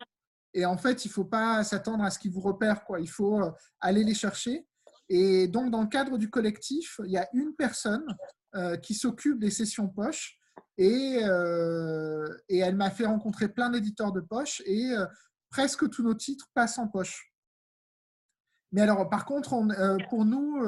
Et 0.57 0.65
en 0.65 0.79
fait, 0.79 1.05
il 1.05 1.09
ne 1.09 1.13
faut 1.13 1.27
pas 1.27 1.63
s'attendre 1.65 2.03
à 2.03 2.11
ce 2.11 2.19
qu'ils 2.19 2.33
vous 2.33 2.41
repèrent. 2.41 2.83
Quoi. 2.83 2.99
Il 2.99 3.11
faut 3.11 3.43
euh, 3.43 3.51
aller 3.79 4.03
les 4.03 4.15
chercher. 4.15 4.67
Et 5.11 5.49
donc, 5.49 5.71
dans 5.71 5.83
le 5.83 5.87
cadre 5.87 6.17
du 6.17 6.31
collectif, 6.31 6.99
il 7.05 7.11
y 7.11 7.19
a 7.19 7.29
une 7.35 7.55
personne 7.55 8.07
euh, 8.55 8.79
qui 8.79 8.95
s'occupe 8.95 9.39
des 9.39 9.51
sessions 9.51 9.87
poche. 9.87 10.39
Et, 10.79 11.21
euh, 11.25 12.27
et 12.49 12.59
elle 12.59 12.75
m'a 12.75 12.91
fait 12.91 13.05
rencontrer 13.05 13.51
plein 13.51 13.69
d'éditeurs 13.69 14.13
de 14.13 14.23
poche. 14.23 14.63
Et 14.65 14.95
presque 15.51 15.91
tous 15.91 16.03
nos 16.03 16.15
titres 16.15 16.47
passent 16.55 16.79
en 16.79 16.89
poche. 16.89 17.35
Mais 18.73 18.81
alors, 18.81 19.11
par 19.11 19.27
contre, 19.27 19.53
on, 19.53 19.69
pour 20.09 20.25
nous, 20.25 20.59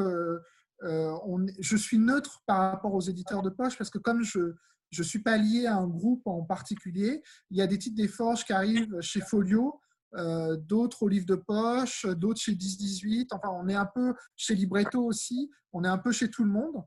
on, 0.83 1.47
je 1.59 1.77
suis 1.79 1.99
neutre 1.99 2.43
par 2.45 2.73
rapport 2.73 2.93
aux 2.93 3.01
éditeurs 3.01 3.43
de 3.43 3.51
poche 3.51 3.79
parce 3.79 3.91
que 3.91 3.99
comme 3.99 4.23
je, 4.23 4.55
je 4.91 5.03
ne 5.03 5.07
suis 5.07 5.23
pas 5.23 5.37
lié 5.37 5.67
à 5.67 5.77
un 5.77 5.87
groupe 5.87 6.27
en 6.27 6.43
particulier. 6.43 7.23
Il 7.51 7.57
y 7.57 7.63
a 7.63 7.67
des 7.67 7.79
titres 7.79 7.97
des 7.97 8.09
forges 8.09 8.45
qui 8.45 8.53
arrivent 8.53 9.01
chez 9.01 9.21
Folio, 9.21 9.81
euh, 10.15 10.57
d'autres 10.57 11.03
au 11.03 11.09
livre 11.09 11.27
de 11.27 11.35
poche, 11.35 12.07
d'autres 12.07 12.41
chez 12.41 12.53
10-18. 12.53 13.29
Enfin, 13.33 13.51
on 13.53 13.69
est 13.69 13.75
un 13.75 13.89
peu 13.95 14.15
chez 14.37 14.55
Libretto 14.55 15.05
aussi, 15.05 15.51
on 15.73 15.85
est 15.85 15.89
un 15.89 15.99
peu 15.99 16.13
chez 16.13 16.31
tout 16.31 16.45
le 16.45 16.51
monde. 16.51 16.83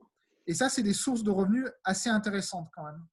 Et 0.46 0.54
ça, 0.54 0.68
c'est 0.68 0.82
des 0.82 0.94
sources 0.94 1.22
de 1.22 1.30
revenus 1.30 1.66
assez 1.84 2.10
intéressantes 2.10 2.68
quand 2.74 2.84
même. 2.84 3.06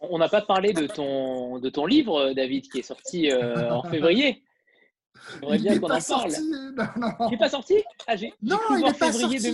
On 0.00 0.18
n'a 0.18 0.28
pas 0.28 0.42
parlé 0.42 0.72
de 0.72 0.86
ton, 0.86 1.58
de 1.58 1.68
ton 1.68 1.84
livre, 1.84 2.32
David, 2.32 2.70
qui 2.70 2.78
est 2.78 2.82
sorti 2.82 3.30
euh, 3.30 3.70
en 3.74 3.82
février. 3.90 4.44
J'aimerais 5.40 5.58
bien 5.58 5.78
qu'on 5.78 5.90
en 5.90 6.00
parle. 6.00 6.32
Il 6.32 7.30
n'est 7.30 7.38
pas 7.38 7.48
sorti? 7.48 7.74
Ah, 8.06 8.14
Non, 8.40 8.58
il 8.70 8.84
n'est 8.84 8.92
pas 8.94 9.12
sorti. 9.12 9.52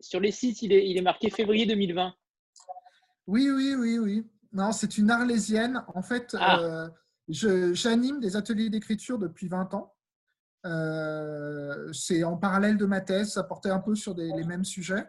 Sur 0.00 0.20
les 0.20 0.30
sites, 0.30 0.62
il 0.62 0.72
est, 0.72 0.88
il 0.88 0.96
est 0.96 1.02
marqué 1.02 1.28
février 1.30 1.66
2020. 1.66 2.14
Oui, 3.30 3.48
oui, 3.48 3.76
oui, 3.78 3.98
oui. 3.98 4.26
Non, 4.52 4.72
c'est 4.72 4.98
une 4.98 5.08
arlésienne. 5.08 5.84
En 5.94 6.02
fait, 6.02 6.36
ah. 6.36 6.58
euh, 6.58 6.88
j'anime 7.28 8.18
des 8.18 8.34
ateliers 8.34 8.70
d'écriture 8.70 9.18
depuis 9.18 9.46
20 9.46 9.72
ans. 9.74 9.94
Euh, 10.66 11.92
c'est 11.92 12.24
en 12.24 12.36
parallèle 12.36 12.76
de 12.76 12.86
ma 12.86 13.00
thèse, 13.00 13.34
ça 13.34 13.44
portait 13.44 13.70
un 13.70 13.78
peu 13.78 13.94
sur 13.94 14.14
les 14.16 14.44
mêmes 14.44 14.64
sujets. 14.64 15.04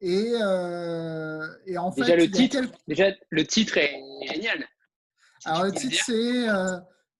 Et, 0.00 0.32
euh, 0.40 1.46
et 1.66 1.76
en 1.76 1.90
déjà, 1.90 2.16
le 2.16 2.30
titre, 2.30 2.58
déjà, 2.88 3.10
le 3.28 3.46
titre 3.46 3.76
est 3.76 4.00
génial. 4.26 4.64
Alors, 5.44 5.64
le 5.64 5.72
titre, 5.72 6.02
c'est 6.06 6.46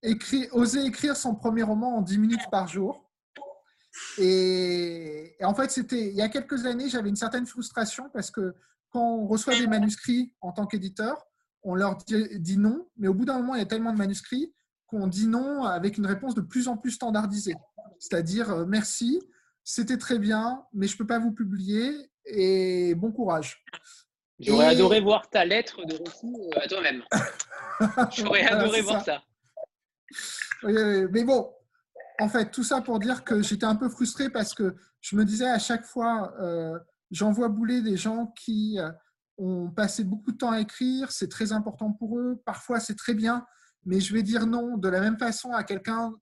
écrit, 0.03 0.49
Oser 0.53 0.87
écrire 0.87 1.15
son 1.15 1.35
premier 1.35 1.63
roman 1.63 1.99
en 1.99 2.01
10 2.01 2.19
minutes 2.19 2.51
par 2.51 2.69
jour. 2.69 3.11
Et, 4.17 5.37
et 5.39 5.45
en 5.45 5.55
fait, 5.55 5.71
c'était 5.71 6.09
il 6.09 6.15
y 6.15 6.23
a 6.23 6.31
quelques 6.31 6.65
années, 6.65 6.89
j'avais 6.89 7.11
une 7.11 7.17
certaine 7.17 7.47
frustration 7.47 8.09
parce 8.15 8.31
que 8.31 8.55
quand 8.93 9.17
on 9.17 9.27
reçoit 9.27 9.59
des 9.59 9.67
manuscrits 9.67 10.33
en 10.41 10.53
tant 10.53 10.67
qu'éditeur, 10.67 11.27
on 11.63 11.75
leur 11.75 11.97
dit, 11.97 12.59
non, 12.59 12.87
mais 12.97 13.09
au 13.09 13.15
bout 13.15 13.25
d'un 13.25 13.39
moment, 13.39 13.55
il 13.55 13.59
y 13.59 13.63
a 13.63 13.67
tellement 13.67 13.93
de 13.93 13.99
manuscrits 13.99 14.55
qu'on 14.87 15.07
dit 15.07 15.27
non 15.27 15.65
avec 15.65 15.97
une 15.97 16.07
réponse 16.07 16.35
de 16.35 16.43
plus 16.43 16.69
en 16.69 16.77
plus 16.77 16.91
standardisée. 16.91 17.55
C'est-à-dire, 17.99 18.51
euh, 18.51 18.65
merci, 18.67 19.21
c'était 19.65 19.97
très 19.97 20.19
bien, 20.19 20.65
mais 20.75 20.87
je 20.87 20.95
ne 20.95 20.99
peux 20.99 21.07
pas 21.07 21.19
vous 21.19 21.33
publier 21.33 22.11
et 22.27 22.95
bon 22.95 23.13
courage. 23.13 23.65
J'aurais 24.39 24.67
adoré 24.67 25.01
voir 25.01 25.31
ta 25.31 25.45
lettre 25.45 25.87
de 25.87 25.95
recours 25.95 26.51
euh, 26.57 26.61
à 26.61 26.69
toi-même. 26.69 27.03
J'aurais 28.13 28.43
adoré 28.43 28.83
voir 28.83 29.03
ça. 29.05 29.23
mais 30.65 31.25
bon, 31.25 31.51
en 32.19 32.29
fait, 32.29 32.51
tout 32.51 32.65
ça 32.65 32.83
pour 32.83 32.99
dire 32.99 33.25
que 33.25 33.41
j'étais 33.43 33.65
un 33.65 33.77
peu 33.77 33.89
frustré 33.89 34.31
parce 34.31 34.53
que 34.53 34.77
je 35.01 35.17
me 35.17 35.25
disais 35.25 35.49
à 35.49 35.59
chaque 35.59 35.85
fois, 35.85 36.35
euh, 36.41 36.79
J'envoie 37.13 37.51
bouler 37.51 37.83
des 37.83 37.99
gens 37.99 38.29
qui 38.29 38.79
euh, 38.79 38.91
ont 39.37 39.71
passé 39.71 40.03
beaucoup 40.03 40.33
de 40.33 40.39
temps 40.39 40.51
à 40.51 40.61
écrire, 40.61 41.13
c'est 41.13 41.29
très 41.29 41.53
important 41.53 41.93
pour 41.93 42.19
eux, 42.19 42.41
parfois 42.47 42.81
c'est 42.81 42.95
très 42.95 43.13
bien, 43.13 43.47
mais 43.85 44.01
je 44.01 44.15
vais 44.15 44.23
dire 44.23 44.47
non 44.47 44.79
de 44.79 44.89
la 44.89 45.01
même 45.01 45.19
façon 45.19 45.53
à 45.53 45.63
quelqu'un 45.63 46.15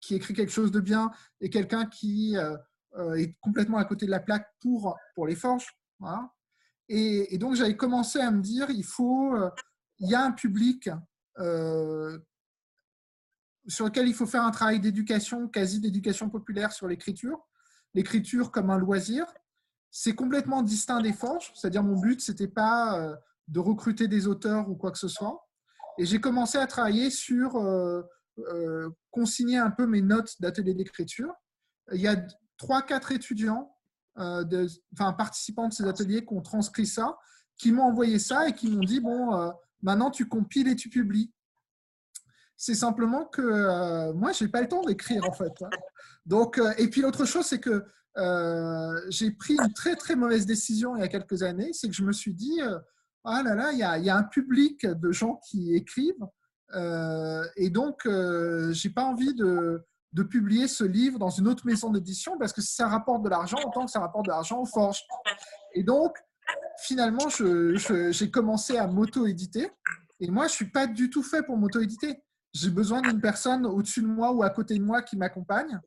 qui 0.00 0.14
écrit 0.14 0.34
quelque 0.34 0.52
chose 0.52 0.70
de 0.70 0.78
bien 0.78 1.10
et 1.40 1.50
quelqu'un 1.50 1.86
qui 1.86 2.36
euh, 2.36 2.56
euh, 2.96 3.14
est 3.14 3.34
complètement 3.40 3.78
à 3.78 3.84
côté 3.84 4.06
de 4.06 4.10
la 4.12 4.20
plaque 4.20 4.46
pour, 4.60 4.96
pour 5.16 5.26
les 5.26 5.34
forges. 5.34 5.66
Et, 6.88 7.36
donc, 7.38 7.56
j'avais 7.56 7.76
commencé 7.76 8.20
à 8.20 8.30
me 8.30 8.40
dire, 8.40 8.70
il 8.70 8.84
faut, 8.84 9.36
y 9.98 10.14
a 10.14 10.22
un 10.22 10.30
public 10.30 10.88
sur 13.66 13.86
lequel 13.86 14.06
il 14.06 14.14
faut 14.14 14.26
faire 14.26 14.44
un 14.44 14.52
travail 14.52 14.78
d'éducation, 14.78 15.48
quasi 15.48 15.80
d'éducation 15.80 16.30
populaire 16.30 16.72
sur 16.72 16.86
l'écriture. 16.86 17.48
L'écriture 17.94 18.52
comme 18.52 18.70
un 18.70 18.78
loisir. 18.78 19.26
C'est 19.98 20.14
complètement 20.14 20.62
distinct 20.62 21.00
des 21.00 21.12
forges, 21.12 21.52
c'est-à-dire 21.54 21.82
mon 21.82 21.98
but, 21.98 22.20
c'était 22.20 22.48
pas 22.48 23.00
euh, 23.00 23.16
de 23.48 23.60
recruter 23.60 24.08
des 24.08 24.26
auteurs 24.26 24.68
ou 24.68 24.74
quoi 24.74 24.90
que 24.90 24.98
ce 24.98 25.08
soit. 25.08 25.48
Et 25.98 26.04
j'ai 26.04 26.20
commencé 26.20 26.58
à 26.58 26.66
travailler 26.66 27.10
sur 27.10 27.52
consigner 29.10 29.56
un 29.56 29.70
peu 29.70 29.86
mes 29.86 30.02
notes 30.02 30.34
d'atelier 30.40 30.74
d'écriture. 30.74 31.32
Il 31.92 32.00
y 32.02 32.06
a 32.06 32.16
trois, 32.58 32.82
quatre 32.82 33.12
étudiants 33.12 33.74
euh, 34.18 34.44
de, 34.44 34.66
enfin, 34.94 35.12
participants 35.12 35.68
de 35.68 35.74
ces 35.74 35.84
ateliers 35.84 36.24
qui 36.24 36.32
ont 36.32 36.40
transcrit 36.40 36.86
ça, 36.86 37.18
qui 37.58 37.70
m'ont 37.70 37.82
envoyé 37.82 38.18
ça 38.18 38.48
et 38.48 38.54
qui 38.54 38.70
m'ont 38.70 38.84
dit, 38.84 39.00
bon, 39.00 39.34
euh, 39.34 39.50
maintenant 39.82 40.10
tu 40.10 40.26
compiles 40.26 40.68
et 40.68 40.76
tu 40.76 40.88
publies. 40.88 41.32
C'est 42.56 42.74
simplement 42.74 43.26
que 43.26 43.42
euh, 43.42 44.14
moi, 44.14 44.32
je 44.32 44.44
n'ai 44.44 44.50
pas 44.50 44.62
le 44.62 44.68
temps 44.68 44.82
d'écrire, 44.82 45.22
en 45.28 45.32
fait. 45.32 45.52
Hein. 45.62 45.68
Donc, 46.24 46.58
et 46.78 46.88
puis 46.88 47.02
l'autre 47.02 47.26
chose, 47.26 47.44
c'est 47.44 47.60
que 47.60 47.84
j'ai 49.10 49.30
pris 49.32 49.54
une 49.54 49.72
très, 49.72 49.96
très 49.96 50.16
mauvaise 50.16 50.46
décision 50.46 50.96
il 50.96 51.00
y 51.00 51.04
a 51.04 51.08
quelques 51.08 51.42
années, 51.42 51.70
c'est 51.72 51.88
que 51.88 51.94
je 51.94 52.04
me 52.04 52.12
suis 52.12 52.34
dit, 52.34 52.60
ah 53.24 53.42
là 53.42 53.54
là, 53.54 53.72
il 53.72 53.78
y 53.78 54.10
a, 54.10 54.16
un 54.16 54.22
public 54.22 54.86
de 54.86 55.12
gens 55.12 55.40
qui 55.48 55.74
écrivent, 55.74 56.26
et 56.74 57.70
donc, 57.70 58.00
je 58.04 58.86
n'ai 58.86 58.94
pas 58.94 59.04
envie 59.04 59.34
de, 59.34 59.84
publier 60.30 60.66
ce 60.66 60.84
livre 60.84 61.18
dans 61.18 61.28
une 61.28 61.46
autre 61.46 61.66
maison 61.66 61.90
d'édition 61.90 62.38
parce 62.38 62.52
que 62.54 62.62
ça 62.62 62.88
rapporte 62.88 63.22
de 63.22 63.28
l'argent, 63.28 63.58
autant 63.66 63.84
que 63.84 63.90
ça 63.90 64.00
rapporte 64.00 64.24
de 64.24 64.30
l'argent 64.30 64.60
aux 64.60 64.66
forges. 64.66 65.02
Et 65.74 65.82
donc, 65.82 66.16
finalement, 66.78 67.28
j'ai 67.28 68.30
commencé 68.30 68.78
à 68.78 68.86
m'auto-éditer. 68.86 69.70
Et 70.20 70.30
moi, 70.30 70.46
je 70.46 70.52
suis 70.52 70.70
pas 70.70 70.86
du 70.86 71.10
tout 71.10 71.22
fait 71.22 71.42
pour 71.42 71.56
m'auto-éditer. 71.56 72.22
J'ai 72.52 72.70
besoin 72.70 73.02
d'une 73.02 73.20
personne 73.20 73.66
au-dessus 73.66 74.00
de 74.00 74.06
moi 74.06 74.32
ou 74.32 74.42
à 74.42 74.50
côté 74.50 74.78
de 74.78 74.82
moi 74.82 75.02
qui 75.02 75.16
m'accompagne. 75.16 75.78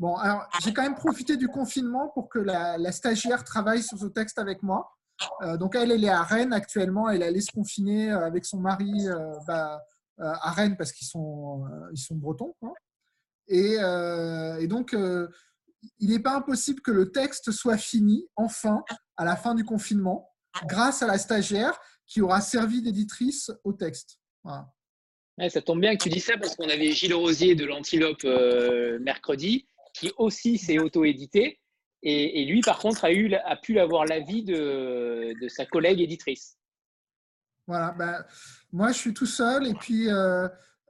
Bon, 0.00 0.16
alors, 0.16 0.48
j'ai 0.62 0.72
quand 0.72 0.82
même 0.82 0.94
profité 0.94 1.36
du 1.36 1.48
confinement 1.48 2.08
pour 2.14 2.30
que 2.30 2.38
la, 2.38 2.90
stagiaire 2.90 3.44
travaille 3.44 3.82
sur 3.82 3.98
ce 3.98 4.06
texte 4.06 4.38
avec 4.38 4.62
moi. 4.62 4.90
Euh, 5.42 5.58
donc, 5.58 5.76
elle, 5.76 5.92
elle 5.92 6.02
est 6.02 6.08
à 6.08 6.22
Rennes 6.22 6.54
actuellement. 6.54 7.10
Elle 7.10 7.22
allait 7.22 7.42
se 7.42 7.52
confiner 7.52 8.10
euh, 8.10 8.24
avec 8.24 8.46
son 8.46 8.60
mari 8.60 8.90
euh, 9.06 9.34
bah, 9.46 9.84
à 10.18 10.52
Rennes 10.52 10.78
parce 10.78 10.92
qu'ils 10.92 11.06
sont, 11.06 11.66
ils 11.92 11.98
sont 11.98 12.14
bretons. 12.14 12.54
Euh, 13.50 14.56
et, 14.56 14.66
donc, 14.68 14.96
il 15.98 16.08
n'est 16.08 16.18
pas 16.18 16.34
impossible 16.34 16.80
que 16.80 16.92
le 16.92 17.12
texte 17.12 17.50
soit 17.50 17.76
fini, 17.76 18.26
enfin, 18.36 18.82
à 19.18 19.26
la 19.26 19.36
fin 19.36 19.54
du 19.54 19.64
confinement, 19.66 20.30
grâce 20.66 21.02
à 21.02 21.06
la 21.08 21.18
stagiaire 21.18 21.78
qui 22.06 22.22
aura 22.22 22.40
servi 22.40 22.80
d'éditrice 22.80 23.50
au 23.64 23.74
texte. 23.74 24.18
ça 24.46 25.60
tombe 25.60 25.82
bien 25.82 25.94
que 25.94 26.02
tu 26.02 26.08
dis 26.08 26.20
ça 26.20 26.38
parce 26.38 26.56
qu'on 26.56 26.70
avait 26.70 26.92
Gilles 26.92 27.14
Rosier 27.14 27.54
de 27.54 27.66
l'Antilope 27.66 28.24
mercredi, 29.00 29.66
qui 29.94 30.12
aussi 30.18 30.58
s'est 30.58 30.78
auto-édité. 30.78 31.60
Et, 32.02 32.46
lui, 32.46 32.62
par 32.62 32.78
contre, 32.78 33.04
a, 33.04 33.12
eu, 33.12 33.34
a 33.34 33.56
pu 33.56 33.78
avoir 33.78 34.06
l'avis 34.06 34.42
de, 34.42 35.34
de, 35.38 35.48
sa 35.48 35.66
collègue 35.66 36.00
éditrice. 36.00 36.56
Voilà, 37.66 37.92
ben, 37.92 38.24
moi 38.72 38.90
je 38.90 38.98
suis 38.98 39.14
tout 39.14 39.26
seul 39.26 39.66
et 39.68 39.74
puis 39.74 40.08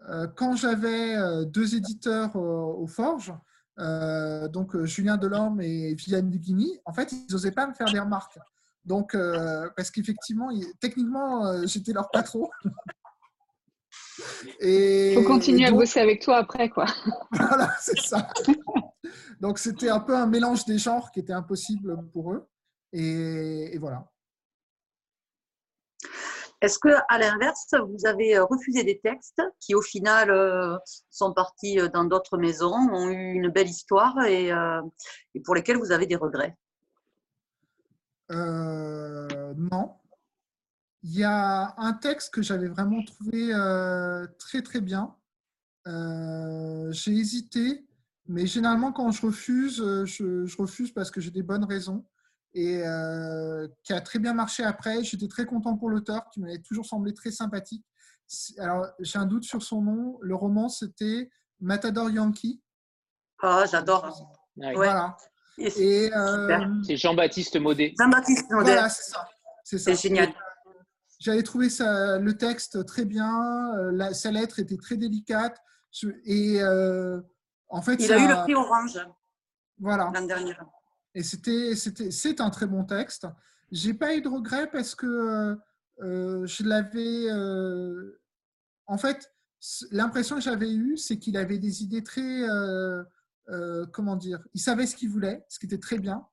euh, 0.08 0.26
quand 0.34 0.56
j'avais 0.56 1.14
euh, 1.16 1.44
deux 1.44 1.74
éditeurs 1.74 2.34
aux 2.36 2.86
Forges, 2.86 3.34
euh, 3.78 4.48
donc 4.48 4.82
Julien 4.84 5.16
Delorme 5.16 5.60
et 5.60 5.94
Viviane 5.94 6.30
Duguini, 6.30 6.78
en 6.84 6.92
fait, 6.92 7.12
ils 7.12 7.26
n'osaient 7.30 7.52
pas 7.52 7.66
me 7.66 7.74
faire 7.74 7.90
des 7.90 8.00
remarques. 8.00 8.38
Donc, 8.84 9.14
parce 9.76 9.90
qu'effectivement, 9.90 10.50
techniquement, 10.80 11.66
j'étais 11.66 11.92
leur 11.92 12.10
patron. 12.10 12.48
Il 14.62 15.14
faut 15.14 15.24
continuer 15.24 15.66
à 15.66 15.70
bosser 15.70 16.00
avec 16.00 16.22
toi 16.22 16.38
après, 16.38 16.68
quoi. 16.70 16.86
voilà, 17.32 17.74
c'est 17.78 17.98
ça. 18.00 18.28
Donc, 19.40 19.58
c'était 19.58 19.88
un 19.88 20.00
peu 20.00 20.14
un 20.14 20.26
mélange 20.26 20.64
des 20.64 20.78
genres 20.78 21.10
qui 21.10 21.20
était 21.20 21.32
impossible 21.32 21.96
pour 22.12 22.32
eux. 22.32 22.48
et 22.92 23.76
voilà. 23.78 24.10
Est-ce 26.62 26.78
que, 26.78 26.90
à 27.08 27.18
l'inverse, 27.18 27.74
vous 27.88 28.06
avez 28.06 28.36
euh, 28.36 28.44
refusé 28.44 28.84
des 28.84 29.00
textes 29.00 29.40
qui, 29.60 29.74
au 29.74 29.80
final, 29.80 30.30
euh, 30.30 30.76
sont 31.10 31.32
partis 31.32 31.80
euh, 31.80 31.88
dans 31.88 32.04
d'autres 32.04 32.36
maisons, 32.36 32.74
ont 32.74 33.08
eu 33.08 33.32
une 33.32 33.48
belle 33.48 33.68
histoire 33.68 34.14
et, 34.26 34.52
pour 35.44 35.54
lesquels 35.54 35.78
vous 35.78 35.92
avez 35.92 36.06
des 36.06 36.16
regrets? 36.16 36.56
Non. 38.28 39.96
Il 41.02 41.18
y 41.18 41.24
a 41.24 41.74
un 41.78 41.94
texte 41.94 42.34
que 42.34 42.42
j'avais 42.42 42.68
vraiment 42.68 43.02
trouvé 43.04 43.52
très 44.38 44.62
très 44.62 44.80
bien. 44.80 45.16
j'ai 45.86 47.12
hésité, 47.12 47.86
mais 48.30 48.46
généralement 48.46 48.92
quand 48.92 49.10
je 49.10 49.26
refuse, 49.26 49.76
je 50.04 50.56
refuse 50.56 50.92
parce 50.92 51.10
que 51.10 51.20
j'ai 51.20 51.30
des 51.30 51.42
bonnes 51.42 51.64
raisons 51.64 52.04
et 52.54 52.82
euh, 52.84 53.68
qui 53.84 53.92
a 53.92 54.00
très 54.00 54.18
bien 54.18 54.34
marché 54.34 54.64
après. 54.64 55.04
J'étais 55.04 55.28
très 55.28 55.46
content 55.46 55.76
pour 55.76 55.88
l'auteur, 55.88 56.28
qui 56.32 56.40
m'avait 56.40 56.58
toujours 56.58 56.86
semblé 56.86 57.14
très 57.14 57.30
sympathique. 57.30 57.84
Alors, 58.58 58.86
j'ai 59.00 59.18
un 59.18 59.26
doute 59.26 59.44
sur 59.44 59.62
son 59.62 59.82
nom. 59.82 60.18
Le 60.20 60.34
roman, 60.34 60.68
c'était 60.68 61.30
Matador 61.60 62.10
Yankee. 62.10 62.60
Ah, 63.42 63.64
j'adore. 63.70 64.26
Voilà. 64.56 65.16
Euh, 65.58 66.66
c'est 66.86 66.96
Jean-Baptiste 66.96 67.58
Maudet. 67.60 67.94
Jean-Baptiste 67.98 68.50
Maudet. 68.50 68.72
Voilà, 68.72 68.88
c'est 68.88 69.10
ça. 69.10 69.28
C'est 69.64 70.00
génial. 70.00 70.32
J'avais 71.18 71.42
trouvé 71.42 71.68
ça, 71.68 72.18
le 72.18 72.36
texte 72.36 72.86
très 72.86 73.04
bien. 73.04 73.74
Euh, 73.76 73.90
la, 73.92 74.14
sa 74.14 74.30
lettre 74.30 74.58
était 74.58 74.78
très 74.78 74.96
délicate. 74.96 75.58
Et 76.24 76.60
en 77.70 77.82
fait, 77.82 77.94
il 77.94 78.12
a 78.12 78.18
eu 78.18 78.28
le 78.28 78.42
prix 78.42 78.54
Orange. 78.54 78.98
Voilà. 79.78 80.10
L'année 80.12 80.26
dernière. 80.26 80.64
Et 81.14 81.22
c'était, 81.22 81.74
c'est 81.74 82.40
un 82.40 82.50
très 82.50 82.66
bon 82.66 82.84
texte. 82.84 83.26
J'ai 83.72 83.94
pas 83.94 84.14
eu 84.14 84.20
de 84.20 84.28
regret 84.28 84.68
parce 84.70 84.94
que 84.94 85.56
euh, 86.02 86.46
je 86.46 86.64
l'avais. 86.64 87.30
Euh, 87.30 88.20
en 88.86 88.98
fait, 88.98 89.32
l'impression 89.90 90.36
que 90.36 90.42
j'avais 90.42 90.72
eue, 90.72 90.96
c'est 90.96 91.18
qu'il 91.18 91.36
avait 91.36 91.58
des 91.58 91.82
idées 91.82 92.02
très. 92.02 92.42
Euh, 92.42 93.04
comment 93.92 94.16
dire 94.16 94.40
Il 94.54 94.60
savait 94.60 94.86
ce 94.86 94.94
qu'il 94.94 95.08
voulait, 95.08 95.44
ce 95.48 95.58
qui 95.58 95.66
était 95.66 95.78
très 95.78 95.98
bien. 95.98 96.26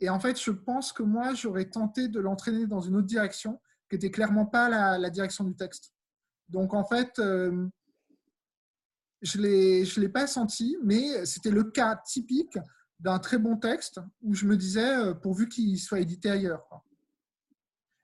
Et 0.00 0.08
en 0.08 0.20
fait, 0.20 0.40
je 0.40 0.52
pense 0.52 0.92
que 0.92 1.02
moi, 1.02 1.34
j'aurais 1.34 1.64
tenté 1.64 2.06
de 2.06 2.20
l'entraîner 2.20 2.66
dans 2.66 2.80
une 2.80 2.94
autre 2.94 3.06
direction, 3.06 3.60
qui 3.90 3.96
n'était 3.96 4.12
clairement 4.12 4.46
pas 4.46 4.68
la, 4.68 4.96
la, 4.98 5.10
direction 5.10 5.42
du 5.42 5.56
texte. 5.56 5.92
Donc, 6.48 6.74
en 6.74 6.84
fait, 6.84 7.20
je 9.22 9.38
ne 9.38 10.00
l'ai 10.00 10.08
pas 10.08 10.26
senti, 10.26 10.76
mais 10.82 11.24
c'était 11.26 11.50
le 11.50 11.64
cas 11.64 11.96
typique 12.06 12.58
d'un 13.00 13.18
très 13.18 13.38
bon 13.38 13.56
texte 13.56 14.00
où 14.22 14.34
je 14.34 14.46
me 14.46 14.56
disais, 14.56 14.96
euh, 14.96 15.14
pourvu 15.14 15.48
qu'il 15.48 15.78
soit 15.78 16.00
édité 16.00 16.30
ailleurs. 16.30 16.66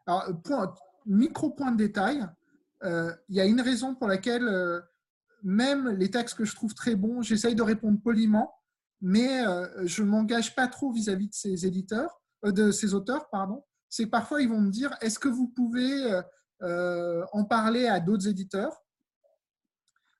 Alors, 0.06 0.42
point, 0.42 0.74
micro 1.06 1.50
point 1.50 1.72
de 1.72 1.76
détail, 1.76 2.26
euh, 2.84 3.12
il 3.28 3.36
y 3.36 3.40
a 3.40 3.44
une 3.44 3.60
raison 3.60 3.94
pour 3.94 4.08
laquelle 4.08 4.46
euh, 4.46 4.80
même 5.42 5.88
les 5.88 6.10
textes 6.10 6.36
que 6.36 6.44
je 6.44 6.54
trouve 6.54 6.74
très 6.74 6.94
bons, 6.94 7.22
j'essaye 7.22 7.54
de 7.54 7.62
répondre 7.62 8.00
poliment, 8.00 8.54
mais 9.00 9.44
je 9.84 10.02
ne 10.02 10.08
m'engage 10.08 10.54
pas 10.54 10.66
trop 10.68 10.90
vis-à-vis 10.90 11.28
de 11.28 11.34
ces 11.34 11.66
éditeurs, 11.66 12.22
de 12.42 12.70
ces 12.70 12.94
auteurs, 12.94 13.28
pardon. 13.28 13.62
C'est 13.90 14.06
parfois 14.06 14.40
ils 14.40 14.48
vont 14.48 14.62
me 14.62 14.70
dire, 14.70 14.96
est-ce 15.02 15.18
que 15.18 15.28
vous 15.28 15.48
pouvez 15.48 16.22
en 16.62 17.44
parler 17.44 17.86
à 17.86 18.00
d'autres 18.00 18.28
éditeurs? 18.28 18.83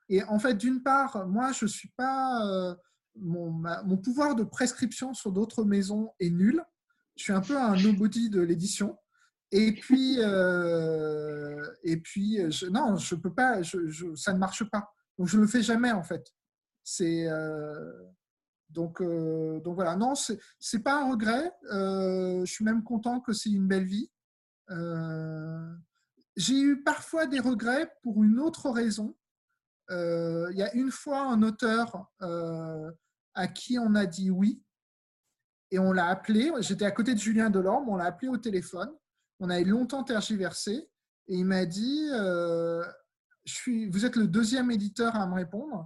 Et 0.09 0.23
en 0.25 0.39
fait, 0.39 0.55
d'une 0.55 0.83
part, 0.83 1.27
moi, 1.27 1.53
je 1.53 1.67
suis 1.67 1.91
pas 1.97 2.77
mon, 3.17 3.97
pouvoir 3.97 4.35
de 4.35 4.45
prescription 4.45 5.15
sur 5.15 5.33
d'autres 5.33 5.65
maisons 5.65 6.13
est 6.21 6.31
nul. 6.31 6.63
Je 7.17 7.25
suis 7.25 7.33
un 7.33 7.41
peu 7.41 7.57
un 7.57 7.77
nobody 7.77 8.31
de 8.31 8.41
l'édition. 8.41 8.99
Et 9.53 9.73
puis, 9.73 10.17
euh, 10.19 11.65
et 11.85 11.99
puis 11.99 12.39
non, 12.71 12.97
je 12.97 13.15
peux 13.15 13.33
pas, 13.33 13.63
ça 13.63 14.33
ne 14.33 14.39
marche 14.39 14.65
pas. 14.65 14.93
Donc, 15.19 15.29
je 15.29 15.37
ne 15.37 15.43
le 15.43 15.49
fais 15.49 15.63
jamais, 15.63 15.93
en 15.93 16.03
fait. 16.03 16.27
Euh, 17.01 17.93
donc, 18.69 19.01
euh, 19.01 19.61
donc 19.61 19.77
voilà, 19.77 19.97
non, 19.97 20.15
c'est 20.15 20.41
n'est 20.73 20.83
pas 20.83 21.03
un 21.03 21.11
regret. 21.13 21.53
je 21.71 22.45
suis 22.47 22.65
même 22.65 22.83
content 22.83 23.21
que 23.21 23.33
c'est 23.33 23.51
une 23.51 23.69
belle 23.69 23.87
vie. 23.87 24.11
J'ai 26.37 26.61
eu 26.61 26.83
parfois 26.83 27.27
des 27.27 27.39
regrets 27.39 27.95
pour 28.03 28.25
une 28.25 28.41
autre 28.41 28.71
raison. 28.71 29.15
Il 29.91 30.57
y 30.57 30.63
a 30.63 30.75
une 30.75 30.91
fois 30.91 31.23
un 31.27 31.43
auteur 31.43 32.09
à 33.35 33.49
qui 33.49 33.79
on 33.79 33.95
a 33.95 34.07
dit 34.07 34.31
oui. 34.31 34.63
Et 35.71 35.79
on 35.79 35.93
l'a 35.93 36.07
appelé. 36.07 36.53
J'étais 36.61 36.85
à 36.85 36.91
côté 36.93 37.15
de 37.15 37.19
Julien 37.19 37.51
Delorme, 37.51 37.89
on 37.89 37.97
l'a 37.97 38.05
appelé 38.05 38.29
au 38.29 38.37
téléphone. 38.37 38.91
On 39.41 39.51
a 39.51 39.61
longtemps 39.61 40.05
tergiversé. 40.05 40.89
Et 41.27 41.37
il 41.37 41.45
m'a 41.45 41.67
dit 41.67 42.09
euh, 42.13 42.85
je 43.45 43.55
suis, 43.55 43.89
Vous 43.91 44.05
êtes 44.05 44.17
le 44.17 44.29
deuxième 44.29 44.71
éditeur 44.71 45.17
à 45.17 45.27
me 45.27 45.35
répondre. 45.35 45.85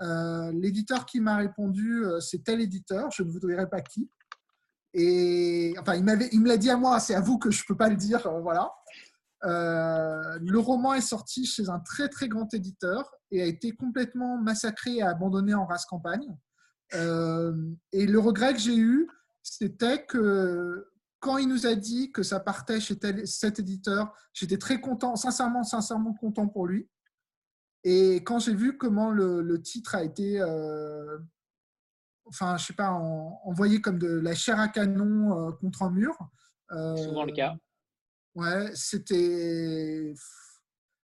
Euh, 0.00 0.50
l'éditeur 0.52 1.06
qui 1.06 1.20
m'a 1.20 1.36
répondu, 1.36 2.04
euh, 2.04 2.18
c'est 2.20 2.42
tel 2.42 2.60
éditeur, 2.60 3.10
je 3.12 3.22
ne 3.22 3.30
vous 3.30 3.38
dirai 3.38 3.68
pas 3.68 3.80
qui. 3.80 4.10
Et 4.94 5.74
enfin, 5.78 5.94
il, 5.94 6.04
m'avait, 6.04 6.28
il 6.32 6.40
me 6.40 6.48
l'a 6.48 6.56
dit 6.56 6.70
à 6.70 6.76
moi, 6.76 6.98
c'est 6.98 7.14
à 7.14 7.20
vous 7.20 7.38
que 7.38 7.50
je 7.50 7.62
ne 7.62 7.66
peux 7.66 7.76
pas 7.76 7.88
le 7.88 7.96
dire. 7.96 8.26
euh, 8.26 8.40
voilà. 8.40 8.72
Euh, 9.44 10.38
le 10.40 10.58
roman 10.58 10.94
est 10.94 11.00
sorti 11.00 11.46
chez 11.46 11.68
un 11.68 11.80
très 11.80 12.08
très 12.08 12.28
grand 12.28 12.52
éditeur 12.54 13.10
et 13.32 13.42
a 13.42 13.46
été 13.46 13.72
complètement 13.72 14.38
massacré 14.38 14.96
et 14.96 15.02
abandonné 15.02 15.54
en 15.54 15.66
race 15.66 15.86
campagne. 15.86 16.36
Euh, 16.94 17.70
et 17.90 18.06
le 18.06 18.18
regret 18.18 18.52
que 18.52 18.60
j'ai 18.60 18.76
eu, 18.76 19.08
c'était 19.42 20.04
que 20.04 20.86
quand 21.18 21.38
il 21.38 21.48
nous 21.48 21.66
a 21.66 21.74
dit 21.74 22.12
que 22.12 22.22
ça 22.22 22.38
partait 22.40 22.78
chez 22.78 22.98
tel, 22.98 23.26
cet 23.26 23.58
éditeur, 23.58 24.12
j'étais 24.34 24.58
très 24.58 24.80
content, 24.80 25.16
sincèrement, 25.16 25.64
sincèrement 25.64 26.12
content 26.12 26.46
pour 26.46 26.66
lui. 26.66 26.88
Et 27.84 28.16
quand 28.16 28.38
j'ai 28.38 28.54
vu 28.54 28.76
comment 28.76 29.10
le, 29.10 29.40
le 29.40 29.62
titre 29.62 29.94
a 29.94 30.04
été, 30.04 30.40
euh, 30.40 31.18
enfin, 32.26 32.58
je 32.58 32.66
sais 32.66 32.74
pas, 32.74 32.90
en- 32.90 33.40
envoyé 33.44 33.80
comme 33.80 33.98
de 33.98 34.08
la 34.08 34.34
chair 34.34 34.60
à 34.60 34.68
canon 34.68 35.48
euh, 35.48 35.52
contre 35.52 35.82
un 35.82 35.90
mur. 35.90 36.16
Souvent 36.70 37.24
le 37.24 37.32
cas. 37.32 37.54
Ouais, 38.34 38.70
c'était 38.74 40.14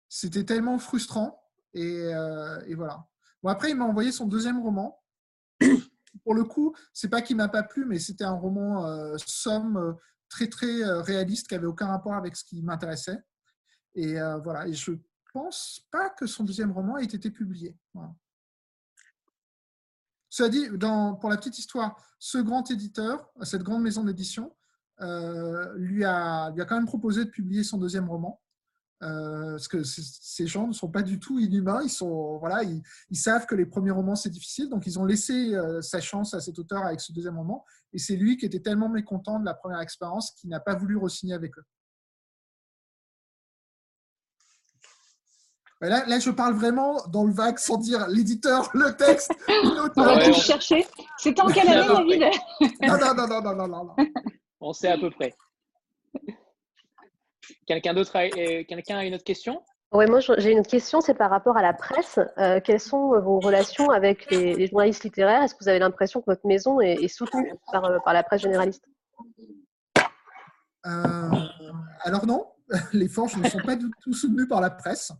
c'était 0.08 0.44
tellement 0.44 0.78
frustrant 0.78 1.41
et, 1.74 2.14
euh, 2.14 2.60
et 2.66 2.74
voilà. 2.74 3.06
Bon 3.42 3.50
après 3.50 3.70
il 3.70 3.76
m'a 3.76 3.84
envoyé 3.84 4.12
son 4.12 4.26
deuxième 4.26 4.60
roman. 4.60 5.02
Pour 6.24 6.34
le 6.34 6.44
coup, 6.44 6.74
c'est 6.92 7.08
pas 7.08 7.22
qu'il 7.22 7.36
m'a 7.36 7.48
pas 7.48 7.62
plu, 7.62 7.84
mais 7.84 7.98
c'était 7.98 8.24
un 8.24 8.34
roman 8.34 8.86
euh, 8.86 9.16
somme 9.26 9.76
euh, 9.76 9.92
très 10.28 10.48
très 10.48 10.82
réaliste 11.00 11.48
qui 11.48 11.54
avait 11.54 11.66
aucun 11.66 11.86
rapport 11.86 12.14
avec 12.14 12.36
ce 12.36 12.44
qui 12.44 12.62
m'intéressait. 12.62 13.18
Et 13.94 14.20
euh, 14.20 14.38
voilà. 14.38 14.66
Et 14.68 14.74
je 14.74 14.92
pense 15.32 15.86
pas 15.90 16.10
que 16.10 16.26
son 16.26 16.44
deuxième 16.44 16.72
roman 16.72 16.98
ait 16.98 17.04
été 17.04 17.30
publié. 17.30 17.76
Voilà. 17.94 18.14
Cela 20.28 20.48
dit, 20.48 20.66
pour 21.20 21.28
la 21.28 21.36
petite 21.36 21.58
histoire, 21.58 22.02
ce 22.18 22.38
grand 22.38 22.70
éditeur, 22.70 23.30
cette 23.42 23.62
grande 23.62 23.82
maison 23.82 24.02
d'édition, 24.02 24.56
lui, 25.76 26.04
a, 26.04 26.50
lui 26.52 26.62
a 26.62 26.64
quand 26.64 26.76
même 26.76 26.86
proposé 26.86 27.26
de 27.26 27.30
publier 27.30 27.62
son 27.64 27.76
deuxième 27.76 28.08
roman. 28.08 28.41
Euh, 29.02 29.52
parce 29.52 29.66
que 29.66 29.82
ces 29.82 30.46
gens 30.46 30.68
ne 30.68 30.72
sont 30.72 30.88
pas 30.88 31.02
du 31.02 31.18
tout 31.18 31.40
inhumains, 31.40 31.80
ils, 31.82 31.90
sont, 31.90 32.38
voilà, 32.38 32.62
ils, 32.62 32.80
ils 33.10 33.16
savent 33.16 33.46
que 33.46 33.56
les 33.56 33.66
premiers 33.66 33.90
romans 33.90 34.14
c'est 34.14 34.30
difficile, 34.30 34.68
donc 34.68 34.86
ils 34.86 34.96
ont 34.98 35.04
laissé 35.04 35.54
euh, 35.54 35.80
sa 35.82 36.00
chance 36.00 36.34
à 36.34 36.40
cet 36.40 36.56
auteur 36.60 36.84
avec 36.84 37.00
ce 37.00 37.12
deuxième 37.12 37.36
roman, 37.36 37.64
et 37.92 37.98
c'est 37.98 38.14
lui 38.14 38.36
qui 38.36 38.46
était 38.46 38.60
tellement 38.60 38.88
mécontent 38.88 39.40
de 39.40 39.44
la 39.44 39.54
première 39.54 39.80
expérience 39.80 40.30
qu'il 40.32 40.50
n'a 40.50 40.60
pas 40.60 40.76
voulu 40.76 40.96
re-signer 40.96 41.34
avec 41.34 41.58
eux. 41.58 41.64
Là, 45.80 46.04
là, 46.06 46.20
je 46.20 46.30
parle 46.30 46.54
vraiment 46.54 47.04
dans 47.08 47.24
le 47.24 47.32
vague 47.32 47.58
sans 47.58 47.76
dire 47.78 48.06
l'éditeur, 48.06 48.70
le 48.72 48.92
texte, 48.96 49.32
On 49.48 49.74
l'auteur. 49.74 50.04
va 50.04 50.14
Ouais, 50.16 50.24
tout 50.30 50.36
on- 50.36 50.40
chercher. 50.40 50.86
C'était 51.18 51.40
en 51.40 51.48
quelle 51.48 51.68
année, 51.68 51.88
David 51.88 52.22
Non, 52.82 52.98
non, 52.98 53.14
non, 53.16 53.26
non, 53.26 53.42
non, 53.42 53.54
non, 53.56 53.66
non, 53.68 53.84
non. 53.86 53.96
On 54.60 54.72
sait 54.72 54.90
à 54.90 54.96
peu 54.98 55.10
près. 55.10 55.34
Quelqu'un 57.72 57.94
d'autre 57.94 58.16
a, 58.16 58.24
euh, 58.24 58.64
quelqu'un 58.68 58.98
a 58.98 59.04
une 59.04 59.14
autre 59.14 59.24
question? 59.24 59.62
Ouais, 59.92 60.06
moi 60.06 60.20
j'ai 60.20 60.52
une 60.52 60.62
question, 60.62 61.00
c'est 61.00 61.14
par 61.14 61.30
rapport 61.30 61.56
à 61.56 61.62
la 61.62 61.72
presse. 61.72 62.18
Euh, 62.36 62.60
quelles 62.62 62.80
sont 62.80 63.18
vos 63.18 63.40
relations 63.40 63.88
avec 63.88 64.30
les, 64.30 64.54
les 64.54 64.66
journalistes 64.66 65.04
littéraires? 65.04 65.42
Est-ce 65.42 65.54
que 65.54 65.64
vous 65.64 65.70
avez 65.70 65.78
l'impression 65.78 66.20
que 66.20 66.26
votre 66.26 66.46
maison 66.46 66.82
est, 66.82 67.02
est 67.02 67.08
soutenue 67.08 67.54
par, 67.72 67.86
euh, 67.86 67.98
par 68.04 68.12
la 68.12 68.22
presse 68.22 68.42
généraliste? 68.42 68.84
Euh, 70.84 71.30
alors 72.02 72.26
non, 72.26 72.46
les 72.92 73.08
forges 73.08 73.38
ne 73.38 73.48
sont 73.48 73.60
pas 73.60 73.76
du 73.76 73.90
tout 74.02 74.12
soutenues 74.12 74.46
par 74.46 74.60
la 74.60 74.70
presse. 74.70 75.12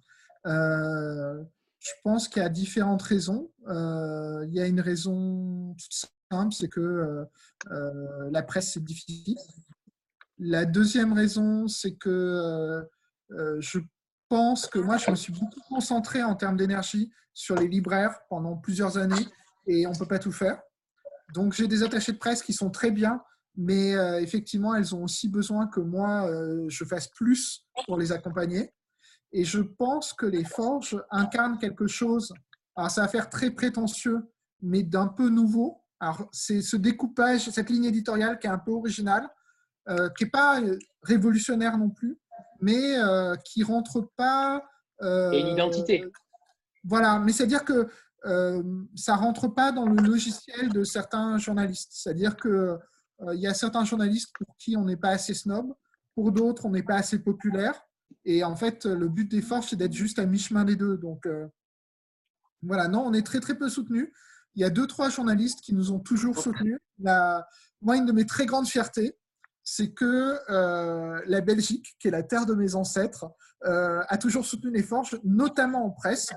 Euh, 0.47 1.43
je 1.79 1.93
pense 2.05 2.29
qu'il 2.29 2.43
y 2.43 2.45
a 2.45 2.51
différentes 2.51 3.03
raisons. 3.03 3.51
Euh, 3.69 4.45
il 4.47 4.53
y 4.53 4.61
a 4.61 4.67
une 4.67 4.81
raison 4.81 5.75
toute 5.79 6.11
simple, 6.31 6.53
c'est 6.53 6.69
que 6.69 7.27
la 8.31 8.43
presse 8.43 8.73
c'est 8.75 8.85
difficile. 8.85 9.39
La 10.45 10.65
deuxième 10.65 11.13
raison, 11.13 11.69
c'est 11.69 11.95
que 11.95 12.11
euh, 12.11 12.83
euh, 13.31 13.61
je 13.61 13.79
pense 14.29 14.67
que 14.67 14.81
moi, 14.81 14.97
je 14.97 15.09
me 15.09 15.15
suis 15.15 15.33
beaucoup 15.33 15.61
concentré 15.69 16.25
en 16.25 16.35
termes 16.35 16.57
d'énergie 16.57 17.13
sur 17.33 17.55
les 17.55 17.69
libraires 17.69 18.19
pendant 18.29 18.57
plusieurs 18.57 18.99
années 18.99 19.29
et 19.69 19.87
on 19.87 19.93
ne 19.93 19.99
peut 19.99 20.09
pas 20.09 20.19
tout 20.19 20.33
faire. 20.33 20.61
Donc, 21.33 21.53
j'ai 21.53 21.69
des 21.69 21.85
attachés 21.85 22.11
de 22.11 22.19
presse 22.19 22.43
qui 22.43 22.53
sont 22.53 22.71
très 22.71 22.91
bien, 22.91 23.23
mais 23.57 23.95
euh, 23.95 24.21
effectivement, 24.21 24.75
elles 24.75 24.97
ont 24.97 25.05
aussi 25.05 25.29
besoin 25.29 25.69
que 25.69 25.79
moi, 25.79 26.29
je 26.67 26.85
fasse 26.85 27.07
plus 27.07 27.65
pour 27.87 27.97
les 27.97 28.11
accompagner. 28.11 28.75
Et 29.31 29.45
je 29.45 29.61
pense 29.61 30.13
que 30.13 30.27
les 30.27 30.45
forges 30.45 31.01
incarnent 31.13 31.59
quelque 31.59 31.87
chose, 31.87 32.35
alors 32.75 32.91
ça 32.91 33.03
va 33.03 33.09
faire 33.09 33.31
très 33.31 33.53
prétentieux, 33.53 34.19
mais 34.61 34.83
d'un 34.83 35.07
peu 35.07 35.29
nouveau. 35.29 35.85
Alors, 36.01 36.29
c'est 36.33 36.63
ce 36.63 36.77
découpage, 36.77 37.49
cette 37.49 37.71
ligne 37.71 37.85
éditoriale 37.85 38.41
qui 38.41 38.49
est 38.49 38.51
un 38.51 38.59
peu 38.59 38.73
originale, 38.73 39.29
euh, 39.89 40.09
qui 40.11 40.25
n'est 40.25 40.31
pas 40.31 40.61
révolutionnaire 41.03 41.77
non 41.79 41.91
plus, 41.91 42.19
mais 42.61 42.99
euh, 42.99 43.35
qui 43.45 43.63
rentre 43.63 44.11
pas. 44.17 44.65
euh, 45.03 45.33
Et 45.33 45.41
une 45.41 45.49
identité. 45.49 46.05
Voilà, 46.85 47.19
mais 47.19 47.33
c'est-à-dire 47.33 47.65
que 47.65 47.89
euh, 48.25 48.63
ça 48.95 49.17
rentre 49.17 49.49
pas 49.49 49.73
dans 49.73 49.87
le 49.87 50.01
logiciel 50.03 50.69
de 50.73 50.85
certains 50.85 51.39
journalistes. 51.39 51.91
C'est-à-dire 51.93 52.37
que 52.37 52.79
il 53.35 53.39
y 53.39 53.47
a 53.47 53.55
certains 53.55 53.85
journalistes 53.85 54.33
pour 54.37 54.57
qui 54.59 54.77
on 54.77 54.85
n'est 54.85 54.97
pas 54.97 55.11
assez 55.11 55.33
snob, 55.33 55.73
pour 56.17 56.33
d'autres 56.33 56.67
on 56.67 56.71
n'est 56.71 56.83
pas 56.83 56.97
assez 56.97 57.21
populaire. 57.21 57.81
Et 58.25 58.43
en 58.43 58.57
fait, 58.57 58.85
le 58.85 59.09
but 59.09 59.31
des 59.31 59.43
forges, 59.43 59.69
c'est 59.71 59.77
d'être 59.77 59.93
juste 59.93 60.19
à 60.19 60.27
mi-chemin 60.27 60.65
des 60.65 60.75
deux. 60.75 60.97
Donc 60.97 61.29
voilà, 62.63 62.89
non, 62.89 63.05
on 63.07 63.13
est 63.13 63.25
très 63.25 63.39
très 63.41 63.55
peu 63.57 63.69
soutenu. 63.69 64.13
Il 64.55 64.61
y 64.63 64.65
a 64.65 64.71
deux 64.71 64.87
trois 64.89 65.09
journalistes 65.09 65.61
qui 65.61 65.73
nous 65.73 65.93
ont 65.93 66.01
toujours 66.01 66.35
soutenus. 66.43 66.79
La- 66.99 67.47
moi, 67.81 67.97
une 67.97 68.07
de 68.07 68.13
mes 68.13 68.27
très 68.27 68.45
grandes 68.47 68.67
fiertés, 68.69 69.17
c'est 69.65 69.93
que 69.93 70.39
euh, 70.51 71.21
la 71.27 71.41
Belgique, 71.41 71.95
qui 72.01 72.09
est 72.09 72.11
la 72.11 72.23
terre 72.23 72.47
de 72.47 72.55
mes 72.55 72.75
ancêtres, 72.75 73.27
euh, 73.65 74.03
a 74.09 74.19
toujours 74.19 74.45
soutenu 74.45 74.71
les 74.71 74.83
forges, 74.83 75.19
notamment 75.25 75.87
en 75.87 75.91
presse. 75.91 76.31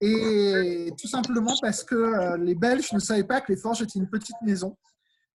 Et 0.00 0.92
tout 1.00 1.08
simplement 1.08 1.54
parce 1.60 1.82
que 1.82 1.94
euh, 1.94 2.36
les 2.36 2.54
Belges 2.54 2.92
ne 2.92 2.98
savaient 2.98 3.24
pas 3.24 3.40
que 3.40 3.52
les 3.52 3.58
forges 3.58 3.82
étaient 3.82 3.98
une 3.98 4.08
petite 4.08 4.36
maison. 4.42 4.76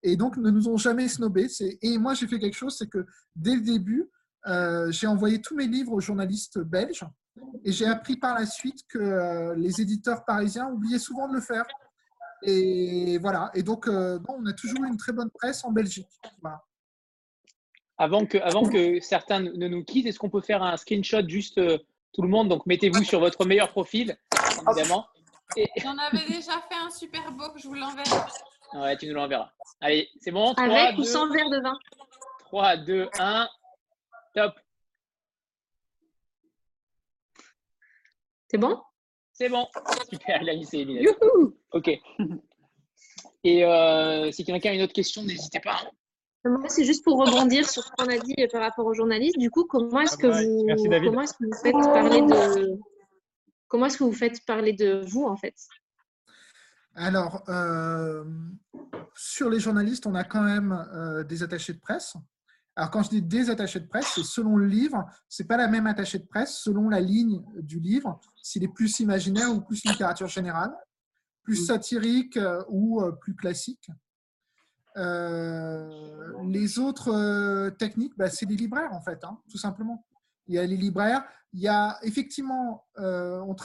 Et 0.03 0.15
donc, 0.15 0.37
ne 0.37 0.49
nous 0.49 0.67
ont 0.67 0.77
jamais 0.77 1.07
snobés. 1.07 1.47
Et 1.81 1.97
moi, 1.97 2.13
j'ai 2.13 2.27
fait 2.27 2.39
quelque 2.39 2.55
chose, 2.55 2.75
c'est 2.77 2.89
que 2.89 3.05
dès 3.35 3.55
le 3.55 3.61
début, 3.61 4.09
j'ai 4.89 5.05
envoyé 5.05 5.41
tous 5.41 5.55
mes 5.55 5.67
livres 5.67 5.91
aux 5.91 5.99
journalistes 5.99 6.57
belges. 6.59 7.05
Et 7.63 7.71
j'ai 7.71 7.85
appris 7.85 8.17
par 8.17 8.33
la 8.39 8.47
suite 8.47 8.79
que 8.89 9.53
les 9.55 9.79
éditeurs 9.79 10.25
parisiens 10.25 10.69
oubliaient 10.69 10.97
souvent 10.97 11.27
de 11.27 11.35
le 11.35 11.41
faire. 11.41 11.65
Et 12.41 13.19
voilà. 13.19 13.51
Et 13.53 13.61
donc, 13.61 13.87
on 13.87 14.45
a 14.47 14.53
toujours 14.53 14.83
eu 14.85 14.87
une 14.87 14.97
très 14.97 15.13
bonne 15.13 15.29
presse 15.29 15.63
en 15.63 15.71
Belgique. 15.71 16.09
Voilà. 16.41 16.63
Avant 18.01 18.25
que, 18.25 18.39
avant 18.39 18.67
que 18.67 18.99
certains 18.99 19.39
ne 19.41 19.67
nous 19.67 19.83
quittent, 19.83 20.07
est-ce 20.07 20.17
qu'on 20.17 20.31
peut 20.31 20.41
faire 20.41 20.63
un 20.63 20.75
screenshot 20.75 21.21
juste 21.27 21.59
euh, 21.59 21.77
tout 22.13 22.23
le 22.23 22.29
monde? 22.29 22.49
Donc 22.49 22.65
mettez-vous 22.65 23.03
sur 23.03 23.19
votre 23.19 23.45
meilleur 23.45 23.69
profil, 23.69 24.17
évidemment. 24.67 25.05
Et, 25.55 25.69
J'en 25.77 25.95
avais 25.95 26.25
déjà 26.27 26.53
fait 26.67 26.79
un 26.83 26.89
super 26.89 27.31
beau 27.31 27.49
que 27.53 27.59
je 27.59 27.67
vous 27.67 27.75
l'enverrai. 27.75 28.09
ouais, 28.73 28.97
tu 28.97 29.05
nous 29.05 29.13
l'enverras. 29.13 29.51
Allez, 29.81 30.09
c'est 30.19 30.31
bon? 30.31 30.51
3, 30.55 30.63
Avec 30.63 30.97
ou 30.97 31.01
2, 31.01 31.03
sans 31.03 31.31
verre 31.31 31.51
de 31.51 31.61
vin? 31.61 31.77
3, 32.45 32.77
2, 32.77 33.09
1. 33.19 33.49
Top. 34.33 34.55
C'est 38.47 38.57
bon? 38.57 38.81
C'est 39.31 39.49
bon. 39.49 39.67
Super, 40.09 40.41
il 40.41 40.49
a 40.49 40.55
mis 40.55 40.65
ses 40.65 40.85
lunettes. 40.85 41.15
Ok. 41.71 41.91
Et 43.43 43.63
euh, 43.63 44.31
si 44.31 44.43
quelqu'un 44.43 44.71
a 44.71 44.73
une 44.73 44.81
autre 44.81 44.93
question, 44.93 45.21
n'hésitez 45.21 45.59
pas. 45.59 45.83
Moi, 46.43 46.69
c'est 46.69 46.85
juste 46.85 47.03
pour 47.03 47.23
rebondir 47.23 47.69
sur 47.69 47.83
ce 47.83 47.91
qu'on 47.91 48.07
a 48.07 48.17
dit 48.17 48.33
par 48.51 48.61
rapport 48.61 48.85
aux 48.85 48.93
journalistes. 48.93 49.37
Du 49.37 49.51
coup, 49.51 49.65
comment 49.65 50.01
est-ce 50.01 50.17
que 50.17 50.27
Bye. 50.27 50.47
vous, 50.47 50.65
Merci, 50.65 50.89
David. 50.89 51.09
comment 51.09 51.21
est-ce 51.21 51.33
que 51.33 51.45
vous 51.45 51.53
faites 51.53 51.73
parler 51.73 52.21
de, 52.21 52.79
comment 53.67 53.85
est-ce 53.85 53.97
que 53.97 54.03
vous 54.03 54.13
faites 54.13 54.45
parler 54.45 54.73
de 54.73 55.05
vous 55.07 55.23
en 55.23 55.37
fait? 55.37 55.55
Alors, 56.95 57.43
euh, 57.47 58.25
sur 59.15 59.49
les 59.49 59.59
journalistes, 59.59 60.07
on 60.07 60.15
a 60.15 60.23
quand 60.23 60.41
même 60.41 60.71
euh, 60.93 61.23
des 61.23 61.43
attachés 61.43 61.73
de 61.73 61.79
presse. 61.79 62.15
Alors, 62.75 62.89
quand 62.89 63.03
je 63.03 63.09
dis 63.09 63.21
des 63.21 63.49
attachés 63.49 63.79
de 63.79 63.87
presse, 63.87 64.11
c'est 64.15 64.23
selon 64.23 64.55
le 64.55 64.65
livre. 64.65 65.05
C'est 65.29 65.47
pas 65.47 65.57
la 65.57 65.67
même 65.67 65.87
attaché 65.87 66.19
de 66.19 66.25
presse 66.25 66.57
selon 66.57 66.89
la 66.89 66.99
ligne 66.99 67.41
du 67.57 67.79
livre, 67.79 68.19
s'il 68.41 68.63
est 68.63 68.73
plus 68.73 68.99
imaginaire 68.99 69.53
ou 69.53 69.61
plus 69.61 69.83
littérature 69.83 70.27
générale, 70.27 70.73
plus 71.43 71.65
satirique 71.65 72.37
euh, 72.37 72.63
ou 72.69 73.01
euh, 73.01 73.11
plus 73.11 73.35
classique. 73.35 73.89
Euh, 74.97 75.89
les 76.49 76.79
autres 76.79 77.13
euh, 77.13 77.69
techniques, 77.71 78.13
bah, 78.17 78.29
c'est 78.29 78.45
les 78.45 78.55
libraires 78.55 78.93
en 78.93 79.01
fait, 79.01 79.23
hein, 79.23 79.39
tout 79.49 79.57
simplement. 79.57 80.05
Il 80.47 80.55
y 80.55 80.59
a 80.59 80.65
les 80.65 80.77
libraires. 80.77 81.23
Il 81.53 81.61
y 81.61 81.67
a 81.67 81.97
effectivement, 82.03 82.85
euh, 82.97 83.39
on 83.41 83.55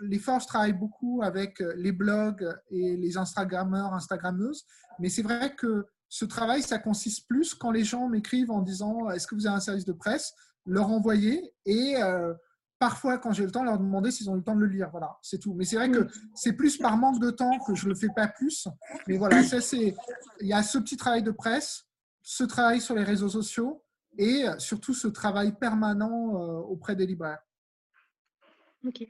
les 0.00 0.18
forges 0.18 0.46
travaillent 0.46 0.72
beaucoup 0.72 1.20
avec 1.22 1.60
les 1.76 1.92
blogs 1.92 2.52
et 2.70 2.96
les 2.96 3.16
Instagrammeurs, 3.16 3.94
Instagrammeuses, 3.94 4.64
mais 4.98 5.08
c'est 5.08 5.22
vrai 5.22 5.54
que 5.54 5.86
ce 6.08 6.24
travail, 6.24 6.62
ça 6.62 6.78
consiste 6.78 7.28
plus 7.28 7.54
quand 7.54 7.70
les 7.70 7.84
gens 7.84 8.08
m'écrivent 8.08 8.50
en 8.50 8.62
disant 8.62 9.08
est-ce 9.10 9.26
que 9.26 9.36
vous 9.36 9.46
avez 9.46 9.56
un 9.56 9.60
service 9.60 9.84
de 9.84 9.92
presse, 9.92 10.34
leur 10.66 10.88
envoyer 10.88 11.54
et 11.64 11.94
parfois, 12.78 13.18
quand 13.18 13.32
j'ai 13.32 13.44
le 13.44 13.50
temps, 13.50 13.64
leur 13.64 13.78
demander 13.78 14.10
s'ils 14.10 14.30
ont 14.30 14.34
eu 14.34 14.38
le 14.38 14.44
temps 14.44 14.54
de 14.54 14.60
le 14.60 14.66
lire. 14.66 14.88
Voilà, 14.90 15.18
c'est 15.22 15.38
tout. 15.38 15.54
Mais 15.54 15.64
c'est 15.64 15.76
vrai 15.76 15.90
que 15.90 16.06
c'est 16.34 16.52
plus 16.52 16.76
par 16.76 16.96
manque 16.96 17.20
de 17.20 17.30
temps 17.30 17.58
que 17.66 17.74
je 17.74 17.88
le 17.88 17.94
fais 17.94 18.08
pas 18.14 18.28
plus. 18.28 18.68
Mais 19.06 19.16
voilà, 19.16 19.42
ça 19.42 19.60
c'est, 19.60 19.94
il 20.40 20.46
y 20.46 20.52
a 20.52 20.62
ce 20.62 20.78
petit 20.78 20.96
travail 20.96 21.22
de 21.22 21.30
presse. 21.30 21.84
ce 22.22 22.44
travail 22.44 22.80
sur 22.82 22.94
les 22.94 23.04
réseaux 23.04 23.30
sociaux 23.30 23.82
et 24.18 24.44
surtout 24.58 24.92
ce 24.92 25.08
travail 25.08 25.56
permanent 25.58 26.34
auprès 26.68 26.94
des 26.94 27.06
libraires. 27.06 27.40
Ok. 28.86 29.06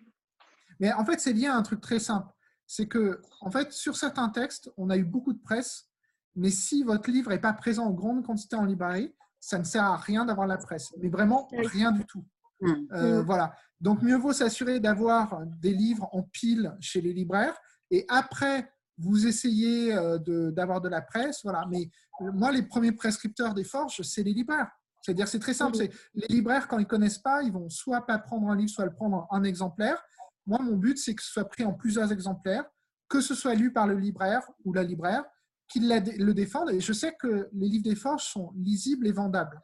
Mais 0.78 0.92
en 0.92 1.04
fait, 1.04 1.18
c'est 1.18 1.32
lié 1.32 1.46
à 1.46 1.56
un 1.56 1.62
truc 1.62 1.80
très 1.80 1.98
simple. 1.98 2.32
C'est 2.66 2.86
que, 2.86 3.20
en 3.40 3.50
fait, 3.50 3.72
sur 3.72 3.96
certains 3.96 4.28
textes, 4.28 4.70
on 4.76 4.88
a 4.88 4.96
eu 4.96 5.04
beaucoup 5.04 5.32
de 5.32 5.42
presse, 5.42 5.88
mais 6.36 6.50
si 6.50 6.84
votre 6.84 7.10
livre 7.10 7.30
n'est 7.30 7.40
pas 7.40 7.52
présent 7.52 7.86
en 7.86 7.92
grande 7.92 8.24
quantité 8.24 8.54
en 8.54 8.64
librairie, 8.64 9.12
ça 9.40 9.58
ne 9.58 9.64
sert 9.64 9.82
à 9.82 9.96
rien 9.96 10.24
d'avoir 10.24 10.46
la 10.46 10.58
presse. 10.58 10.94
Mais 11.00 11.08
vraiment, 11.08 11.48
rien 11.52 11.90
du 11.90 12.04
tout. 12.04 12.24
Euh, 12.62 13.22
voilà. 13.22 13.54
Donc, 13.80 14.02
mieux 14.02 14.16
vaut 14.16 14.32
s'assurer 14.32 14.80
d'avoir 14.80 15.40
des 15.60 15.72
livres 15.72 16.08
en 16.12 16.22
pile 16.22 16.74
chez 16.80 17.00
les 17.00 17.12
libraires 17.12 17.56
et 17.90 18.04
après, 18.08 18.72
vous 18.98 19.26
essayez 19.26 19.94
euh, 19.94 20.18
d'avoir 20.50 20.80
de, 20.80 20.88
la 20.88 21.00
presse. 21.00 21.40
Voilà. 21.44 21.64
Mais 21.70 21.90
euh, 22.20 22.32
moi, 22.32 22.52
les 22.52 22.62
premiers 22.62 22.92
prescripteurs 22.92 23.54
des 23.54 23.64
forges, 23.64 24.02
c'est 24.02 24.22
les 24.22 24.34
libraires. 24.34 24.70
C'est-à-dire, 25.02 25.28
c'est 25.28 25.38
très 25.38 25.54
simple. 25.54 25.76
C'est 25.76 25.90
Les 26.14 26.26
libraires, 26.28 26.66
quand 26.66 26.78
ils 26.78 26.82
ne 26.82 26.88
connaissent 26.88 27.18
pas, 27.18 27.42
ils 27.42 27.52
vont 27.52 27.70
soit 27.70 28.04
pas 28.04 28.18
prendre 28.18 28.48
un 28.48 28.56
livre, 28.56 28.70
soit 28.70 28.84
le 28.84 28.92
prendre 28.92 29.26
en 29.30 29.36
un 29.36 29.44
exemplaire. 29.44 30.02
Moi, 30.46 30.58
mon 30.60 30.76
but, 30.76 30.98
c'est 30.98 31.14
que 31.14 31.22
ce 31.22 31.30
soit 31.30 31.48
pris 31.48 31.64
en 31.64 31.72
plusieurs 31.72 32.10
exemplaires, 32.12 32.64
que 33.08 33.20
ce 33.20 33.34
soit 33.34 33.54
lu 33.54 33.72
par 33.72 33.86
le 33.86 33.96
libraire 33.96 34.42
ou 34.64 34.72
la 34.72 34.82
libraire, 34.82 35.24
qu'il 35.68 35.88
le 35.88 36.34
défende. 36.34 36.70
Et 36.70 36.80
je 36.80 36.92
sais 36.92 37.14
que 37.14 37.48
les 37.52 37.68
livres 37.68 37.84
des 37.84 37.94
forges 37.94 38.24
sont 38.24 38.52
lisibles 38.56 39.06
et 39.06 39.12
vendables. 39.12 39.60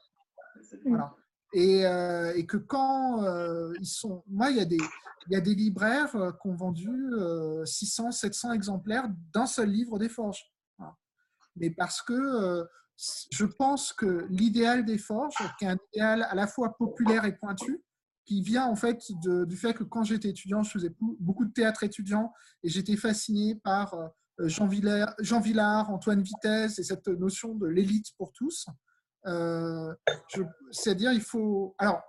Voilà. 0.84 1.14
Euh, 1.56 2.32
et, 2.34 2.46
que 2.46 2.56
quand 2.56 3.22
euh, 3.22 3.72
ils 3.80 3.86
sont. 3.86 4.24
Moi, 4.26 4.50
il 4.50 4.56
y 4.56 4.60
a 4.60 4.64
des, 4.64 4.78
il 5.28 5.32
y 5.32 5.36
a 5.36 5.40
des 5.40 5.54
libraires 5.54 6.14
euh, 6.16 6.32
qui 6.32 6.48
ont 6.48 6.56
vendu 6.56 6.90
600, 7.64 8.10
700 8.10 8.52
exemplaires 8.52 9.08
d'un 9.32 9.46
seul 9.46 9.70
livre 9.70 9.98
des 9.98 10.08
Forges. 10.08 10.44
Mais 11.56 11.70
parce 11.70 12.02
que 12.02 12.66
je 13.30 13.44
pense 13.44 13.92
que 13.92 14.26
l'idéal 14.28 14.84
des 14.84 14.98
Forges, 14.98 15.36
qui 15.58 15.64
est 15.64 15.68
un 15.68 15.78
idéal 15.92 16.24
à 16.24 16.34
la 16.34 16.48
fois 16.48 16.76
populaire 16.76 17.24
et 17.24 17.36
pointu, 17.36 17.80
qui 18.24 18.42
vient 18.42 18.66
en 18.66 18.74
fait 18.74 19.00
du 19.22 19.56
fait 19.56 19.72
que 19.72 19.84
quand 19.84 20.02
j'étais 20.02 20.30
étudiant, 20.30 20.64
je 20.64 20.70
faisais 20.72 20.92
beaucoup 21.20 21.44
de 21.44 21.52
théâtre 21.52 21.84
étudiant 21.84 22.32
et 22.64 22.68
j'étais 22.68 22.96
fasciné 22.96 23.54
par 23.54 23.94
Jean 24.40 24.66
Villard, 24.66 25.14
Jean 25.20 25.38
Villard, 25.38 25.90
Antoine 25.90 26.22
Vitesse 26.22 26.80
et 26.80 26.82
cette 26.82 27.06
notion 27.06 27.54
de 27.54 27.68
l'élite 27.68 28.08
pour 28.18 28.32
tous. 28.32 28.66
Euh, 29.26 29.94
c'est-à-dire, 30.70 31.12
il 31.12 31.20
faut. 31.20 31.74
Alors, 31.78 32.02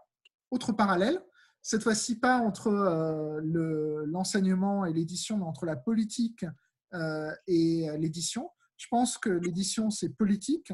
autre 0.51 0.73
parallèle, 0.73 1.21
cette 1.61 1.83
fois-ci 1.83 2.19
pas 2.19 2.37
entre 2.37 2.67
euh, 2.67 4.05
l'enseignement 4.05 4.85
et 4.85 4.93
l'édition, 4.93 5.37
mais 5.37 5.45
entre 5.45 5.65
la 5.65 5.75
politique 5.75 6.45
euh, 6.93 7.31
et 7.47 7.87
l'édition. 7.97 8.49
Je 8.77 8.87
pense 8.89 9.17
que 9.17 9.29
l'édition, 9.29 9.89
c'est 9.89 10.09
politique, 10.09 10.73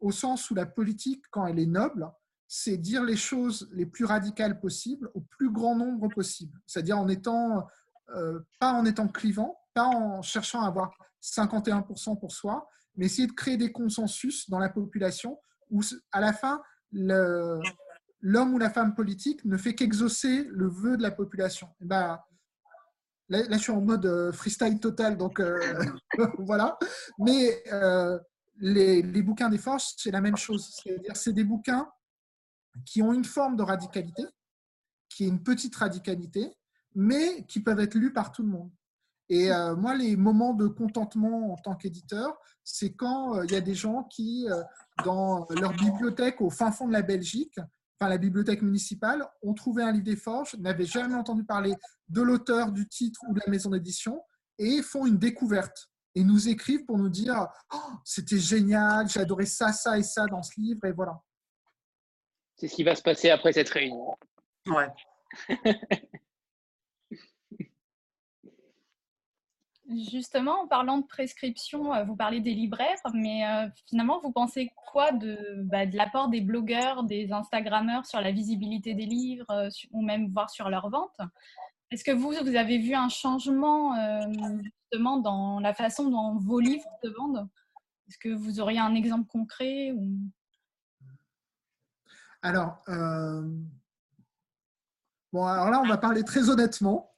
au 0.00 0.10
sens 0.10 0.50
où 0.50 0.54
la 0.54 0.66
politique, 0.66 1.24
quand 1.30 1.46
elle 1.46 1.58
est 1.58 1.66
noble, 1.66 2.10
c'est 2.48 2.76
dire 2.76 3.04
les 3.04 3.16
choses 3.16 3.68
les 3.72 3.86
plus 3.86 4.04
radicales 4.04 4.60
possibles 4.60 5.10
au 5.14 5.20
plus 5.20 5.50
grand 5.50 5.76
nombre 5.76 6.08
possible. 6.08 6.58
C'est-à-dire 6.66 6.98
en 6.98 7.08
étant, 7.08 7.66
pas 8.58 8.72
en 8.72 8.84
étant 8.84 9.08
clivant, 9.08 9.58
pas 9.74 9.86
en 9.86 10.22
cherchant 10.22 10.62
à 10.62 10.66
avoir 10.66 10.92
51% 11.22 12.18
pour 12.18 12.32
soi, 12.32 12.68
mais 12.96 13.06
essayer 13.06 13.26
de 13.26 13.32
créer 13.32 13.56
des 13.56 13.72
consensus 13.72 14.50
dans 14.50 14.58
la 14.58 14.68
population 14.68 15.38
où 15.72 15.80
à 16.12 16.20
la 16.20 16.32
fin, 16.32 16.62
l'homme 16.92 18.54
ou 18.54 18.58
la 18.58 18.70
femme 18.70 18.94
politique 18.94 19.44
ne 19.44 19.56
fait 19.56 19.74
qu'exaucer 19.74 20.44
le 20.50 20.68
vœu 20.68 20.96
de 20.96 21.02
la 21.02 21.10
population. 21.10 21.68
Et 21.80 21.86
ben, 21.86 22.20
là, 23.28 23.44
je 23.50 23.58
suis 23.58 23.72
en 23.72 23.80
mode 23.80 24.06
euh, 24.06 24.32
freestyle 24.32 24.78
total, 24.78 25.16
donc 25.16 25.40
euh, 25.40 25.58
voilà. 26.38 26.78
Mais 27.18 27.62
euh, 27.72 28.18
les, 28.58 29.02
les, 29.02 29.22
bouquins 29.22 29.48
des 29.48 29.58
forces, 29.58 29.94
c'est 29.96 30.10
la 30.10 30.20
même 30.20 30.36
chose. 30.36 30.70
C'est-à-dire, 30.82 31.16
c'est 31.16 31.32
des 31.32 31.44
bouquins 31.44 31.90
qui 32.84 33.02
ont 33.02 33.12
une 33.12 33.24
forme 33.24 33.56
de 33.56 33.62
radicalité, 33.62 34.24
qui 35.08 35.24
est 35.24 35.28
une 35.28 35.42
petite 35.42 35.74
radicalité, 35.74 36.52
mais 36.94 37.44
qui 37.46 37.60
peuvent 37.60 37.80
être 37.80 37.94
lus 37.94 38.12
par 38.12 38.32
tout 38.32 38.42
le 38.42 38.48
monde. 38.48 38.70
Et 39.34 39.48
moi, 39.78 39.94
les 39.94 40.14
moments 40.14 40.52
de 40.52 40.66
contentement 40.66 41.54
en 41.54 41.56
tant 41.56 41.74
qu'éditeur, 41.74 42.36
c'est 42.64 42.92
quand 42.92 43.42
il 43.44 43.52
y 43.52 43.56
a 43.56 43.62
des 43.62 43.74
gens 43.74 44.02
qui 44.02 44.46
dans 45.06 45.46
leur 45.58 45.72
bibliothèque 45.72 46.42
au 46.42 46.50
fin 46.50 46.70
fond 46.70 46.86
de 46.86 46.92
la 46.92 47.00
Belgique, 47.00 47.58
enfin 47.98 48.10
la 48.10 48.18
bibliothèque 48.18 48.60
municipale, 48.60 49.26
ont 49.40 49.54
trouvé 49.54 49.84
un 49.84 49.92
livre 49.92 50.04
des 50.04 50.16
forges, 50.16 50.54
n'avaient 50.58 50.84
jamais 50.84 51.14
entendu 51.14 51.44
parler 51.44 51.72
de 52.10 52.20
l'auteur, 52.20 52.72
du 52.72 52.86
titre 52.86 53.20
ou 53.26 53.32
de 53.32 53.40
la 53.42 53.50
maison 53.50 53.70
d'édition, 53.70 54.22
et 54.58 54.82
font 54.82 55.06
une 55.06 55.16
découverte. 55.16 55.88
Et 56.14 56.24
nous 56.24 56.50
écrivent 56.50 56.84
pour 56.84 56.98
nous 56.98 57.08
dire 57.08 57.48
oh, 57.72 57.92
c'était 58.04 58.38
génial, 58.38 59.08
j'ai 59.08 59.20
adoré 59.20 59.46
ça, 59.46 59.72
ça 59.72 59.98
et 59.98 60.02
ça 60.02 60.26
dans 60.26 60.42
ce 60.42 60.60
livre, 60.60 60.84
et 60.84 60.92
voilà. 60.92 61.18
C'est 62.56 62.68
ce 62.68 62.74
qui 62.74 62.84
va 62.84 62.94
se 62.94 63.02
passer 63.02 63.30
après 63.30 63.54
cette 63.54 63.70
réunion. 63.70 64.14
Ouais. 64.66 64.88
Justement, 70.10 70.62
en 70.62 70.66
parlant 70.66 70.98
de 70.98 71.06
prescription, 71.06 71.92
euh, 71.92 72.04
vous 72.04 72.16
parlez 72.16 72.40
des 72.40 72.54
libraires, 72.54 72.98
mais 73.14 73.46
euh, 73.46 73.68
finalement, 73.88 74.20
vous 74.20 74.32
pensez 74.32 74.72
quoi 74.76 75.12
de, 75.12 75.38
bah, 75.64 75.86
de 75.86 75.96
l'apport 75.96 76.28
des 76.28 76.40
blogueurs, 76.40 77.04
des 77.04 77.32
Instagrammeurs 77.32 78.06
sur 78.06 78.20
la 78.20 78.30
visibilité 78.32 78.94
des 78.94 79.06
livres, 79.06 79.50
euh, 79.50 79.68
ou 79.90 80.02
même 80.02 80.30
voir 80.32 80.50
sur 80.50 80.70
leur 80.70 80.88
vente 80.88 81.18
Est-ce 81.90 82.04
que 82.04 82.12
vous, 82.12 82.30
vous 82.30 82.56
avez 82.56 82.78
vu 82.78 82.94
un 82.94 83.08
changement 83.08 83.94
justement 84.62 85.18
dans 85.18 85.60
la 85.60 85.74
façon 85.74 86.08
dont 86.08 86.36
vos 86.36 86.60
livres 86.60 86.88
se 87.02 87.08
vendent? 87.08 87.48
Est-ce 88.08 88.18
que 88.18 88.30
vous 88.30 88.60
auriez 88.60 88.78
un 88.80 88.94
exemple 88.94 89.26
concret 89.26 89.92
ou... 89.92 90.18
Alors, 92.42 92.82
bon, 95.32 95.44
alors 95.44 95.70
là, 95.70 95.80
on 95.80 95.86
va 95.86 95.96
parler 95.96 96.24
très 96.24 96.50
honnêtement 96.50 97.14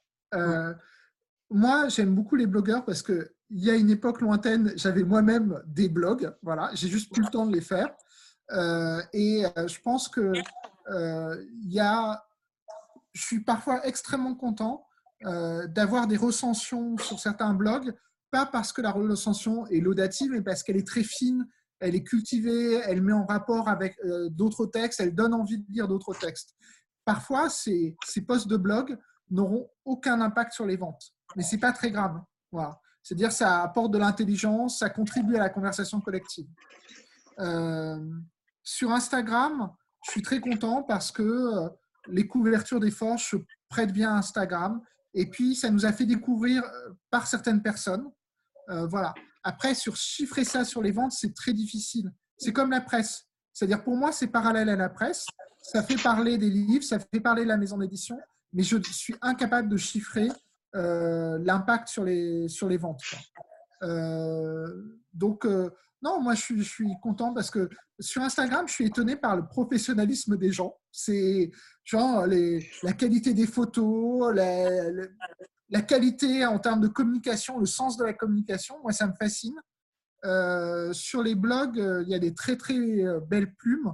moi, 1.51 1.87
j'aime 1.89 2.15
beaucoup 2.15 2.35
les 2.35 2.47
blogueurs 2.47 2.85
parce 2.85 3.03
qu'il 3.03 3.29
y 3.51 3.69
a 3.69 3.75
une 3.75 3.89
époque 3.89 4.21
lointaine, 4.21 4.73
j'avais 4.75 5.03
moi-même 5.03 5.61
des 5.67 5.89
blogs. 5.89 6.33
Voilà, 6.41 6.71
j'ai 6.73 6.87
juste 6.87 7.11
plus 7.13 7.23
le 7.23 7.29
temps 7.29 7.45
de 7.45 7.53
les 7.53 7.61
faire. 7.61 7.89
Euh, 8.51 9.01
et 9.13 9.45
euh, 9.45 9.67
je 9.67 9.79
pense 9.81 10.07
que 10.07 10.33
euh, 10.91 11.45
y 11.63 11.79
a, 11.79 12.23
je 13.13 13.21
suis 13.21 13.43
parfois 13.43 13.85
extrêmement 13.85 14.35
content 14.35 14.85
d'avoir 15.69 16.05
des 16.05 16.17
recensions 16.17 16.99
sur 16.99 17.19
certains 17.19 17.55
blogs, 17.55 17.95
pas 18.29 18.45
parce 18.45 18.71
que 18.71 18.81
la 18.81 18.91
recension 18.91 19.65
est 19.67 19.79
laudative, 19.79 20.29
mais 20.29 20.43
parce 20.43 20.61
qu'elle 20.61 20.77
est 20.77 20.85
très 20.85 21.01
fine, 21.01 21.47
elle 21.79 21.95
est 21.95 22.03
cultivée, 22.03 22.75
elle 22.85 23.01
met 23.01 23.13
en 23.13 23.25
rapport 23.25 23.67
avec 23.67 23.97
d'autres 24.29 24.67
textes, 24.67 24.99
elle 24.99 25.15
donne 25.15 25.33
envie 25.33 25.57
de 25.57 25.65
lire 25.71 25.87
d'autres 25.87 26.13
textes. 26.13 26.53
Parfois, 27.05 27.49
ces, 27.49 27.95
ces 28.05 28.21
posts 28.21 28.47
de 28.47 28.57
blog 28.57 28.99
n'auront 29.31 29.67
aucun 29.83 30.21
impact 30.21 30.51
sur 30.51 30.67
les 30.67 30.77
ventes 30.77 31.14
mais 31.35 31.43
c'est 31.43 31.57
pas 31.57 31.71
très 31.71 31.91
grave. 31.91 32.21
Voilà. 32.51 32.79
C'est-à-dire 33.03 33.31
ça 33.31 33.61
apporte 33.61 33.91
de 33.91 33.97
l'intelligence, 33.97 34.79
ça 34.79 34.89
contribue 34.89 35.35
à 35.35 35.39
la 35.39 35.49
conversation 35.49 36.01
collective. 36.01 36.47
Euh, 37.39 37.99
sur 38.63 38.91
Instagram, 38.91 39.71
je 40.05 40.11
suis 40.11 40.21
très 40.21 40.39
content 40.39 40.83
parce 40.83 41.11
que 41.11 41.21
euh, 41.21 41.69
les 42.07 42.27
couvertures 42.27 42.79
des 42.79 42.91
forges 42.91 43.29
se 43.29 43.37
prêtent 43.69 43.93
bien 43.93 44.13
à 44.13 44.17
Instagram. 44.17 44.81
Et 45.13 45.29
puis, 45.29 45.55
ça 45.55 45.69
nous 45.69 45.85
a 45.85 45.93
fait 45.93 46.05
découvrir 46.05 46.63
euh, 46.63 46.93
par 47.09 47.27
certaines 47.27 47.61
personnes. 47.61 48.09
voilà. 48.67 49.13
Après, 49.43 49.75
sur 49.75 49.95
chiffrer 49.95 50.43
ça 50.43 50.65
sur 50.65 50.81
les 50.81 50.91
ventes, 50.91 51.11
c'est 51.11 51.35
très 51.35 51.53
difficile. 51.53 52.11
C'est 52.39 52.51
comme 52.51 52.71
la 52.71 52.81
presse. 52.81 53.27
C'est-à-dire, 53.53 53.83
pour 53.83 53.95
moi, 53.95 54.11
c'est 54.11 54.27
parallèle 54.27 54.69
à 54.69 54.75
la 54.75 54.89
presse. 54.89 55.27
Ça 55.61 55.83
fait 55.83 56.01
parler 56.01 56.39
des 56.39 56.49
livres, 56.49 56.83
ça 56.83 56.97
fait 56.99 57.19
parler 57.19 57.43
de 57.43 57.49
la 57.49 57.57
maison 57.57 57.77
d'édition, 57.77 58.19
mais 58.53 58.63
je 58.63 58.77
suis 58.91 59.15
incapable 59.21 59.69
de 59.69 59.77
chiffrer 59.77 60.29
l'impact 60.75 61.87
sur 61.87 62.03
les, 62.03 62.47
sur 62.49 62.67
les 62.67 62.77
ventes. 62.77 63.01
Euh, 63.83 64.67
donc, 65.13 65.45
euh, 65.45 65.69
non, 66.01 66.21
moi, 66.21 66.35
je 66.35 66.41
suis, 66.41 66.63
je 66.63 66.83
content 67.01 67.33
parce 67.33 67.49
que 67.49 67.69
sur 67.99 68.21
Instagram, 68.21 68.67
je 68.67 68.73
suis 68.73 68.85
étonné 68.85 69.15
par 69.15 69.35
le 69.35 69.47
professionnalisme 69.47 70.37
des 70.37 70.51
gens. 70.51 70.77
C'est 70.91 71.51
genre 71.83 72.25
les, 72.27 72.69
la 72.83 72.93
qualité 72.93 73.33
des 73.33 73.47
photos, 73.47 74.33
la, 74.33 74.91
la, 75.69 75.81
qualité 75.81 76.45
en 76.45 76.59
termes 76.59 76.81
de 76.81 76.87
communication, 76.87 77.59
le 77.59 77.65
sens 77.65 77.97
de 77.97 78.03
la 78.03 78.13
communication. 78.13 78.79
Moi, 78.81 78.91
ça 78.91 79.07
me 79.07 79.13
fascine. 79.13 79.55
sur 80.93 81.23
les 81.23 81.35
blogs, 81.35 81.77
il 81.77 82.09
y 82.09 82.15
a 82.15 82.19
des 82.19 82.33
très, 82.33 82.57
très 82.57 82.77
belles 83.27 83.53
plumes. 83.55 83.93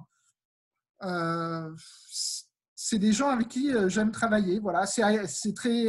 c'est 2.75 2.99
des 2.99 3.13
gens 3.13 3.29
avec 3.29 3.47
qui 3.47 3.71
j'aime 3.87 4.11
travailler. 4.11 4.59
Voilà, 4.59 4.85
c'est 4.85 5.53
très 5.53 5.87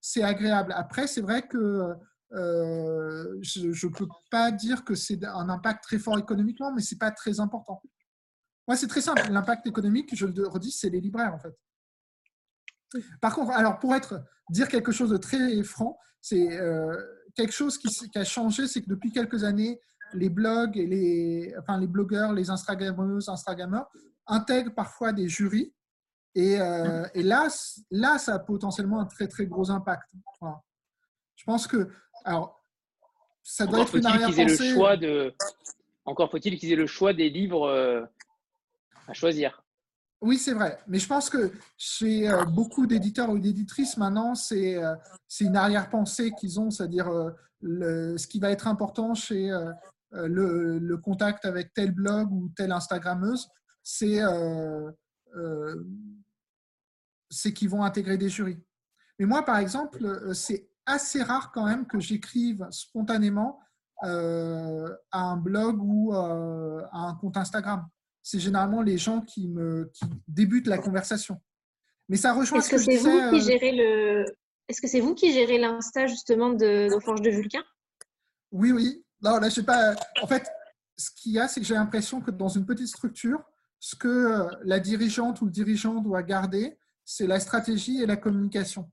c'est 0.00 0.22
agréable. 0.22 0.72
Après, 0.76 1.06
c'est 1.06 1.20
vrai 1.20 1.46
que 1.46 1.94
euh, 2.32 3.38
je 3.42 3.66
ne 3.66 3.92
peux 3.92 4.08
pas 4.30 4.52
dire 4.52 4.84
que 4.84 4.94
c'est 4.94 5.24
un 5.24 5.48
impact 5.48 5.82
très 5.82 5.98
fort 5.98 6.18
économiquement, 6.18 6.72
mais 6.72 6.80
ce 6.80 6.94
n'est 6.94 6.98
pas 6.98 7.10
très 7.10 7.40
important. 7.40 7.82
Moi, 8.68 8.76
c'est 8.76 8.86
très 8.86 9.00
simple. 9.00 9.30
L'impact 9.30 9.66
économique, 9.66 10.14
je 10.14 10.26
le 10.26 10.46
redis, 10.46 10.70
c'est 10.70 10.90
les 10.90 11.00
libraires, 11.00 11.34
en 11.34 11.38
fait. 11.38 11.56
Par 13.20 13.34
contre, 13.34 13.52
alors 13.52 13.78
pour 13.78 13.94
être 13.94 14.22
dire 14.50 14.68
quelque 14.68 14.92
chose 14.92 15.10
de 15.10 15.16
très 15.16 15.62
franc, 15.62 15.98
c'est 16.20 16.58
euh, 16.58 16.96
quelque 17.34 17.52
chose 17.52 17.78
qui, 17.78 17.88
a 18.16 18.24
changé, 18.24 18.66
c'est 18.66 18.82
que 18.82 18.88
depuis 18.88 19.12
quelques 19.12 19.44
années, 19.44 19.80
les 20.12 20.28
blogs 20.28 20.74
les, 20.74 21.54
les 21.78 21.86
blogueurs, 21.86 22.32
les 22.32 22.50
Instagrammeuses, 22.50 23.28
Instagrammeurs 23.28 23.88
intègrent 24.26 24.74
parfois 24.74 25.12
des 25.12 25.28
jurys. 25.28 25.72
Et, 26.34 26.60
euh, 26.60 27.06
et 27.14 27.22
là, 27.22 27.48
là, 27.90 28.18
ça 28.18 28.34
a 28.34 28.38
potentiellement 28.38 29.00
un 29.00 29.06
très 29.06 29.26
très 29.26 29.46
gros 29.46 29.70
impact. 29.70 30.08
Je 31.36 31.44
pense 31.44 31.66
que, 31.66 31.90
alors, 32.24 32.64
ça 33.42 33.66
doit 33.66 33.80
Encore 33.80 33.88
être 33.88 33.96
une 33.96 34.02
faut-il 34.02 34.12
qu'ils 34.12 34.40
aient 34.40 34.44
le 34.44 34.50
arrière-pensée. 34.52 34.74
choix 34.74 34.96
de. 34.96 35.34
Encore 36.04 36.30
faut-il 36.30 36.58
qu'ils 36.58 36.72
aient 36.72 36.76
le 36.76 36.86
choix 36.86 37.12
des 37.12 37.30
livres 37.30 37.66
euh, 37.68 38.04
à 39.08 39.12
choisir. 39.12 39.62
Oui, 40.20 40.36
c'est 40.36 40.52
vrai. 40.52 40.78
Mais 40.86 40.98
je 40.98 41.06
pense 41.08 41.30
que 41.30 41.50
chez 41.78 42.28
euh, 42.28 42.44
beaucoup 42.44 42.86
d'éditeurs 42.86 43.30
ou 43.30 43.38
d'éditrices, 43.38 43.96
maintenant, 43.96 44.34
c'est 44.34 44.76
c'est 45.26 45.44
une 45.46 45.56
arrière-pensée 45.56 46.32
qu'ils 46.38 46.60
ont, 46.60 46.70
c'est-à-dire 46.70 47.08
le- 47.60 48.16
ce 48.18 48.26
qui 48.26 48.38
va 48.38 48.50
être 48.50 48.66
important 48.68 49.14
chez 49.14 49.48
le, 50.12 50.78
le 50.78 50.96
contact 50.98 51.44
avec 51.44 51.72
tel 51.72 51.92
blog 51.92 52.30
ou 52.32 52.50
telle 52.56 52.70
Instagrammeuse, 52.72 53.48
c'est 53.82 54.20
euh, 55.36 55.84
c'est 57.30 57.52
qu'ils 57.52 57.68
vont 57.68 57.82
intégrer 57.84 58.18
des 58.18 58.28
jurys. 58.28 58.58
Mais 59.18 59.26
moi, 59.26 59.44
par 59.44 59.58
exemple, 59.58 60.04
euh, 60.04 60.34
c'est 60.34 60.68
assez 60.86 61.22
rare 61.22 61.52
quand 61.52 61.66
même 61.66 61.86
que 61.86 62.00
j'écrive 62.00 62.66
spontanément 62.70 63.60
euh, 64.04 64.88
à 65.12 65.20
un 65.20 65.36
blog 65.36 65.78
ou 65.82 66.14
euh, 66.14 66.82
à 66.92 67.00
un 67.00 67.14
compte 67.14 67.36
Instagram. 67.36 67.86
C'est 68.22 68.38
généralement 68.40 68.82
les 68.82 68.98
gens 68.98 69.20
qui, 69.20 69.48
me, 69.48 69.90
qui 69.92 70.04
débutent 70.26 70.66
la 70.66 70.78
conversation. 70.78 71.40
Mais 72.08 72.16
ça 72.16 72.32
rejoint 72.32 72.58
Est-ce 72.58 72.66
ce 72.66 72.70
que, 72.72 72.76
que 72.76 72.82
je 72.82 72.98
c'est 72.98 73.10
vous 73.10 73.30
disais. 73.30 73.30
qui 73.30 73.40
gérez 73.52 73.72
le 73.72 74.24
Est-ce 74.68 74.80
que 74.80 74.88
c'est 74.88 75.00
vous 75.00 75.14
qui 75.14 75.32
gérez 75.32 75.58
l'insta 75.58 76.06
justement 76.06 76.50
de, 76.50 76.92
de 76.92 77.00
Forge 77.00 77.22
de 77.22 77.30
Vulcain? 77.30 77.62
Oui, 78.50 78.72
oui. 78.72 79.04
Non, 79.22 79.38
là, 79.38 79.48
je 79.48 79.54
sais 79.56 79.62
pas. 79.62 79.94
En 80.22 80.26
fait, 80.26 80.50
ce 80.96 81.10
qu'il 81.10 81.32
y 81.32 81.38
a, 81.38 81.46
c'est 81.46 81.60
que 81.60 81.66
j'ai 81.66 81.74
l'impression 81.74 82.20
que 82.20 82.30
dans 82.30 82.48
une 82.48 82.66
petite 82.66 82.88
structure, 82.88 83.42
ce 83.80 83.96
que 83.96 84.08
euh, 84.08 84.46
la 84.62 84.78
dirigeante 84.78 85.40
ou 85.40 85.46
le 85.46 85.50
dirigeant 85.50 86.00
doit 86.02 86.22
garder, 86.22 86.78
c'est 87.04 87.26
la 87.26 87.40
stratégie 87.40 88.02
et 88.02 88.06
la 88.06 88.16
communication. 88.16 88.90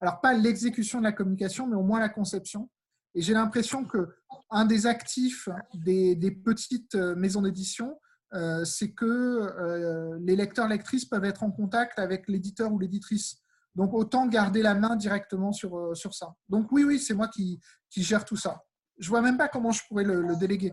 Alors, 0.00 0.20
pas 0.20 0.32
l'exécution 0.32 1.00
de 1.00 1.04
la 1.04 1.12
communication, 1.12 1.66
mais 1.66 1.76
au 1.76 1.82
moins 1.82 2.00
la 2.00 2.08
conception. 2.08 2.70
Et 3.14 3.20
j'ai 3.20 3.34
l'impression 3.34 3.84
que 3.84 4.14
un 4.50 4.64
des 4.64 4.86
actifs 4.86 5.48
des, 5.74 6.16
petites 6.44 6.94
euh, 6.94 7.14
maisons 7.16 7.42
d'édition, 7.42 7.98
euh, 8.32 8.64
c'est 8.64 8.92
que 8.92 10.18
les 10.20 10.36
lecteurs 10.36 10.68
lectrices 10.68 11.04
peuvent 11.04 11.24
être 11.24 11.42
en 11.42 11.50
contact 11.50 11.98
avec 11.98 12.26
l'éditeur 12.28 12.72
ou 12.72 12.78
l'éditrice. 12.78 13.36
Donc, 13.74 13.92
autant 13.92 14.26
garder 14.26 14.62
la 14.62 14.74
main 14.74 14.96
directement 14.96 15.52
sur, 15.52 15.94
ça. 16.14 16.34
Donc, 16.48 16.70
oui, 16.72 16.84
oui, 16.84 16.98
c'est 16.98 17.14
moi 17.14 17.28
qui, 17.28 17.60
gère 17.90 18.24
tout 18.24 18.36
ça. 18.36 18.62
Je 18.98 19.08
vois 19.08 19.20
même 19.20 19.36
pas 19.36 19.48
comment 19.48 19.72
je 19.72 19.82
pourrais 19.88 20.04
le, 20.04 20.22
le 20.22 20.36
déléguer. 20.36 20.72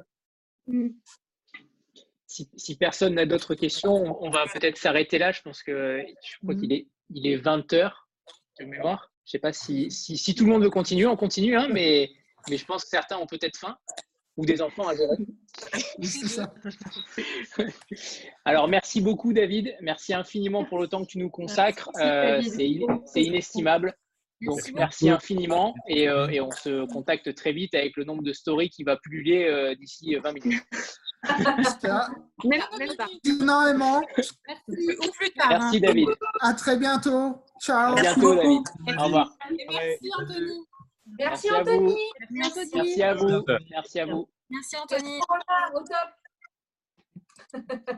Si, 2.31 2.47
si 2.57 2.75
personne 2.77 3.15
n'a 3.15 3.25
d'autres 3.25 3.55
questions, 3.55 3.91
on 4.21 4.27
on 4.27 4.29
va 4.29 4.45
peut-être 4.53 4.77
s'arrêter 4.77 5.17
là. 5.17 5.31
Je 5.31 5.41
pense 5.41 5.63
que 5.63 5.99
je 6.23 6.37
crois 6.43 6.53
Mhm. 6.53 6.59
qu'il 6.61 6.73
est, 6.73 6.87
il 7.09 7.25
est 7.25 7.37
20 7.37 7.73
heures 7.73 8.07
de 8.59 8.65
mémoire. 8.65 9.11
Je 9.25 9.31
sais 9.31 9.39
pas 9.39 9.51
si, 9.51 9.89
si, 9.89 10.15
si 10.15 10.35
tout 10.35 10.45
le 10.45 10.51
monde 10.51 10.61
veut 10.63 10.69
continuer, 10.69 11.07
on 11.07 11.15
continue, 11.15 11.55
hein, 11.57 11.67
mais, 11.71 12.11
mais 12.47 12.57
je 12.57 12.65
pense 12.65 12.83
que 12.83 12.89
certains 12.89 13.17
ont 13.17 13.25
peut-être 13.25 13.57
faim 13.57 13.75
ou 14.37 14.45
des 14.45 14.61
enfants 14.61 14.87
à 14.87 14.95
gérer. 14.95 15.17
c'est 16.03 16.27
ça. 16.27 16.53
Alors, 18.45 18.67
merci 18.67 19.01
beaucoup, 19.01 19.33
David. 19.33 19.75
Merci 19.81 20.13
infiniment 20.13 20.65
pour 20.65 20.77
le 20.79 20.87
temps 20.87 21.01
que 21.03 21.09
tu 21.09 21.17
nous 21.17 21.31
consacres. 21.31 21.89
Merci, 21.95 22.83
Euh, 22.87 22.95
c'est 23.05 23.23
inestimable. 23.23 23.95
Donc, 24.41 24.55
Merci 24.55 24.73
merci 24.73 25.09
infiniment. 25.09 25.75
Et, 25.87 26.07
euh, 26.07 26.29
et 26.29 26.39
on 26.39 26.51
se 26.51 26.85
contacte 26.91 27.33
très 27.35 27.51
vite 27.51 27.75
avec 27.75 27.97
le 27.97 28.05
nombre 28.05 28.23
de 28.23 28.31
stories 28.31 28.69
qui 28.69 28.83
va 28.83 28.95
pulluler 28.97 29.43
euh, 29.45 29.75
d'ici 29.75 30.15
20 30.15 30.31
minutes. 30.31 30.63
J'espère. 31.57 32.09
Même, 32.45 32.61
même 32.77 32.95
pas. 32.95 33.09
Énormément. 33.25 33.99
Ou 33.99 35.11
plus 35.11 35.31
tard. 35.31 35.49
Merci, 35.49 35.77
hein. 35.77 35.79
David. 35.81 36.07
À 36.39 36.53
très 36.53 36.77
bientôt. 36.77 37.43
Ciao. 37.61 37.97
À 37.97 38.01
bientôt, 38.01 38.33
David. 38.33 38.61
Au 38.97 39.03
revoir. 39.03 39.35
Merci, 39.67 40.09
Anthony. 40.17 40.65
Merci 41.19 41.49
à 41.49 41.63
vous. 41.63 41.97
Merci, 42.31 42.59
Anthony. 42.61 42.71
Merci 42.71 43.01
à 43.01 43.13
vous. 43.13 43.43
Merci 43.69 43.99
à 43.99 44.05
vous. 44.05 44.29
Merci, 44.49 44.77
Anthony. 44.77 45.19
Au 45.73 45.83
top. 45.83 46.09